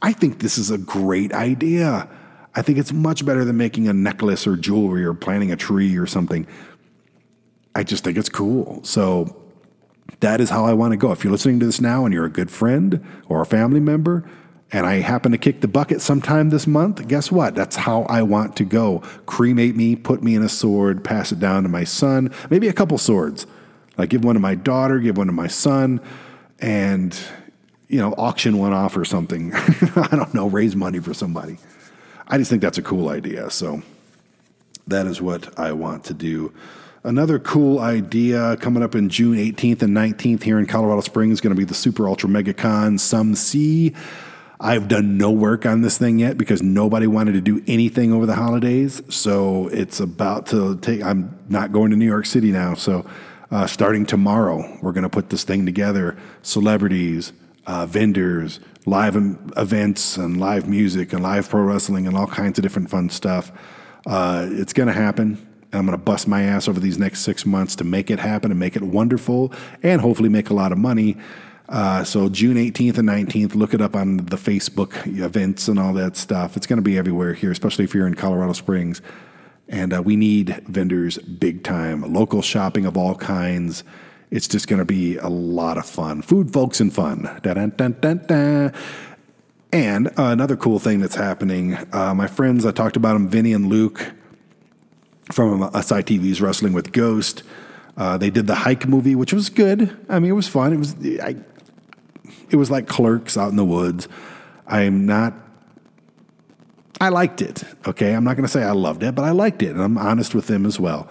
I 0.00 0.12
think 0.12 0.38
this 0.38 0.56
is 0.56 0.70
a 0.70 0.78
great 0.78 1.32
idea. 1.32 2.08
I 2.54 2.62
think 2.62 2.78
it's 2.78 2.92
much 2.92 3.26
better 3.26 3.44
than 3.44 3.58
making 3.58 3.88
a 3.88 3.92
necklace 3.92 4.46
or 4.46 4.56
jewelry 4.56 5.04
or 5.04 5.12
planting 5.12 5.52
a 5.52 5.56
tree 5.56 5.98
or 5.98 6.06
something. 6.06 6.46
I 7.74 7.82
just 7.82 8.02
think 8.04 8.16
it's 8.16 8.30
cool. 8.30 8.82
So 8.82 9.36
that 10.20 10.40
is 10.40 10.48
how 10.48 10.64
I 10.64 10.72
want 10.72 10.92
to 10.92 10.96
go. 10.96 11.12
If 11.12 11.22
you're 11.22 11.32
listening 11.32 11.60
to 11.60 11.66
this 11.66 11.80
now 11.80 12.06
and 12.06 12.14
you're 12.14 12.24
a 12.24 12.30
good 12.30 12.50
friend 12.50 13.04
or 13.28 13.42
a 13.42 13.46
family 13.46 13.80
member, 13.80 14.26
and 14.72 14.84
I 14.84 14.96
happen 14.96 15.32
to 15.32 15.38
kick 15.38 15.60
the 15.60 15.68
bucket 15.68 16.00
sometime 16.00 16.50
this 16.50 16.66
month, 16.66 17.06
guess 17.06 17.30
what? 17.30 17.54
That's 17.54 17.76
how 17.76 18.02
I 18.02 18.22
want 18.22 18.56
to 18.56 18.64
go. 18.64 18.98
Cremate 19.26 19.76
me, 19.76 19.94
put 19.94 20.22
me 20.22 20.34
in 20.34 20.42
a 20.42 20.48
sword, 20.48 21.04
pass 21.04 21.30
it 21.30 21.38
down 21.38 21.62
to 21.62 21.68
my 21.68 21.84
son, 21.84 22.32
maybe 22.50 22.68
a 22.68 22.72
couple 22.72 22.98
swords. 22.98 23.46
Like 23.96 24.10
give 24.10 24.24
one 24.24 24.34
to 24.34 24.40
my 24.40 24.54
daughter, 24.54 24.98
give 24.98 25.16
one 25.16 25.28
to 25.28 25.32
my 25.32 25.46
son, 25.46 26.00
and 26.58 27.16
you 27.88 27.98
know, 27.98 28.12
auction 28.18 28.58
one 28.58 28.72
off 28.72 28.96
or 28.96 29.04
something. 29.04 29.52
I 29.54 30.08
don't 30.16 30.34
know, 30.34 30.48
raise 30.48 30.74
money 30.74 30.98
for 30.98 31.14
somebody. 31.14 31.58
I 32.26 32.38
just 32.38 32.50
think 32.50 32.60
that's 32.60 32.78
a 32.78 32.82
cool 32.82 33.08
idea. 33.08 33.50
So 33.50 33.82
that 34.88 35.06
is 35.06 35.22
what 35.22 35.56
I 35.58 35.72
want 35.72 36.04
to 36.06 36.14
do. 36.14 36.52
Another 37.04 37.38
cool 37.38 37.78
idea 37.78 38.56
coming 38.56 38.82
up 38.82 38.96
in 38.96 39.08
June 39.08 39.36
18th 39.36 39.82
and 39.82 39.96
19th 39.96 40.42
here 40.42 40.58
in 40.58 40.66
Colorado 40.66 41.02
Springs 41.02 41.34
is 41.34 41.40
going 41.40 41.54
to 41.54 41.58
be 41.58 41.64
the 41.64 41.74
Super 41.74 42.08
Ultra 42.08 42.28
Mega 42.28 42.52
Con 42.52 42.98
Some 42.98 43.36
See. 43.36 43.94
I've 44.58 44.88
done 44.88 45.18
no 45.18 45.30
work 45.30 45.66
on 45.66 45.82
this 45.82 45.98
thing 45.98 46.18
yet 46.18 46.38
because 46.38 46.62
nobody 46.62 47.06
wanted 47.06 47.32
to 47.32 47.40
do 47.40 47.62
anything 47.66 48.12
over 48.12 48.24
the 48.24 48.34
holidays. 48.34 49.02
So 49.10 49.68
it's 49.68 50.00
about 50.00 50.46
to 50.46 50.76
take, 50.78 51.02
I'm 51.02 51.38
not 51.48 51.72
going 51.72 51.90
to 51.90 51.96
New 51.96 52.06
York 52.06 52.26
City 52.26 52.52
now. 52.52 52.74
So 52.74 53.04
uh, 53.50 53.66
starting 53.66 54.06
tomorrow, 54.06 54.78
we're 54.82 54.92
going 54.92 55.04
to 55.04 55.10
put 55.10 55.30
this 55.30 55.44
thing 55.44 55.66
together. 55.66 56.16
Celebrities, 56.42 57.32
uh, 57.66 57.86
vendors, 57.86 58.60
live 58.86 59.16
events, 59.56 60.16
and 60.16 60.40
live 60.40 60.68
music, 60.68 61.12
and 61.12 61.22
live 61.22 61.48
pro 61.48 61.62
wrestling, 61.62 62.06
and 62.06 62.16
all 62.16 62.26
kinds 62.26 62.58
of 62.58 62.62
different 62.62 62.90
fun 62.90 63.10
stuff. 63.10 63.52
Uh, 64.06 64.48
it's 64.50 64.72
going 64.72 64.86
to 64.86 64.92
happen. 64.92 65.46
I'm 65.72 65.84
going 65.84 65.98
to 65.98 66.02
bust 66.02 66.26
my 66.26 66.42
ass 66.42 66.68
over 66.68 66.80
these 66.80 66.98
next 66.98 67.20
six 67.20 67.44
months 67.44 67.76
to 67.76 67.84
make 67.84 68.10
it 68.10 68.18
happen 68.18 68.50
and 68.50 68.58
make 68.58 68.76
it 68.76 68.82
wonderful 68.82 69.52
and 69.82 70.00
hopefully 70.00 70.28
make 70.28 70.48
a 70.48 70.54
lot 70.54 70.72
of 70.72 70.78
money. 70.78 71.16
Uh, 71.68 72.04
so 72.04 72.28
June 72.28 72.56
18th 72.56 72.98
and 72.98 73.08
19th, 73.08 73.54
look 73.54 73.74
it 73.74 73.80
up 73.80 73.96
on 73.96 74.18
the 74.18 74.36
Facebook 74.36 75.06
events 75.06 75.68
and 75.68 75.78
all 75.78 75.92
that 75.94 76.16
stuff. 76.16 76.56
It's 76.56 76.66
going 76.66 76.76
to 76.76 76.82
be 76.82 76.96
everywhere 76.96 77.34
here, 77.34 77.50
especially 77.50 77.84
if 77.84 77.94
you're 77.94 78.06
in 78.06 78.14
Colorado 78.14 78.52
Springs. 78.52 79.02
And 79.68 79.92
uh, 79.92 80.02
we 80.02 80.14
need 80.14 80.62
vendors 80.68 81.18
big 81.18 81.64
time, 81.64 82.12
local 82.12 82.40
shopping 82.40 82.86
of 82.86 82.96
all 82.96 83.16
kinds. 83.16 83.82
It's 84.30 84.46
just 84.46 84.68
going 84.68 84.78
to 84.78 84.84
be 84.84 85.16
a 85.16 85.28
lot 85.28 85.76
of 85.76 85.86
fun. 85.86 86.22
Food, 86.22 86.52
folks, 86.52 86.80
and 86.80 86.92
fun. 86.92 87.22
Da-dun-dun-dun-dun. 87.42 88.72
And 89.72 90.08
uh, 90.08 90.12
another 90.16 90.56
cool 90.56 90.78
thing 90.78 91.00
that's 91.00 91.16
happening, 91.16 91.76
uh, 91.92 92.14
my 92.14 92.28
friends, 92.28 92.64
I 92.64 92.70
talked 92.70 92.96
about 92.96 93.14
them, 93.14 93.28
Vinny 93.28 93.52
and 93.52 93.66
Luke 93.66 94.12
from 95.32 95.62
ASY 95.62 96.02
TV's 96.02 96.40
Wrestling 96.40 96.72
with 96.72 96.92
Ghost. 96.92 97.42
Uh, 97.96 98.16
they 98.16 98.30
did 98.30 98.46
the 98.46 98.54
hike 98.54 98.86
movie, 98.86 99.14
which 99.14 99.32
was 99.32 99.48
good. 99.48 99.96
I 100.08 100.20
mean, 100.20 100.30
it 100.30 100.34
was 100.34 100.48
fun. 100.48 100.72
It 100.72 100.76
was 100.76 100.94
I, 101.20 101.36
it 102.50 102.56
was 102.56 102.70
like 102.70 102.86
Clerks 102.86 103.36
out 103.36 103.50
in 103.50 103.56
the 103.56 103.64
woods. 103.64 104.08
I'm 104.66 105.06
not. 105.06 105.34
I 107.00 107.10
liked 107.10 107.42
it. 107.42 107.62
Okay, 107.86 108.14
I'm 108.14 108.24
not 108.24 108.36
going 108.36 108.46
to 108.46 108.52
say 108.52 108.62
I 108.62 108.72
loved 108.72 109.02
it, 109.02 109.14
but 109.14 109.24
I 109.24 109.30
liked 109.30 109.62
it, 109.62 109.70
and 109.70 109.82
I'm 109.82 109.98
honest 109.98 110.34
with 110.34 110.46
them 110.46 110.64
as 110.64 110.80
well. 110.80 111.08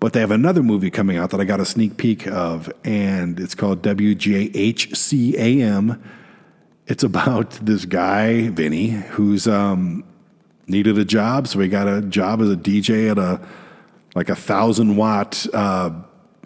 But 0.00 0.14
they 0.14 0.20
have 0.20 0.30
another 0.30 0.62
movie 0.62 0.90
coming 0.90 1.18
out 1.18 1.28
that 1.30 1.40
I 1.40 1.44
got 1.44 1.60
a 1.60 1.66
sneak 1.66 1.98
peek 1.98 2.26
of, 2.26 2.72
and 2.84 3.38
it's 3.38 3.54
called 3.54 3.82
WJHCAM. 3.82 4.50
It's 6.86 7.04
about 7.04 7.50
this 7.62 7.84
guy, 7.84 8.48
Vinny, 8.48 8.88
who's 8.88 9.46
um, 9.46 10.04
needed 10.66 10.96
a 10.98 11.04
job, 11.04 11.48
so 11.48 11.60
he 11.60 11.68
got 11.68 11.86
a 11.86 12.00
job 12.00 12.40
as 12.40 12.50
a 12.50 12.56
DJ 12.56 13.10
at 13.10 13.18
a 13.18 13.40
like 14.14 14.30
a 14.30 14.34
thousand 14.34 14.96
watt 14.96 15.46
uh, 15.52 15.90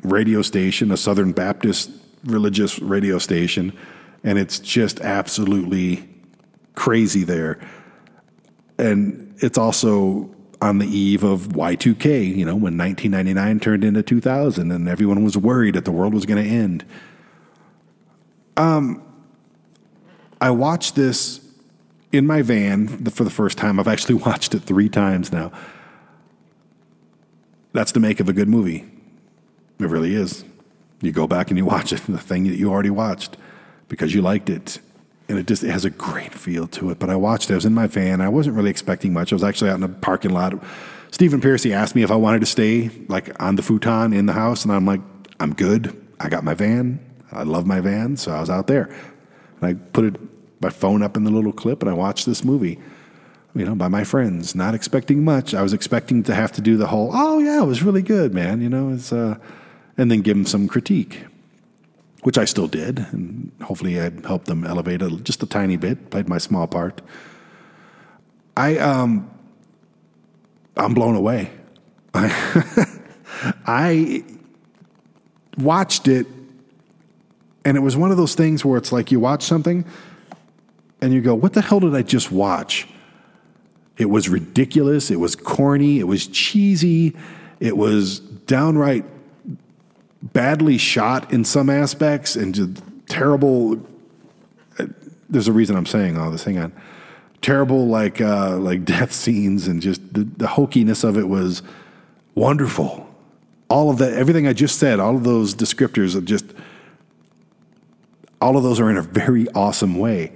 radio 0.03 0.43
station, 0.43 0.91
a 0.91 0.97
Southern 0.97 1.33
Baptist 1.33 1.91
religious 2.25 2.79
radio 2.81 3.19
station, 3.19 3.73
and 4.25 4.39
it's 4.39 4.59
just 4.59 5.01
absolutely 5.03 6.09
crazy 6.75 7.23
there. 7.23 7.61
And 8.79 9.35
it's 9.39 9.59
also 9.59 10.35
on 10.61 10.79
the 10.79 10.87
eve 10.87 11.23
of 11.23 11.49
Y2K, 11.49 12.35
you 12.35 12.45
know, 12.45 12.55
when 12.55 12.77
1999 12.79 13.61
turned 13.61 13.85
into 13.85 14.03
2000 14.03 14.73
and 14.73 14.89
everyone 14.89 15.23
was 15.23 15.37
worried 15.37 15.75
that 15.75 15.85
the 15.85 15.93
world 15.93 16.15
was 16.15 16.25
going 16.25 16.43
to 16.43 16.51
end. 16.51 16.85
Um, 18.57 19.03
I 20.41 20.51
watched 20.51 20.95
this 20.95 21.41
in 22.13 22.27
my 22.27 22.41
van 22.41 22.89
for 23.07 23.25
the 23.25 23.31
first 23.31 23.59
time. 23.59 23.79
I've 23.79 23.89
actually 23.89 24.15
watched 24.27 24.55
it 24.55 24.61
three 24.61 24.89
times 24.89 25.31
now. 25.31 25.53
That's 27.73 27.93
the 27.93 28.01
make 28.01 28.21
of 28.21 28.29
a 28.29 28.33
good 28.33 28.49
movie. 28.49 28.87
It 29.81 29.87
really 29.87 30.15
is. 30.15 30.45
You 31.03 31.13
go 31.13 31.27
back 31.27 31.51
and 31.51 31.59
you 31.59 31.67
watch 31.67 31.93
it, 31.93 32.01
the 32.07 32.17
thing 32.17 32.45
that 32.45 32.57
you 32.57 32.71
already 32.71 32.91
watched, 32.91 33.37
because 33.89 34.15
you 34.15 34.23
liked 34.23 34.48
it. 34.48 34.81
And 35.28 35.39
it 35.39 35.47
just 35.47 35.65
it 35.65 35.70
has 35.70 35.85
a 35.85 35.90
great 35.90 36.35
feel 36.35 36.66
to 36.69 36.90
it. 36.90 36.98
But 36.98 37.09
I 37.09 37.16
watched 37.16 37.51
it. 37.51 37.55
I 37.55 37.56
was 37.56 37.65
in 37.65 37.73
my 37.73 37.86
van. 37.86 38.20
I 38.20 38.28
wasn't 38.28 38.56
really 38.56 38.70
expecting 38.70 39.12
much. 39.12 39.32
I 39.32 39.36
was 39.36 39.44
actually 39.44 39.70
out 39.70 39.77
in 39.77 39.81
the 39.81 39.89
parking 39.89 40.32
lot. 40.32 40.62
Stephen 41.11 41.40
Pearcy 41.40 41.73
asked 41.73 41.94
me 41.94 42.02
if 42.02 42.11
I 42.11 42.16
wanted 42.16 42.40
to 42.40 42.47
stay 42.47 42.90
like 43.09 43.40
on 43.43 43.56
the 43.56 43.62
futon 43.62 44.12
in 44.12 44.27
the 44.27 44.32
house, 44.35 44.65
and 44.65 44.73
I'm 44.73 44.85
like, 44.85 45.01
I'm 45.40 45.55
good. 45.55 45.98
I 46.20 46.28
got 46.28 46.44
my 46.44 46.55
van. 46.55 47.01
I 47.32 47.44
love 47.44 47.66
my 47.66 47.81
van, 47.81 48.16
so 48.16 48.32
I 48.32 48.40
was 48.40 48.51
out 48.51 48.66
there. 48.66 48.94
And 49.61 49.65
I 49.65 49.74
put 49.74 50.05
it 50.05 50.16
my 50.65 50.70
phone 50.70 51.02
up 51.02 51.16
in 51.16 51.24
the 51.24 51.31
little 51.31 51.52
clip 51.52 51.82
and 51.82 51.90
I 51.90 51.94
watched 51.94 52.27
this 52.27 52.43
movie, 52.43 52.78
you 53.55 53.65
know, 53.65 53.74
by 53.74 53.89
my 53.89 54.02
friends, 54.02 54.55
not 54.55 54.74
expecting 54.74 55.23
much. 55.23 55.55
I 55.55 55.62
was 55.62 55.73
expecting 55.73 56.23
to 56.24 56.35
have 56.35 56.51
to 56.52 56.61
do 56.61 56.77
the 56.77 56.86
whole, 56.86 57.11
oh, 57.12 57.39
yeah, 57.39 57.62
it 57.62 57.66
was 57.66 57.82
really 57.82 58.02
good, 58.02 58.35
man, 58.35 58.61
you 58.61 58.69
know, 58.69 58.89
it's, 58.90 59.12
uh, 59.12 59.36
and 59.97 60.11
then 60.11 60.23
give 60.23 60.36
them 60.36 60.47
some 60.47 60.66
critique, 60.66 61.24
which 62.25 62.37
I 62.39 62.47
still 62.47 62.67
did. 62.67 62.99
And 63.13 63.53
hopefully 63.63 64.01
I 64.01 64.11
helped 64.27 64.47
them 64.47 64.65
elevate 64.65 65.01
just 65.23 65.43
a 65.43 65.47
tiny 65.47 65.77
bit, 65.77 66.11
played 66.11 66.29
my 66.29 66.39
small 66.39 66.67
part. 66.67 67.03
I, 68.57 68.79
um, 68.79 69.31
I'm 70.77 70.95
blown 70.95 71.17
away. 71.17 71.51
I 73.67 74.25
watched 75.59 76.09
it 76.09 76.27
and 77.65 77.77
it 77.77 77.81
was 77.81 77.97
one 77.97 78.11
of 78.11 78.17
those 78.17 78.35
things 78.35 78.65
where 78.65 78.79
it's 78.79 78.91
like 78.93 79.11
you 79.11 79.21
watch 79.21 79.43
something 79.43 79.85
and 81.03 81.13
you 81.13 81.21
go, 81.21 81.35
what 81.35 81.53
the 81.53 81.61
hell 81.61 81.81
did 81.81 81.95
I 81.95 82.03
just 82.03 82.33
watch? 82.33 82.87
It 83.99 84.07
was 84.07 84.29
ridiculous. 84.29 85.11
It 85.11 85.21
was 85.21 85.37
corny. 85.37 85.99
It 85.99 86.05
was 86.05 86.27
cheesy. 86.27 87.17
It 87.61 87.77
was 87.77 88.21
downright 88.21 89.05
badly 90.33 90.79
shot 90.79 91.33
in 91.33 91.45
some 91.45 91.71
aspects 91.71 92.37
and 92.37 92.55
just 92.55 92.83
terrible. 93.07 93.81
There's 95.29 95.49
a 95.49 95.53
reason 95.53 95.77
I'm 95.77 95.87
saying 95.87 96.19
all 96.19 96.31
this. 96.31 96.45
Hang 96.45 96.59
on. 96.59 96.73
Terrible, 97.41 97.87
like 97.87 98.21
uh, 98.21 98.57
like 98.57 98.85
death 98.97 99.13
scenes 99.13 99.67
and 99.67 99.83
just 99.83 100.15
the, 100.15 100.25
the 100.25 100.47
hokiness 100.47 101.05
of 101.05 101.17
it 101.17 101.29
was 101.29 101.63
wonderful. 102.35 103.09
All 103.69 103.91
of 103.91 103.99
that, 103.99 104.13
everything 104.13 104.47
I 104.47 104.53
just 104.53 104.79
said, 104.79 105.01
all 105.01 105.17
of 105.17 105.25
those 105.25 105.55
descriptors 105.55 106.15
of 106.15 106.25
just, 106.25 106.45
all 108.41 108.57
of 108.57 108.63
those 108.63 108.79
are 108.79 108.91
in 108.91 108.97
a 108.97 109.03
very 109.03 109.49
awesome 109.51 109.97
way 109.97 110.33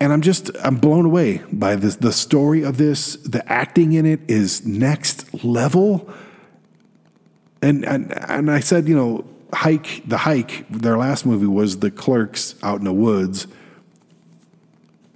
and 0.00 0.12
I'm 0.12 0.22
just 0.22 0.50
I'm 0.64 0.76
blown 0.76 1.04
away 1.04 1.42
by 1.52 1.76
this 1.76 1.96
the 1.96 2.12
story 2.12 2.62
of 2.62 2.78
this. 2.78 3.16
The 3.16 3.46
acting 3.52 3.92
in 3.92 4.06
it 4.06 4.20
is 4.28 4.64
next 4.66 5.44
level. 5.44 6.10
And 7.62 7.84
and 7.84 8.12
and 8.30 8.50
I 8.50 8.60
said, 8.60 8.88
you 8.88 8.96
know, 8.96 9.24
hike 9.52 10.02
the 10.06 10.18
hike. 10.18 10.66
Their 10.70 10.96
last 10.96 11.26
movie 11.26 11.46
was 11.46 11.80
the 11.80 11.90
Clerks 11.90 12.54
out 12.62 12.78
in 12.78 12.84
the 12.84 12.92
woods. 12.92 13.46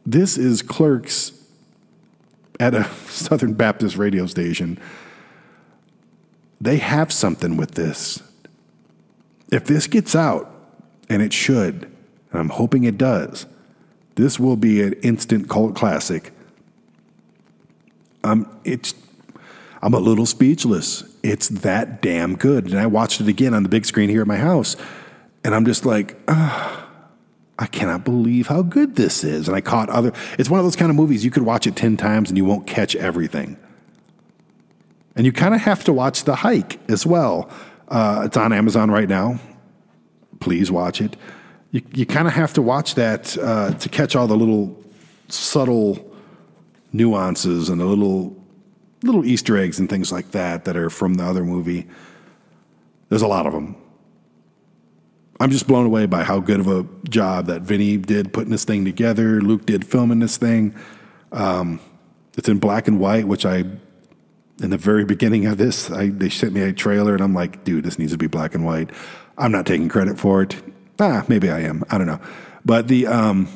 This 0.07 0.37
is 0.37 0.61
Clerks 0.63 1.33
at 2.61 2.75
a 2.75 2.85
Southern 3.09 3.55
Baptist 3.55 3.97
radio 3.97 4.27
station. 4.27 4.79
They 6.61 6.77
have 6.79 7.13
something 7.13 7.57
with 7.57 7.73
this. 7.73 8.23
If 9.51 9.65
this 9.65 9.87
gets 9.87 10.15
out, 10.15 10.51
and 11.09 11.23
it 11.23 11.33
should, 11.33 11.85
and 12.33 12.41
I'm 12.41 12.49
hoping 12.49 12.85
it 12.85 12.99
does 12.99 13.47
This 14.17 14.39
will 14.39 14.57
be 14.57 14.83
an 14.83 14.95
instant 14.95 15.49
cult 15.49 15.75
classic. 15.75 16.33
Um, 18.23 18.59
it's 18.65 18.95
I'm 19.83 19.95
a 19.95 19.99
little 19.99 20.27
speechless. 20.27 21.05
It's 21.25 21.49
that 21.49 22.03
damn 22.03 22.37
good. 22.37 22.67
And 22.67 22.79
I 22.79 22.85
watched 22.85 23.19
it 23.23 23.29
again 23.29 23.55
on 23.55 23.63
the 23.63 23.69
big 23.71 23.87
screen 23.87 24.11
here 24.11 24.21
at 24.21 24.27
my 24.27 24.37
house, 24.37 24.77
and 25.43 25.55
I'm 25.55 25.65
just 25.65 25.87
like, 25.87 26.19
I 26.29 27.67
cannot 27.73 28.05
believe 28.05 28.49
how 28.49 28.61
good 28.61 28.97
this 28.97 29.25
is. 29.25 29.49
And 29.49 29.57
I 29.57 29.63
caught 29.63 29.89
other. 29.89 30.13
It's 30.39 30.51
one 30.51 30.61
of 30.61 30.67
those 30.67 30.77
kind 30.77 30.91
of 30.91 30.97
movies 30.97 31.25
you 31.25 31.31
could 31.31 31.45
watch 31.45 31.67
it 31.67 31.77
ten 31.77 31.97
times 31.97 32.29
and 32.29 32.37
you 32.37 32.45
won't 32.45 32.67
catch 32.67 32.95
everything. 32.95 33.57
And 35.17 35.25
you 35.25 35.33
kind 35.33 35.55
of 35.55 35.63
have 35.63 35.83
to 35.85 35.95
watch 35.95 36.25
The 36.25 36.35
Hike 36.35 36.79
as 36.91 37.07
well. 37.07 37.51
Uh, 37.89 38.25
it's 38.27 38.37
on 38.37 38.53
Amazon 38.53 38.91
right 38.91 39.09
now. 39.09 39.39
Please 40.41 40.71
watch 40.71 41.01
it. 41.01 41.17
You, 41.71 41.81
you 41.95 42.05
kind 42.05 42.29
of 42.29 42.35
have 42.35 42.53
to 42.55 42.63
watch 42.63 42.97
that 42.97 43.39
uh, 43.39 43.73
to 43.73 43.89
catch 43.89 44.15
all 44.15 44.27
the 44.27 44.37
little 44.37 44.79
subtle 45.29 46.15
nuances 46.93 47.71
and 47.71 47.81
the 47.81 47.87
little 47.87 48.44
little 49.05 49.25
Easter 49.25 49.57
eggs 49.57 49.79
and 49.79 49.89
things 49.89 50.11
like 50.11 50.33
that 50.33 50.65
that 50.65 50.77
are 50.77 50.91
from 50.91 51.15
the 51.15 51.25
other 51.25 51.45
movie. 51.45 51.87
There's 53.09 53.23
a 53.23 53.29
lot 53.29 53.47
of 53.47 53.53
them. 53.53 53.77
I'm 55.41 55.51
just 55.51 55.67
blown 55.67 55.87
away 55.87 56.07
by 56.07 56.25
how 56.25 56.41
good 56.41 56.61
of 56.61 56.69
a 56.69 56.87
job 57.09 57.47
that 57.47 57.63
Vinny 57.63 57.97
did 57.97 58.33
putting 58.33 58.51
this 58.51 58.65
thing 58.65 58.85
together. 58.85 59.41
Luke 59.41 59.67
did 59.67 59.85
filming 59.85 60.21
this 60.21 60.37
thing. 60.37 60.75
Um, 61.33 61.81
it's 62.39 62.49
in 62.49 62.59
black 62.59 62.89
and 62.89 63.01
white, 63.01 63.27
which 63.27 63.45
I, 63.45 63.59
in 64.63 64.71
the 64.71 64.79
very 64.79 65.05
beginning 65.05 65.47
of 65.47 65.59
this, 65.59 65.91
I, 65.91 66.09
they 66.09 66.29
sent 66.29 66.53
me 66.53 66.63
a 66.63 66.73
trailer 66.73 67.15
and 67.15 67.23
I'm 67.23 67.35
like, 67.35 67.65
dude, 67.65 67.85
this 67.85 67.99
needs 67.99 68.13
to 68.13 68.19
be 68.19 68.29
black 68.29 68.55
and 68.55 68.65
white. 68.65 68.91
I'm 69.37 69.51
not 69.51 69.67
taking 69.67 69.89
credit 69.89 70.19
for 70.19 70.43
it. 70.43 70.57
Ah, 71.01 71.25
maybe 71.29 71.51
I 71.51 71.61
am. 71.61 71.83
I 71.91 71.99
don't 71.99 72.07
know. 72.07 72.21
But 72.65 72.87
the 72.87 73.09
um, 73.09 73.49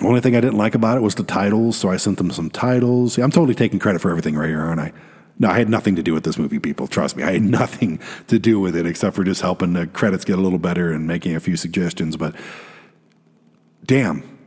only 0.00 0.20
thing 0.20 0.36
I 0.36 0.40
didn't 0.40 0.58
like 0.58 0.74
about 0.74 0.98
it 0.98 1.00
was 1.00 1.14
the 1.14 1.24
titles, 1.24 1.76
so 1.76 1.90
I 1.90 1.96
sent 1.96 2.18
them 2.18 2.30
some 2.30 2.50
titles. 2.50 3.16
I'm 3.18 3.30
totally 3.30 3.54
taking 3.54 3.78
credit 3.78 4.00
for 4.02 4.10
everything 4.10 4.36
right 4.36 4.48
here, 4.48 4.60
aren't 4.60 4.80
I? 4.80 4.92
No, 5.38 5.48
I 5.48 5.58
had 5.58 5.68
nothing 5.68 5.96
to 5.96 6.02
do 6.02 6.14
with 6.14 6.24
this 6.24 6.38
movie, 6.38 6.58
people. 6.58 6.86
Trust 6.86 7.16
me. 7.16 7.22
I 7.22 7.32
had 7.32 7.42
nothing 7.60 8.00
to 8.28 8.38
do 8.38 8.60
with 8.60 8.76
it 8.76 8.86
except 8.86 9.16
for 9.16 9.24
just 9.24 9.40
helping 9.40 9.72
the 9.72 9.86
credits 9.86 10.24
get 10.24 10.38
a 10.38 10.42
little 10.42 10.58
better 10.58 10.92
and 10.92 11.06
making 11.06 11.34
a 11.34 11.40
few 11.40 11.56
suggestions. 11.56 12.16
But 12.16 12.34
damn, 13.84 14.38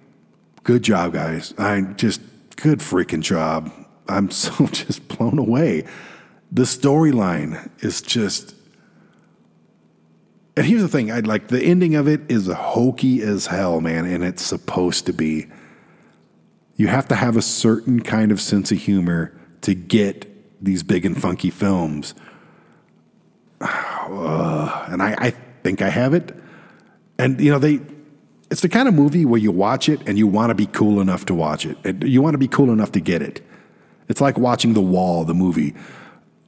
good 0.64 0.84
job, 0.84 1.14
guys. 1.14 1.54
I 1.58 1.82
just, 1.82 2.22
good 2.56 2.80
freaking 2.80 3.22
job. 3.22 3.72
I'm 4.08 4.30
so 4.32 4.68
just 4.68 5.08
blown 5.08 5.40
away. 5.40 5.86
The 6.52 6.64
storyline 6.64 7.70
is 7.84 8.02
just. 8.02 8.56
And 10.56 10.66
here's 10.66 10.82
the 10.82 10.88
thing 10.88 11.12
I 11.12 11.20
like 11.20 11.48
the 11.48 11.62
ending 11.62 11.96
of 11.96 12.08
it 12.08 12.30
is 12.30 12.48
hokey 12.48 13.22
as 13.22 13.48
hell, 13.48 13.82
man, 13.82 14.06
and 14.06 14.24
it's 14.24 14.44
supposed 14.44 15.06
to 15.06 15.14
be. 15.14 15.48
You 16.76 16.88
have 16.88 17.08
to 17.10 17.16
have 17.16 17.36
a 17.36 17.42
certain 17.42 18.02
kind 18.02 18.32
of 18.32 18.40
sense 18.40 18.72
of 18.72 18.78
humor 18.78 19.38
to 19.62 19.74
get 19.74 20.26
these 20.64 20.84
big 20.84 21.06
and 21.06 21.20
funky 21.20 21.50
films. 21.50 22.14
Uh, 24.10 24.88
and 24.90 25.04
I, 25.04 25.16
I 25.20 25.34
think 25.62 25.84
I 25.84 25.90
have 25.90 26.16
it. 26.16 26.36
And, 27.20 27.40
you 27.40 27.52
know, 27.52 27.60
they, 27.60 27.80
it's 28.50 28.62
the 28.62 28.70
kind 28.70 28.88
of 28.88 28.96
movie 28.96 29.24
where 29.24 29.40
you 29.40 29.52
watch 29.52 29.88
it 29.88 30.02
and 30.08 30.18
you 30.18 30.26
want 30.26 30.50
to 30.50 30.56
be 30.56 30.66
cool 30.66 31.00
enough 31.00 31.26
to 31.26 31.36
watch 31.36 31.64
it. 31.64 32.04
You 32.04 32.20
want 32.20 32.34
to 32.34 32.40
be 32.40 32.48
cool 32.48 32.72
enough 32.72 32.92
to 32.94 33.00
get 33.00 33.22
it. 33.22 33.46
It's 34.08 34.20
like 34.20 34.40
watching 34.40 34.74
The 34.74 34.82
Wall, 34.82 35.26
the 35.26 35.36
movie, 35.36 35.76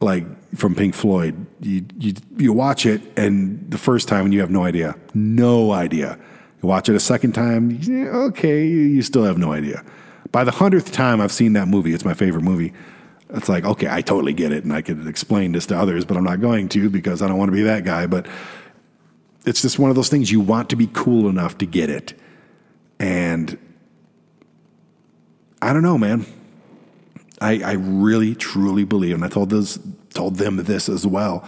like 0.02 0.26
from 0.56 0.76
Pink 0.76 0.96
Floyd. 0.96 1.46
You, 1.62 1.86
you, 1.98 2.14
you 2.38 2.54
watch 2.54 2.86
it, 2.86 3.02
and 3.18 3.70
the 3.72 3.78
first 3.78 4.08
time, 4.08 4.26
and 4.26 4.34
you 4.34 4.42
have 4.42 4.52
no 4.52 4.64
idea. 4.64 4.96
No 5.14 5.72
idea. 5.72 6.20
You 6.62 6.68
watch 6.68 6.90
it 6.90 6.96
a 6.96 7.00
second 7.00 7.34
time, 7.34 7.72
yeah, 7.82 8.10
okay, 8.28 8.68
you 8.68 9.02
still 9.02 9.24
have 9.24 9.38
no 9.38 9.52
idea. 9.52 9.84
By 10.32 10.44
the 10.44 10.52
hundredth 10.52 10.92
time 10.92 11.20
I've 11.20 11.32
seen 11.32 11.54
that 11.54 11.68
movie, 11.68 11.94
it's 11.94 12.06
my 12.06 12.14
favorite 12.14 12.44
movie. 12.44 12.74
It's 13.34 13.50
like, 13.50 13.64
okay, 13.64 13.88
I 13.90 14.02
totally 14.02 14.34
get 14.34 14.52
it, 14.52 14.64
and 14.64 14.74
I 14.74 14.82
could 14.82 15.08
explain 15.08 15.54
this 15.54 15.66
to 15.68 15.78
others, 15.78 16.06
but 16.06 16.18
I'm 16.18 16.24
not 16.24 16.42
going 16.42 16.70
to 16.70 16.90
because 16.90 17.22
I 17.22 17.28
don't 17.28 17.38
want 17.38 17.50
to 17.50 17.56
be 17.56 17.64
that 17.64 17.84
guy. 17.84 18.06
But 18.06 18.28
it's 19.46 19.62
just 19.62 19.80
one 19.80 19.90
of 19.90 19.96
those 19.96 20.10
things 20.10 20.32
you 20.32 20.40
want 20.40 20.70
to 20.72 20.76
be 20.76 20.88
cool 20.88 21.30
enough 21.30 21.58
to 21.60 21.66
get 21.66 21.90
it. 21.90 22.14
And 23.00 23.58
I 25.62 25.74
don't 25.74 25.84
know, 25.84 25.98
man. 25.98 26.26
I, 27.42 27.62
I 27.66 27.72
really 27.74 28.36
truly 28.36 28.84
believe, 28.86 29.16
and 29.16 29.26
I 29.26 29.28
told 29.28 29.50
this 29.50 29.80
told 30.14 30.36
them 30.36 30.58
this 30.58 30.88
as 30.88 31.08
well. 31.08 31.48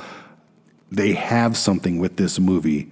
They 0.91 1.13
have 1.13 1.55
something 1.55 1.99
with 1.99 2.17
this 2.17 2.39
movie, 2.39 2.91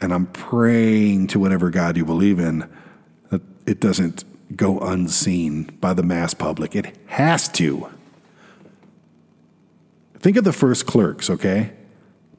and 0.00 0.12
I'm 0.12 0.26
praying 0.26 1.28
to 1.28 1.38
whatever 1.38 1.70
God 1.70 1.96
you 1.96 2.04
believe 2.04 2.38
in 2.38 2.68
that 3.30 3.42
it 3.66 3.80
doesn't 3.80 4.24
go 4.56 4.78
unseen 4.80 5.64
by 5.80 5.92
the 5.92 6.02
mass 6.02 6.34
public. 6.34 6.74
It 6.74 6.96
has 7.06 7.48
to. 7.50 7.88
Think 10.20 10.36
of 10.38 10.44
the 10.44 10.52
first 10.52 10.86
clerks, 10.86 11.28
okay? 11.28 11.72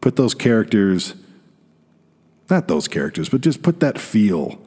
Put 0.01 0.15
those 0.15 0.33
characters, 0.33 1.13
not 2.49 2.67
those 2.67 2.87
characters, 2.87 3.29
but 3.29 3.41
just 3.41 3.61
put 3.61 3.79
that 3.81 3.99
feel 3.99 4.64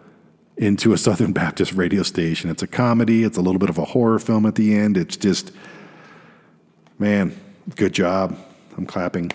into 0.59 0.93
a 0.93 0.99
Southern 0.99 1.33
Baptist 1.43 1.73
radio 1.73 2.03
station. 2.03 2.51
It's 2.51 2.63
a 2.63 2.67
comedy, 2.67 3.25
it's 3.25 3.39
a 3.39 3.41
little 3.41 3.59
bit 3.59 3.71
of 3.71 3.79
a 3.79 3.85
horror 3.85 4.19
film 4.19 4.45
at 4.45 4.57
the 4.57 4.77
end. 4.77 4.97
It's 4.97 5.17
just, 5.17 5.53
man, 6.99 7.39
good 7.77 7.95
job. 7.95 8.37
I'm 8.77 8.87
clapping. 8.87 9.33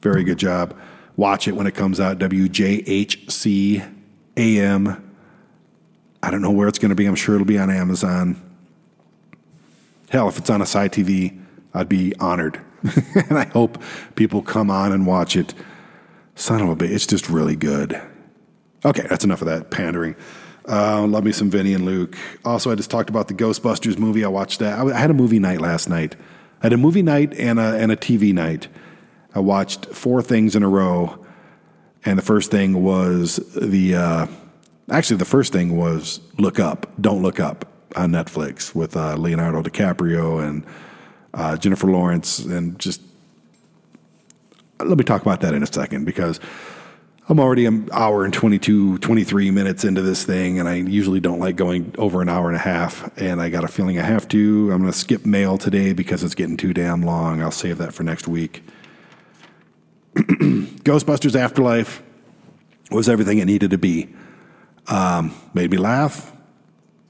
Very 0.00 0.24
good 0.24 0.38
job. 0.38 0.76
Watch 1.16 1.48
it 1.48 1.52
when 1.52 1.66
it 1.66 1.74
comes 1.74 2.00
out. 2.00 2.18
WJHC 2.18 3.92
AM. 4.36 5.12
I 6.22 6.30
don't 6.30 6.42
know 6.42 6.50
where 6.50 6.68
it's 6.68 6.78
going 6.78 6.88
to 6.88 6.94
be. 6.94 7.06
I'm 7.06 7.14
sure 7.14 7.34
it'll 7.34 7.46
be 7.46 7.58
on 7.58 7.70
Amazon. 7.70 8.40
Hell, 10.10 10.28
if 10.28 10.38
it's 10.38 10.50
on 10.50 10.62
ASY 10.62 10.88
TV, 10.88 11.40
I'd 11.74 11.88
be 11.88 12.14
honored. 12.18 12.60
and 13.28 13.38
I 13.38 13.44
hope 13.46 13.82
people 14.14 14.42
come 14.42 14.70
on 14.70 14.92
and 14.92 15.06
watch 15.06 15.36
it. 15.36 15.54
Son 16.34 16.60
of 16.60 16.68
a 16.68 16.76
bitch, 16.76 16.90
it's 16.90 17.06
just 17.06 17.28
really 17.28 17.56
good. 17.56 18.00
Okay, 18.84 19.06
that's 19.08 19.24
enough 19.24 19.40
of 19.40 19.46
that 19.46 19.70
pandering. 19.70 20.14
Uh, 20.68 21.06
love 21.06 21.24
me 21.24 21.32
some 21.32 21.50
Vinny 21.50 21.74
and 21.74 21.84
Luke. 21.84 22.16
Also, 22.44 22.70
I 22.70 22.74
just 22.74 22.90
talked 22.90 23.10
about 23.10 23.28
the 23.28 23.34
Ghostbusters 23.34 23.98
movie. 23.98 24.24
I 24.24 24.28
watched 24.28 24.60
that. 24.60 24.78
I, 24.78 24.98
had 24.98 25.10
a 25.10 25.14
movie 25.14 25.38
night 25.38 25.60
last 25.60 25.88
night. 25.88 26.16
I 26.60 26.66
had 26.66 26.72
a 26.72 26.78
movie 26.78 27.02
night 27.02 27.34
and 27.34 27.58
a, 27.58 27.76
and 27.76 27.92
a 27.92 27.96
TV 27.96 28.32
night. 28.32 28.68
I 29.34 29.40
watched 29.40 29.86
four 29.86 30.22
things 30.22 30.56
in 30.56 30.62
a 30.62 30.68
row. 30.68 31.24
And 32.04 32.18
the 32.18 32.22
first 32.22 32.50
thing 32.50 32.82
was 32.82 33.36
the, 33.54 33.94
uh, 33.94 34.26
actually, 34.90 35.16
the 35.16 35.24
first 35.24 35.52
thing 35.52 35.76
was 35.76 36.20
Look 36.38 36.58
Up, 36.58 36.92
Don't 37.00 37.22
Look 37.22 37.40
Up 37.40 37.66
on 37.96 38.10
Netflix 38.10 38.74
with 38.74 38.96
uh, 38.96 39.16
Leonardo 39.16 39.62
DiCaprio 39.62 40.46
and 40.46 40.66
uh, 41.32 41.56
Jennifer 41.56 41.86
Lawrence. 41.86 42.38
And 42.38 42.78
just, 42.78 43.00
let 44.78 44.98
me 44.98 45.04
talk 45.04 45.22
about 45.22 45.40
that 45.40 45.54
in 45.54 45.62
a 45.62 45.66
second 45.66 46.04
because 46.04 46.40
I'm 47.26 47.40
already 47.40 47.64
an 47.64 47.88
hour 47.90 48.24
and 48.24 48.34
22, 48.34 48.98
23 48.98 49.50
minutes 49.50 49.84
into 49.84 50.02
this 50.02 50.24
thing, 50.24 50.58
and 50.58 50.68
I 50.68 50.74
usually 50.74 51.20
don't 51.20 51.38
like 51.38 51.56
going 51.56 51.94
over 51.96 52.20
an 52.20 52.28
hour 52.28 52.48
and 52.48 52.56
a 52.56 52.60
half. 52.60 53.10
And 53.18 53.40
I 53.40 53.48
got 53.48 53.64
a 53.64 53.68
feeling 53.68 53.98
I 53.98 54.02
have 54.02 54.28
to. 54.28 54.70
I'm 54.70 54.80
going 54.80 54.92
to 54.92 54.98
skip 54.98 55.24
mail 55.24 55.56
today 55.56 55.94
because 55.94 56.22
it's 56.22 56.34
getting 56.34 56.58
too 56.58 56.74
damn 56.74 57.00
long. 57.00 57.40
I'll 57.40 57.50
save 57.50 57.78
that 57.78 57.94
for 57.94 58.02
next 58.02 58.28
week. 58.28 58.62
Ghostbusters 60.14 61.34
Afterlife 61.34 62.02
was 62.90 63.08
everything 63.08 63.38
it 63.38 63.46
needed 63.46 63.70
to 63.70 63.78
be. 63.78 64.14
Um, 64.86 65.34
made 65.54 65.70
me 65.70 65.78
laugh, 65.78 66.30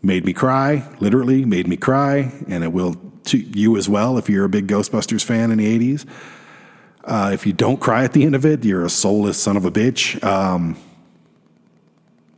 made 0.00 0.24
me 0.24 0.32
cry, 0.32 0.88
literally 1.00 1.44
made 1.44 1.66
me 1.66 1.76
cry, 1.76 2.32
and 2.46 2.62
it 2.62 2.72
will 2.72 2.94
to 3.24 3.38
you 3.38 3.76
as 3.76 3.88
well 3.88 4.16
if 4.16 4.30
you're 4.30 4.44
a 4.44 4.48
big 4.48 4.68
Ghostbusters 4.68 5.24
fan 5.24 5.50
in 5.50 5.58
the 5.58 5.96
80s. 5.96 6.06
Uh, 7.04 7.30
if 7.34 7.46
you 7.46 7.52
don't 7.52 7.80
cry 7.80 8.04
at 8.04 8.12
the 8.12 8.24
end 8.24 8.34
of 8.34 8.46
it, 8.46 8.64
you're 8.64 8.84
a 8.84 8.90
soulless 8.90 9.40
son 9.40 9.56
of 9.56 9.64
a 9.64 9.70
bitch. 9.70 10.22
Um, 10.24 10.76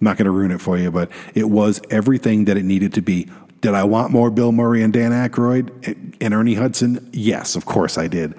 I'm 0.01 0.05
not 0.05 0.17
going 0.17 0.27
to 0.27 0.31
ruin 0.31 0.51
it 0.51 0.61
for 0.61 0.77
you, 0.77 0.91
but 0.91 1.11
it 1.35 1.49
was 1.49 1.81
everything 1.89 2.47
that 2.47 2.57
it 2.57 2.65
needed 2.65 2.93
to 2.95 3.01
be. 3.01 3.29
Did 3.61 3.75
I 3.75 3.85
want 3.85 4.13
more 4.13 4.31
Bill 4.31 4.53
Murray 4.53 4.83
and 4.83 4.93
Dan 4.93 5.13
Aykroyd 5.13 6.17
and 6.21 6.35
Ernie 6.35 6.55
Hudson? 6.55 7.09
Yes, 7.13 7.57
of 7.57 7.65
course 7.65 7.97
I 7.97 8.09
did. 8.09 8.35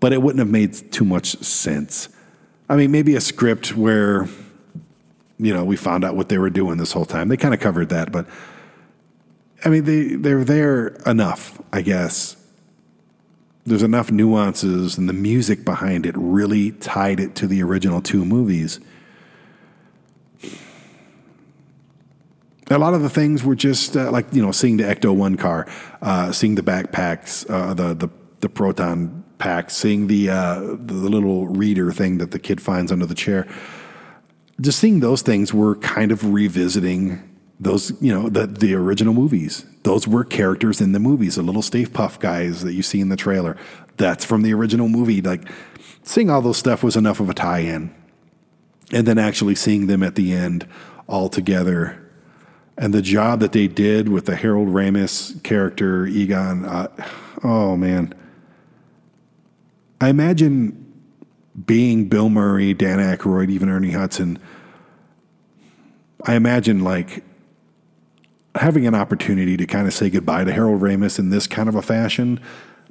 But 0.00 0.12
it 0.12 0.20
wouldn't 0.20 0.40
have 0.40 0.50
made 0.50 0.92
too 0.92 1.04
much 1.04 1.36
sense. 1.38 2.08
I 2.68 2.76
mean, 2.76 2.90
maybe 2.90 3.14
a 3.14 3.20
script 3.20 3.76
where, 3.76 4.28
you 5.38 5.54
know, 5.54 5.64
we 5.64 5.76
found 5.76 6.04
out 6.04 6.16
what 6.16 6.28
they 6.28 6.38
were 6.38 6.50
doing 6.50 6.78
this 6.78 6.92
whole 6.92 7.04
time. 7.04 7.28
They 7.28 7.36
kind 7.36 7.54
of 7.54 7.60
covered 7.60 7.88
that, 7.90 8.10
but 8.10 8.26
I 9.64 9.68
mean, 9.68 9.84
they, 9.84 10.16
they're 10.16 10.44
there 10.44 10.88
enough, 11.06 11.60
I 11.72 11.82
guess 11.82 12.41
there's 13.64 13.82
enough 13.82 14.10
nuances 14.10 14.98
and 14.98 15.08
the 15.08 15.12
music 15.12 15.64
behind 15.64 16.04
it 16.06 16.14
really 16.16 16.72
tied 16.72 17.20
it 17.20 17.34
to 17.36 17.46
the 17.46 17.62
original 17.62 18.00
two 18.00 18.24
movies. 18.24 18.80
A 22.70 22.78
lot 22.78 22.94
of 22.94 23.02
the 23.02 23.10
things 23.10 23.44
were 23.44 23.54
just 23.54 23.96
uh, 23.96 24.10
like 24.10 24.26
you 24.32 24.40
know 24.42 24.50
seeing 24.52 24.78
the 24.78 24.84
Ecto 24.84 25.14
One 25.14 25.36
car, 25.36 25.66
uh, 26.00 26.32
seeing 26.32 26.54
the 26.54 26.62
backpacks, 26.62 27.48
uh, 27.50 27.74
the 27.74 27.94
the 27.94 28.08
the 28.40 28.48
proton 28.48 29.24
pack, 29.38 29.70
seeing 29.70 30.06
the 30.06 30.30
uh, 30.30 30.60
the 30.60 30.94
little 30.94 31.48
reader 31.48 31.92
thing 31.92 32.18
that 32.18 32.30
the 32.30 32.38
kid 32.38 32.60
finds 32.62 32.90
under 32.90 33.06
the 33.06 33.14
chair. 33.14 33.46
just 34.60 34.78
seeing 34.78 35.00
those 35.00 35.22
things 35.22 35.52
were 35.52 35.76
kind 35.76 36.12
of 36.12 36.32
revisiting 36.32 37.20
those, 37.60 37.92
you 38.00 38.12
know, 38.12 38.28
the 38.28 38.46
the 38.46 38.74
original 38.74 39.12
movies. 39.12 39.66
Those 39.82 40.06
were 40.06 40.24
characters 40.24 40.80
in 40.80 40.92
the 40.92 41.00
movies, 41.00 41.34
the 41.34 41.42
little 41.42 41.62
Stay 41.62 41.84
Puft 41.84 42.20
guys 42.20 42.62
that 42.62 42.74
you 42.74 42.82
see 42.82 43.00
in 43.00 43.08
the 43.08 43.16
trailer. 43.16 43.56
That's 43.96 44.24
from 44.24 44.42
the 44.42 44.54
original 44.54 44.88
movie. 44.88 45.20
Like 45.20 45.48
seeing 46.02 46.30
all 46.30 46.40
those 46.42 46.58
stuff 46.58 46.82
was 46.82 46.96
enough 46.96 47.20
of 47.20 47.28
a 47.28 47.34
tie-in. 47.34 47.94
And 48.92 49.06
then 49.06 49.18
actually 49.18 49.54
seeing 49.54 49.86
them 49.86 50.02
at 50.02 50.14
the 50.14 50.32
end 50.32 50.66
all 51.06 51.28
together 51.28 52.02
and 52.76 52.94
the 52.94 53.02
job 53.02 53.40
that 53.40 53.52
they 53.52 53.68
did 53.68 54.08
with 54.08 54.26
the 54.26 54.36
Harold 54.36 54.68
Ramis 54.68 55.42
character 55.42 56.06
Egon, 56.06 56.64
uh, 56.64 56.88
oh 57.44 57.76
man. 57.76 58.14
I 60.00 60.08
imagine 60.08 60.78
being 61.66 62.08
Bill 62.08 62.28
Murray, 62.28 62.74
Dan 62.74 62.98
Aykroyd, 62.98 63.50
even 63.50 63.68
Ernie 63.68 63.92
Hudson. 63.92 64.38
I 66.24 66.34
imagine 66.34 66.82
like 66.82 67.22
having 68.56 68.86
an 68.86 68.94
opportunity 68.94 69.56
to 69.56 69.66
kind 69.66 69.86
of 69.86 69.94
say 69.94 70.10
goodbye 70.10 70.44
to 70.44 70.52
Harold 70.52 70.80
Ramis 70.80 71.18
in 71.18 71.30
this 71.30 71.46
kind 71.46 71.68
of 71.68 71.74
a 71.74 71.82
fashion 71.82 72.40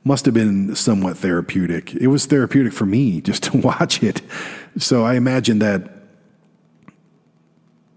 must 0.03 0.25
have 0.25 0.33
been 0.33 0.75
somewhat 0.75 1.17
therapeutic. 1.17 1.93
It 1.93 2.07
was 2.07 2.25
therapeutic 2.25 2.73
for 2.73 2.85
me 2.85 3.21
just 3.21 3.43
to 3.51 3.57
watch 3.57 4.01
it. 4.03 4.21
So 4.77 5.03
I 5.03 5.15
imagine 5.15 5.59
that 5.59 5.89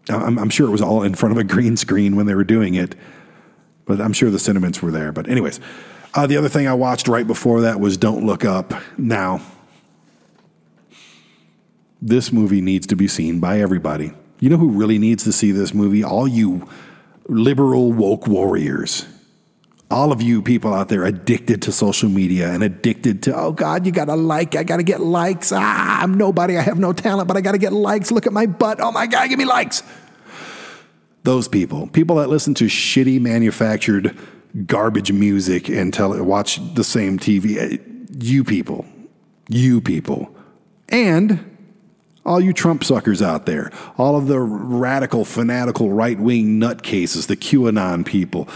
I'm, 0.09 0.39
I'm, 0.39 0.51
sure 0.51 0.69
it 0.69 0.70
was 0.70 0.82
all 0.82 1.03
in 1.03 1.15
front 1.15 1.32
of 1.32 1.39
a 1.39 1.45
green 1.45 1.77
screen 1.78 2.15
when 2.15 2.27
they 2.27 2.35
were 2.35 2.45
doing 2.45 2.74
it, 2.74 2.95
but 3.86 4.01
I'm 4.01 4.12
sure 4.12 4.31
the 4.31 4.39
sentiments 4.39 4.82
were 4.82 4.91
there. 4.91 5.12
But, 5.12 5.28
anyways, 5.28 5.61
uh, 6.12 6.27
the 6.27 6.36
other 6.36 6.51
thing 6.51 6.69
I 6.69 6.74
watched 6.74 7.09
right 7.09 7.27
before 7.27 7.62
that 7.62 7.81
was 7.81 7.97
Don't 7.97 8.27
Look 8.27 8.45
Up. 8.45 8.74
Now, 8.99 9.41
this 12.03 12.32
movie 12.32 12.61
needs 12.61 12.86
to 12.89 12.97
be 12.97 13.09
seen 13.09 13.41
by 13.41 13.61
everybody. 13.61 14.12
You 14.41 14.51
know 14.51 14.59
who 14.59 14.69
really 14.69 14.99
needs 14.99 15.24
to 15.24 15.32
see 15.32 15.53
this 15.53 15.73
movie? 15.73 16.05
All 16.05 16.28
you 16.28 16.69
liberal 17.28 17.92
woke 17.92 18.26
warriors. 18.26 19.06
All 19.90 20.12
of 20.12 20.22
you 20.22 20.42
people 20.42 20.72
out 20.74 20.88
there 20.88 21.05
addicted 21.05 21.62
to 21.62 21.72
social 21.72 22.09
media 22.09 22.51
and 22.51 22.62
addicted 22.62 23.22
to, 23.24 23.36
oh 23.36 23.52
God, 23.52 23.86
you 23.86 23.92
gotta 23.92 24.16
like, 24.16 24.56
I 24.56 24.64
gotta 24.64 24.82
get 24.82 25.01
likes. 25.01 25.52
Ah, 25.52 26.02
I'm 26.02 26.14
nobody, 26.14 26.56
I 26.56 26.62
have 26.62 26.78
no 26.78 26.92
talent, 26.92 27.28
but 27.28 27.36
I 27.36 27.40
gotta 27.40 27.59
get 27.59 27.72
likes. 27.72 28.10
Look 28.10 28.26
at 28.26 28.32
my 28.32 28.46
butt. 28.46 28.80
Oh 28.80 28.90
my 28.90 29.06
God, 29.06 29.28
give 29.28 29.38
me 29.38 29.44
likes. 29.44 29.82
Those 31.22 31.48
people, 31.48 31.86
people 31.88 32.16
that 32.16 32.28
listen 32.28 32.55
to 32.55 32.64
shitty 32.66 33.20
manufactured 33.20 34.16
garbage 34.66 35.12
music 35.12 35.68
and 35.68 35.92
tell 35.92 36.22
watch 36.22 36.60
the 36.74 36.84
same 36.84 37.18
TV. 37.18 37.56
Eh, 37.56 37.78
you 38.18 38.44
people, 38.44 38.84
you 39.48 39.80
people. 39.80 40.34
And 40.88 41.53
all 42.24 42.40
you 42.40 42.52
Trump 42.52 42.84
suckers 42.84 43.20
out 43.20 43.46
there, 43.46 43.70
all 43.98 44.16
of 44.16 44.26
the 44.26 44.40
radical, 44.40 45.24
fanatical, 45.24 45.90
right 45.92 46.18
wing 46.18 46.59
nutcases, 46.59 47.26
the 47.26 47.36
QAnon 47.36 48.06
people, 48.06 48.48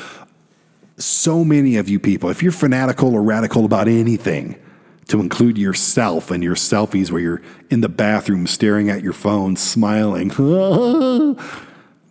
so 0.97 1.45
many 1.45 1.77
of 1.77 1.89
you 1.89 2.01
people, 2.01 2.31
if 2.31 2.43
you're 2.43 2.53
fanatical 2.53 3.15
or 3.15 3.23
radical 3.23 3.65
about 3.65 3.89
anything, 3.89 4.59
to 5.09 5.21
include 5.21 5.57
yourself 5.57 6.31
and 6.31 6.43
your 6.43 6.55
selfies 6.55 7.11
where 7.11 7.21
you're 7.21 7.43
in 7.71 7.81
the 7.81 7.89
bathroom 7.89 8.47
staring 8.47 8.91
at 8.91 9.03
your 9.03 9.13
phone, 9.13 9.57
smiling, 9.57 10.29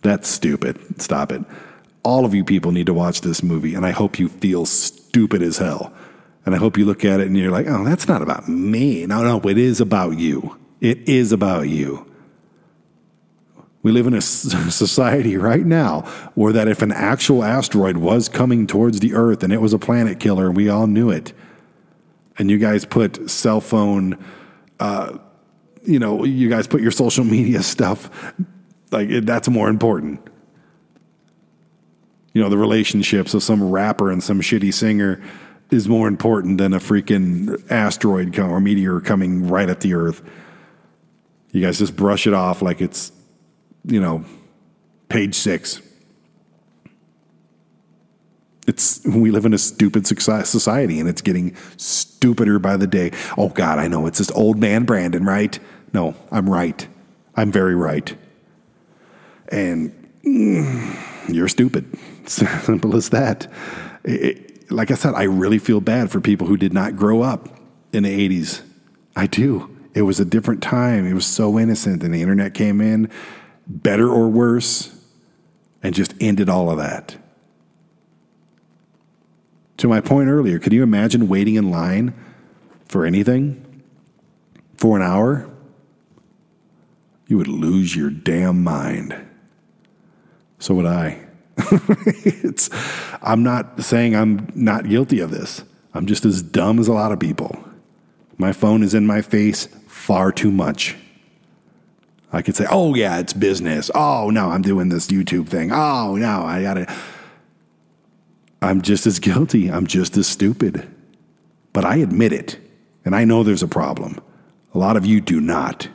that's 0.02 0.28
stupid. 0.28 1.00
Stop 1.00 1.32
it. 1.32 1.44
All 2.02 2.24
of 2.24 2.34
you 2.34 2.44
people 2.44 2.72
need 2.72 2.86
to 2.86 2.94
watch 2.94 3.20
this 3.20 3.42
movie, 3.42 3.74
and 3.74 3.84
I 3.84 3.90
hope 3.90 4.18
you 4.18 4.28
feel 4.28 4.66
stupid 4.66 5.42
as 5.42 5.58
hell. 5.58 5.92
And 6.46 6.54
I 6.54 6.58
hope 6.58 6.78
you 6.78 6.86
look 6.86 7.04
at 7.04 7.20
it 7.20 7.26
and 7.26 7.36
you're 7.36 7.50
like, 7.50 7.66
oh, 7.68 7.84
that's 7.84 8.08
not 8.08 8.22
about 8.22 8.48
me. 8.48 9.04
No, 9.04 9.22
no, 9.22 9.48
it 9.48 9.58
is 9.58 9.80
about 9.80 10.18
you. 10.18 10.58
It 10.80 11.08
is 11.08 11.32
about 11.32 11.68
you. 11.68 12.06
We 13.82 13.92
live 13.92 14.06
in 14.06 14.14
a 14.14 14.20
society 14.20 15.36
right 15.36 15.64
now 15.64 16.02
where 16.34 16.52
that 16.52 16.68
if 16.68 16.82
an 16.82 16.92
actual 16.92 17.44
asteroid 17.44 17.96
was 17.96 18.28
coming 18.28 18.66
towards 18.66 19.00
the 19.00 19.14
Earth 19.14 19.42
and 19.42 19.52
it 19.52 19.60
was 19.60 19.72
a 19.72 19.78
planet 19.78 20.20
killer, 20.20 20.48
and 20.48 20.56
we 20.56 20.68
all 20.68 20.86
knew 20.86 21.10
it, 21.10 21.32
and 22.38 22.50
you 22.50 22.58
guys 22.58 22.84
put 22.84 23.30
cell 23.30 23.60
phone, 23.60 24.22
uh, 24.80 25.18
you 25.84 25.98
know, 25.98 26.24
you 26.24 26.48
guys 26.48 26.66
put 26.66 26.80
your 26.80 26.90
social 26.90 27.24
media 27.24 27.62
stuff, 27.74 28.10
like 28.90 29.08
that's 29.24 29.48
more 29.48 29.68
important. 29.68 30.20
You 32.34 32.42
know, 32.42 32.48
the 32.48 32.58
relationships 32.58 33.34
of 33.34 33.42
some 33.42 33.70
rapper 33.70 34.10
and 34.10 34.22
some 34.22 34.40
shitty 34.40 34.72
singer 34.72 35.20
is 35.70 35.88
more 35.88 36.08
important 36.08 36.58
than 36.58 36.72
a 36.72 36.78
freaking 36.78 37.70
asteroid 37.70 38.38
or 38.38 38.60
meteor 38.60 39.00
coming 39.00 39.48
right 39.48 39.68
at 39.68 39.80
the 39.80 39.94
Earth. 39.94 40.22
You 41.58 41.66
guys 41.66 41.80
just 41.80 41.96
brush 41.96 42.28
it 42.28 42.34
off 42.34 42.62
like 42.62 42.80
it's, 42.80 43.10
you 43.84 44.00
know, 44.00 44.24
page 45.08 45.34
six. 45.34 45.82
It's 48.68 49.04
we 49.04 49.32
live 49.32 49.44
in 49.44 49.52
a 49.52 49.58
stupid 49.58 50.06
society, 50.06 51.00
and 51.00 51.08
it's 51.08 51.20
getting 51.20 51.56
stupider 51.76 52.60
by 52.60 52.76
the 52.76 52.86
day. 52.86 53.10
Oh 53.36 53.48
God, 53.48 53.80
I 53.80 53.88
know 53.88 54.06
it's 54.06 54.18
this 54.18 54.30
old 54.30 54.60
man 54.60 54.84
Brandon, 54.84 55.24
right? 55.24 55.58
No, 55.92 56.14
I'm 56.30 56.48
right. 56.48 56.86
I'm 57.34 57.50
very 57.50 57.74
right. 57.74 58.16
And 59.48 59.90
mm, 60.24 61.34
you're 61.34 61.48
stupid. 61.48 61.92
Simple 62.26 62.94
as 62.94 63.08
that. 63.08 63.50
It, 64.04 64.70
like 64.70 64.92
I 64.92 64.94
said, 64.94 65.14
I 65.14 65.24
really 65.24 65.58
feel 65.58 65.80
bad 65.80 66.12
for 66.12 66.20
people 66.20 66.46
who 66.46 66.56
did 66.56 66.72
not 66.72 66.94
grow 66.94 67.22
up 67.22 67.48
in 67.92 68.04
the 68.04 68.28
80s. 68.28 68.62
I 69.16 69.26
do. 69.26 69.74
It 69.94 70.02
was 70.02 70.20
a 70.20 70.24
different 70.24 70.62
time. 70.62 71.06
It 71.06 71.14
was 71.14 71.26
so 71.26 71.58
innocent, 71.58 72.02
and 72.02 72.14
the 72.14 72.22
internet 72.22 72.54
came 72.54 72.80
in, 72.80 73.10
better 73.66 74.08
or 74.08 74.28
worse, 74.28 74.94
and 75.82 75.94
just 75.94 76.14
ended 76.20 76.48
all 76.48 76.70
of 76.70 76.78
that. 76.78 77.16
To 79.78 79.88
my 79.88 80.00
point 80.00 80.28
earlier, 80.28 80.58
could 80.58 80.72
you 80.72 80.82
imagine 80.82 81.28
waiting 81.28 81.54
in 81.54 81.70
line 81.70 82.12
for 82.86 83.06
anything 83.06 83.82
for 84.76 84.96
an 84.96 85.02
hour? 85.02 85.48
You 87.28 87.38
would 87.38 87.48
lose 87.48 87.94
your 87.94 88.10
damn 88.10 88.64
mind. 88.64 89.14
So 90.58 90.74
would 90.74 90.86
I. 90.86 91.24
it's, 91.56 92.70
I'm 93.22 93.42
not 93.42 93.82
saying 93.82 94.16
I'm 94.16 94.50
not 94.54 94.88
guilty 94.88 95.20
of 95.20 95.30
this. 95.30 95.62
I'm 95.94 96.06
just 96.06 96.24
as 96.24 96.42
dumb 96.42 96.78
as 96.78 96.88
a 96.88 96.92
lot 96.92 97.12
of 97.12 97.20
people. 97.20 97.67
My 98.38 98.52
phone 98.52 98.82
is 98.82 98.94
in 98.94 99.04
my 99.04 99.20
face 99.20 99.66
far 99.88 100.30
too 100.30 100.52
much. 100.52 100.96
I 102.32 102.42
could 102.42 102.56
say, 102.56 102.66
oh, 102.70 102.94
yeah, 102.94 103.18
it's 103.18 103.32
business. 103.32 103.90
Oh, 103.94 104.30
no, 104.30 104.50
I'm 104.50 104.62
doing 104.62 104.90
this 104.90 105.08
YouTube 105.08 105.48
thing. 105.48 105.72
Oh, 105.72 106.14
no, 106.16 106.42
I 106.42 106.62
got 106.62 106.74
to. 106.74 106.94
I'm 108.62 108.82
just 108.82 109.06
as 109.06 109.18
guilty. 109.18 109.70
I'm 109.70 109.86
just 109.86 110.16
as 110.16 110.26
stupid. 110.26 110.88
But 111.72 111.84
I 111.84 111.96
admit 111.96 112.32
it. 112.32 112.58
And 113.04 113.14
I 113.16 113.24
know 113.24 113.42
there's 113.42 113.62
a 113.62 113.68
problem. 113.68 114.20
A 114.74 114.78
lot 114.78 114.96
of 114.96 115.06
you 115.06 115.20
do 115.20 115.40
not. 115.40 115.88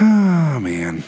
Oh, 0.00 0.60
man. 0.60 1.02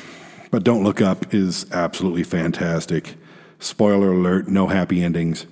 But 0.50 0.64
Don't 0.64 0.82
Look 0.82 1.00
Up 1.00 1.32
is 1.32 1.70
absolutely 1.70 2.24
fantastic. 2.24 3.14
Spoiler 3.60 4.12
alert, 4.12 4.48
no 4.48 4.66
happy 4.66 5.02
endings. 5.04 5.46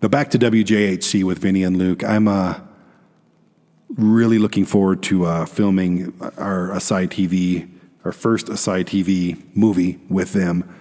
But 0.00 0.12
back 0.12 0.30
to 0.30 0.38
WJHC 0.38 1.24
with 1.24 1.38
Vinny 1.38 1.64
and 1.64 1.76
Luke. 1.76 2.04
I'm 2.04 2.28
uh, 2.28 2.60
really 3.96 4.38
looking 4.38 4.64
forward 4.64 5.02
to 5.04 5.26
uh, 5.26 5.44
filming 5.44 6.14
our 6.36 6.72
ASY 6.72 7.08
TV, 7.08 7.68
our 8.04 8.12
first 8.12 8.48
ASY 8.48 8.84
TV 8.84 9.42
movie 9.56 9.98
with 10.08 10.34
them. 10.34 10.72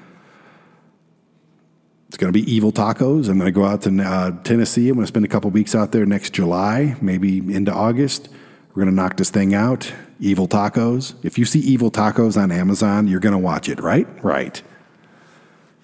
It's 2.10 2.18
going 2.18 2.32
to 2.32 2.40
be 2.40 2.50
Evil 2.52 2.72
Tacos. 2.72 3.28
I'm 3.28 3.40
going 3.40 3.52
to 3.52 3.52
go 3.52 3.66
out 3.66 3.82
to 3.82 4.04
uh, 4.04 4.32
Tennessee. 4.44 4.88
I'm 4.90 4.96
going 4.96 5.04
to 5.04 5.08
spend 5.08 5.26
a 5.26 5.30
couple 5.30 5.50
weeks 5.50 5.74
out 5.74 5.92
there 5.92 6.06
next 6.06 6.34
July, 6.34 6.96
maybe 7.02 7.40
into 7.40 7.74
August. 7.74 8.30
We're 8.70 8.84
going 8.84 8.96
to 8.96 9.02
knock 9.02 9.18
this 9.18 9.32
thing 9.32 9.56
out. 9.56 9.92
Evil 10.20 10.48
Tacos. 10.48 11.16
If 11.24 11.40
you 11.40 11.46
see 11.46 11.60
Evil 11.60 11.90
Tacos 11.90 12.40
on 12.40 12.52
Amazon, 12.52 13.08
you're 13.08 13.20
going 13.20 13.34
to 13.34 13.40
watch 13.40 13.68
it, 13.68 13.80
right? 13.80 14.08
Right. 14.24 14.62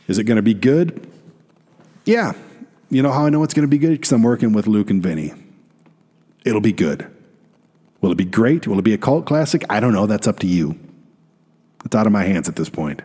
Is 0.07 0.19
it 0.19 0.25
going 0.25 0.35
to 0.35 0.43
be 0.43 0.53
good? 0.53 1.09
Yeah, 2.05 2.33
you 2.93 3.01
know 3.01 3.11
how 3.11 3.25
I 3.25 3.29
know 3.29 3.43
it's 3.43 3.53
going 3.53 3.63
to 3.63 3.67
be 3.67 3.77
good? 3.77 3.91
Because 3.91 4.11
I'm 4.11 4.23
working 4.23 4.53
with 4.53 4.67
Luke 4.67 4.89
and 4.89 5.01
Vinny. 5.01 5.33
It'll 6.45 6.61
be 6.61 6.73
good. 6.73 7.09
Will 8.01 8.11
it 8.11 8.17
be 8.17 8.25
great? 8.25 8.67
Will 8.67 8.79
it 8.79 8.83
be 8.83 8.93
a 8.93 8.97
cult 8.97 9.25
classic? 9.25 9.63
I 9.69 9.79
don't 9.79 9.93
know. 9.93 10.05
That's 10.05 10.27
up 10.27 10.39
to 10.39 10.47
you. 10.47 10.77
It's 11.85 11.95
out 11.95 12.05
of 12.05 12.13
my 12.13 12.23
hands 12.23 12.47
at 12.47 12.55
this 12.55 12.69
point. 12.69 13.01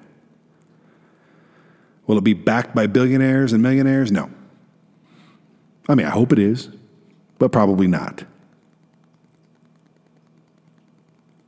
Will 2.07 2.19
it 2.19 2.25
be 2.25 2.33
backed 2.33 2.75
by 2.75 2.87
billionaires 2.87 3.53
and 3.53 3.63
millionaires? 3.63 4.11
No. 4.11 4.31
I 5.89 5.95
mean, 5.95 6.07
I 6.07 6.11
hope 6.11 6.33
it 6.33 6.39
is, 6.39 6.69
but 7.39 7.53
probably 7.53 7.87
not. 7.87 8.25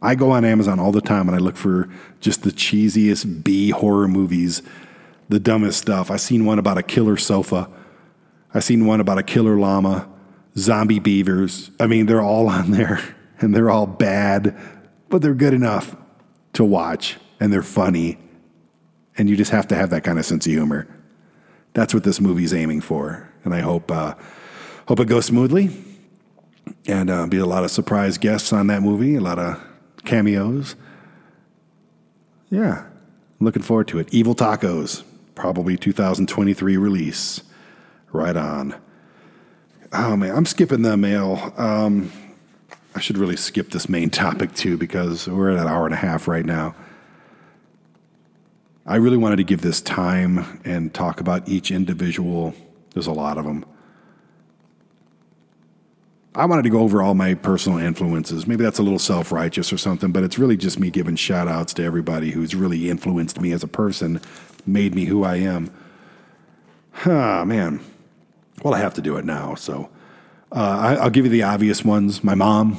I 0.03 0.15
go 0.15 0.31
on 0.31 0.45
Amazon 0.45 0.81
all 0.81 0.93
the 0.93 1.03
time 1.03 1.29
and 1.29 1.37
I 1.37 1.41
look 1.41 1.57
for 1.57 1.89
just 2.21 2.43
the 2.43 2.51
cheesiest 2.51 3.45
B 3.45 3.71
horror 3.71 4.09
movies, 4.09 4.62
the 5.29 5.39
dumbest 5.39 5.79
stuff. 5.79 6.11
I 6.11 6.17
seen 6.17 6.47
one 6.47 6.59
about 6.59 6.79
a 6.79 6.83
killer 6.83 7.19
sofa 7.19 7.69
I 8.53 8.61
seen 8.61 8.87
one 8.87 9.01
about 9.01 9.19
a 9.19 9.23
killer 9.23 9.57
llama, 9.57 10.09
zombie 10.57 10.99
beavers. 10.99 11.71
I 11.79 11.87
mean, 11.87 12.07
they're 12.07 12.23
all 12.23 12.49
on 12.49 12.71
there. 12.73 13.01
and 13.41 13.55
they're 13.55 13.71
all 13.71 13.87
bad, 13.87 14.57
but 15.09 15.23
they're 15.23 15.35
good 15.35 15.55
enough 15.55 15.97
to 16.53 16.65
watch 16.65 17.17
and 17.41 17.53
they're 17.53 17.63
funny. 17.63 18.19
And 19.17 19.29
you 19.29 19.37
just 19.37 19.51
have 19.51 19.67
to 19.69 19.75
have 19.75 19.91
that 19.91 20.05
kind 20.05 20.19
of 20.19 20.25
sense 20.25 20.47
of 20.47 20.53
humor. 20.53 20.87
That's 21.73 21.95
what 21.95 22.05
this 22.05 22.21
movie's 22.21 22.55
aiming 22.55 22.83
for. 22.83 23.29
And 23.45 23.55
I 23.55 23.61
hope, 23.61 23.91
uh, 23.91 24.15
hope 24.87 25.01
it 25.01 25.07
goes 25.07 25.27
smoothly 25.27 25.71
and 26.87 27.11
uh, 27.11 27.27
be 27.27 27.39
a 27.39 27.47
lot 27.47 27.65
of 27.65 27.71
surprise 27.71 28.19
guests 28.19 28.53
on 28.53 28.67
that 28.69 28.83
movie, 28.83 29.17
a 29.17 29.21
lot 29.21 29.39
of 29.39 29.63
cameos. 30.05 30.77
Yeah, 32.51 32.87
looking 33.39 33.63
forward 33.63 33.89
to 33.89 33.99
it. 33.99 34.13
Evil 34.13 34.35
Tacos, 34.35 35.05
probably 35.35 35.77
2023 35.77 36.77
release. 36.77 37.43
Right 38.12 38.37
on. 38.37 38.74
Oh 39.93 40.16
man, 40.16 40.37
I'm 40.37 40.47
skipping 40.47 40.82
the 40.82 40.97
mail. 40.97 41.53
Um, 41.57 42.12
I 42.95 43.01
should 43.01 43.19
really 43.19 43.37
skip 43.37 43.70
this 43.70 43.89
main 43.89 44.11
topic 44.11 44.55
too 44.55 44.77
because 44.77 45.28
we're 45.28 45.51
at 45.51 45.59
an 45.59 45.66
hour 45.66 45.85
and 45.85 45.95
a 45.95 45.99
half 45.99 46.28
right 46.28 46.45
now. 46.45 46.74
I 48.87 48.97
really 48.97 49.16
wanted 49.16 49.37
to 49.37 49.45
give 49.45 49.61
this 49.61 49.81
time 49.81 50.61
and 50.65 50.93
talk 50.93 51.20
about 51.20 51.49
each 51.49 51.70
individual. 51.70 52.55
There's 52.95 53.07
a 53.07 53.12
lot 53.12 53.39
of 53.39 53.45
them. 53.45 53.65
I 56.35 56.45
wanted 56.45 56.62
to 56.62 56.70
go 56.70 56.81
over 56.81 57.03
all 57.03 57.15
my 57.15 57.35
personal 57.35 57.78
influences. 57.78 58.47
Maybe 58.47 58.62
that's 58.62 58.78
a 58.78 58.82
little 58.82 58.99
self 58.99 59.32
righteous 59.32 59.73
or 59.73 59.78
something, 59.78 60.12
but 60.12 60.23
it's 60.23 60.39
really 60.39 60.57
just 60.57 60.78
me 60.78 60.91
giving 60.91 61.16
shout 61.16 61.49
outs 61.49 61.74
to 61.74 61.85
everybody 61.85 62.31
who's 62.31 62.55
really 62.55 62.89
influenced 62.89 63.41
me 63.41 63.53
as 63.53 63.62
a 63.62 63.69
person, 63.69 64.20
made 64.65 64.95
me 64.95 65.07
who 65.07 65.24
I 65.24 65.37
am. 65.37 65.70
Ah, 67.05 67.45
man. 67.45 67.81
Well, 68.62 68.74
I 68.74 68.78
have 68.78 68.95
to 68.95 69.03
do 69.03 69.16
it 69.16 69.24
now. 69.24 69.55
So 69.55 69.91
uh, 70.53 70.57
I, 70.59 70.95
I'll 70.97 71.11
give 71.11 71.24
you 71.24 71.31
the 71.31 71.45
obvious 71.45 71.85
ones. 71.85 72.23
My 72.23 72.35
mom, 72.35 72.77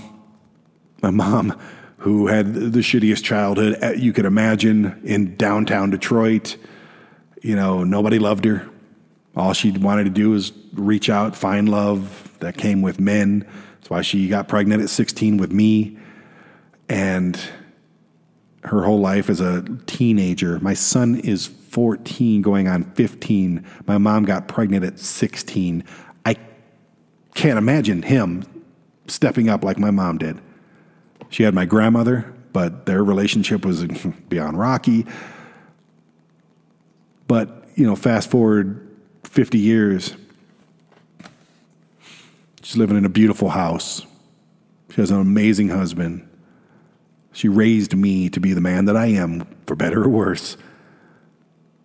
my 1.01 1.09
mom, 1.09 1.59
who 1.97 2.27
had 2.27 2.53
the 2.53 2.79
shittiest 2.79 3.23
childhood 3.23 3.77
uh, 3.83 3.91
you 3.91 4.13
could 4.13 4.25
imagine 4.25 5.01
in 5.03 5.35
downtown 5.35 5.89
Detroit. 5.89 6.57
You 7.41 7.55
know, 7.55 7.83
nobody 7.83 8.19
loved 8.19 8.45
her. 8.45 8.67
All 9.35 9.53
she 9.53 9.71
wanted 9.71 10.03
to 10.03 10.09
do 10.09 10.31
was 10.31 10.51
reach 10.73 11.09
out, 11.09 11.35
find 11.35 11.69
love 11.69 12.37
that 12.39 12.57
came 12.57 12.81
with 12.81 12.99
men. 12.99 13.47
That's 13.75 13.89
why 13.89 14.01
she 14.01 14.27
got 14.27 14.47
pregnant 14.47 14.83
at 14.83 14.89
16 14.89 15.37
with 15.37 15.51
me. 15.51 15.97
And 16.89 17.39
her 18.63 18.83
whole 18.83 18.99
life 18.99 19.29
as 19.29 19.39
a 19.39 19.63
teenager. 19.87 20.59
My 20.59 20.73
son 20.73 21.15
is 21.15 21.47
14, 21.71 22.41
going 22.41 22.67
on 22.67 22.83
15. 22.83 23.65
My 23.87 23.97
mom 23.97 24.25
got 24.25 24.47
pregnant 24.49 24.83
at 24.83 24.99
16. 24.99 25.85
I 26.25 26.35
can't 27.33 27.57
imagine 27.57 28.01
him 28.01 28.43
stepping 29.07 29.49
up 29.49 29.63
like 29.63 29.79
my 29.79 29.89
mom 29.89 30.17
did. 30.17 30.39
She 31.29 31.43
had 31.43 31.53
my 31.53 31.65
grandmother, 31.65 32.33
but 32.51 32.85
their 32.85 33.03
relationship 33.03 33.65
was 33.65 33.85
beyond 34.29 34.59
rocky. 34.59 35.05
But, 37.27 37.69
you 37.75 37.85
know, 37.85 37.95
fast 37.95 38.29
forward 38.29 38.85
50 39.23 39.57
years, 39.57 40.13
she's 42.61 42.75
living 42.75 42.97
in 42.97 43.05
a 43.05 43.09
beautiful 43.09 43.49
house. 43.49 44.05
She 44.89 44.99
has 44.99 45.09
an 45.09 45.21
amazing 45.21 45.69
husband. 45.69 46.27
She 47.31 47.47
raised 47.47 47.95
me 47.95 48.27
to 48.29 48.41
be 48.41 48.51
the 48.51 48.59
man 48.59 48.83
that 48.85 48.97
I 48.97 49.05
am, 49.05 49.47
for 49.65 49.77
better 49.77 50.03
or 50.03 50.09
worse. 50.09 50.57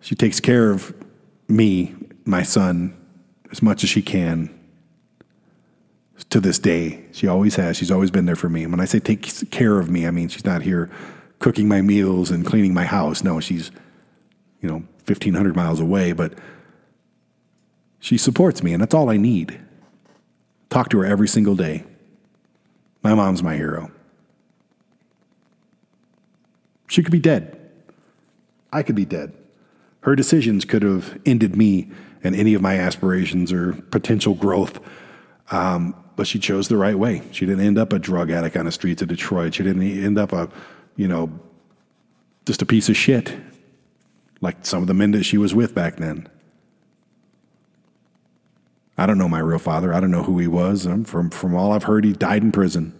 She 0.01 0.15
takes 0.15 0.39
care 0.39 0.71
of 0.71 0.93
me, 1.47 1.95
my 2.25 2.43
son, 2.43 2.95
as 3.51 3.61
much 3.61 3.83
as 3.83 3.89
she 3.89 4.01
can. 4.01 4.53
To 6.31 6.39
this 6.39 6.59
day, 6.59 7.05
she 7.11 7.27
always 7.27 7.55
has. 7.55 7.77
She's 7.77 7.91
always 7.91 8.11
been 8.11 8.25
there 8.25 8.35
for 8.35 8.49
me. 8.49 8.63
And 8.63 8.71
when 8.71 8.79
I 8.79 8.85
say 8.85 8.99
take 8.99 9.51
care 9.51 9.79
of 9.79 9.89
me, 9.89 10.07
I 10.07 10.11
mean 10.11 10.29
she's 10.29 10.45
not 10.45 10.61
here 10.61 10.89
cooking 11.39 11.67
my 11.67 11.81
meals 11.81 12.31
and 12.31 12.45
cleaning 12.45 12.73
my 12.73 12.85
house. 12.85 13.23
No, 13.23 13.39
she's, 13.39 13.71
you 14.59 14.67
know, 14.67 14.83
1,500 15.05 15.55
miles 15.55 15.79
away, 15.79 16.11
but 16.11 16.33
she 17.99 18.17
supports 18.17 18.63
me, 18.63 18.73
and 18.73 18.81
that's 18.81 18.93
all 18.93 19.09
I 19.09 19.17
need. 19.17 19.59
Talk 20.69 20.89
to 20.89 20.99
her 20.99 21.05
every 21.05 21.27
single 21.27 21.55
day. 21.55 21.83
My 23.03 23.13
mom's 23.13 23.43
my 23.43 23.55
hero. 23.55 23.91
She 26.87 27.03
could 27.03 27.11
be 27.11 27.19
dead. 27.19 27.59
I 28.71 28.83
could 28.83 28.95
be 28.95 29.05
dead. 29.05 29.33
Her 30.01 30.15
decisions 30.15 30.65
could 30.65 30.83
have 30.83 31.19
ended 31.25 31.55
me 31.55 31.91
and 32.23 32.35
any 32.35 32.53
of 32.53 32.61
my 32.61 32.77
aspirations 32.77 33.51
or 33.51 33.73
potential 33.73 34.33
growth. 34.33 34.79
Um, 35.51 35.95
but 36.15 36.27
she 36.27 36.39
chose 36.39 36.67
the 36.67 36.77
right 36.77 36.97
way. 36.97 37.21
She 37.31 37.45
didn't 37.45 37.65
end 37.65 37.77
up 37.77 37.93
a 37.93 37.99
drug 37.99 38.31
addict 38.31 38.57
on 38.57 38.65
the 38.65 38.71
streets 38.71 39.01
of 39.01 39.07
Detroit. 39.07 39.53
She 39.53 39.63
didn't 39.63 39.83
end 39.83 40.17
up 40.17 40.33
a, 40.33 40.49
you 40.95 41.07
know, 41.07 41.39
just 42.45 42.61
a 42.61 42.65
piece 42.65 42.89
of 42.89 42.97
shit 42.97 43.35
like 44.41 44.65
some 44.65 44.81
of 44.81 44.87
the 44.87 44.93
men 44.93 45.11
that 45.11 45.23
she 45.23 45.37
was 45.37 45.53
with 45.53 45.73
back 45.73 45.97
then. 45.97 46.27
I 48.97 49.05
don't 49.05 49.17
know 49.17 49.29
my 49.29 49.39
real 49.39 49.59
father. 49.59 49.93
I 49.93 49.99
don't 49.99 50.11
know 50.11 50.23
who 50.23 50.39
he 50.39 50.47
was. 50.47 50.87
Um, 50.87 51.03
from, 51.03 51.29
from 51.29 51.55
all 51.55 51.71
I've 51.71 51.83
heard, 51.83 52.03
he 52.03 52.13
died 52.13 52.41
in 52.41 52.51
prison. 52.51 52.93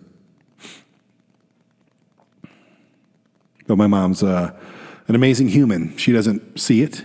But 3.66 3.78
my 3.78 3.88
mom's 3.88 4.24
uh, 4.24 4.56
an 5.08 5.16
amazing 5.16 5.50
human. 5.50 5.96
She 5.98 6.12
doesn't 6.12 6.60
see 6.60 6.82
it. 6.82 7.04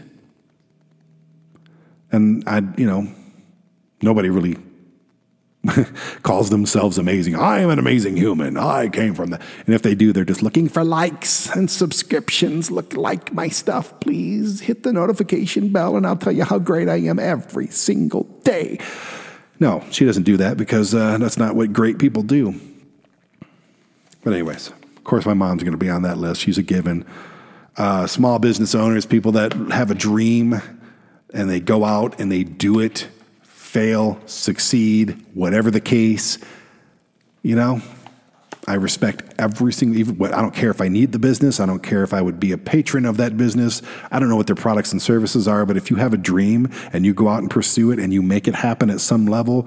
And 2.11 2.45
I, 2.47 2.63
you 2.77 2.87
know, 2.87 3.09
nobody 4.03 4.29
really 4.29 4.57
calls 6.23 6.51
themselves 6.51 6.99
amazing. 6.99 7.37
I 7.37 7.61
am 7.61 7.71
an 7.71 7.79
amazing 7.79 8.17
human. 8.17 8.57
I 8.57 8.89
came 8.89 9.15
from 9.15 9.31
that. 9.31 9.41
And 9.67 9.75
if 9.75 9.83
they 9.83 9.95
do, 9.95 10.13
they're 10.13 10.25
just 10.25 10.43
looking 10.43 10.69
for 10.69 10.85
likes 10.85 11.49
and 11.55 11.71
subscriptions. 11.71 12.71
Look, 12.71 12.95
like 12.95 13.33
my 13.33 13.49
stuff, 13.49 13.99
please. 14.01 14.61
Hit 14.61 14.83
the 14.83 14.93
notification 14.93 15.71
bell, 15.71 15.97
and 15.97 16.07
I'll 16.07 16.17
tell 16.17 16.33
you 16.33 16.45
how 16.45 16.59
great 16.59 16.89
I 16.89 16.97
am 16.97 17.19
every 17.19 17.69
single 17.69 18.25
day. 18.43 18.79
No, 19.61 19.85
she 19.91 20.05
doesn't 20.05 20.25
do 20.25 20.37
that 20.39 20.57
because 20.57 20.95
uh, 20.95 21.19
that's 21.19 21.39
not 21.39 21.55
what 21.55 21.73
great 21.73 21.99
people 21.99 22.25
do. 22.25 22.61
But, 24.25 24.33
anyways, 24.33 24.69
of 24.69 25.05
course, 25.05 25.25
my 25.25 25.35
mom's 25.35 25.63
going 25.63 25.73
to 25.73 25.79
be 25.79 25.91
on 25.91 26.03
that 26.03 26.19
list. 26.19 26.41
She's 26.41 26.59
a 26.59 26.63
given. 26.63 27.07
Uh, 27.77 28.07
small 28.07 28.39
business 28.39 28.75
owners, 28.75 29.07
people 29.07 29.33
that 29.33 29.53
have 29.71 29.91
a 29.91 29.95
dream 29.95 30.61
and 31.33 31.49
they 31.49 31.61
go 31.61 31.85
out 31.85 32.21
and 32.21 32.31
they 32.31 32.45
do 32.45 32.81
it 32.81 33.09
fail, 33.43 34.21
succeed, 34.27 35.25
whatever 35.33 35.71
the 35.71 35.81
case. 35.81 36.37
You 37.43 37.57
know, 37.57 37.81
I 38.69 38.75
respect 38.75 39.35
every 39.39 39.73
single, 39.73 39.99
even 39.99 40.23
I 40.33 40.43
don't 40.43 40.55
care 40.55 40.71
if 40.71 40.83
I 40.83 40.89
need 40.89 41.13
the 41.13 41.19
business. 41.19 41.59
I 41.59 41.65
don't 41.65 41.83
care 41.83 42.05
if 42.05 42.13
I 42.13 42.21
would 42.21 42.39
be 42.39 42.53
a 42.53 42.59
patron 42.59 43.07
of 43.07 43.17
that 43.17 43.37
business. 43.39 43.81
I 44.11 44.21
don't 44.21 44.29
know 44.29 44.37
what 44.37 44.47
their 44.47 44.57
products 44.57 44.93
and 44.93 45.01
services 45.01 45.49
are, 45.49 45.65
but 45.65 45.79
if 45.79 45.91
you 45.91 45.97
have 45.97 46.13
a 46.13 46.19
dream 46.19 46.71
and 46.93 47.07
you 47.07 47.15
go 47.15 47.29
out 47.29 47.39
and 47.39 47.51
pursue 47.51 47.91
it 47.91 47.99
and 47.99 48.13
you 48.13 48.21
make 48.21 48.47
it 48.47 48.55
happen 48.55 48.91
at 48.91 49.01
some 49.01 49.27
level, 49.27 49.67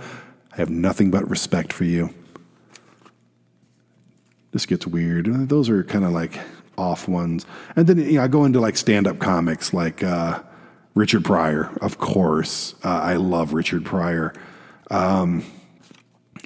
I 0.54 0.58
have 0.58 0.70
nothing 0.70 1.10
but 1.10 1.28
respect 1.30 1.74
for 1.74 1.84
you. 1.84 2.14
This 4.52 4.66
gets 4.66 4.86
weird. 4.88 5.26
Those 5.50 5.68
are 5.68 5.84
kind 5.84 6.06
of 6.06 6.12
like 6.12 6.40
off 6.78 7.08
ones. 7.08 7.46
And 7.76 7.88
then, 7.88 7.98
you 7.98 8.14
know, 8.14 8.24
I 8.24 8.28
go 8.28 8.46
into 8.46 8.60
like 8.60 8.78
stand 8.78 9.08
up 9.08 9.20
comics 9.20 9.74
like, 9.74 10.04
uh, 10.04 10.42
Richard 10.96 11.26
Pryor, 11.26 11.78
of 11.82 11.98
course. 11.98 12.74
Uh, 12.84 12.90
I 12.90 13.16
love 13.16 13.54
Richard 13.54 13.84
Pryor. 13.84 14.34
Um, 14.90 15.44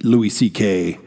Louis 0.01 0.29
C.K., 0.29 0.99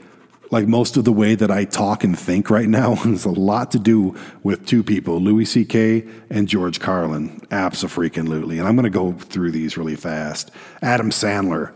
like 0.52 0.68
most 0.68 0.96
of 0.96 1.04
the 1.04 1.12
way 1.12 1.34
that 1.34 1.50
I 1.50 1.64
talk 1.64 2.04
and 2.04 2.16
think 2.16 2.50
right 2.50 2.68
now 2.68 2.94
has 2.96 3.24
a 3.24 3.30
lot 3.30 3.72
to 3.72 3.78
do 3.78 4.14
with 4.44 4.64
two 4.64 4.84
people, 4.84 5.18
Louis 5.18 5.46
C.K. 5.46 6.06
and 6.30 6.46
George 6.46 6.78
Carlin. 6.78 7.40
Absolutely. 7.50 8.58
And 8.58 8.68
I'm 8.68 8.76
going 8.76 8.84
to 8.84 8.90
go 8.90 9.12
through 9.12 9.50
these 9.50 9.76
really 9.76 9.96
fast. 9.96 10.50
Adam 10.80 11.10
Sandler. 11.10 11.72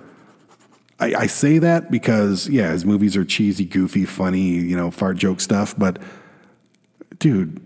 I, 0.99 1.15
I, 1.15 1.27
say 1.27 1.59
that 1.59 1.91
because, 1.91 2.49
yeah, 2.49 2.71
his 2.71 2.87
movies 2.87 3.19
are 3.19 3.25
cheesy, 3.25 3.67
goofy, 3.67 4.07
funny, 4.07 4.41
you 4.41 4.75
know, 4.75 4.91
fart 4.91 5.19
joke 5.19 5.41
stuff. 5.41 5.75
But, 5.77 5.99
dude, 7.19 7.61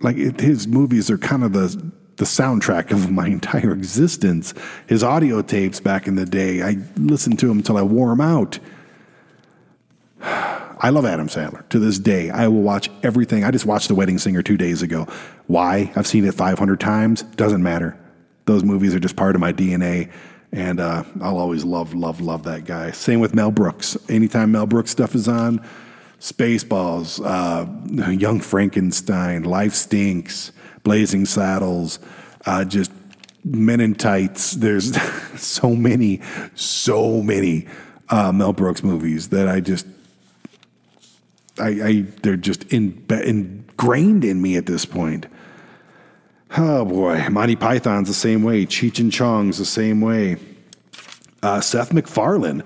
like 0.00 0.16
it, 0.16 0.40
his 0.40 0.66
movies 0.66 1.10
are 1.10 1.18
kind 1.18 1.44
of 1.44 1.52
the 1.52 1.92
the 2.16 2.24
soundtrack 2.24 2.92
of 2.92 3.10
my 3.10 3.26
entire 3.38 3.72
existence. 3.72 4.54
His 4.86 5.02
audio 5.02 5.42
tapes 5.42 5.80
back 5.80 6.06
in 6.06 6.14
the 6.14 6.26
day, 6.26 6.62
I 6.62 6.76
listened 6.96 7.38
to 7.40 7.50
him 7.50 7.58
until 7.58 7.76
I 7.76 7.82
wore 7.82 8.10
them 8.10 8.20
out. 8.20 8.58
I 10.76 10.90
love 10.90 11.06
Adam 11.06 11.28
Sandler 11.28 11.66
to 11.70 11.78
this 11.78 11.98
day. 11.98 12.30
I 12.30 12.48
will 12.48 12.60
watch 12.60 12.90
everything. 13.02 13.42
I 13.42 13.50
just 13.50 13.64
watched 13.64 13.88
The 13.88 13.94
Wedding 13.94 14.18
Singer 14.18 14.42
two 14.42 14.58
days 14.58 14.82
ago. 14.82 15.06
Why? 15.46 15.90
I've 15.96 16.06
seen 16.06 16.24
it 16.24 16.34
500 16.34 16.78
times. 16.78 17.22
Doesn't 17.22 17.62
matter. 17.62 17.98
Those 18.44 18.64
movies 18.64 18.94
are 18.94 19.00
just 19.00 19.16
part 19.16 19.34
of 19.34 19.40
my 19.40 19.52
DNA. 19.52 20.10
And 20.52 20.80
uh, 20.80 21.04
I'll 21.22 21.38
always 21.38 21.64
love, 21.64 21.94
love, 21.94 22.20
love 22.20 22.42
that 22.42 22.64
guy. 22.64 22.90
Same 22.90 23.20
with 23.20 23.34
Mel 23.34 23.50
Brooks. 23.50 23.96
Anytime 24.08 24.52
Mel 24.52 24.66
Brooks 24.66 24.90
stuff 24.90 25.14
is 25.14 25.26
on, 25.26 25.66
Spaceballs, 26.24 27.20
uh, 27.22 28.10
Young 28.10 28.40
Frankenstein, 28.40 29.42
Life 29.42 29.74
Stinks, 29.74 30.52
Blazing 30.82 31.26
Saddles, 31.26 31.98
uh, 32.46 32.64
just 32.64 32.90
Men 33.44 33.78
in 33.78 33.94
Tights. 33.94 34.52
There's 34.52 34.96
so 35.36 35.76
many, 35.76 36.22
so 36.54 37.20
many 37.20 37.66
uh, 38.08 38.32
Mel 38.32 38.54
Brooks 38.54 38.82
movies 38.82 39.28
that 39.28 39.48
I 39.48 39.60
just 39.60 39.86
I, 41.60 41.68
I 41.68 42.04
they're 42.22 42.38
just 42.38 42.72
in, 42.72 43.04
ingrained 43.10 44.24
in 44.24 44.40
me 44.40 44.56
at 44.56 44.64
this 44.64 44.86
point. 44.86 45.26
Oh 46.56 46.86
boy, 46.86 47.28
Monty 47.28 47.54
Python's 47.54 48.08
the 48.08 48.14
same 48.14 48.42
way. 48.42 48.64
Cheech 48.64 48.98
and 48.98 49.12
Chong's 49.12 49.58
the 49.58 49.66
same 49.66 50.00
way. 50.00 50.38
Uh, 51.42 51.60
Seth 51.60 51.92
MacFarlane. 51.92 52.62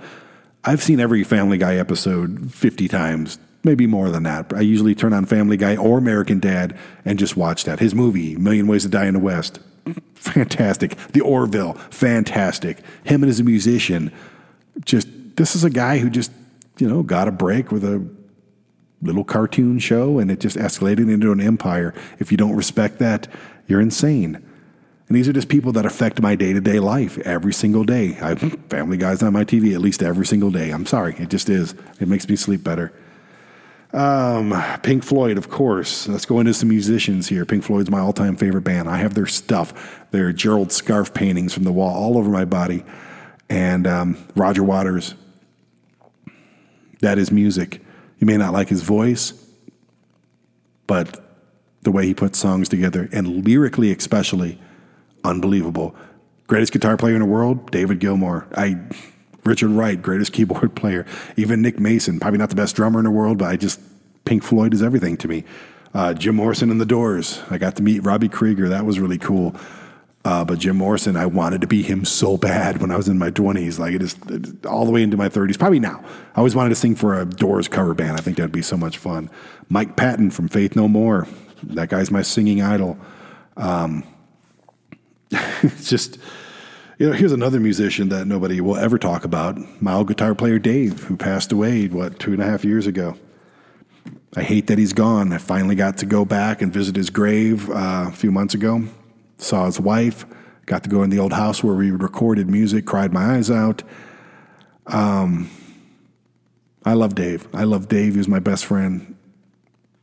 I've 0.63 0.81
seen 0.81 1.01
every 1.01 1.25
Family 1.25 1.59
Guy 1.59 1.75
episode 1.75 2.53
50 2.53 2.87
times, 2.87 3.39
maybe 3.69 3.87
more 3.87 4.09
than 4.09 4.23
that. 4.23 4.51
I 4.55 4.63
usually 4.63 4.95
turn 4.95 5.13
on 5.13 5.27
Family 5.27 5.59
Guy 5.59 5.77
or 5.77 5.99
American 5.99 6.41
Dad 6.41 6.75
and 7.05 7.19
just 7.19 7.37
watch 7.37 7.65
that. 7.65 7.81
His 7.81 7.95
movie, 7.95 8.35
Million 8.37 8.67
Ways 8.67 8.85
to 8.85 8.89
Die 8.89 9.05
in 9.05 9.13
the 9.13 9.21
West, 9.21 9.61
fantastic. 10.15 10.97
The 11.13 11.21
Orville, 11.21 11.75
fantastic. 11.91 12.79
Him 13.05 13.23
and 13.23 13.29
as 13.29 13.41
a 13.41 13.45
musician, 13.45 14.11
just 14.87 15.07
this 15.37 15.55
is 15.55 15.65
a 15.65 15.71
guy 15.71 15.99
who 15.99 16.09
just 16.09 16.33
you 16.79 16.89
know 16.89 17.03
got 17.03 17.29
a 17.29 17.31
break 17.31 17.71
with 17.71 17.85
a 17.85 18.03
little 19.03 19.23
cartoon 19.23 19.79
show 19.79 20.19
and 20.19 20.31
it 20.31 20.41
just 20.41 20.57
escalated 20.57 21.13
into 21.13 21.31
an 21.31 21.41
empire. 21.41 21.95
If 22.19 22.33
you 22.33 22.39
don't 22.39 22.57
respect 22.57 22.99
that, 23.01 23.29
you're 23.67 23.83
insane. 23.83 24.37
And 25.09 25.17
these 25.17 25.29
are 25.29 25.33
just 25.33 25.49
people 25.51 25.73
that 25.73 25.85
affect 25.85 26.23
my 26.23 26.37
day 26.37 26.55
to 26.55 26.61
day 26.61 26.81
life 26.81 27.19
every 27.19 27.53
single 27.53 27.85
day. 27.85 28.17
I 28.23 28.35
Family 28.35 28.97
Guy's 28.97 29.23
on 29.23 29.35
my 29.35 29.45
TV 29.45 29.75
at 29.75 29.81
least 29.83 30.03
every 30.03 30.25
single 30.25 30.51
day. 30.51 30.71
I'm 30.71 30.87
sorry, 30.87 31.17
it 31.19 31.29
just 31.29 31.51
is. 31.51 31.75
It 32.01 32.09
makes 32.09 32.27
me 32.29 32.37
sleep 32.37 32.65
better. 32.65 32.93
Um, 33.93 34.55
Pink 34.83 35.03
Floyd, 35.03 35.39
of 35.39 35.49
course. 35.49 36.09
Let's 36.09 36.27
go 36.27 36.41
into 36.41 36.53
some 36.53 36.69
musicians 36.69 37.29
here. 37.29 37.45
Pink 37.45 37.65
Floyd's 37.65 37.91
my 37.91 38.01
all 38.01 38.13
time 38.13 38.37
favorite 38.37 38.63
band. 38.63 38.89
I 38.89 38.99
have 38.99 39.15
their 39.15 39.27
stuff, 39.27 40.07
their 40.11 40.33
Gerald 40.33 40.69
Scarfe 40.69 41.15
paintings 41.15 41.55
from 41.55 41.65
the 41.65 41.73
wall 41.73 41.95
all 41.95 42.19
over 42.19 42.31
my 42.31 42.45
body. 42.45 42.85
And 43.49 43.87
um, 43.87 44.19
Roger 44.35 44.63
Waters. 44.63 45.15
That 47.01 47.19
is 47.19 47.31
music. 47.31 47.81
You 48.19 48.27
may 48.27 48.37
not 48.37 48.53
like 48.53 48.69
his 48.69 48.83
voice, 48.83 49.33
but 50.87 51.25
the 51.83 51.93
way 51.93 52.05
he 52.05 52.13
puts 52.13 52.39
songs 52.39 52.69
together, 52.69 53.09
and 53.13 53.47
lyrically 53.47 53.93
especially, 53.93 54.61
unbelievable. 55.25 55.95
Greatest 56.49 56.73
guitar 56.73 56.97
player 56.97 57.15
in 57.15 57.21
the 57.21 57.27
world, 57.27 57.71
David 57.71 58.01
Gilmour. 58.01 58.47
I 58.57 58.81
Richard 59.49 59.71
Wright, 59.71 60.01
greatest 60.01 60.33
keyboard 60.33 60.75
player. 60.77 61.07
Even 61.37 61.63
Nick 61.63 61.81
Mason, 61.81 62.21
probably 62.21 62.39
not 62.39 62.51
the 62.51 62.57
best 62.57 62.77
drummer 62.77 63.01
in 63.01 63.05
the 63.05 63.11
world, 63.11 63.39
but 63.39 63.47
I 63.47 63.57
just 63.57 63.81
Pink 64.25 64.43
Floyd 64.43 64.75
is 64.75 64.83
everything 64.83 65.17
to 65.17 65.29
me. 65.29 65.45
Uh, 65.95 66.13
Jim 66.15 66.37
Morrison 66.37 66.71
and 66.71 66.81
the 66.81 66.87
Doors. 66.87 67.41
I 67.51 67.59
got 67.59 67.77
to 67.77 67.83
meet 67.83 68.05
Robbie 68.05 68.29
Krieger. 68.29 68.69
That 68.69 68.85
was 68.85 69.01
really 69.01 69.19
cool. 69.19 69.57
Uh, 70.25 70.45
but 70.45 70.59
Jim 70.59 70.77
Morrison, 70.77 71.17
I 71.17 71.25
wanted 71.27 71.63
to 71.63 71.67
be 71.67 71.83
him 71.83 72.05
so 72.05 72.37
bad 72.37 72.83
when 72.83 72.91
I 72.91 72.97
was 72.97 73.09
in 73.09 73.19
my 73.19 73.31
20s, 73.31 73.79
like 73.79 73.95
it 73.95 74.03
is 74.03 74.17
all 74.69 74.85
the 74.85 74.91
way 74.91 75.03
into 75.03 75.17
my 75.17 75.29
30s, 75.29 75.59
probably 75.59 75.81
now. 75.81 76.05
I 76.35 76.39
always 76.39 76.55
wanted 76.55 76.71
to 76.71 76.75
sing 76.75 76.95
for 76.95 77.19
a 77.19 77.25
Doors 77.25 77.69
cover 77.69 77.95
band. 77.95 78.19
I 78.19 78.21
think 78.21 78.37
that'd 78.37 78.53
be 78.53 78.61
so 78.61 78.77
much 78.77 78.99
fun. 78.99 79.31
Mike 79.71 79.97
Patton 79.97 80.31
from 80.31 80.49
Faith 80.49 80.77
No 80.77 80.89
More. 80.89 81.27
That 81.63 81.89
guy's 81.89 82.11
my 82.11 82.21
singing 82.23 82.61
idol. 82.61 82.99
Um, 83.57 84.05
just, 85.81 86.19
you 86.99 87.09
know, 87.09 87.13
here's 87.13 87.33
another 87.33 87.61
musician 87.61 88.09
that 88.09 88.27
nobody 88.27 88.61
will 88.61 88.77
ever 88.77 88.99
talk 88.99 89.25
about 89.25 89.57
my 89.81 89.95
old 89.95 90.09
guitar 90.09 90.35
player 90.35 90.59
Dave, 90.59 91.05
who 91.05 91.17
passed 91.17 91.53
away, 91.53 91.87
what, 91.87 92.19
two 92.19 92.33
and 92.33 92.43
a 92.43 92.45
half 92.45 92.65
years 92.65 92.89
ago. 92.89 93.17
I 94.35 94.43
hate 94.43 94.67
that 94.67 94.79
he's 94.79 94.93
gone. 94.93 95.33
I 95.33 95.39
finally 95.39 95.77
got 95.77 95.97
to 95.99 96.07
go 96.07 96.25
back 96.25 96.61
and 96.61 96.73
visit 96.73 96.97
his 96.97 97.09
grave 97.09 97.71
uh, 97.71 98.07
a 98.09 98.13
few 98.13 98.33
months 98.33 98.55
ago. 98.55 98.85
Saw 99.39 99.67
his 99.67 99.79
wife. 99.79 100.27
Got 100.67 100.83
to 100.83 100.91
go 100.91 101.05
in 101.05 101.11
the 101.11 101.21
old 101.21 101.33
house 101.33 101.63
where 101.63 101.75
we 101.75 101.93
recorded 101.93 102.51
music. 102.51 102.85
Cried 102.85 103.13
my 103.13 103.37
eyes 103.37 103.51
out. 103.51 103.85
Um, 104.89 105.49
I 106.85 106.95
love 106.95 107.15
Dave. 107.15 107.47
I 107.55 107.63
love 107.63 107.89
Dave. 107.89 108.13
He 108.13 108.19
was 108.19 108.29
my 108.29 108.41
best 108.41 108.67
friend. 108.67 109.15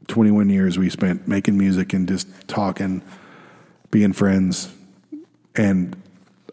21 0.08 0.50
years 0.50 0.78
we 0.78 0.90
spent 0.90 1.28
making 1.28 1.58
music 1.58 1.92
and 1.94 2.08
just 2.08 2.28
talking, 2.48 3.02
being 3.92 4.14
friends. 4.14 4.74
And 5.56 5.96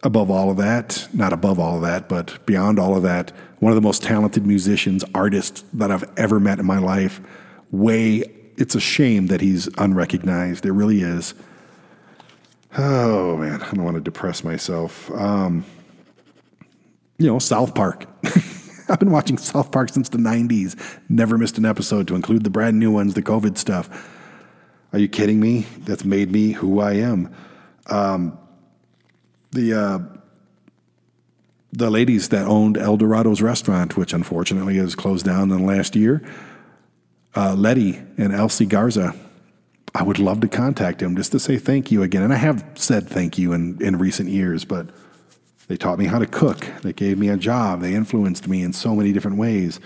above 0.03 0.29
all 0.29 0.51
of 0.51 0.57
that, 0.57 1.07
not 1.13 1.33
above 1.33 1.59
all 1.59 1.77
of 1.77 1.81
that, 1.81 2.09
but 2.09 2.45
beyond 2.45 2.77
all 2.77 2.95
of 2.95 3.03
that, 3.03 3.31
one 3.59 3.71
of 3.71 3.75
the 3.75 3.81
most 3.81 4.03
talented 4.03 4.45
musicians, 4.45 5.03
artists 5.15 5.63
that 5.73 5.89
I've 5.89 6.09
ever 6.17 6.39
met 6.39 6.59
in 6.59 6.65
my 6.65 6.77
life. 6.77 7.21
Way, 7.71 8.23
it's 8.57 8.75
a 8.75 8.79
shame 8.79 9.27
that 9.27 9.41
he's 9.41 9.67
unrecognized. 9.77 10.65
It 10.65 10.73
really 10.73 11.01
is. 11.01 11.33
Oh 12.77 13.37
man, 13.37 13.61
I 13.61 13.71
don't 13.71 13.83
want 13.83 13.95
to 13.95 14.01
depress 14.01 14.43
myself. 14.43 15.09
Um, 15.11 15.65
you 17.17 17.27
know, 17.27 17.39
South 17.39 17.73
Park. 17.73 18.05
I've 18.89 18.99
been 18.99 19.11
watching 19.11 19.37
South 19.37 19.71
Park 19.71 19.89
since 19.89 20.09
the 20.09 20.17
90s. 20.17 20.75
Never 21.07 21.37
missed 21.37 21.57
an 21.57 21.65
episode 21.65 22.07
to 22.09 22.15
include 22.15 22.43
the 22.43 22.49
brand 22.49 22.79
new 22.79 22.91
ones, 22.91 23.13
the 23.13 23.21
COVID 23.21 23.57
stuff. 23.57 24.09
Are 24.91 24.99
you 24.99 25.07
kidding 25.07 25.39
me? 25.39 25.65
That's 25.79 26.03
made 26.03 26.31
me 26.31 26.51
who 26.51 26.81
I 26.81 26.93
am. 26.93 27.33
Um, 27.87 28.37
the 29.53 29.73
uh, 29.73 29.99
the 31.71 31.89
ladies 31.89 32.29
that 32.29 32.45
owned 32.45 32.77
El 32.77 32.97
Dorado's 32.97 33.41
restaurant, 33.41 33.97
which 33.97 34.13
unfortunately 34.13 34.75
has 34.75 34.93
closed 34.93 35.25
down 35.25 35.51
in 35.51 35.57
the 35.57 35.63
last 35.63 35.95
year, 35.95 36.21
uh, 37.35 37.55
Letty 37.55 37.99
and 38.17 38.31
Elsie 38.31 38.67
Garza, 38.67 39.15
I 39.95 40.03
would 40.03 40.19
love 40.19 40.41
to 40.41 40.47
contact 40.47 40.99
them 40.99 41.15
just 41.15 41.31
to 41.31 41.39
say 41.39 41.57
thank 41.57 41.91
you 41.91 42.03
again. 42.03 42.21
And 42.21 42.33
I 42.33 42.37
have 42.37 42.63
said 42.75 43.07
thank 43.07 43.37
you 43.37 43.53
in, 43.53 43.81
in 43.81 43.97
recent 43.97 44.29
years, 44.29 44.65
but 44.65 44.89
they 45.67 45.77
taught 45.77 45.97
me 45.97 46.05
how 46.05 46.19
to 46.19 46.27
cook. 46.27 46.67
They 46.83 46.93
gave 46.93 47.17
me 47.17 47.29
a 47.29 47.37
job. 47.37 47.81
They 47.81 47.93
influenced 47.93 48.47
me 48.47 48.61
in 48.61 48.73
so 48.73 48.95
many 48.95 49.11
different 49.11 49.37
ways. 49.37 49.79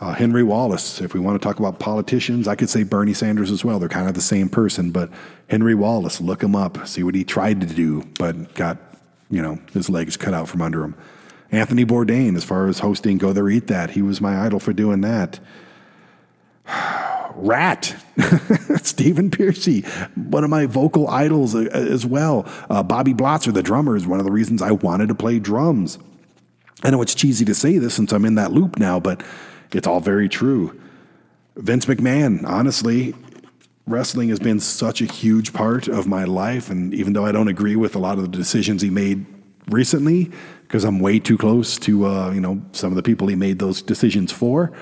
Uh, 0.00 0.14
Henry 0.14 0.42
Wallace, 0.42 1.02
if 1.02 1.12
we 1.12 1.20
want 1.20 1.40
to 1.40 1.46
talk 1.46 1.58
about 1.58 1.78
politicians, 1.78 2.48
I 2.48 2.54
could 2.54 2.70
say 2.70 2.84
Bernie 2.84 3.12
Sanders 3.12 3.50
as 3.50 3.62
well. 3.62 3.78
They're 3.78 3.90
kind 3.90 4.08
of 4.08 4.14
the 4.14 4.22
same 4.22 4.48
person, 4.48 4.90
but 4.90 5.10
Henry 5.48 5.74
Wallace, 5.74 6.22
look 6.22 6.42
him 6.42 6.56
up, 6.56 6.86
see 6.86 7.02
what 7.02 7.14
he 7.14 7.24
tried 7.24 7.60
to 7.60 7.66
do, 7.66 8.04
but 8.18 8.54
got, 8.54 8.78
you 9.30 9.42
know, 9.42 9.58
his 9.72 9.88
legs 9.88 10.16
cut 10.16 10.34
out 10.34 10.48
from 10.48 10.62
under 10.62 10.82
him. 10.82 10.94
Anthony 11.52 11.84
Bourdain, 11.84 12.36
as 12.36 12.44
far 12.44 12.68
as 12.68 12.80
hosting 12.80 13.18
Go 13.18 13.32
There 13.32 13.48
Eat 13.48 13.66
That, 13.66 13.90
he 13.90 14.02
was 14.02 14.20
my 14.20 14.44
idol 14.44 14.60
for 14.60 14.72
doing 14.72 15.00
that. 15.00 15.40
Ratt, 17.34 17.96
Stephen 18.82 19.30
Pearcy, 19.30 19.84
one 20.16 20.44
of 20.44 20.50
my 20.50 20.66
vocal 20.66 21.08
idols 21.08 21.54
uh, 21.54 21.68
as 21.72 22.04
well. 22.04 22.46
Uh, 22.68 22.82
Bobby 22.82 23.14
Blotzer, 23.14 23.52
the 23.52 23.62
drummer, 23.62 23.96
is 23.96 24.06
one 24.06 24.18
of 24.18 24.26
the 24.26 24.32
reasons 24.32 24.62
I 24.62 24.72
wanted 24.72 25.08
to 25.08 25.14
play 25.14 25.38
drums. 25.38 25.98
I 26.82 26.90
know 26.90 27.02
it's 27.02 27.14
cheesy 27.14 27.44
to 27.44 27.54
say 27.54 27.78
this 27.78 27.94
since 27.94 28.12
I'm 28.12 28.24
in 28.24 28.34
that 28.36 28.52
loop 28.52 28.78
now, 28.78 29.00
but 29.00 29.22
it's 29.72 29.86
all 29.86 30.00
very 30.00 30.28
true. 30.28 30.78
Vince 31.56 31.86
McMahon, 31.86 32.44
honestly, 32.44 33.14
wrestling 33.90 34.28
has 34.30 34.38
been 34.38 34.60
such 34.60 35.00
a 35.00 35.04
huge 35.04 35.52
part 35.52 35.88
of 35.88 36.06
my 36.06 36.24
life. 36.24 36.70
And 36.70 36.94
even 36.94 37.12
though 37.12 37.26
I 37.26 37.32
don't 37.32 37.48
agree 37.48 37.76
with 37.76 37.94
a 37.94 37.98
lot 37.98 38.18
of 38.18 38.30
the 38.30 38.36
decisions 38.36 38.82
he 38.82 38.90
made 38.90 39.26
recently, 39.68 40.30
because 40.62 40.84
I'm 40.84 41.00
way 41.00 41.18
too 41.18 41.36
close 41.36 41.78
to 41.80 42.06
uh, 42.06 42.30
you 42.30 42.40
know 42.40 42.62
some 42.72 42.92
of 42.92 42.96
the 42.96 43.02
people 43.02 43.26
he 43.26 43.36
made 43.36 43.58
those 43.58 43.82
decisions 43.82 44.32
for, 44.32 44.72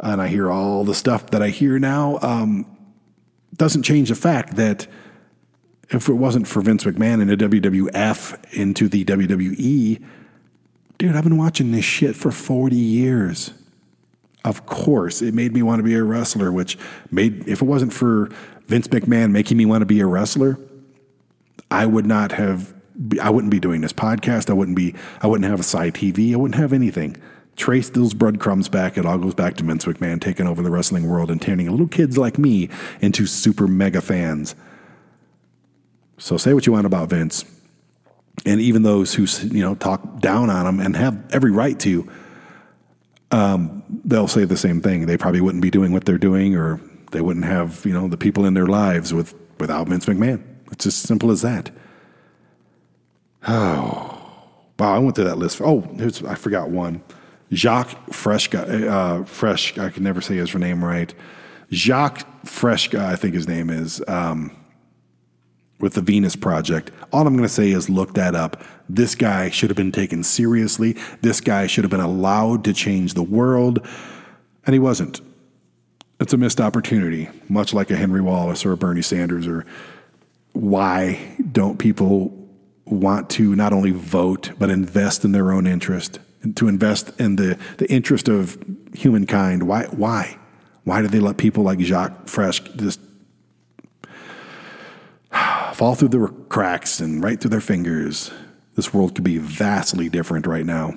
and 0.00 0.20
I 0.20 0.28
hear 0.28 0.50
all 0.50 0.84
the 0.84 0.94
stuff 0.94 1.30
that 1.30 1.42
I 1.42 1.48
hear 1.48 1.78
now, 1.78 2.18
um, 2.22 2.66
doesn't 3.56 3.84
change 3.84 4.08
the 4.08 4.14
fact 4.14 4.56
that 4.56 4.86
if 5.90 6.08
it 6.08 6.14
wasn't 6.14 6.48
for 6.48 6.60
Vince 6.62 6.84
McMahon 6.84 7.20
and 7.20 7.30
the 7.30 7.36
WWF 7.36 8.52
into 8.54 8.88
the 8.88 9.04
WWE, 9.04 10.02
dude, 10.98 11.16
I've 11.16 11.24
been 11.24 11.36
watching 11.36 11.70
this 11.72 11.84
shit 11.84 12.16
for 12.16 12.30
40 12.30 12.74
years. 12.74 13.52
Of 14.44 14.66
course, 14.66 15.22
it 15.22 15.34
made 15.34 15.52
me 15.52 15.62
want 15.62 15.78
to 15.78 15.82
be 15.84 15.94
a 15.94 16.02
wrestler, 16.02 16.50
which 16.50 16.76
made, 17.10 17.46
if 17.46 17.62
it 17.62 17.64
wasn't 17.64 17.92
for 17.92 18.28
Vince 18.66 18.88
McMahon 18.88 19.30
making 19.30 19.56
me 19.56 19.66
want 19.66 19.82
to 19.82 19.86
be 19.86 20.00
a 20.00 20.06
wrestler, 20.06 20.58
I 21.70 21.86
would 21.86 22.06
not 22.06 22.32
have, 22.32 22.74
I 23.20 23.30
wouldn't 23.30 23.50
be 23.50 23.60
doing 23.60 23.80
this 23.80 23.92
podcast. 23.92 24.50
I 24.50 24.52
wouldn't 24.52 24.76
be, 24.76 24.94
I 25.20 25.26
wouldn't 25.28 25.48
have 25.48 25.60
ASY 25.60 25.92
TV. 25.92 26.32
I 26.32 26.36
wouldn't 26.36 26.60
have 26.60 26.72
anything 26.72 27.20
trace 27.56 27.90
those 27.90 28.14
breadcrumbs 28.14 28.68
back, 28.68 28.96
it 28.96 29.06
all 29.06 29.18
goes 29.18 29.34
back 29.34 29.56
to 29.56 29.64
Vince 29.64 29.84
McMahon 29.84 30.20
taking 30.20 30.46
over 30.46 30.62
the 30.62 30.70
wrestling 30.70 31.08
world 31.08 31.30
and 31.30 31.40
turning 31.40 31.70
little 31.70 31.88
kids 31.88 32.16
like 32.16 32.38
me 32.38 32.68
into 33.00 33.26
super 33.26 33.66
mega 33.66 34.00
fans. 34.00 34.54
So 36.18 36.36
say 36.36 36.54
what 36.54 36.66
you 36.66 36.72
want 36.72 36.86
about 36.86 37.10
Vince. 37.10 37.44
And 38.46 38.60
even 38.60 38.82
those 38.82 39.14
who 39.14 39.26
you 39.54 39.62
know 39.62 39.74
talk 39.74 40.20
down 40.20 40.48
on 40.48 40.66
him 40.66 40.80
and 40.80 40.96
have 40.96 41.22
every 41.32 41.50
right 41.50 41.78
to, 41.80 42.10
um, 43.32 43.82
they'll 44.04 44.28
say 44.28 44.44
the 44.44 44.56
same 44.56 44.80
thing. 44.80 45.06
They 45.06 45.16
probably 45.16 45.40
wouldn't 45.40 45.62
be 45.62 45.70
doing 45.70 45.92
what 45.92 46.04
they're 46.04 46.18
doing, 46.18 46.54
or 46.54 46.80
they 47.10 47.20
wouldn't 47.20 47.46
have 47.46 47.84
you 47.84 47.92
know 47.92 48.08
the 48.08 48.16
people 48.16 48.44
in 48.44 48.54
their 48.54 48.66
lives 48.66 49.12
with 49.12 49.34
without 49.58 49.88
Vince 49.88 50.06
McMahon. 50.06 50.42
It's 50.70 50.86
as 50.86 50.94
simple 50.94 51.30
as 51.30 51.42
that. 51.42 51.70
Oh, 53.48 54.18
wow! 54.78 54.94
I 54.94 54.98
went 54.98 55.16
through 55.16 55.24
that 55.24 55.38
list. 55.38 55.60
Oh, 55.62 55.88
I 56.28 56.34
forgot 56.36 56.70
one. 56.70 57.02
Jacques 57.52 58.12
Fresca, 58.12 58.90
uh, 58.90 59.24
Fresh, 59.24 59.78
I 59.78 59.90
can 59.90 60.02
never 60.02 60.20
say 60.20 60.36
his 60.36 60.54
name 60.54 60.82
right. 60.82 61.14
Jacques 61.70 62.46
Fresca, 62.46 63.04
I 63.04 63.16
think 63.16 63.34
his 63.34 63.46
name 63.46 63.68
is, 63.70 64.02
um, 64.08 64.56
with 65.82 65.94
the 65.94 66.00
Venus 66.00 66.36
Project. 66.36 66.90
All 67.12 67.26
I'm 67.26 67.34
going 67.34 67.42
to 67.42 67.48
say 67.48 67.72
is 67.72 67.90
look 67.90 68.14
that 68.14 68.34
up. 68.34 68.62
This 68.88 69.14
guy 69.14 69.50
should 69.50 69.68
have 69.68 69.76
been 69.76 69.92
taken 69.92 70.22
seriously. 70.22 70.96
This 71.20 71.40
guy 71.40 71.66
should 71.66 71.84
have 71.84 71.90
been 71.90 72.00
allowed 72.00 72.64
to 72.64 72.72
change 72.72 73.12
the 73.12 73.22
world, 73.22 73.86
and 74.64 74.72
he 74.72 74.78
wasn't. 74.78 75.20
It's 76.20 76.32
a 76.32 76.36
missed 76.36 76.60
opportunity, 76.60 77.28
much 77.48 77.74
like 77.74 77.90
a 77.90 77.96
Henry 77.96 78.20
Wallace 78.20 78.64
or 78.64 78.72
a 78.72 78.76
Bernie 78.76 79.02
Sanders. 79.02 79.46
Or 79.46 79.66
why 80.52 81.36
don't 81.50 81.78
people 81.78 82.38
want 82.84 83.28
to 83.30 83.56
not 83.56 83.72
only 83.72 83.90
vote 83.90 84.52
but 84.58 84.70
invest 84.70 85.24
in 85.24 85.32
their 85.32 85.52
own 85.52 85.66
interest, 85.66 86.20
and 86.42 86.56
to 86.56 86.68
invest 86.68 87.20
in 87.20 87.36
the, 87.36 87.58
the 87.78 87.90
interest 87.90 88.28
of 88.28 88.56
humankind? 88.94 89.64
Why? 89.64 89.86
Why? 89.86 90.38
Why 90.84 91.02
do 91.02 91.08
they 91.08 91.20
let 91.20 91.38
people 91.38 91.64
like 91.64 91.80
Jacques 91.80 92.26
Frêche 92.26 92.76
just 92.76 93.00
fall 95.74 95.94
through 95.94 96.08
the 96.08 96.28
cracks 96.48 97.00
and 97.00 97.22
right 97.22 97.40
through 97.40 97.50
their 97.50 97.60
fingers? 97.60 98.30
This 98.74 98.94
world 98.94 99.14
could 99.14 99.24
be 99.24 99.38
vastly 99.38 100.08
different 100.08 100.46
right 100.46 100.64
now. 100.64 100.94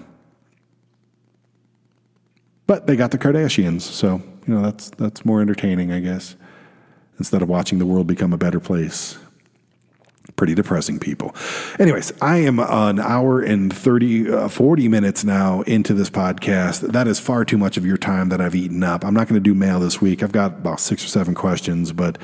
But 2.67 2.87
they 2.87 2.95
got 2.95 3.11
the 3.11 3.17
Kardashians, 3.17 3.81
so 3.81 4.21
you 4.47 4.53
know 4.53 4.61
that's 4.61 4.89
that's 4.91 5.25
more 5.25 5.41
entertaining, 5.41 5.91
I 5.91 5.99
guess. 5.99 6.35
Instead 7.19 7.41
of 7.41 7.49
watching 7.49 7.79
the 7.79 7.85
world 7.85 8.07
become 8.07 8.33
a 8.33 8.37
better 8.37 8.59
place. 8.59 9.17
Pretty 10.35 10.55
depressing 10.55 10.99
people. 10.99 11.35
Anyways, 11.79 12.11
I 12.19 12.37
am 12.37 12.59
an 12.59 12.99
hour 12.99 13.39
and 13.41 13.71
30, 13.71 14.31
uh, 14.31 14.47
40 14.49 14.87
minutes 14.89 15.23
now 15.23 15.61
into 15.61 15.93
this 15.93 16.09
podcast. 16.09 16.91
That 16.91 17.07
is 17.07 17.19
far 17.19 17.45
too 17.45 17.57
much 17.57 17.77
of 17.77 17.85
your 17.85 17.95
time 17.95 18.29
that 18.29 18.41
I've 18.41 18.55
eaten 18.55 18.83
up. 18.83 19.05
I'm 19.05 19.13
not 19.13 19.27
going 19.27 19.41
to 19.41 19.49
do 19.49 19.53
mail 19.53 19.79
this 19.79 20.01
week. 20.01 20.23
I've 20.23 20.31
got 20.31 20.53
about 20.53 20.79
six 20.79 21.05
or 21.05 21.07
seven 21.07 21.35
questions, 21.35 21.93
but 21.93 22.17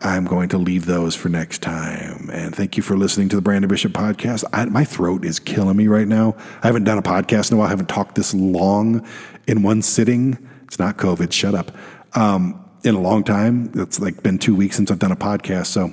I'm 0.00 0.24
going 0.24 0.48
to 0.50 0.58
leave 0.58 0.86
those 0.86 1.14
for 1.14 1.28
next 1.28 1.60
time. 1.60 2.30
And 2.32 2.54
thank 2.54 2.76
you 2.76 2.82
for 2.82 2.96
listening 2.96 3.28
to 3.30 3.36
the 3.36 3.42
Brandon 3.42 3.68
Bishop 3.68 3.92
podcast. 3.92 4.44
I, 4.52 4.64
my 4.66 4.84
throat 4.84 5.24
is 5.24 5.40
killing 5.40 5.76
me 5.76 5.88
right 5.88 6.06
now. 6.06 6.36
I 6.62 6.68
haven't 6.68 6.84
done 6.84 6.98
a 6.98 7.02
podcast 7.02 7.50
in 7.50 7.56
a 7.56 7.58
while. 7.58 7.66
I 7.66 7.70
haven't 7.70 7.88
talked 7.88 8.14
this 8.14 8.32
long 8.32 9.06
in 9.46 9.62
one 9.62 9.82
sitting. 9.82 10.38
It's 10.64 10.78
not 10.78 10.98
COVID. 10.98 11.32
Shut 11.32 11.54
up. 11.54 11.72
Um, 12.14 12.64
in 12.84 12.94
a 12.94 13.00
long 13.00 13.24
time. 13.24 13.70
It's 13.74 14.00
like 14.00 14.22
been 14.22 14.38
two 14.38 14.54
weeks 14.54 14.76
since 14.76 14.90
I've 14.90 14.98
done 14.98 15.12
a 15.12 15.16
podcast. 15.16 15.66
So 15.66 15.92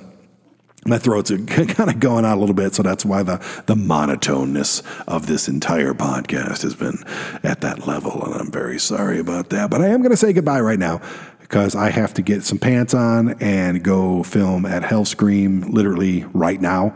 my 0.84 0.98
throat's 0.98 1.30
kind 1.46 1.90
of 1.90 1.98
going 2.00 2.24
out 2.24 2.36
a 2.36 2.40
little 2.40 2.54
bit. 2.54 2.74
So 2.74 2.82
that's 2.82 3.04
why 3.04 3.22
the, 3.22 3.38
the 3.66 3.74
monotoneness 3.74 4.82
of 5.06 5.26
this 5.26 5.48
entire 5.48 5.94
podcast 5.94 6.62
has 6.62 6.74
been 6.74 7.02
at 7.42 7.60
that 7.62 7.86
level. 7.86 8.24
And 8.24 8.34
I'm 8.34 8.52
very 8.52 8.78
sorry 8.78 9.18
about 9.18 9.50
that. 9.50 9.70
But 9.70 9.80
I 9.80 9.88
am 9.88 10.00
going 10.00 10.10
to 10.10 10.16
say 10.16 10.32
goodbye 10.32 10.60
right 10.60 10.78
now 10.78 11.00
because 11.48 11.76
I 11.76 11.90
have 11.90 12.12
to 12.14 12.22
get 12.22 12.42
some 12.42 12.58
pants 12.58 12.92
on 12.92 13.40
and 13.40 13.80
go 13.80 14.24
film 14.24 14.66
at 14.66 14.82
Hell 14.82 15.04
Scream 15.04 15.60
literally 15.70 16.24
right 16.32 16.60
now. 16.60 16.92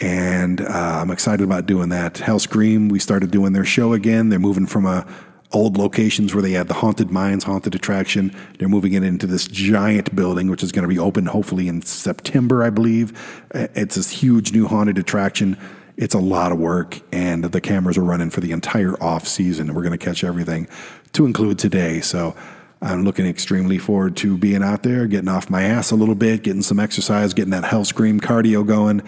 And 0.00 0.60
uh, 0.60 0.98
I'm 1.00 1.12
excited 1.12 1.44
about 1.44 1.66
doing 1.66 1.88
that. 1.90 2.18
Hell 2.18 2.40
Scream, 2.40 2.88
we 2.88 2.98
started 2.98 3.30
doing 3.30 3.52
their 3.52 3.64
show 3.64 3.92
again. 3.92 4.30
They're 4.30 4.40
moving 4.40 4.66
from 4.66 4.84
a 4.84 5.06
old 5.52 5.76
locations 5.76 6.34
where 6.34 6.42
they 6.42 6.50
had 6.52 6.66
the 6.66 6.74
haunted 6.74 7.12
mines, 7.12 7.44
haunted 7.44 7.76
attraction. 7.76 8.34
They're 8.58 8.68
moving 8.68 8.94
it 8.94 9.04
into 9.04 9.28
this 9.28 9.46
giant 9.46 10.14
building, 10.14 10.50
which 10.50 10.64
is 10.64 10.72
going 10.72 10.82
to 10.82 10.88
be 10.88 10.98
open 10.98 11.26
hopefully 11.26 11.68
in 11.68 11.82
September, 11.82 12.64
I 12.64 12.70
believe. 12.70 13.16
It's 13.54 13.94
this 13.94 14.10
huge 14.10 14.52
new 14.52 14.66
haunted 14.66 14.98
attraction. 14.98 15.56
It's 15.96 16.14
a 16.14 16.20
lot 16.20 16.50
of 16.50 16.58
work, 16.58 17.00
and 17.12 17.44
the 17.44 17.60
cameras 17.60 17.96
are 17.96 18.04
running 18.04 18.30
for 18.30 18.40
the 18.40 18.50
entire 18.50 19.00
off 19.00 19.26
season. 19.26 19.72
We're 19.72 19.82
going 19.82 19.96
to 19.96 20.04
catch 20.04 20.24
everything 20.24 20.66
to 21.12 21.26
include 21.26 21.60
today. 21.60 22.00
So 22.00 22.36
I'm 22.80 23.04
looking 23.04 23.26
extremely 23.26 23.78
forward 23.78 24.16
to 24.18 24.36
being 24.36 24.62
out 24.62 24.82
there, 24.82 25.06
getting 25.06 25.28
off 25.28 25.50
my 25.50 25.62
ass 25.62 25.90
a 25.90 25.96
little 25.96 26.14
bit, 26.14 26.44
getting 26.44 26.62
some 26.62 26.78
exercise, 26.78 27.34
getting 27.34 27.50
that 27.50 27.64
hell 27.64 27.84
scream 27.84 28.20
cardio 28.20 28.66
going. 28.66 29.02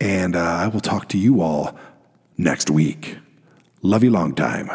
And 0.00 0.36
uh, 0.36 0.40
I 0.40 0.68
will 0.68 0.80
talk 0.80 1.08
to 1.08 1.18
you 1.18 1.40
all 1.42 1.76
next 2.38 2.70
week. 2.70 3.18
Love 3.82 4.04
you 4.04 4.10
long 4.10 4.34
time. 4.34 4.70